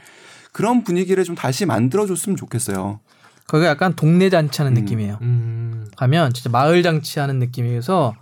그런 0.53 0.83
분위기를 0.83 1.23
좀 1.25 1.37
다시 1.37 1.67
만들어줬으면 1.67 2.37
좋겠어요. 2.37 2.99
거기가 3.47 3.71
약간 3.71 3.95
동네 3.95 4.29
잔치하는 4.31 4.77
음. 4.77 4.83
느낌이에요. 4.83 5.19
음. 5.23 5.87
가면 5.97 6.33
진짜 6.33 6.51
마을 6.51 6.83
잔치하는 6.83 7.39
느낌이어서 7.39 8.15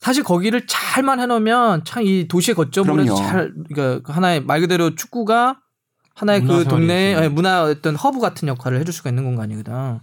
사실 0.00 0.22
거기를 0.22 0.66
잘만 0.66 1.20
해놓으면 1.20 1.84
참 1.84 2.04
이 2.04 2.28
도시의 2.28 2.54
거점으로 2.54 3.02
해서. 3.02 3.16
잘 3.16 3.52
그러니까 3.72 4.12
하나의 4.12 4.42
말 4.44 4.60
그대로 4.60 4.94
축구가 4.94 5.60
하나의 6.14 6.42
그. 6.42 6.64
아니, 7.16 7.28
문화 7.28 7.64
어떤 7.64 7.96
허브 7.96 8.20
같은 8.20 8.48
역할을 8.48 8.78
해줄 8.80 8.92
수가 8.92 9.10
있는 9.10 9.24
공간이거든. 9.24 10.00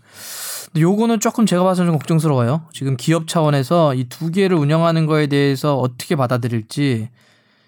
요거는 0.77 1.19
조금 1.21 1.45
제가 1.45 1.63
봐서는 1.63 1.91
좀 1.91 1.97
걱정스러워요. 1.99 2.63
지금 2.73 2.97
기업 2.97 3.27
차원에서 3.27 3.95
이 3.95 4.05
두 4.09 4.31
개를 4.31 4.57
운영하는 4.57 5.05
거에 5.05 5.27
대해서 5.27 5.75
어떻게 5.77 6.15
받아들일지. 6.15 7.09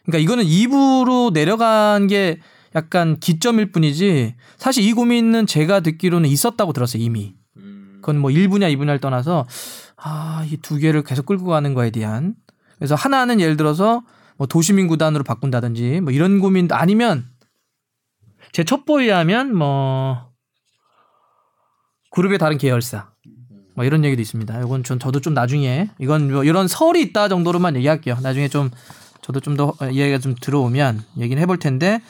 그러니까 0.06 0.18
이거는 0.24 0.44
2부로 0.46 1.32
내려간 1.32 2.08
게 2.08 2.40
약간 2.76 3.18
기점일 3.20 3.72
뿐이지 3.72 4.36
사실 4.58 4.84
이 4.84 4.94
고민은 4.94 5.48
제가 5.48 5.80
듣기로는 5.82 6.30
있었다고 6.30 6.74
들었어요 6.74 7.02
이미. 7.02 7.34
그건 8.02 8.20
뭐 8.20 8.30
1분야 8.32 8.74
2분야를 8.76 9.02
떠나서 9.02 9.46
아, 9.98 10.46
이 10.50 10.58
두 10.62 10.78
개를 10.78 11.04
계속 11.04 11.26
끌고 11.26 11.46
가는 11.46 11.74
거에 11.74 11.90
대한 11.92 12.36
그래서 12.78 12.96
하나는 12.96 13.40
예를 13.40 13.58
들어서 13.58 14.04
뭐 14.38 14.48
도시민 14.48 14.88
구단으로 14.88 15.24
바꾼다든지 15.24 16.02
뭐 16.02 16.12
이런 16.12 16.40
고민 16.40 16.68
아니면 16.72 17.26
제 18.52 18.64
첩보에 18.64 19.10
하면 19.12 19.56
뭐 19.56 20.27
그룹의 22.18 22.40
다른 22.40 22.58
계열사. 22.58 23.12
뭐 23.76 23.86
이런 23.86 24.04
얘기도 24.04 24.20
있습니다. 24.24 24.60
이건 24.62 24.84
전 24.84 24.98
저도 24.98 25.20
좀 25.20 25.36
나중에 25.36 25.92
이건 26.00 26.32
뭐 26.32 26.44
이런 26.44 26.68
설이 26.68 27.00
있다 27.00 27.30
정도로만 27.30 27.76
얘기할게요. 27.76 28.18
나중에 28.24 28.48
좀 28.48 28.72
저도 29.22 29.40
좀 29.40 29.56
더 29.56 29.76
이야기가 29.84 30.18
좀 30.18 30.34
들어오면 30.42 31.04
얘기는 31.20 31.40
해볼 31.44 31.60
텐데. 31.60 32.02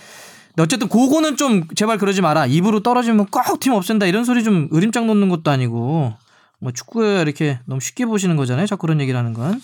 어쨌든 0.58 0.88
그거는 0.88 1.36
좀 1.36 1.68
제발 1.76 1.98
그러지 1.98 2.22
마라. 2.22 2.46
입으로 2.46 2.80
떨어지면 2.84 3.26
꼭 3.26 3.60
팀 3.60 3.74
없앤다 3.74 4.06
이런 4.06 4.24
소리 4.24 4.46
좀 4.46 4.70
으림장 4.74 5.08
놓는 5.08 5.28
것도 5.28 5.52
아니고 5.52 6.14
뭐 6.60 6.72
축구에 6.72 7.22
이렇게 7.22 7.60
너무 7.66 7.82
쉽게 7.82 8.06
보시는 8.06 8.38
거잖아요. 8.38 8.66
자꾸 8.66 8.84
그런 8.84 9.02
얘기를 9.02 9.20
하는 9.20 9.34
건. 9.34 9.62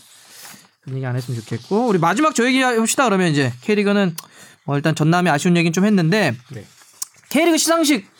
그런 0.81 0.97
얘기 0.97 1.05
안 1.05 1.15
했으면 1.15 1.39
좋겠고 1.39 1.87
우리 1.87 1.99
마지막 1.99 2.35
저 2.35 2.45
얘기 2.45 2.61
합시다 2.61 3.05
그러면 3.05 3.31
이제 3.31 3.53
K리그는 3.61 4.13
뭐 4.65 4.75
일단 4.75 4.93
전남이 4.93 5.29
아쉬운 5.29 5.55
얘기는 5.55 5.71
좀 5.71 5.85
했는데 5.85 6.35
네. 6.51 6.65
K리그 7.29 7.57
시상식 7.57 8.11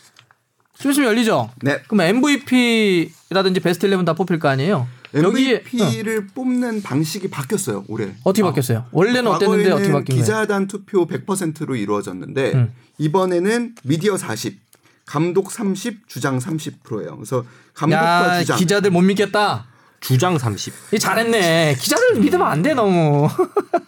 좀 0.79 0.91
있으면 0.91 1.09
열리죠. 1.09 1.49
네. 1.61 1.81
그럼 1.87 2.01
MVP라든지 2.01 3.59
베스트 3.61 3.87
11 3.87 4.05
다 4.05 4.13
뽑힐 4.13 4.39
거 4.39 4.49
아니에요? 4.49 4.87
여기에 5.13 5.55
어, 5.55 5.59
MVP를 5.73 6.27
뽑는 6.27 6.81
방식이 6.81 7.29
바뀌었어요 7.29 7.83
올해. 7.87 8.13
어떻게 8.23 8.41
바뀌었어요? 8.43 8.85
원래는 8.91 9.27
어땠는데 9.27 9.71
어떻게 9.71 9.91
바뀐 9.91 10.05
거예요? 10.15 10.21
기자단 10.21 10.67
투표 10.67 11.05
100%로 11.07 11.75
이루어졌는데 11.75 12.53
음. 12.53 12.73
이번에는 12.97 13.75
미디어 13.83 14.17
40, 14.17 14.59
감독 15.05 15.51
30, 15.51 16.07
주장 16.07 16.39
30%예요. 16.39 17.15
그래서 17.17 17.45
감독과 17.75 18.35
야 18.37 18.39
주장 18.39 18.57
기자들 18.57 18.89
못 18.91 19.01
믿겠다. 19.01 19.67
주장 19.99 20.37
30. 20.37 20.73
이 20.93 20.99
잘했네. 20.99 21.75
기자들 21.79 22.15
믿으면 22.19 22.45
안 22.47 22.61
돼 22.63 22.73
너무. 22.73 23.29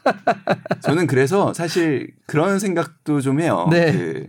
저는 0.81 1.07
그래서 1.07 1.53
사실 1.53 2.11
그런 2.27 2.59
생각도 2.59 3.19
좀 3.21 3.41
해요. 3.41 3.67
네. 3.71 3.91
그 3.91 4.27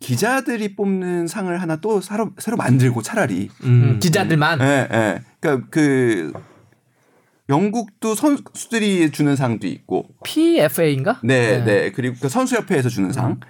기자들이 0.00 0.74
뽑는 0.74 1.26
상을 1.26 1.60
하나 1.60 1.76
또 1.76 2.00
새로, 2.00 2.32
새로 2.38 2.56
만들고 2.56 3.02
차라리. 3.02 3.50
음, 3.64 3.98
기자들만. 4.00 4.60
예, 4.60 4.88
예. 4.92 5.22
그러니까 5.38 5.66
그 5.70 6.32
영국도 7.48 8.14
선수들이 8.14 9.10
주는 9.10 9.36
상도 9.36 9.66
있고, 9.66 10.06
PFA인가? 10.24 11.20
네, 11.22 11.62
네. 11.64 11.92
그리고 11.92 12.16
그 12.20 12.28
선수협회에서 12.28 12.88
주는 12.88 13.12
상, 13.12 13.40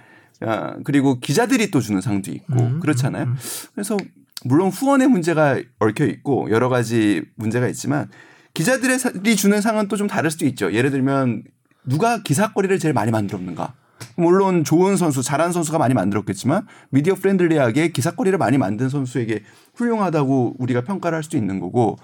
아, 0.41 0.75
그리고 0.83 1.19
기자들이 1.19 1.71
또 1.71 1.79
주는 1.79 2.01
상도 2.01 2.31
있고 2.31 2.53
음, 2.53 2.79
그렇잖아요. 2.79 3.33
그래서 3.73 3.95
물론 4.43 4.69
후원의 4.69 5.07
문제가 5.07 5.59
얽혀 5.79 6.05
있고 6.05 6.49
여러 6.49 6.67
가지 6.67 7.21
문제가 7.35 7.67
있지만 7.67 8.09
기자들이 8.55 9.35
주는 9.35 9.61
상은 9.61 9.87
또 9.87 9.97
좀 9.97 10.07
다를 10.07 10.31
수도 10.31 10.45
있죠. 10.47 10.73
예를 10.73 10.89
들면 10.89 11.43
누가 11.85 12.21
기사거리를 12.23 12.77
제일 12.79 12.93
많이 12.95 13.11
만들었는가. 13.11 13.75
물론 14.15 14.63
좋은 14.63 14.97
선수, 14.97 15.23
잘한 15.23 15.51
선수가 15.51 15.77
많이 15.77 15.93
만들었겠지만 15.93 16.65
미디어 16.89 17.15
friendly하게 17.15 17.89
기사거리를 17.89 18.37
많이 18.37 18.57
만든 18.57 18.89
선수에게 18.89 19.43
훌륭하다고 19.75 20.55
우리가 20.59 20.81
평가를 20.81 21.15
할 21.15 21.23
수도 21.23 21.37
있는 21.37 21.59
거고 21.59 21.97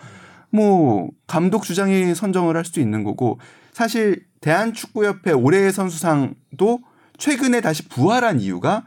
뭐 0.50 1.10
감독 1.28 1.64
주장이 1.64 2.16
선정을 2.16 2.56
할 2.56 2.66
수도 2.66 2.82
있는 2.82 3.04
거고 3.04 3.40
사실 3.74 4.26
대한축구협회 4.42 5.32
올해의 5.32 5.72
선수상도 5.72 6.80
최근에 7.18 7.62
다시 7.62 7.88
부활한 7.88 8.40
이유가 8.40 8.86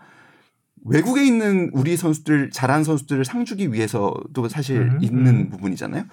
외국에 0.84 1.24
있는 1.24 1.70
우리 1.72 1.96
선수들 1.96 2.50
잘한 2.50 2.84
선수들을 2.84 3.24
상 3.24 3.44
주기 3.44 3.72
위해서도 3.72 4.48
사실 4.48 4.78
음, 4.78 4.98
있는 5.02 5.50
부분이잖아요. 5.50 6.04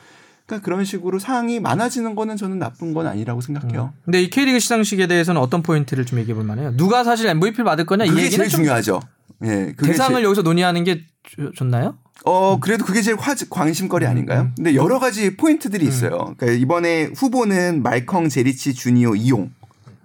그러니까 0.47 0.63
그런 0.65 0.85
식으로 0.85 1.19
상이 1.19 1.59
많아지는 1.59 2.15
거는 2.15 2.37
저는 2.37 2.57
나쁜 2.57 2.93
건 2.93 3.05
아니라고 3.05 3.41
생각해요. 3.41 3.93
근데 4.05 4.23
이 4.23 4.29
K리그 4.29 4.59
시상식에 4.59 5.05
대해서는 5.05 5.39
어떤 5.41 5.61
포인트를 5.61 6.05
좀 6.05 6.19
얘기해 6.19 6.33
볼 6.33 6.45
만해요? 6.45 6.75
누가 6.77 7.03
사실 7.03 7.27
MVP를 7.27 7.65
받을 7.65 7.85
거냐 7.85 8.05
이 8.05 8.09
그게 8.09 8.23
얘기는 8.23 8.37
제일 8.45 8.49
좀 8.49 8.61
중요하죠. 8.61 9.01
예, 9.43 9.73
대상을 9.77 10.13
제일- 10.15 10.23
여기서 10.25 10.41
논의하는 10.43 10.83
게 10.85 11.01
좋- 11.23 11.53
좋나요? 11.53 11.97
어 12.25 12.57
그래도 12.61 12.85
그게 12.85 13.01
제일 13.01 13.17
화, 13.19 13.35
관심거리 13.49 14.05
아닌가요? 14.05 14.49
근데 14.55 14.73
여러 14.73 14.99
가지 14.99 15.35
포인트들이 15.35 15.85
있어요. 15.85 16.33
그러니까 16.37 16.51
이번에 16.53 17.09
후보는 17.15 17.83
말컹, 17.83 18.29
제리치, 18.29 18.73
주니오, 18.73 19.15
이용 19.15 19.51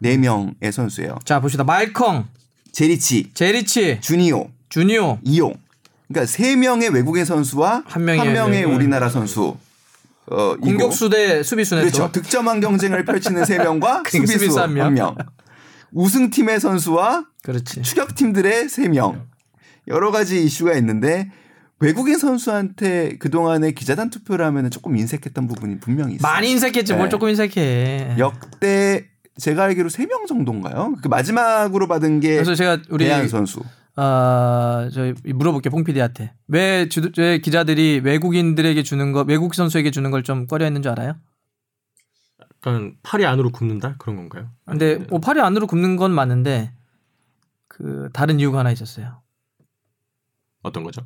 네 0.00 0.16
명의 0.16 0.54
선수예요. 0.72 1.18
자 1.24 1.40
봅시다. 1.40 1.62
말컹, 1.62 2.26
제리치, 2.72 3.30
제리치, 3.32 3.98
주니오, 4.00 4.48
주니오. 4.68 5.18
이용. 5.22 5.54
그러니까 6.08 6.26
세 6.30 6.56
명의 6.56 6.88
외국인 6.90 7.24
선수와 7.24 7.84
한 7.86 8.04
명의 8.04 8.32
명의 8.32 8.58
외국인. 8.58 8.76
우리나라 8.76 9.08
선수. 9.08 9.56
어. 10.30 10.56
공격수 10.56 11.10
대 11.10 11.42
수비수네 11.42 11.80
그렇죠. 11.82 12.10
또. 12.12 12.20
득점왕 12.20 12.60
경쟁을 12.60 13.04
펼치는 13.04 13.44
세 13.44 13.58
명과 13.58 14.02
그러니까 14.06 14.10
수비수 14.10 14.32
수비수 14.38 14.60
한 14.60 14.74
명. 14.74 14.86
한 14.86 14.94
명. 14.94 15.16
우승팀의 15.92 16.60
선수와 16.60 17.26
그렇지. 17.42 17.82
추격팀들의 17.82 18.68
세 18.68 18.88
명. 18.88 19.26
여러 19.88 20.10
가지 20.10 20.42
이슈가 20.44 20.74
있는데 20.74 21.30
외국인 21.80 22.16
선수한테 22.18 23.16
그동안의 23.18 23.74
기자단 23.74 24.08
투표를 24.10 24.44
하면 24.46 24.70
조금 24.70 24.96
인색했던 24.96 25.48
부분이 25.48 25.80
분명히 25.80 26.14
있어요. 26.14 26.30
많이 26.32 26.50
인색했지 26.52 26.92
뭘 26.94 27.06
네. 27.06 27.10
조금 27.10 27.28
인색해. 27.28 28.14
역대 28.18 29.06
제가 29.38 29.64
알기로 29.64 29.88
세 29.88 30.06
명 30.06 30.26
정도인가요? 30.26 30.94
그 31.02 31.08
마지막으로 31.08 31.88
받은 31.88 32.20
게 32.20 32.34
그래서 32.34 32.54
제가 32.54 32.78
우리 32.90 33.06
대한 33.06 33.26
선수. 33.28 33.60
아, 33.94 34.88
저희 34.92 35.12
물어볼게 35.24 35.68
홍 35.70 35.84
PD한테 35.84 36.34
왜, 36.48 36.88
주, 36.88 37.10
왜 37.18 37.38
기자들이 37.38 38.00
외국인들에게 38.02 38.82
주는 38.82 39.12
거 39.12 39.22
외국 39.22 39.54
선수에게 39.54 39.90
주는 39.90 40.10
걸 40.10 40.22
좀 40.22 40.46
꺼려 40.46 40.64
했는 40.64 40.82
줄 40.82 40.92
알아요? 40.92 41.16
약간 42.40 42.96
팔이 43.02 43.26
안으로 43.26 43.50
굽는다 43.50 43.96
그런 43.98 44.16
건가요? 44.16 44.50
근데 44.64 44.94
뭐 45.10 45.18
팔이 45.20 45.40
안으로 45.40 45.66
굽는 45.66 45.96
건 45.96 46.12
맞는데 46.12 46.72
그 47.68 48.08
다른 48.12 48.38
이유가 48.40 48.60
하나 48.60 48.70
있었어요. 48.70 49.20
어떤 50.62 50.84
거죠? 50.84 51.02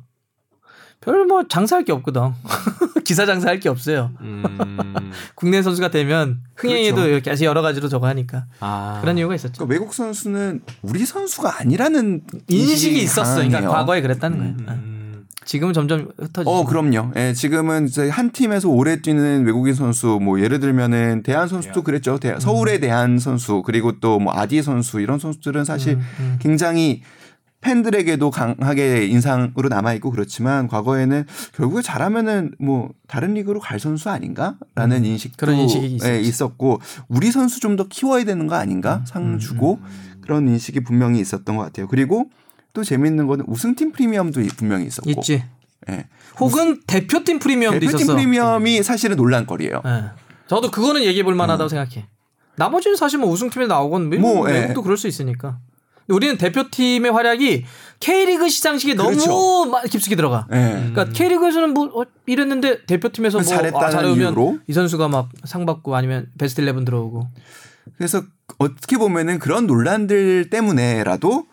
별 1.01 1.25
뭐 1.25 1.43
장사할 1.47 1.85
게 1.85 1.91
없거든. 1.91 2.21
기사 3.05 3.25
장사할 3.25 3.59
게 3.59 3.69
없어요. 3.69 4.11
음, 4.21 4.43
국내 5.35 5.61
선수가 5.61 5.91
되면 5.91 6.39
흥행에도 6.55 6.95
그렇죠. 7.03 7.21
계속 7.23 7.45
여러 7.45 7.61
가지로 7.61 7.87
저거 7.87 8.07
하니까 8.07 8.45
아, 8.59 8.97
그런 9.01 9.17
이유가 9.17 9.35
있었죠. 9.35 9.53
그러니까 9.65 9.73
외국 9.73 9.93
선수는 9.93 10.61
우리 10.81 11.05
선수가 11.05 11.59
아니라는 11.61 12.21
인식이 12.49 12.97
있었어. 13.01 13.35
그러니까. 13.47 13.61
과거에 13.69 14.01
그랬다는 14.01 14.37
거예요. 14.37 14.53
어. 14.67 14.71
음, 14.73 15.25
지금은 15.45 15.73
점점 15.73 16.09
흩어지죠. 16.17 16.49
어, 16.49 16.65
그럼요. 16.65 17.11
예, 17.15 17.31
지금은 17.33 17.87
이제 17.87 18.09
한 18.09 18.31
팀에서 18.31 18.67
오래 18.67 19.01
뛰는 19.01 19.45
외국인 19.45 19.73
선수, 19.73 20.19
뭐 20.21 20.41
예를 20.41 20.59
들면은 20.59 21.23
대한 21.23 21.47
선수도 21.47 21.83
그랬죠. 21.83 22.17
대- 22.19 22.37
서울의 22.39 22.81
대한 22.81 23.19
선수, 23.19 23.61
그리고 23.65 23.99
또 23.99 24.19
뭐 24.19 24.33
아디 24.35 24.61
선수 24.61 24.99
이런 24.99 25.19
선수들은 25.19 25.63
사실 25.63 25.93
음, 25.93 26.01
음. 26.19 26.39
굉장히 26.41 27.01
팬들에게도 27.61 28.29
강하게 28.31 29.07
인상으로 29.07 29.67
남아 29.69 29.93
있고 29.95 30.11
그렇지만 30.11 30.67
과거에는 30.67 31.25
결국에 31.55 31.81
잘하면은 31.81 32.51
뭐 32.59 32.89
다른 33.07 33.33
리그로 33.33 33.59
갈 33.59 33.79
선수 33.79 34.09
아닌가라는 34.09 35.05
인식도 35.05 35.35
음. 35.35 35.37
그런 35.45 35.55
인식이. 35.61 35.99
예, 36.05 36.19
있었고 36.19 36.79
우리 37.07 37.31
선수 37.31 37.59
좀 37.59 37.75
더 37.77 37.87
키워야 37.87 38.23
되는 38.23 38.47
거 38.47 38.55
아닌가 38.55 38.97
음, 38.97 39.05
상 39.05 39.39
주고 39.39 39.79
그런 40.21 40.47
인식이 40.47 40.79
분명히 40.81 41.19
있었던 41.19 41.55
것 41.57 41.63
같아요. 41.63 41.87
그리고 41.87 42.29
또 42.73 42.83
재밌는 42.83 43.27
거는 43.27 43.45
우승팀 43.47 43.91
프리미엄도 43.91 44.41
분명히 44.57 44.85
있었고 44.85 45.09
있지. 45.11 45.43
예. 45.89 46.07
혹은 46.39 46.79
대표팀 46.87 47.39
프리미엄도 47.39 47.79
대표팀 47.79 47.99
있었어. 47.99 48.13
프리미엄이 48.15 48.81
사실은 48.83 49.15
논란거리예요. 49.17 49.81
예. 49.85 50.03
저도 50.47 50.71
그거는 50.71 51.03
얘기해 51.03 51.23
볼 51.23 51.35
만하다고 51.35 51.69
생각해. 51.69 52.07
나머지는 52.55 52.97
사실 52.97 53.19
뭐 53.19 53.29
우승팀에 53.29 53.67
나오건 53.67 54.09
뭐, 54.09 54.19
뭐, 54.19 54.49
예. 54.49 54.53
외국도 54.61 54.81
그럴 54.81 54.97
수 54.97 55.07
있으니까. 55.07 55.59
우리는 56.09 56.37
대표팀의 56.37 57.11
활약이 57.11 57.65
K리그 57.99 58.47
시상식에 58.49 58.95
그렇죠. 58.95 59.25
너무 59.29 59.71
마- 59.71 59.81
깊숙이 59.81 60.15
들어가. 60.15 60.47
예. 60.51 60.55
그러니까 60.93 61.05
K리그에서는 61.05 61.73
뭐 61.73 61.85
어, 62.01 62.05
이랬는데 62.25 62.85
대표팀에서 62.85 63.39
뭐 63.39 63.43
잘했다는 63.43 63.87
아, 63.87 63.89
잘하면? 63.89 64.61
이 64.67 64.73
선수가 64.73 65.07
막 65.07 65.29
상 65.45 65.65
받고 65.65 65.95
아니면 65.95 66.27
베스트 66.37 66.61
11 66.61 66.85
들어오고. 66.85 67.27
그래서 67.97 68.21
어떻게 68.59 68.97
보면은 68.97 69.39
그런 69.39 69.65
논란들 69.67 70.49
때문에라도 70.49 71.45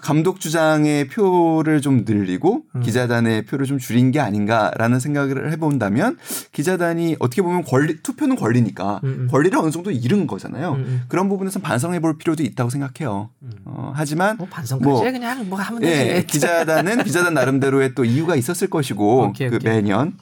감독 0.00 0.40
주장의 0.40 1.08
표를 1.08 1.80
좀 1.80 2.04
늘리고 2.06 2.64
음. 2.74 2.80
기자단의 2.80 3.46
표를 3.46 3.66
좀 3.66 3.78
줄인 3.78 4.10
게 4.10 4.20
아닌가라는 4.20 5.00
생각을 5.00 5.52
해본다면 5.52 6.18
기자단이 6.52 7.16
어떻게 7.18 7.42
보면 7.42 7.64
권리 7.64 8.02
투표는 8.02 8.36
권리니까 8.36 9.00
음, 9.04 9.08
음. 9.08 9.28
권리를 9.30 9.58
어느 9.58 9.70
정도 9.70 9.90
잃은 9.90 10.26
거잖아요. 10.26 10.72
음, 10.72 10.78
음. 10.78 11.02
그런 11.08 11.28
부분에서 11.28 11.60
반성해 11.60 12.00
볼 12.00 12.18
필요도 12.18 12.42
있다고 12.42 12.70
생각해요. 12.70 13.30
어, 13.64 13.92
하지만 13.94 14.36
뭐 14.36 14.46
반성까지 14.48 14.88
뭐, 14.88 15.04
해 15.04 15.12
그냥 15.12 15.48
뭐 15.48 15.58
하면 15.58 15.80
되지. 15.80 16.10
예, 16.10 16.22
기자단은 16.22 17.04
기자단 17.04 17.34
나름대로의 17.34 17.94
또 17.94 18.04
이유가 18.04 18.36
있었을 18.36 18.68
것이고 18.68 19.28
오케이, 19.28 19.50
그 19.50 19.56
오케이. 19.56 19.72
매년 19.72 20.16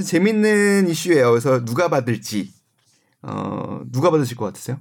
재밌는 0.00 0.88
이슈예요. 0.88 1.30
그래서 1.30 1.64
누가 1.64 1.88
받을지 1.88 2.52
어, 3.22 3.80
누가 3.92 4.10
받으실 4.10 4.36
것 4.36 4.46
같으세요? 4.46 4.78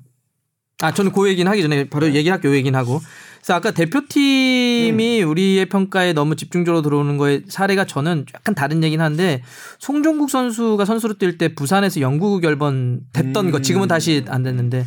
아, 0.82 0.94
저는 0.94 1.12
그 1.12 1.28
얘기는 1.30 1.50
하기 1.52 1.62
전에 1.62 1.90
바로 1.90 2.14
얘기할게요. 2.14 2.52
요 2.52 2.56
얘기는 2.56 2.78
하고. 2.78 3.00
그래서 3.38 3.54
아까 3.56 3.72
대표팀이 3.72 5.24
우리의 5.24 5.66
평가에 5.68 6.14
너무 6.14 6.36
집중적으로 6.36 6.82
들어오는 6.82 7.18
거에 7.18 7.42
사례가 7.48 7.86
저는 7.86 8.26
약간 8.36 8.54
다른 8.56 8.84
얘기는 8.84 9.04
한데 9.04 9.42
송종국 9.80 10.30
선수가 10.30 10.86
선수로 10.86 11.16
뛸 11.16 11.38
때 11.38 11.54
부산에서 11.56 12.02
영구 12.02 12.40
결번 12.40 13.02
됐던 13.14 13.48
음. 13.48 13.52
거 13.52 13.62
지금은 13.62 13.88
다시 13.88 14.24
안 14.28 14.44
됐는데 14.44 14.86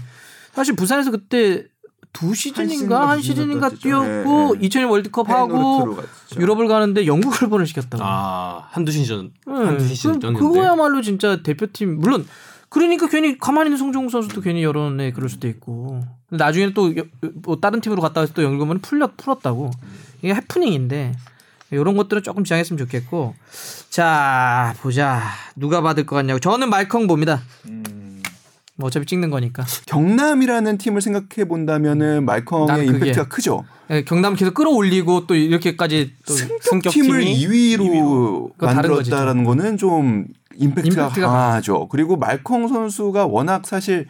사실 0.52 0.76
부산에서 0.76 1.10
그때 1.10 1.64
두 2.12 2.32
시즌인가 2.32 3.08
한 3.08 3.20
시즌 3.20 3.42
시즌인가. 3.44 3.70
뛰었고 3.70 4.56
네, 4.56 4.68
2000년 4.68 4.88
월드컵 4.88 5.28
하고. 5.28 5.98
유럽을 6.38 6.68
가는데 6.68 7.06
영국을 7.06 7.48
보내시켰다고. 7.48 8.02
아 8.04 8.68
한두 8.70 8.92
시즌 8.92 9.32
네, 9.46 9.52
한두 9.52 9.84
시즌 9.86 10.20
그- 10.20 10.32
그거야말로 10.32 11.02
진짜 11.02 11.42
대표팀 11.42 11.98
물론 11.98 12.24
그러니까 12.74 13.06
괜히 13.06 13.38
가만히 13.38 13.68
있는 13.68 13.78
송정국 13.78 14.10
선수도 14.10 14.40
괜히 14.40 14.64
여론에 14.64 15.12
그럴 15.12 15.28
수도 15.28 15.46
있고. 15.46 16.00
근데 16.28 16.42
나중에는 16.44 16.74
또 16.74 16.96
여- 16.96 17.04
뭐 17.34 17.60
다른 17.60 17.80
팀으로 17.80 18.02
갔다 18.02 18.20
와서 18.20 18.32
또 18.34 18.42
연금은 18.42 18.80
풀렸 18.80 19.16
풀었다고. 19.16 19.70
이게 20.22 20.34
해프닝인데 20.34 21.12
이런 21.70 21.96
것들은 21.96 22.24
조금 22.24 22.42
지양했으면 22.42 22.76
좋겠고. 22.78 23.36
자 23.90 24.74
보자. 24.80 25.22
누가 25.54 25.82
받을 25.82 26.04
것 26.04 26.16
같냐고. 26.16 26.40
저는 26.40 26.68
말컹 26.68 27.06
봅니다. 27.06 27.42
뭐 28.76 28.88
어차피 28.88 29.06
찍는 29.06 29.30
거니까. 29.30 29.64
경남이라는 29.86 30.78
팀을 30.78 31.00
생각해 31.00 31.46
본다면은 31.46 32.24
말컹의 32.24 32.86
임팩트가 32.86 33.28
크죠. 33.28 33.64
예, 33.90 34.02
경남 34.02 34.34
계속 34.34 34.52
끌어올리고 34.54 35.28
또 35.28 35.36
이렇게까지 35.36 36.14
또 36.26 36.34
승격 36.34 36.92
팀을 36.92 37.22
2위로 37.24 38.50
그거 38.54 38.66
다른 38.66 38.90
거지, 38.90 39.10
만들었다라는 39.10 39.44
거는 39.44 39.76
좀 39.76 40.26
임팩트가, 40.56 41.02
임팩트가 41.02 41.26
강하죠. 41.28 41.88
그리고 41.88 42.16
말컹 42.16 42.68
선수가 42.68 43.26
워낙 43.26 43.66
사실 43.66 44.06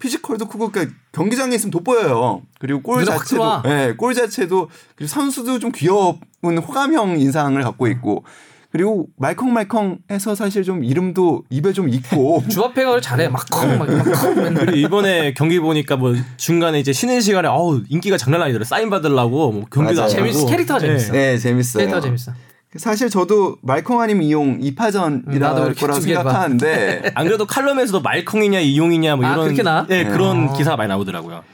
피지컬도 0.00 0.48
크고 0.48 0.70
그러니까 0.70 0.94
경기장에 1.12 1.54
있으면 1.54 1.70
돋보여요. 1.70 2.42
그리고 2.58 2.82
골 2.82 3.04
자체도. 3.04 3.62
예, 3.66 3.94
골 3.96 4.14
자체도 4.14 4.68
그리고 4.96 5.08
선수도 5.08 5.58
좀 5.58 5.70
귀여운 5.72 6.18
호감형 6.42 7.20
인상을 7.20 7.62
갖고 7.62 7.86
있고 7.86 8.24
그리고 8.72 9.06
말컹말컹해서 9.18 10.34
사실 10.34 10.64
좀 10.64 10.82
이름도 10.82 11.44
입에 11.50 11.72
좀 11.72 11.88
있고 11.90 12.42
주합회가 12.50 13.00
잘해 13.00 13.28
막컹 13.28 13.78
막 13.78 13.88
막컹 13.88 14.34
그리고 14.56 14.76
이번에 14.76 15.34
경기 15.34 15.60
보니까 15.60 15.96
뭐 15.96 16.14
중간에 16.38 16.80
이제 16.80 16.92
쉬는 16.92 17.20
시간에 17.20 17.48
어우 17.48 17.82
인기가 17.88 18.16
장난 18.16 18.42
아니더라 18.42 18.64
사인 18.64 18.88
받으려고 18.90 19.52
뭐 19.52 19.64
경기도. 19.70 20.02
안 20.02 20.08
재밌어 20.08 20.38
하고. 20.40 20.50
캐릭터가 20.50 20.80
재밌어. 20.80 21.12
네 21.12 21.38
재밌어요. 21.38 21.80
캐릭터가 21.82 22.00
재밌어. 22.00 22.32
사실 22.76 23.10
저도 23.10 23.58
말컹 23.62 24.00
아니면 24.00 24.22
이용 24.22 24.44
음, 24.44 24.58
나도 24.58 24.70
2파전이라 24.70 25.64
그렇게 25.64 25.80
거라고. 25.80 26.00
생각하는데 26.00 27.12
안 27.14 27.26
그래도 27.26 27.46
칼럼에서도 27.46 28.00
말콩이냐 28.00 28.60
이용이냐 28.60 29.16
뭐 29.16 29.26
아, 29.26 29.32
이런 29.32 29.44
그렇게 29.46 29.62
나와? 29.62 29.86
네, 29.86 30.04
그런 30.04 30.48
어. 30.48 30.52
기사가 30.54 30.76
많이 30.76 30.88
나오더라고요. 30.88 31.44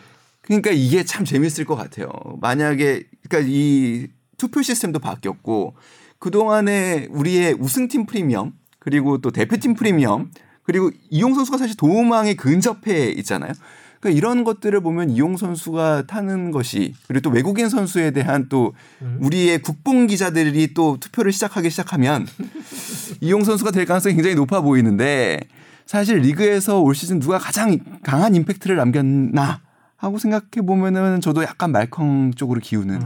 그러니까 0.42 0.70
이게 0.70 1.04
참 1.04 1.24
재밌을 1.24 1.64
것 1.64 1.74
같아요. 1.76 2.08
만약에 2.40 3.04
그러니까 3.28 3.50
이 3.52 4.06
투표 4.36 4.62
시스템도 4.62 5.00
바뀌었고 5.00 5.74
그 6.18 6.30
동안에 6.30 7.08
우리의 7.10 7.56
우승팀 7.58 8.06
프리미엄 8.06 8.52
그리고 8.78 9.18
또 9.18 9.30
대표팀 9.30 9.74
프리미엄 9.74 10.30
그리고 10.62 10.90
이용 11.10 11.34
선수가 11.34 11.58
사실 11.58 11.76
도움왕에 11.76 12.34
근접해 12.34 13.10
있잖아요. 13.16 13.52
그러니까 14.00 14.16
이런 14.16 14.44
것들을 14.44 14.80
보면 14.80 15.10
이용 15.10 15.36
선수가 15.36 16.06
타는 16.06 16.50
것이 16.50 16.94
그리고 17.06 17.22
또 17.22 17.30
외국인 17.30 17.68
선수에 17.68 18.12
대한 18.12 18.48
또 18.48 18.74
우리의 19.20 19.60
국뽕 19.62 20.06
기자들이 20.06 20.74
또 20.74 20.98
투표를 21.00 21.32
시작하기 21.32 21.70
시작하면 21.70 22.26
이용 23.20 23.44
선수가 23.44 23.72
될 23.72 23.86
가능성이 23.86 24.14
굉장히 24.14 24.36
높아 24.36 24.60
보이는데 24.60 25.40
사실 25.86 26.18
리그에서 26.18 26.80
올 26.80 26.94
시즌 26.94 27.18
누가 27.18 27.38
가장 27.38 27.78
강한 28.02 28.34
임팩트를 28.34 28.76
남겼나 28.76 29.60
하고 29.96 30.18
생각해 30.18 30.64
보면은 30.64 31.20
저도 31.20 31.42
약간 31.42 31.72
말컹 31.72 32.34
쪽으로 32.36 32.60
기우는 32.60 33.00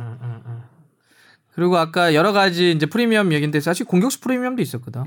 그리고 1.54 1.76
아까 1.76 2.14
여러 2.14 2.32
가지 2.32 2.72
이제 2.72 2.86
프리미엄 2.86 3.32
얘기인데 3.32 3.60
사실 3.60 3.86
공격수 3.86 4.20
프리미엄도 4.20 4.62
있었거든. 4.62 5.04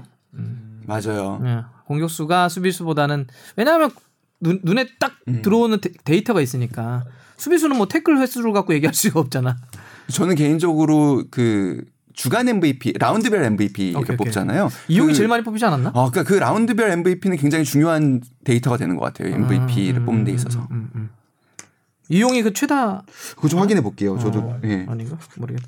맞아요. 0.86 1.41
예. 1.44 1.64
공격수가 1.86 2.49
수비수보다는 2.49 3.28
왜냐하면 3.56 3.91
눈, 4.40 4.60
눈에 4.64 4.88
딱 4.99 5.14
음. 5.28 5.41
들어오는 5.41 5.80
데, 5.82 5.91
이터가 6.16 6.41
있으니까 6.41 7.03
수비수는 7.38 7.78
뭐 7.78 7.88
태클 7.88 8.18
횟수를 8.18 8.52
갖고 8.53 8.74
얘기할 8.74 8.94
수가 8.94 9.20
없잖아. 9.20 9.57
저는 10.12 10.36
개인적으로 10.36 11.24
그 11.32 11.84
주간 12.14 12.48
MVP 12.48 12.94
라운드별 12.99 13.44
MVP를 13.44 13.98
오케이, 13.98 14.03
오케이. 14.16 14.18
뽑잖아요. 14.18 14.70
이용이 14.88 15.10
그- 15.12 15.14
제일 15.18 15.28
많이 15.28 15.44
뽑히지 15.44 15.66
않았나? 15.66 15.90
어, 15.94 16.10
그러니까 16.12 16.24
그 16.24 16.34
라운드별 16.40 16.90
MVP는 16.91 17.38
굉장히 17.38 17.66
중요한 17.66 18.22
데이터가 18.45 18.78
되는 18.78 18.95
것 18.95 19.03
같아요. 19.06 19.34
MVP를 19.36 20.02
음, 20.02 20.06
뽑는 20.06 20.24
데 20.24 20.32
음, 20.32 20.36
있어서. 20.36 20.68
음, 20.72 20.90
음. 20.95 21.10
이용이 22.07 22.44
그 22.44 22.53
최다 22.53 23.03
그거 23.36 23.48
좀 23.48 23.60
확인해 23.60 23.82
볼게요. 23.82 24.18
저도 24.20 24.40
어, 24.40 24.60
예. 24.64 24.86
아닌가 24.88 25.18
모르겠다. 25.38 25.68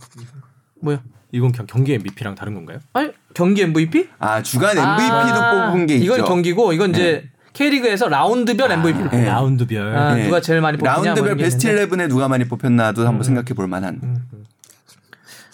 뭐야? 0.81 1.01
이건 1.31 1.51
그냥 1.51 1.65
경기 1.67 1.93
MVP랑 1.93 2.35
다른 2.35 2.53
건가요? 2.53 2.79
아니 2.93 3.11
경기 3.33 3.63
MVP? 3.63 4.07
아 4.19 4.41
주간 4.43 4.77
MVP도 4.77 4.83
아, 5.15 5.71
뽑은 5.71 5.87
게 5.87 5.95
있죠. 5.95 6.05
이건 6.13 6.25
경기고 6.25 6.73
이건 6.73 6.91
이제 6.91 7.27
K리그에서 7.57 8.07
라운드별 8.07 8.71
MVP를 8.71 9.09
네. 9.09 9.25
라운드별. 9.25 9.95
아, 9.97 10.13
네. 10.13 10.25
누가 10.25 10.39
제일 10.39 10.61
많이 10.61 10.77
뽑히냐 10.77 10.95
뭐 10.95 11.03
라운드별 11.05 11.37
게 11.37 11.43
베스트 11.43 11.65
있는데. 11.65 11.95
음. 11.95 11.97
11에 11.97 12.07
누가 12.07 12.27
많이 12.27 12.45
뽑혔나도 12.47 13.07
한번 13.07 13.23
생각해 13.23 13.55
볼 13.55 13.67
만한. 13.67 13.99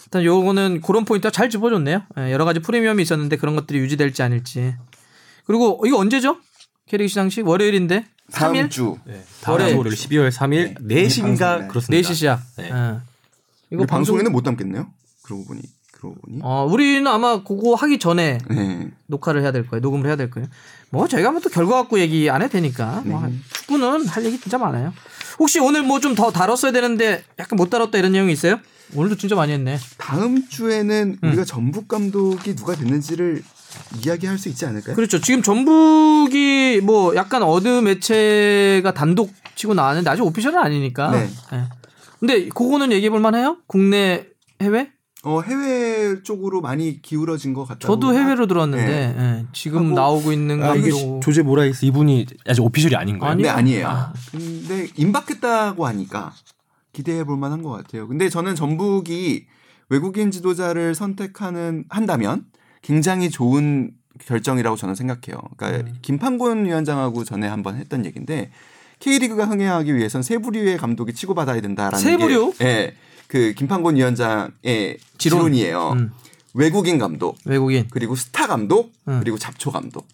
일단 0.04 0.22
요거는 0.22 0.82
그런 0.82 1.06
포인트가 1.06 1.30
잘 1.30 1.48
짚어줬네요. 1.48 2.02
예, 2.18 2.32
여러 2.32 2.44
가지 2.44 2.60
프리미엄이 2.60 3.02
있었는데 3.02 3.36
그런 3.36 3.56
것들이 3.56 3.78
유지될지 3.78 4.22
아닐지. 4.22 4.74
그리고 5.46 5.82
이거 5.86 5.96
언제죠? 5.98 6.36
K리그 6.88 7.08
시상식 7.08 7.48
월요일인데 7.48 8.04
다음 8.32 8.52
3일 8.52 8.70
주 8.70 8.96
네. 9.06 9.22
다음 9.40 9.58
주 9.66 9.78
월요일 9.78 9.96
12월 9.96 10.30
3일 10.30 10.76
네, 10.82 11.06
4시인가 11.06 11.38
방송에. 11.38 11.68
그렇습니다. 11.68 12.08
4시 12.08 12.14
시작. 12.14 12.40
네. 12.58 12.70
예. 12.70 12.96
이거 13.70 13.86
방송 13.86 14.18
에는 14.20 14.30
못 14.30 14.42
담겠네요. 14.42 14.88
그러고 15.22 15.46
보니 15.46 15.62
그러고 15.92 16.16
보니. 16.20 16.40
어, 16.42 16.66
우리는 16.70 17.06
아마 17.06 17.42
그거 17.42 17.74
하기 17.74 17.98
전에 17.98 18.38
네. 18.50 18.90
녹화를 19.06 19.40
해야 19.40 19.52
될 19.52 19.66
거예요. 19.66 19.80
녹음을 19.80 20.06
해야 20.06 20.16
될 20.16 20.28
거예요. 20.28 20.48
뭐 20.94 21.08
저희가 21.08 21.30
뭐 21.32 21.40
또 21.42 21.50
결과 21.50 21.76
갖고 21.76 21.98
얘기 21.98 22.30
안 22.30 22.40
해도 22.40 22.52
되니까. 22.52 23.02
뭐 23.04 23.28
축구는 23.52 24.06
할 24.06 24.24
얘기 24.24 24.38
진짜 24.40 24.58
많아요. 24.58 24.92
혹시 25.40 25.58
오늘 25.58 25.82
뭐 25.82 25.98
좀 25.98 26.14
더 26.14 26.30
다뤘어야 26.30 26.70
되는데 26.72 27.24
약간 27.40 27.56
못 27.56 27.68
다뤘다 27.68 27.98
이런 27.98 28.12
내용이 28.12 28.32
있어요? 28.32 28.60
오늘도 28.94 29.16
진짜 29.16 29.34
많이 29.34 29.52
했네. 29.52 29.78
다음 29.98 30.48
주에는 30.48 31.18
음. 31.22 31.28
우리가 31.28 31.44
전북 31.44 31.88
감독이 31.88 32.54
누가 32.54 32.76
됐는지를 32.76 33.42
이야기할 34.04 34.38
수 34.38 34.48
있지 34.48 34.64
않을까요? 34.66 34.94
그렇죠. 34.94 35.20
지금 35.20 35.42
전북이 35.42 36.80
뭐 36.84 37.16
약간 37.16 37.42
어느 37.42 37.66
매체가 37.68 38.94
단독 38.94 39.32
치고 39.56 39.74
나왔는데 39.74 40.08
아직 40.10 40.22
오피셜은 40.22 40.56
아니니까. 40.58 41.10
네. 41.10 41.28
예. 41.54 41.62
근데 42.20 42.48
그거는 42.48 42.92
얘기해 42.92 43.10
볼 43.10 43.18
만해요? 43.20 43.56
국내 43.66 44.26
해외? 44.62 44.90
어, 45.24 45.40
해외 45.40 46.22
쪽으로 46.22 46.60
많이 46.60 47.00
기울어진 47.00 47.54
것 47.54 47.64
같다고. 47.64 47.94
저도 47.94 48.12
해외로 48.14 48.46
들었는데 48.46 48.86
네. 48.86 49.14
예. 49.18 49.46
지금 49.52 49.86
하고- 49.86 49.94
나오고 49.94 50.32
있는 50.32 50.62
아, 50.62 50.74
이게 50.74 50.90
감독 50.90 51.20
조제 51.22 51.42
모라이스 51.42 51.84
이분이 51.86 52.26
아직 52.46 52.60
오피셜이 52.62 52.94
아닌 52.94 53.18
거예요. 53.18 53.32
아니- 53.32 53.42
네, 53.42 53.48
아니에요. 53.48 53.88
아. 53.88 54.12
근데 54.30 54.88
임박했다고 54.96 55.86
하니까 55.86 56.32
기대해 56.92 57.24
볼 57.24 57.36
만한 57.38 57.62
것 57.62 57.70
같아요. 57.70 58.06
근데 58.06 58.28
저는 58.28 58.54
전북이 58.54 59.46
외국인 59.88 60.30
지도자를 60.30 60.94
선택하는 60.94 61.84
한다면 61.88 62.44
굉장히 62.82 63.30
좋은 63.30 63.92
결정이라고 64.26 64.76
저는 64.76 64.94
생각해요. 64.94 65.40
그러니까 65.56 65.88
음. 65.90 65.94
김판곤 66.02 66.66
위원장하고 66.66 67.24
전에 67.24 67.48
한번 67.48 67.76
했던 67.76 68.04
얘기인데 68.04 68.50
K리그가 69.00 69.46
흥행하기 69.46 69.94
위해선 69.96 70.22
세 70.22 70.38
부류의 70.38 70.76
감독이 70.78 71.12
치고받아야 71.12 71.60
된다라는 71.60 71.98
세 71.98 72.16
부류? 72.16 72.52
게 72.58 72.64
예. 72.64 72.94
그 73.28 73.52
김판곤 73.54 73.96
위원장의 73.96 74.98
지론. 75.18 75.38
지론 75.40 75.54
이에요. 75.54 75.92
음. 75.92 76.10
외국인 76.54 76.98
감독, 76.98 77.36
외국인. 77.44 77.86
그리고 77.90 78.14
스타 78.14 78.46
감독, 78.46 78.92
음. 79.08 79.20
그리고 79.20 79.38
잡초 79.38 79.70
감독. 79.72 80.06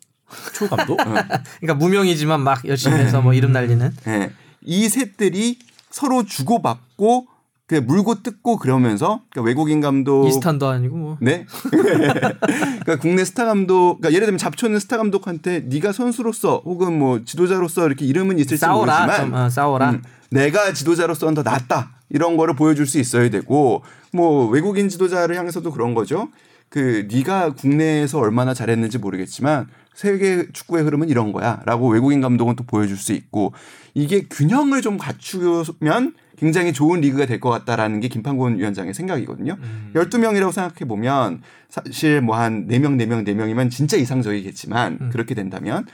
초 0.54 0.68
감독? 0.68 0.96
그러니까 0.96 1.74
무명이지만 1.74 2.40
막 2.40 2.66
열심히 2.66 2.96
해서 2.96 3.20
뭐 3.20 3.34
이름 3.34 3.52
날리는. 3.52 3.92
예. 4.06 4.30
이 4.62 4.88
셋들이 4.88 5.58
서로 5.90 6.24
주고받고 6.24 7.26
그 7.66 7.76
물고 7.76 8.20
뜯고 8.22 8.56
그러면서 8.56 9.22
그러니까 9.30 9.48
외국인 9.48 9.80
감독 9.80 10.26
이스탄도 10.26 10.66
아니고 10.66 10.96
뭐. 10.96 11.18
네. 11.20 11.46
그러니까 11.70 12.96
국내 13.00 13.24
스타 13.24 13.44
감독 13.44 13.98
그러니까 14.00 14.12
예를 14.12 14.26
들면 14.26 14.38
잡초는 14.38 14.80
스타 14.80 14.96
감독한테 14.96 15.60
네가 15.66 15.92
선수로서 15.92 16.62
혹은 16.64 16.98
뭐 16.98 17.24
지도자로서 17.24 17.86
이렇게 17.86 18.04
이름은 18.06 18.38
있을지 18.38 18.56
싸워라. 18.56 19.00
모르지만 19.00 19.26
좀, 19.26 19.34
어, 19.34 19.48
싸워라. 19.48 19.90
음, 19.90 20.02
내가 20.30 20.72
지도자로서는 20.72 21.34
더 21.34 21.42
낫다. 21.42 21.99
이런 22.10 22.36
거를 22.36 22.54
보여줄 22.54 22.86
수 22.86 22.98
있어야 22.98 23.30
되고 23.30 23.82
뭐 24.12 24.48
외국인 24.48 24.88
지도자를 24.88 25.36
향해서도 25.36 25.70
그런 25.72 25.94
거죠. 25.94 26.28
그 26.68 27.08
네가 27.10 27.54
국내에서 27.54 28.18
얼마나 28.18 28.54
잘했는지 28.54 28.98
모르겠지만 28.98 29.66
세계 29.94 30.46
축구의 30.52 30.84
흐름은 30.84 31.08
이런 31.08 31.32
거야라고 31.32 31.88
외국인 31.88 32.20
감독은 32.20 32.54
또 32.56 32.64
보여줄 32.64 32.96
수 32.96 33.12
있고 33.12 33.52
이게 33.94 34.22
균형을 34.28 34.80
좀 34.80 34.96
갖추면 34.96 36.14
굉장히 36.38 36.72
좋은 36.72 37.00
리그가 37.00 37.26
될 37.26 37.38
것 37.40 37.50
같다라는 37.50 38.00
게 38.00 38.08
김판곤 38.08 38.58
위원장의 38.58 38.94
생각이거든요. 38.94 39.56
음. 39.60 39.92
12명이라고 39.94 40.52
생각해 40.52 40.86
보면 40.88 41.42
사실 41.68 42.20
뭐 42.22 42.36
한 42.36 42.66
4명, 42.68 42.96
4명, 42.96 43.26
4명이면 43.26 43.70
진짜 43.70 43.96
이상적이겠지만 43.96 44.98
음. 45.00 45.10
그렇게 45.10 45.34
된다면 45.34 45.86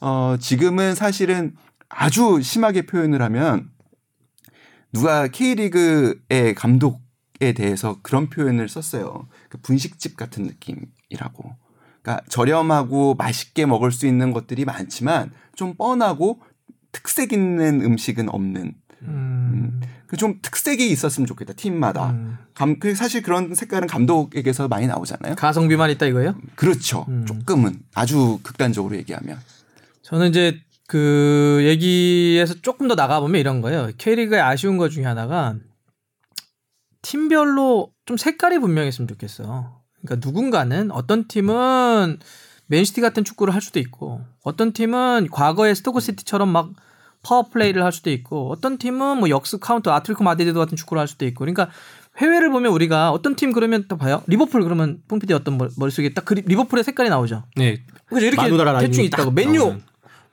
어 0.00 0.36
지금은 0.40 0.94
사실은 0.94 1.52
아주 1.88 2.40
심하게 2.42 2.82
표현을 2.82 3.20
하면 3.22 3.68
누가 4.92 5.26
K리그의 5.26 6.54
감독에 6.54 7.52
대해서 7.54 7.98
그런 8.02 8.28
표현을 8.28 8.68
썼어요. 8.68 9.26
그 9.48 9.58
분식집 9.58 10.16
같은 10.16 10.44
느낌이라고. 10.44 11.56
그러니까 12.02 12.24
저렴하고 12.28 13.14
맛있게 13.14 13.66
먹을 13.66 13.92
수 13.92 14.06
있는 14.06 14.32
것들이 14.32 14.64
많지만 14.64 15.30
좀 15.54 15.74
뻔하고 15.74 16.40
특색 16.90 17.32
있는 17.32 17.82
음식은 17.82 18.28
없는. 18.28 18.74
음. 19.02 19.80
그좀 20.06 20.40
특색이 20.42 20.90
있었으면 20.90 21.26
좋겠다 21.26 21.54
팀마다. 21.54 22.10
음. 22.10 22.36
감, 22.54 22.78
그 22.78 22.94
사실 22.94 23.22
그런 23.22 23.54
색깔은 23.54 23.88
감독에게서 23.88 24.68
많이 24.68 24.86
나오잖아요. 24.86 25.36
가성비만 25.36 25.90
있다 25.92 26.06
이거예요? 26.06 26.34
그렇죠. 26.54 27.06
음. 27.08 27.24
조금은 27.24 27.80
아주 27.94 28.38
극단적으로 28.42 28.94
얘기하면. 28.96 29.38
저는 30.02 30.28
이제 30.28 30.60
그 30.92 31.60
얘기에서 31.64 32.52
조금 32.60 32.86
더 32.86 32.94
나가보면 32.94 33.40
이런 33.40 33.62
거예요. 33.62 33.88
K리그의 33.96 34.42
아쉬운 34.42 34.76
것 34.76 34.90
중에 34.90 35.04
하나가 35.04 35.54
팀별로 37.00 37.92
좀 38.04 38.18
색깔이 38.18 38.58
분명했으면 38.58 39.08
좋겠어. 39.08 39.80
그러니까 40.04 40.26
누군가는 40.26 40.90
어떤 40.90 41.26
팀은 41.28 42.18
맨시티 42.66 43.00
같은 43.00 43.24
축구를 43.24 43.54
할 43.54 43.62
수도 43.62 43.80
있고 43.80 44.20
어떤 44.44 44.74
팀은 44.74 45.28
과거의 45.30 45.74
스토크시티처럼 45.76 46.50
막 46.50 46.72
파워플레이를 47.22 47.82
할 47.82 47.90
수도 47.92 48.10
있고 48.10 48.50
어떤 48.50 48.76
팀은 48.76 49.16
뭐 49.16 49.30
역습 49.30 49.60
카운터 49.60 49.92
아틀레티코 49.92 50.22
마드리드 50.24 50.58
같은 50.58 50.76
축구를 50.76 51.00
할 51.00 51.08
수도 51.08 51.24
있고 51.24 51.38
그러니까 51.38 51.70
해외를 52.18 52.50
보면 52.50 52.70
우리가 52.70 53.12
어떤 53.12 53.34
팀 53.34 53.52
그러면 53.52 53.86
또 53.88 53.96
봐요 53.96 54.22
리버풀 54.26 54.62
그러면 54.62 55.00
뽕피디 55.08 55.32
어떤 55.32 55.56
머- 55.56 55.68
머릿속에 55.78 56.12
딱 56.12 56.26
그 56.26 56.34
리버풀의 56.34 56.84
색깔이 56.84 57.08
나오죠 57.08 57.44
네. 57.56 57.82
그죠 58.06 58.26
이렇게 58.26 58.42
대충 58.80 59.04
있다고 59.04 59.24
딱 59.30 59.34
맨유 59.34 59.78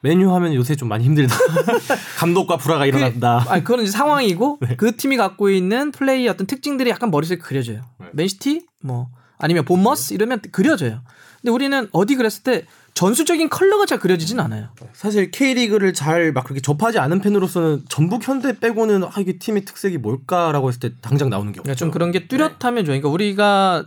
맨유 0.02 0.34
하면 0.34 0.54
요새 0.54 0.76
좀 0.76 0.88
많이 0.88 1.04
힘들다. 1.06 1.36
감독과 2.18 2.58
불화가 2.58 2.86
일어난다. 2.86 3.46
아니 3.50 3.64
그건 3.64 3.82
이제 3.84 3.92
상황이고 3.92 4.60
그 4.78 4.96
팀이 4.96 5.18
갖고 5.18 5.50
있는 5.50 5.92
플레이의 5.92 6.30
어떤 6.30 6.48
특징들이 6.48 6.90
약간 6.90 7.12
머릿속에 7.12 7.40
그려져요. 7.40 7.82
맨시티 8.14 8.66
뭐 8.82 9.10
아니면 9.38 9.66
본머스 9.66 10.14
이러면 10.14 10.42
그려져요. 10.52 11.02
근데 11.42 11.52
우리는 11.52 11.88
어디 11.92 12.16
그랬을 12.16 12.44
때 12.44 12.66
전술적인 12.94 13.50
컬러가 13.50 13.86
잘 13.86 13.98
그려지진 14.00 14.40
않아요. 14.42 14.70
사실 14.94 15.32
K리그를 15.32 15.94
잘 15.94 16.34
막 16.34 16.44
그렇게 16.44 16.60
접하지 16.62 17.00
않은 17.00 17.22
팬으로서는 17.22 17.84
전북 17.88 18.28
현대 18.28 18.58
빼고는 18.60 19.04
아 19.06 19.12
이게 19.20 19.38
팀의 19.38 19.64
특색이 19.64 19.98
뭘까라고 20.00 20.68
했을 20.68 20.80
때 20.82 20.92
당장 21.02 21.30
나오는 21.30 21.52
게 21.54 21.60
없죠. 21.60 21.64
그러니까 21.64 21.78
좀 21.78 21.92
그런 21.92 22.12
게 22.12 22.28
뚜렷하면 22.28 22.84
좋아요. 22.86 23.00
그러니까 23.00 23.10
우리가 23.10 23.86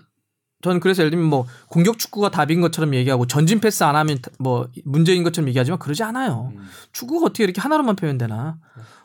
전 0.63 0.79
그래서 0.81 1.03
예를 1.03 1.11
들면 1.11 1.29
뭐 1.29 1.47
공격 1.67 1.99
축구가 1.99 2.31
답인 2.31 2.61
것처럼 2.61 2.95
얘기하고 2.95 3.27
전진 3.27 3.61
패스 3.61 3.83
안 3.83 3.97
하면 3.97 4.19
뭐 4.39 4.69
문제인 4.85 5.25
것처럼 5.25 5.49
얘기하지만 5.49 5.79
그러지 5.79 6.03
않아요. 6.05 6.53
축구가 6.93 7.27
어떻게 7.27 7.45
이렇게 7.45 7.61
하나로만 7.61 7.97
표현되나? 7.97 8.59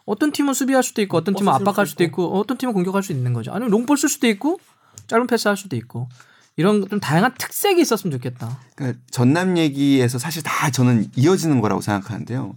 어떤 0.06 0.32
팀은 0.32 0.54
수비할 0.54 0.84
수도 0.84 1.02
있고 1.02 1.18
어떤 1.18 1.36
팀은 1.36 1.52
압박할 1.52 1.86
수 1.86 1.92
수도 1.92 2.04
있고 2.06 2.40
어떤 2.40 2.58
팀은 2.58 2.74
공격할 2.74 3.04
수 3.04 3.12
있는 3.12 3.34
거죠. 3.34 3.52
아니면 3.52 3.72
롱볼 3.72 3.98
쓸 3.98 4.08
수도 4.08 4.28
있고 4.28 4.60
짧은 5.08 5.28
패스 5.28 5.48
할 5.48 5.58
수도 5.58 5.76
있고 5.76 6.08
이런 6.56 6.88
좀 6.88 7.00
다양한 7.00 7.34
특색이 7.38 7.82
있었으면 7.82 8.12
좋겠다. 8.14 8.60
그러니까 8.76 9.00
전남 9.10 9.58
얘기에서 9.58 10.20
사실 10.20 10.44
다 10.44 10.70
저는 10.70 11.10
이어지는 11.16 11.60
거라고 11.60 11.82
생각하는데요. 11.82 12.56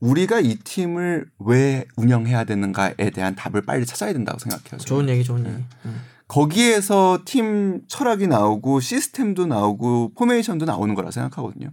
우리가 0.00 0.40
이 0.40 0.56
팀을 0.56 1.26
왜 1.38 1.84
운영해야 1.96 2.44
되는가에 2.44 3.10
대한 3.14 3.34
답을 3.34 3.62
빨리 3.62 3.86
찾아야 3.86 4.12
된다고 4.12 4.38
생각해요. 4.38 4.78
저는. 4.78 4.84
좋은 4.84 5.08
얘기, 5.08 5.24
좋은 5.24 5.46
얘기. 5.46 5.56
음. 5.84 6.00
거기에서 6.30 7.18
팀 7.24 7.82
철학이 7.88 8.28
나오고 8.28 8.78
시스템도 8.78 9.46
나오고 9.46 10.12
포메이션도 10.14 10.64
나오는 10.64 10.94
거라 10.94 11.10
생각하거든요. 11.10 11.70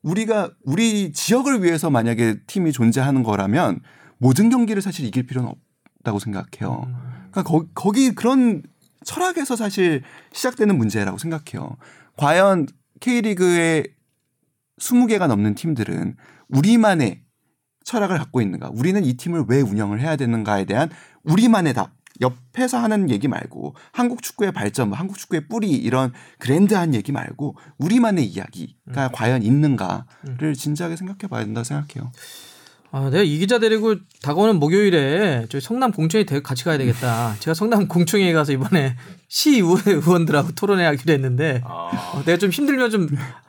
우리가 0.00 0.50
우리 0.64 1.12
지역을 1.12 1.62
위해서 1.62 1.90
만약에 1.90 2.40
팀이 2.46 2.72
존재하는 2.72 3.22
거라면 3.22 3.80
모든 4.16 4.48
경기를 4.48 4.80
사실 4.80 5.04
이길 5.04 5.26
필요는 5.26 5.50
없다고 5.98 6.20
생각해요. 6.20 6.88
그러니까 7.30 7.42
거, 7.42 7.66
거기 7.74 8.14
그런 8.14 8.62
철학에서 9.04 9.56
사실 9.56 10.02
시작되는 10.32 10.76
문제라고 10.78 11.18
생각해요. 11.18 11.76
과연 12.16 12.68
K리그의 13.00 13.84
20개가 14.80 15.26
넘는 15.26 15.54
팀들은 15.54 16.16
우리만의 16.48 17.20
철학을 17.84 18.16
갖고 18.16 18.40
있는가? 18.40 18.70
우리는 18.72 19.04
이 19.04 19.18
팀을 19.18 19.44
왜 19.48 19.60
운영을 19.60 20.00
해야 20.00 20.16
되는가에 20.16 20.64
대한 20.64 20.88
우리만의 21.24 21.74
답. 21.74 22.01
옆에서 22.20 22.78
하는 22.78 23.10
얘기 23.10 23.28
말고 23.28 23.74
한국 23.92 24.22
축구의 24.22 24.52
발전, 24.52 24.88
뭐 24.88 24.98
한국 24.98 25.18
축구의 25.18 25.48
뿌리 25.48 25.70
이런 25.70 26.12
그랜드한 26.38 26.94
얘기 26.94 27.12
말고 27.12 27.56
우리만의 27.78 28.26
이야기가 28.26 29.08
과연 29.12 29.42
있는가를 29.42 30.54
진지하게 30.54 30.96
생각해 30.96 31.28
봐야 31.28 31.44
된다고 31.44 31.64
생각해요. 31.64 32.12
아, 32.94 33.08
내가 33.10 33.22
이 33.22 33.38
기자 33.38 33.58
데리고 33.58 33.94
다가오는 34.22 34.56
목요일에 34.56 35.46
저희 35.48 35.62
성남 35.62 35.92
공청회 35.92 36.24
대- 36.24 36.42
같이 36.42 36.64
가야 36.64 36.76
되겠다. 36.76 37.34
제가 37.38 37.54
성남 37.54 37.88
공청회에 37.88 38.34
가서 38.34 38.52
이번에 38.52 38.96
시 39.28 39.52
의원- 39.60 39.80
의원들하고 39.86 40.52
토론회 40.52 40.84
하기로 40.84 41.14
했는데 41.14 41.62
어, 41.64 42.22
내가 42.26 42.36
좀 42.36 42.50
힘들면 42.50 42.90
좀 42.90 43.08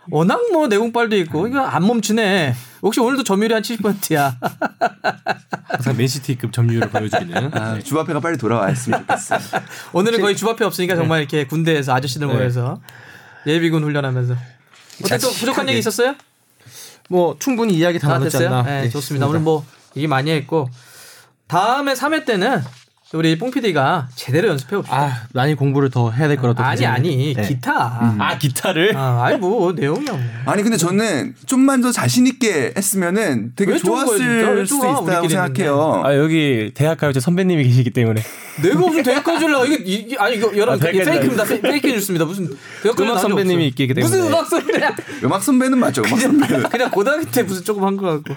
워낙 0.10 0.40
뭐 0.54 0.68
내공빨도 0.68 1.18
있고 1.18 1.48
이거 1.48 1.60
안 1.60 1.86
멈추네. 1.86 2.56
혹시 2.84 3.02
오늘도 3.02 3.24
점유율이 3.26 3.54
한 3.54 3.62
70%야. 3.64 4.38
항상 5.68 5.98
맨시티급 5.98 6.54
점유율을 6.54 6.90
보여주기는. 6.90 7.52
아, 7.54 7.80
주바페가 7.80 8.22
빨리 8.22 8.38
돌아왔으면 8.38 9.00
좋겠어요. 9.08 9.40
오늘은 9.92 10.22
거의 10.22 10.38
주바페 10.38 10.64
없으니까 10.64 10.96
정말 10.96 11.20
이렇게 11.20 11.46
군대에서 11.48 11.94
아저씨들 11.94 12.28
네. 12.28 12.34
모여서 12.34 12.82
예비군 13.46 13.84
훈련하면서. 13.84 14.36
어때 15.04 15.18
또 15.18 15.30
부족한 15.32 15.68
얘기 15.68 15.80
있었어요? 15.80 16.16
뭐 17.14 17.36
충분히 17.38 17.76
이야기 17.76 18.00
다다 18.00 18.16
나눴지? 18.16 18.38
않나. 18.38 18.64
네, 18.64 18.90
좋습니다. 18.90 19.28
오늘 19.28 19.40
뭐 19.40 19.64
얘기 19.96 20.08
많이 20.08 20.32
했고 20.32 20.68
다음에 21.48 21.94
3회 21.94 22.26
때는 22.26 22.60
우리 23.14 23.38
뽕 23.38 23.52
PD가 23.52 24.08
제대로 24.16 24.48
연습해 24.50 24.76
봅시다. 24.76 24.98
아 24.98 25.22
많이 25.34 25.54
공부를 25.54 25.90
더 25.92 26.10
해야 26.12 26.28
될 26.28 26.38
거라고. 26.38 26.62
아니 26.64 26.84
아니 26.86 27.34
네. 27.36 27.48
기타. 27.48 28.16
아 28.18 28.38
기타를. 28.40 28.98
아, 28.98 29.24
아니 29.26 29.38
뭐 29.38 29.72
내용이 29.72 30.10
없네. 30.10 30.32
아니 30.46 30.64
근데 30.64 30.78
저는 30.78 31.36
좀만 31.46 31.82
더 31.82 31.92
자신 31.92 32.26
있게 32.26 32.74
했으면은 32.76 33.54
되게 33.56 33.78
좋았을 33.78 34.66
좋아? 34.66 35.02
있다고 35.04 35.30
생각해요. 35.30 36.02
아 36.04 36.16
여기 36.18 36.72
대학 36.74 36.98
가요제 36.98 37.20
선배님이 37.20 37.64
계시기 37.66 37.92
때문에 37.92 38.22
내가 38.64 38.80
무슨 38.80 39.04
대학가 39.04 39.38
줄라 39.38 39.64
이게 39.66 39.76
이게 39.86 40.18
아니 40.18 40.38
이거 40.38 40.52
여러분 40.58 40.84
아, 40.86 40.90
이게 40.90 41.04
페이크입니다. 41.04 41.44
페- 41.44 41.62
페이크 41.62 41.88
뉴스입니다. 41.88 42.26
무슨 42.26 42.50
대학가 42.82 43.04
음악 43.04 43.20
선배님이 43.20 43.68
있기 43.68 43.88
때문에. 43.88 44.04
무슨 44.04 44.28
음악 44.28 44.48
선배야? 44.48 44.96
음악 45.24 45.44
선배는 45.44 45.78
맞죠. 45.78 46.02
음악 46.04 46.20
선배는. 46.20 46.64
그냥 46.70 46.90
고등학교 46.92 47.30
때 47.30 47.44
무슨 47.44 47.64
조금 47.64 47.84
한 47.84 47.96
거 47.98 48.08
같고. 48.08 48.36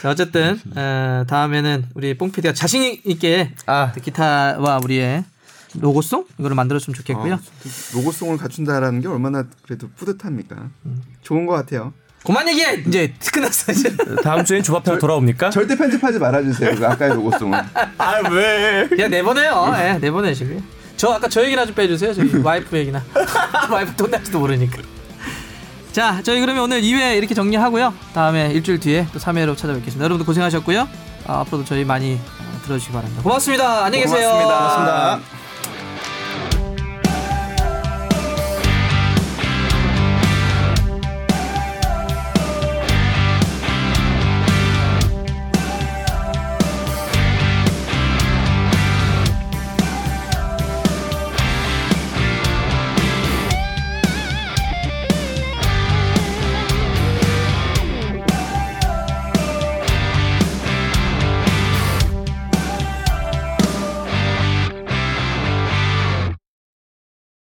자 0.00 0.10
어쨌든 0.10 0.60
어, 0.76 1.24
다음에는 1.28 1.86
우리 1.94 2.16
뽕 2.16 2.30
PD가 2.30 2.54
자신 2.54 2.98
있게 3.04 3.52
아 3.66 3.92
기타와 3.92 4.80
우리의 4.84 5.24
로고송 5.74 6.24
이거를 6.38 6.54
만들었으면 6.56 6.94
좋겠고요. 6.94 7.34
어, 7.34 7.38
로고송을 7.94 8.38
갖춘다라는 8.38 9.00
게 9.00 9.08
얼마나 9.08 9.44
그래도 9.62 9.88
뿌듯합니까? 9.96 10.70
좋은 11.22 11.46
것 11.46 11.54
같아요. 11.54 11.92
그만 12.24 12.48
얘기해 12.48 12.84
이제 12.86 13.14
끝났어 13.32 13.72
이제. 13.72 13.94
다음 14.22 14.44
주엔 14.44 14.62
주바페가 14.62 14.98
돌아옵니까? 14.98 15.50
절대 15.50 15.76
편집하지 15.76 16.18
말아주세요. 16.18 16.74
그 16.76 16.86
아까의 16.86 17.14
로고송은. 17.14 17.58
아 17.98 18.30
왜? 18.30 18.86
그냥 18.88 19.10
내보내요. 19.10 19.74
예, 19.78 19.98
내보내시고요. 19.98 20.60
저 20.96 21.10
아까 21.10 21.28
저 21.28 21.44
얘기나 21.44 21.64
좀 21.64 21.74
빼주세요. 21.74 22.12
저희 22.14 22.36
와이프 22.42 22.76
얘기나. 22.76 23.02
와이프 23.70 23.94
돈 23.94 24.10
날지도 24.10 24.38
모르니까. 24.40 24.82
자, 25.92 26.20
저희 26.22 26.40
그러면 26.40 26.64
오늘 26.64 26.82
2회 26.82 27.16
이렇게 27.16 27.34
정리하고요. 27.34 27.92
다음에 28.14 28.50
일주일 28.52 28.78
뒤에 28.78 29.06
또 29.12 29.18
3회로 29.18 29.56
찾아뵙겠습니다. 29.56 30.04
여러분들 30.04 30.26
고생하셨고요. 30.26 30.88
아, 31.26 31.40
앞으로도 31.40 31.64
저희 31.64 31.84
많이 31.84 32.14
어, 32.14 32.60
들어주시기 32.64 32.92
바랍니다. 32.92 33.22
고맙습니다. 33.22 33.84
안녕히 33.84 34.04
계세요. 34.04 34.28
고맙습니다. 34.30 34.58
고맙습니다. 34.58 35.37